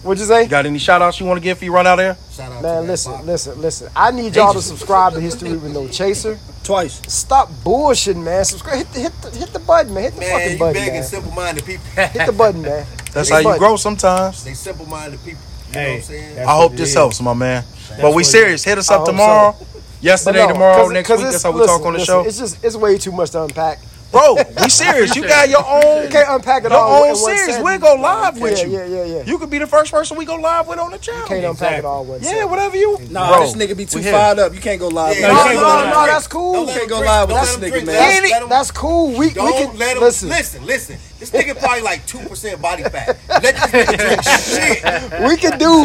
What'd 0.02 0.20
you 0.20 0.26
say? 0.26 0.42
You 0.42 0.48
got 0.48 0.66
any 0.66 0.80
shout 0.80 1.00
outs 1.00 1.20
you 1.20 1.26
want 1.26 1.38
to 1.38 1.44
give 1.44 1.58
for 1.58 1.64
you 1.64 1.72
run 1.72 1.86
out 1.86 2.00
of 2.00 2.16
here? 2.38 2.60
Man, 2.60 2.88
listen, 2.88 3.24
listen, 3.24 3.60
listen. 3.60 3.88
I 3.94 4.10
need 4.10 4.34
y'all 4.34 4.52
to 4.52 4.60
subscribe 4.60 5.12
to 5.12 5.20
History 5.20 5.52
with 5.56 5.72
No 5.72 5.86
Chaser. 5.86 6.36
Twice. 6.64 7.00
Stop 7.06 7.48
bullshitting, 7.64 8.20
man. 8.22 8.44
Subscribe. 8.44 8.78
Hit 8.78 8.92
the, 8.92 9.00
hit 9.00 9.12
the, 9.22 9.30
hit 9.30 9.52
the 9.52 9.58
button, 9.60 9.94
man. 9.94 10.02
Hit 10.04 10.14
the 10.14 10.20
Man, 10.20 10.30
fucking 10.32 10.52
you 10.54 10.58
button, 10.58 10.74
begging 10.74 10.94
man. 10.94 11.02
simple 11.04 11.32
minded 11.32 11.64
people. 11.64 11.84
Hit 11.94 12.26
the 12.26 12.32
button, 12.32 12.62
man. 12.62 12.86
That's 13.12 13.28
Hit 13.28 13.34
how 13.34 13.38
you 13.38 13.44
button. 13.44 13.58
grow 13.60 13.76
sometimes. 13.76 14.42
They 14.44 14.54
simple 14.54 14.86
minded 14.86 15.20
people. 15.24 15.40
You 15.68 15.74
know 15.74 15.80
Hey, 15.80 15.90
what 15.90 15.96
I'm 15.98 16.02
saying? 16.02 16.38
I 16.48 16.56
hope 16.56 16.72
this 16.72 16.88
is. 16.88 16.94
helps, 16.94 17.20
my 17.20 17.34
man. 17.34 17.64
But 18.00 18.14
we 18.14 18.24
serious. 18.24 18.64
Hit 18.64 18.78
us 18.78 18.90
I 18.90 18.94
up 18.94 19.00
hope 19.00 19.06
so. 19.06 19.12
tomorrow. 19.12 19.56
Yesterday, 20.00 20.38
no, 20.46 20.52
tomorrow, 20.52 20.88
next 20.88 21.10
week. 21.10 21.20
That's 21.20 21.42
how 21.42 21.52
we 21.52 21.60
listen, 21.60 21.78
talk 21.78 21.86
on 21.86 21.92
the 21.92 21.98
listen, 22.00 22.12
show. 22.12 22.26
It's 22.26 22.38
just 22.38 22.64
it's 22.64 22.76
way 22.76 22.98
too 22.98 23.12
much 23.12 23.30
to 23.30 23.42
unpack. 23.44 23.78
Bro, 24.12 24.36
we 24.62 24.68
serious. 24.68 25.16
You 25.16 25.22
got 25.22 25.48
your 25.48 25.64
own. 25.66 26.04
You 26.04 26.08
can't 26.10 26.28
unpack 26.28 26.64
it 26.64 26.70
Your 26.70 26.78
all. 26.80 27.02
own 27.04 27.16
in 27.16 27.20
one 27.22 27.36
series. 27.36 27.58
We'll 27.62 27.78
go 27.78 27.94
live 27.94 28.38
with 28.38 28.58
yeah, 28.58 28.64
you. 28.66 28.72
Yeah, 28.72 28.84
yeah, 28.86 29.04
yeah. 29.16 29.22
You 29.24 29.38
could 29.38 29.48
be 29.50 29.58
the 29.58 29.66
first 29.66 29.90
person 29.90 30.16
we 30.18 30.24
go 30.26 30.36
live 30.36 30.68
with 30.68 30.78
on 30.78 30.90
the 30.90 30.98
channel. 30.98 31.26
can't 31.26 31.44
unpack 31.44 31.78
it 31.78 31.84
all 31.86 32.04
one 32.04 32.20
Yeah, 32.20 32.28
sentence. 32.28 32.50
whatever 32.50 32.76
you. 32.76 32.98
Nah, 33.10 33.28
Bro, 33.38 33.46
this 33.46 33.54
nigga 33.56 33.76
be 33.76 33.86
too 33.86 33.98
we 33.98 34.04
fired 34.04 34.38
up. 34.38 34.54
You 34.54 34.60
can't 34.60 34.78
go 34.78 34.88
live. 34.88 35.18
Yeah, 35.18 35.28
with 35.32 35.56
No, 35.56 35.62
no, 35.62 35.84
no, 35.84 35.90
no, 35.90 36.06
that's 36.06 36.26
cool. 36.28 36.52
Don't 36.66 36.68
can't 36.76 36.88
go 36.90 37.00
live 37.00 37.28
with 37.28 37.36
Don't 37.38 37.60
that 37.60 37.72
nigga, 37.72 37.86
man. 37.86 37.86
Let 37.86 38.12
him- 38.12 38.18
Any- 38.24 38.30
let 38.32 38.42
him- 38.42 38.48
that's 38.50 38.70
cool. 38.70 39.08
We 39.12 39.18
we 39.28 39.30
Don't 39.30 39.52
can 39.70 39.78
let 39.78 39.96
him 39.96 40.02
listen. 40.02 40.28
listen. 40.28 40.66
Listen, 40.66 40.98
This 41.18 41.30
nigga 41.30 41.58
probably 41.58 41.80
like 41.82 42.04
two 42.06 42.18
percent 42.28 42.60
body 42.60 42.82
fat. 42.82 43.16
Let 43.28 43.42
this 43.42 43.54
nigga 43.70 43.96
drink 43.98 44.22
shit. 45.22 45.28
We 45.28 45.36
can 45.38 45.58
do. 45.58 45.84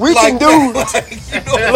We 0.00 0.14
can 0.14 0.38
do. 0.38 0.46
you 1.34 1.40
know, 1.44 1.72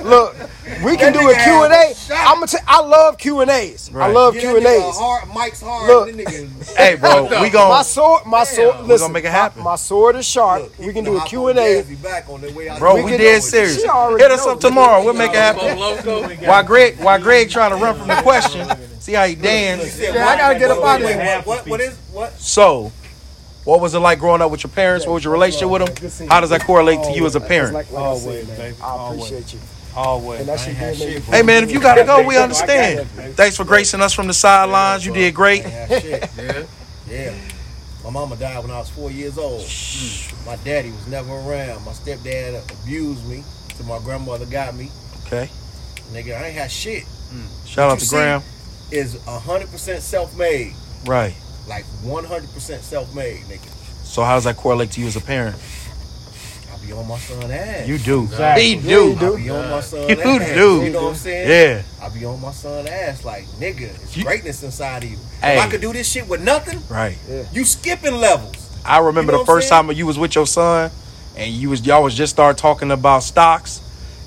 Look, 0.00 0.34
look. 0.36 0.50
We 0.84 0.96
can 0.96 1.12
That 1.12 1.20
do 1.20 1.30
a 1.30 1.32
nigga 1.32 1.44
Q 1.44 1.62
and 1.64 1.72
had 1.72 1.90
A. 1.92 1.94
shot. 1.94 2.18
I'm 2.26 2.34
gonna. 2.36 2.46
T- 2.48 2.58
I 2.66 2.80
love 2.80 3.18
Q 3.18 3.40
and 3.40 3.50
A's. 3.50 3.90
I 3.94 4.08
love 4.10 4.34
Get 4.34 4.40
Q 4.42 4.56
and 4.56 4.66
A's. 4.66 4.96
hard, 4.98 5.28
Mike's 5.32 5.60
hard. 5.62 5.86
Look. 5.88 6.08
Hey, 6.76 6.96
bro, 6.96 7.22
we 7.40 7.48
gonna 7.50 7.70
My 7.72 7.82
sword, 7.82 8.26
my 8.26 8.44
sword. 8.44 8.80
we 8.82 8.88
Listen, 8.88 9.04
gonna 9.06 9.12
make 9.14 9.24
it 9.24 9.30
happen. 9.30 9.62
My, 9.62 9.76
sword 9.76 10.16
is 10.16 10.26
sharp. 10.26 10.62
look, 10.62 10.78
we 10.78 10.92
can 10.92 11.04
do 11.04 11.14
a 11.16 11.20
hop 11.20 11.28
Q 11.28 11.44
on 11.44 11.50
and 11.50 11.58
A. 11.60 11.82
Jazzy 11.82 12.02
back 12.02 12.28
on 12.28 12.40
the 12.40 12.52
way 12.52 12.68
out 12.68 12.78
bro. 12.80 12.96
the 12.96 13.04
We 13.04 13.10
door. 13.12 13.18
dead 13.18 13.42
serious. 13.42 13.76
Hit 13.82 13.88
us 13.90 14.44
knows. 14.44 14.46
up 14.54 14.60
tomorrow. 14.60 15.02
We'll 15.04 15.14
make 15.14 15.30
it 15.30 15.36
happen. 15.36 15.78
Loco. 15.78 16.28
While 16.46 16.64
Greg, 16.64 16.98
Why 16.98 17.18
Greg 17.18 17.48
trying 17.48 17.70
to 17.70 17.76
run 17.76 17.96
from 17.96 18.08
the 18.08 18.16
question, 18.22 18.68
see 19.00 19.12
how 19.12 19.24
he 19.26 19.34
He 19.36 19.40
dance. 19.40 19.98
Yeah, 20.00 20.26
I 20.26 20.36
gotta 20.36 20.58
get 20.58 20.70
up 20.70 20.82
out 20.84 21.00
of 21.00 21.06
wait, 21.06 21.14
here. 21.14 21.36
What, 21.44 21.46
what, 21.46 21.68
what 21.68 21.80
is 21.80 21.96
what? 22.12 22.32
So, 22.34 22.92
what 23.64 23.80
was 23.80 23.94
it 23.94 24.00
like 24.00 24.18
growing 24.18 24.42
up 24.42 24.50
with 24.50 24.64
your 24.64 24.70
parents? 24.72 25.06
What 25.06 25.14
was 25.14 25.24
your 25.24 25.32
relationship 25.32 25.68
with 25.70 26.18
them? 26.18 26.28
How 26.28 26.40
does 26.40 26.50
that 26.50 26.62
correlate 26.64 27.02
to 27.04 27.12
you 27.12 27.24
as 27.26 27.36
a 27.36 27.40
parent? 27.40 27.72
Like, 27.74 27.90
like 27.92 28.02
I 28.02 28.06
Always, 28.06 28.22
said, 28.24 28.48
man, 28.48 28.56
baby, 28.58 28.76
I 28.82 28.86
always. 28.86 29.24
appreciate 29.30 29.52
you. 29.54 29.60
Always. 29.96 30.40
And 30.40 30.48
that 30.48 30.60
shit 30.60 30.78
did 30.78 30.98
make 30.98 31.26
me 31.28 31.36
Hey 31.36 31.42
man, 31.42 31.64
if 31.64 31.72
you 31.72 31.80
gotta 31.80 32.04
go, 32.04 32.26
we 32.26 32.36
understand. 32.38 33.08
Thanks 33.36 33.56
for 33.56 33.64
gracing 33.64 34.00
us 34.00 34.12
from 34.12 34.26
the 34.26 34.34
sidelines. 34.34 35.06
You 35.06 35.12
did 35.12 35.34
great. 35.34 35.64
Ain't 35.64 35.72
have 35.72 36.02
shit. 36.02 36.30
Yeah. 36.36 36.66
Yeah. 37.08 37.34
My 38.04 38.10
mama 38.10 38.36
died 38.36 38.62
when 38.62 38.70
I 38.70 38.78
was 38.78 38.90
four 38.90 39.10
years 39.10 39.36
old. 39.38 39.62
My 40.46 40.56
daddy 40.64 40.90
was 40.90 41.06
never 41.08 41.32
around. 41.32 41.84
My 41.84 41.92
stepdad 41.92 42.62
abused 42.82 43.26
me 43.28 43.42
till 43.70 43.86
my 43.86 43.98
grandmother 44.00 44.46
got 44.46 44.76
me. 44.76 44.90
Okay. 45.26 45.48
Nigga, 46.12 46.40
I 46.40 46.46
ain't 46.46 46.54
had 46.56 46.70
shit. 46.70 47.02
Mm. 47.32 47.66
Shout 47.66 47.90
out 47.90 47.98
to 47.98 48.04
see- 48.06 48.14
Graham. 48.16 48.42
Is 48.92 49.20
hundred 49.26 49.70
percent 49.72 50.02
self-made. 50.02 50.72
Right. 51.06 51.34
Like 51.66 51.84
one 52.04 52.22
hundred 52.24 52.52
percent 52.52 52.84
self-made, 52.84 53.40
nigga. 53.46 53.68
So 54.04 54.22
how 54.22 54.34
does 54.36 54.44
that 54.44 54.56
correlate 54.56 54.92
to 54.92 55.00
you 55.00 55.08
as 55.08 55.16
a 55.16 55.20
parent? 55.20 55.56
I 56.86 56.88
be 56.88 56.92
on 56.94 57.08
my 57.08 57.18
son 57.18 57.50
ass. 57.50 57.88
You 57.88 57.98
do. 57.98 58.22
Exactly. 58.24 58.64
He 58.64 58.74
do. 58.76 58.88
you 58.88 59.16
do. 59.16 59.34
I 59.34 59.36
be 59.36 59.50
on 59.50 59.70
my 59.70 59.80
son 59.80 60.08
You 60.08 60.16
ass. 60.20 60.54
do. 60.54 60.84
You 60.84 60.90
know 60.92 61.02
what 61.02 61.08
I'm 61.10 61.14
saying? 61.16 61.48
Yeah. 61.48 61.82
I 62.06 62.08
be 62.10 62.24
on 62.24 62.40
my 62.40 62.52
son 62.52 62.86
ass 62.86 63.24
like, 63.24 63.44
nigga, 63.58 63.80
it's 64.02 64.16
You- 64.16 64.22
greatness 64.24 64.62
inside 64.62 65.02
of 65.02 65.10
you. 65.10 65.16
Hey. 65.40 65.56
If 65.58 65.64
I 65.64 65.68
could 65.68 65.80
do 65.80 65.92
this 65.92 66.08
shit 66.08 66.28
with 66.28 66.42
nothing, 66.42 66.80
Right. 66.88 67.16
you 67.52 67.64
skipping 67.64 68.14
levels. 68.14 68.54
I 68.84 68.98
remember 68.98 69.32
You 69.32 69.38
know 69.38 69.42
the 69.44 69.46
first 69.46 69.68
saying? 69.68 69.86
time 69.88 69.96
you 69.96 70.06
was 70.06 70.16
with 70.16 70.36
your 70.36 70.46
son, 70.46 70.92
and 71.36 71.52
you 71.52 71.70
was 71.70 71.84
y'all 71.84 72.04
was 72.04 72.14
just 72.14 72.32
start 72.32 72.56
talking 72.56 72.92
about 72.92 73.24
stocks, 73.24 73.80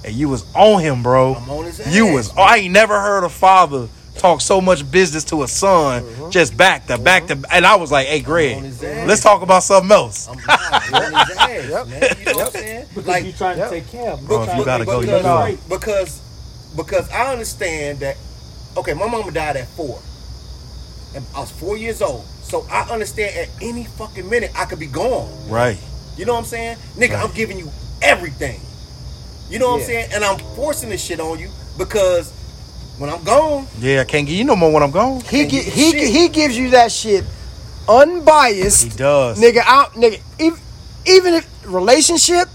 and 0.03 0.13
you 0.13 0.27
was 0.27 0.43
on 0.53 0.81
him, 0.81 1.01
bro. 1.01 1.35
I'm 1.35 1.49
on 1.49 1.63
his 1.65 1.79
ass. 1.79 1.93
You 1.93 2.07
was. 2.07 2.29
I 2.37 2.57
ain't 2.57 2.73
never 2.73 2.99
heard 2.99 3.23
a 3.23 3.29
father 3.29 3.87
talk 4.19 4.41
so 4.41 4.61
much 4.61 4.89
business 4.91 5.23
to 5.25 5.43
a 5.43 5.47
son 5.47 6.03
uh-huh. 6.03 6.29
just 6.29 6.55
back 6.57 6.85
to 6.87 6.97
back 6.97 7.25
to. 7.27 7.33
Uh-huh. 7.33 7.43
And 7.51 7.65
I 7.65 7.75
was 7.75 7.91
like, 7.91 8.07
hey, 8.07 8.21
Greg, 8.21 8.57
on 8.57 8.63
his 8.63 8.83
ass. 8.83 9.07
let's 9.07 9.21
talk 9.23 9.41
about 9.41 9.63
something 9.63 9.91
else. 9.91 10.27
I'm, 10.27 10.37
I'm 10.47 11.13
on 11.15 11.27
his 11.27 11.37
ass, 11.37 11.87
man. 11.89 12.01
You 12.19 12.25
know 12.25 12.33
what 12.37 12.45
I'm 12.45 12.51
saying? 12.51 12.85
Because 12.89 13.07
Like, 13.07 13.25
you 13.25 13.31
trying 13.31 13.57
Yep. 13.57 13.69
to 13.69 13.75
take 13.79 13.87
care 13.89 14.11
of 14.11 14.19
them. 14.19 14.27
Bro, 14.27 14.43
if 14.43 14.57
you 14.57 14.65
gotta 14.65 14.83
make 14.85 14.87
go, 14.93 15.01
you 15.01 15.07
sure 15.07 15.21
go. 15.21 15.57
because 15.69 16.21
because 16.75 17.09
I 17.11 17.31
understand 17.31 17.99
that. 17.99 18.17
Okay, 18.77 18.93
my 18.93 19.07
mama 19.07 19.31
died 19.31 19.57
at 19.57 19.67
four, 19.69 19.99
and 21.15 21.25
I 21.35 21.39
was 21.39 21.51
four 21.51 21.75
years 21.77 22.01
old. 22.01 22.23
So 22.43 22.65
I 22.69 22.81
understand 22.91 23.35
at 23.37 23.49
any 23.61 23.83
fucking 23.85 24.29
minute 24.29 24.51
I 24.55 24.65
could 24.65 24.79
be 24.79 24.87
gone. 24.87 25.29
Right. 25.49 25.77
You 26.17 26.25
know 26.25 26.33
what 26.33 26.39
I'm 26.39 26.45
saying, 26.45 26.77
nigga? 26.95 27.13
Right. 27.13 27.23
I'm 27.25 27.33
giving 27.33 27.57
you 27.57 27.69
everything. 28.01 28.59
You 29.49 29.57
know 29.59 29.69
what 29.71 29.77
Yeah. 29.77 29.81
I'm 29.81 29.87
saying? 29.87 30.09
And 30.13 30.23
I'm 30.23 30.37
forcing 30.55 30.89
this 30.89 31.03
shit 31.03 31.19
on 31.19 31.39
you 31.39 31.49
because 31.77 32.31
when 32.99 33.09
I'm 33.09 33.23
gone, 33.23 33.65
Yeah, 33.79 34.01
I 34.01 34.03
can't 34.03 34.27
give 34.27 34.35
you 34.37 34.43
no 34.43 34.55
more 34.55 34.71
when 34.71 34.83
I'm 34.83 34.91
gone. 34.91 35.21
He 35.21 35.41
And 35.41 35.49
gi- 35.49 35.55
you 35.57 35.63
he 35.63 35.91
shit. 35.91 36.09
he 36.09 36.27
gives 36.29 36.57
you 36.57 36.69
that 36.71 36.91
shit 36.91 37.23
unbiased. 37.87 38.83
He 38.83 38.89
does. 38.89 39.39
Nigga, 39.41 39.61
out 39.65 39.93
nigga, 39.93 40.21
even, 40.39 40.59
even 41.07 41.33
if 41.35 41.47
relationship, 41.65 42.47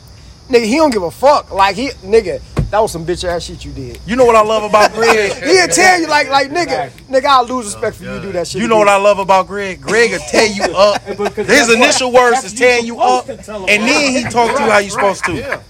nigga, 0.49 0.65
he 0.67 0.77
don't 0.77 0.93
give 0.93 1.03
a 1.03 1.11
fuck. 1.11 1.51
Like 1.51 1.77
he 1.77 1.89
nigga, 2.05 2.41
that 2.71 2.79
was 2.81 2.93
some 2.93 3.07
bitch 3.07 3.25
ass 3.25 3.45
shit 3.45 3.65
you 3.65 3.73
did. 3.73 3.99
You 4.07 4.17
know 4.17 4.25
what 4.27 4.37
I 4.37 4.43
love 4.43 4.65
about 4.65 4.93
Greg? 4.93 5.33
He'll 5.45 5.69
tell 5.69 6.01
you 6.01 6.09
like 6.09 6.29
like 6.29 6.51
nigga, 6.51 6.91
nigga, 7.09 7.25
I'll 7.25 7.47
lose 7.47 7.67
respect 7.67 7.97
for 7.97 8.05
you 8.05 8.21
do 8.21 8.33
that 8.33 8.47
shit. 8.47 8.61
You 8.61 8.69
know 8.69 8.77
what 8.79 8.89
I 8.89 8.97
love 8.97 9.19
about 9.19 9.47
Greg? 9.47 9.81
Greg 9.81 10.11
will 10.13 10.19
tear 10.31 10.47
you 10.47 10.63
up. 10.77 11.03
His 11.03 11.73
initial 11.73 12.13
words 12.13 12.45
is 12.45 12.53
you 12.53 12.59
tearing 12.59 12.85
you 12.87 13.01
up, 13.01 13.25
supposed 13.25 13.41
to 13.41 13.47
tell 13.47 13.61
and 13.71 13.83
then 13.83 14.13
he 14.13 14.23
talk 14.31 14.57
to 14.57 14.63
you 14.63 14.71
how 14.71 14.79
you 14.79 14.91
supposed 14.91 15.25
to. 15.25 15.63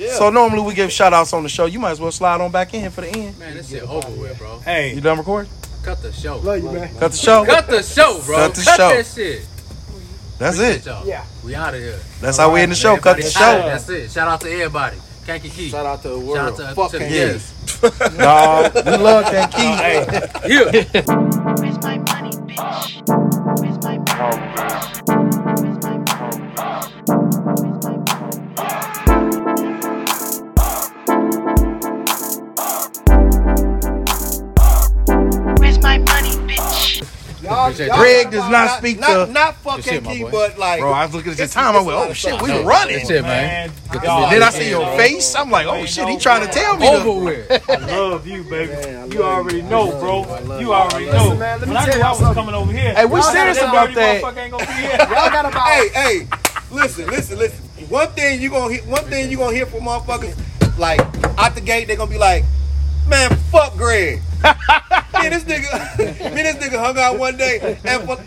Yeah, 0.00 0.08
yeah. 0.08 0.14
So 0.14 0.30
normally 0.30 0.62
we 0.62 0.74
give 0.74 0.90
shout 0.90 1.12
outs 1.12 1.32
on 1.32 1.42
the 1.42 1.48
show. 1.48 1.66
You 1.66 1.78
might 1.78 1.90
as 1.92 2.00
well 2.00 2.10
slide 2.12 2.40
on 2.40 2.50
back 2.50 2.72
in 2.74 2.80
here 2.80 2.90
for 2.90 3.02
the 3.02 3.08
end. 3.08 3.38
Man, 3.38 3.54
this 3.56 3.68
shit 3.70 3.82
over 3.82 4.08
with, 4.10 4.38
bro. 4.38 4.58
Hey, 4.60 4.94
You 4.94 5.00
done 5.00 5.18
recording? 5.18 5.50
Cut 5.82 6.02
the 6.02 6.12
show. 6.12 6.38
Love 6.38 6.62
you, 6.62 6.70
man. 6.72 6.88
Cut 6.98 7.12
the 7.12 7.16
show. 7.16 7.44
Cut 7.44 7.66
the 7.66 7.82
show, 7.82 8.20
bro. 8.24 8.36
Cut 8.36 8.54
the 8.54 8.62
Cut 8.62 8.76
show. 8.76 8.88
that 8.88 9.06
shit. 9.06 9.46
That's 10.38 10.56
Appreciate 10.56 10.76
it. 10.80 10.86
y'all. 10.86 11.06
Yeah. 11.06 11.24
We 11.44 11.54
out 11.54 11.74
of 11.74 11.80
here. 11.80 11.98
That's 12.20 12.38
how 12.38 12.52
we 12.52 12.60
end 12.60 12.72
the 12.72 12.76
show. 12.76 12.96
Cut 12.96 13.18
the 13.18 13.24
Everybody- 13.24 13.32
show. 13.62 13.68
That's 13.68 13.88
it. 13.90 14.10
Shout 14.10 14.28
out 14.28 14.40
to 14.42 14.50
everybody. 14.50 14.96
Kankakee. 15.26 15.68
Shout 15.68 15.84
out 15.86 16.02
to 16.02 16.08
the 16.08 16.18
world. 16.18 16.36
Shout 16.36 16.60
out 16.60 16.68
to, 16.70 16.74
Fuck 16.74 16.90
to 16.92 16.98
Kankakee. 16.98 17.16
yes. 17.18 17.52
Dog, 18.16 18.74
we 18.74 18.96
love 18.96 19.24
that 19.30 19.52
key. 19.52 19.60
hey, 19.60 20.04
Yeah. 20.48 21.02
Where's 21.60 21.82
my 21.82 21.98
money, 21.98 22.30
bitch? 22.48 23.60
Where's 23.60 23.84
my 23.84 23.89
y'all. 37.88 37.98
Greg 37.98 38.30
does 38.30 38.48
not 38.50 38.78
speak 38.78 38.98
not, 39.00 39.26
to. 39.26 39.32
not 39.32 39.54
fuck 39.56 39.82
Good 39.84 40.04
Key, 40.04 40.24
but 40.30 40.58
like, 40.58 40.80
Bro, 40.80 40.92
I 40.92 41.06
was 41.06 41.14
looking 41.14 41.32
at 41.32 41.38
the 41.38 41.46
time. 41.46 41.74
I 41.76 41.80
went, 41.80 41.98
oh 41.98 42.12
shit, 42.12 42.40
we 42.42 42.48
No, 42.48 42.64
running. 42.64 42.96
That's 42.98 43.10
it, 43.10 43.22
man. 43.22 43.68
man, 43.68 43.72
Good 43.90 44.00
to 44.02 44.06
y'all- 44.06 44.28
be 44.28 44.34
Then 44.34 44.42
I 44.42 44.50
see 44.50 44.68
your 44.70 44.84
bro. 44.84 44.96
face. 44.96 45.34
I'm 45.34 45.50
like, 45.50 45.66
oh 45.66 45.84
shit, 45.86 46.08
he 46.08 46.18
trying 46.18 46.46
to 46.46 46.52
tell 46.52 46.76
me. 46.76 46.88
Over 46.88 47.04
to- 47.04 47.24
with. 47.48 47.70
I 47.70 47.76
love 47.96 48.26
you, 48.26 48.42
baby. 48.44 49.14
you 49.14 49.22
already 49.22 49.62
know, 49.62 49.90
bro. 49.98 50.58
You 50.58 50.72
already 50.74 51.06
know. 51.06 51.34
man, 51.36 51.60
when 51.60 51.76
I 51.76 51.86
knew 51.86 52.00
I 52.02 52.10
was 52.10 52.34
coming 52.34 52.54
over 52.54 52.72
here, 52.72 52.94
Hey, 52.94 53.04
we 53.06 53.20
serious 53.22 53.58
about 53.58 53.88
dirty 53.88 53.94
that. 53.96 54.22
motherfucker 54.22 54.36
ain't 54.38 54.50
gonna 54.52 54.66
be 54.66 54.72
here. 54.72 54.96
Y'all 54.98 55.30
got 55.30 55.44
about 55.46 55.62
hey, 55.68 55.88
hey, 55.88 56.28
listen, 56.70 57.06
listen, 57.06 57.38
listen. 57.38 57.64
One 57.88 58.08
thing 58.12 58.40
you 58.40 58.50
gonna 58.50 58.74
hear, 58.74 58.82
one 58.84 59.04
thing 59.04 59.30
you 59.30 59.38
gonna 59.38 59.54
hear 59.56 59.66
from 59.66 59.80
motherfuckers, 59.80 60.36
like 60.78 61.00
out 61.38 61.54
the 61.54 61.60
gate, 61.60 61.86
they're 61.88 61.96
gonna 61.96 62.10
be 62.10 62.18
like, 62.18 62.44
man, 63.08 63.30
fuck 63.50 63.76
Greg. 63.76 64.20
Me 64.42 65.26
and 65.26 65.34
this 65.34 65.44
nigga, 65.44 65.98
me 66.34 66.40
and 66.40 66.46
this 66.46 66.56
nigga 66.56 66.78
hung 66.78 66.98
out 66.98 67.18
one 67.18 67.36
day, 67.36 67.78
and 67.84 68.02
for, 68.04 68.18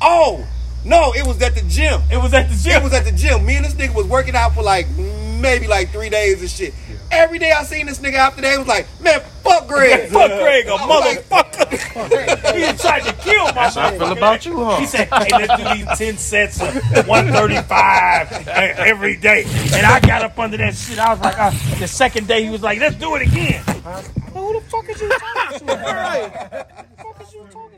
oh 0.00 0.46
no, 0.86 1.12
it 1.14 1.26
was 1.26 1.42
at 1.42 1.54
the 1.54 1.62
gym. 1.62 2.00
It 2.12 2.16
was 2.16 2.32
at 2.32 2.48
the 2.48 2.54
gym. 2.54 2.70
It 2.70 2.74
gym. 2.74 2.82
was 2.84 2.92
at 2.92 3.04
the 3.04 3.12
gym. 3.12 3.44
Me 3.44 3.56
and 3.56 3.64
this 3.64 3.74
nigga 3.74 3.94
was 3.94 4.06
working 4.06 4.36
out 4.36 4.54
for 4.54 4.62
like 4.62 4.86
maybe 5.40 5.66
like 5.66 5.90
three 5.90 6.08
days 6.08 6.40
and 6.40 6.48
shit. 6.48 6.74
Every 7.10 7.38
day 7.38 7.52
I 7.52 7.64
seen 7.64 7.86
this 7.86 7.98
nigga 7.98 8.14
after 8.14 8.40
that, 8.42 8.54
it 8.54 8.58
was 8.58 8.68
like, 8.68 8.86
man, 9.00 9.20
fuck 9.42 9.66
Greg. 9.68 10.08
Fuck 10.10 10.30
Greg, 10.30 10.66
a 10.66 10.72
I 10.72 10.86
was 10.86 11.04
like, 11.04 11.28
motherfucker. 11.28 12.54
he 12.72 12.78
tried 12.78 13.02
to 13.04 13.12
kill 13.14 13.44
my 13.46 13.52
That's 13.52 13.74
how 13.76 13.86
I 13.88 13.98
feel 13.98 14.12
about 14.12 14.46
you, 14.46 14.64
huh? 14.64 14.76
He 14.78 14.86
said, 14.86 15.08
hey, 15.08 15.28
let's 15.32 15.56
do 15.56 15.84
these 15.86 15.98
10 15.98 16.16
sets 16.18 16.60
of 16.60 16.74
135 17.06 18.48
every 18.48 19.16
day. 19.16 19.44
And 19.72 19.86
I 19.86 20.00
got 20.00 20.22
up 20.22 20.38
under 20.38 20.56
that 20.56 20.74
shit. 20.74 20.98
I 20.98 21.12
was 21.12 21.20
like, 21.20 21.38
uh, 21.38 21.50
the 21.78 21.86
second 21.86 22.26
day, 22.26 22.44
he 22.44 22.50
was 22.50 22.62
like, 22.62 22.80
let's 22.80 22.96
do 22.96 23.14
it 23.14 23.22
again. 23.22 23.62
Who 24.46 24.52
the 24.52 24.60
fuck 24.60 24.88
is 24.88 25.00
you 25.00 25.08
talking 25.08 25.66
to? 25.66 25.76
Who 25.76 25.82
the 25.82 27.02
fuck 27.02 27.20
is 27.20 27.34
you 27.34 27.46
talking 27.50 27.75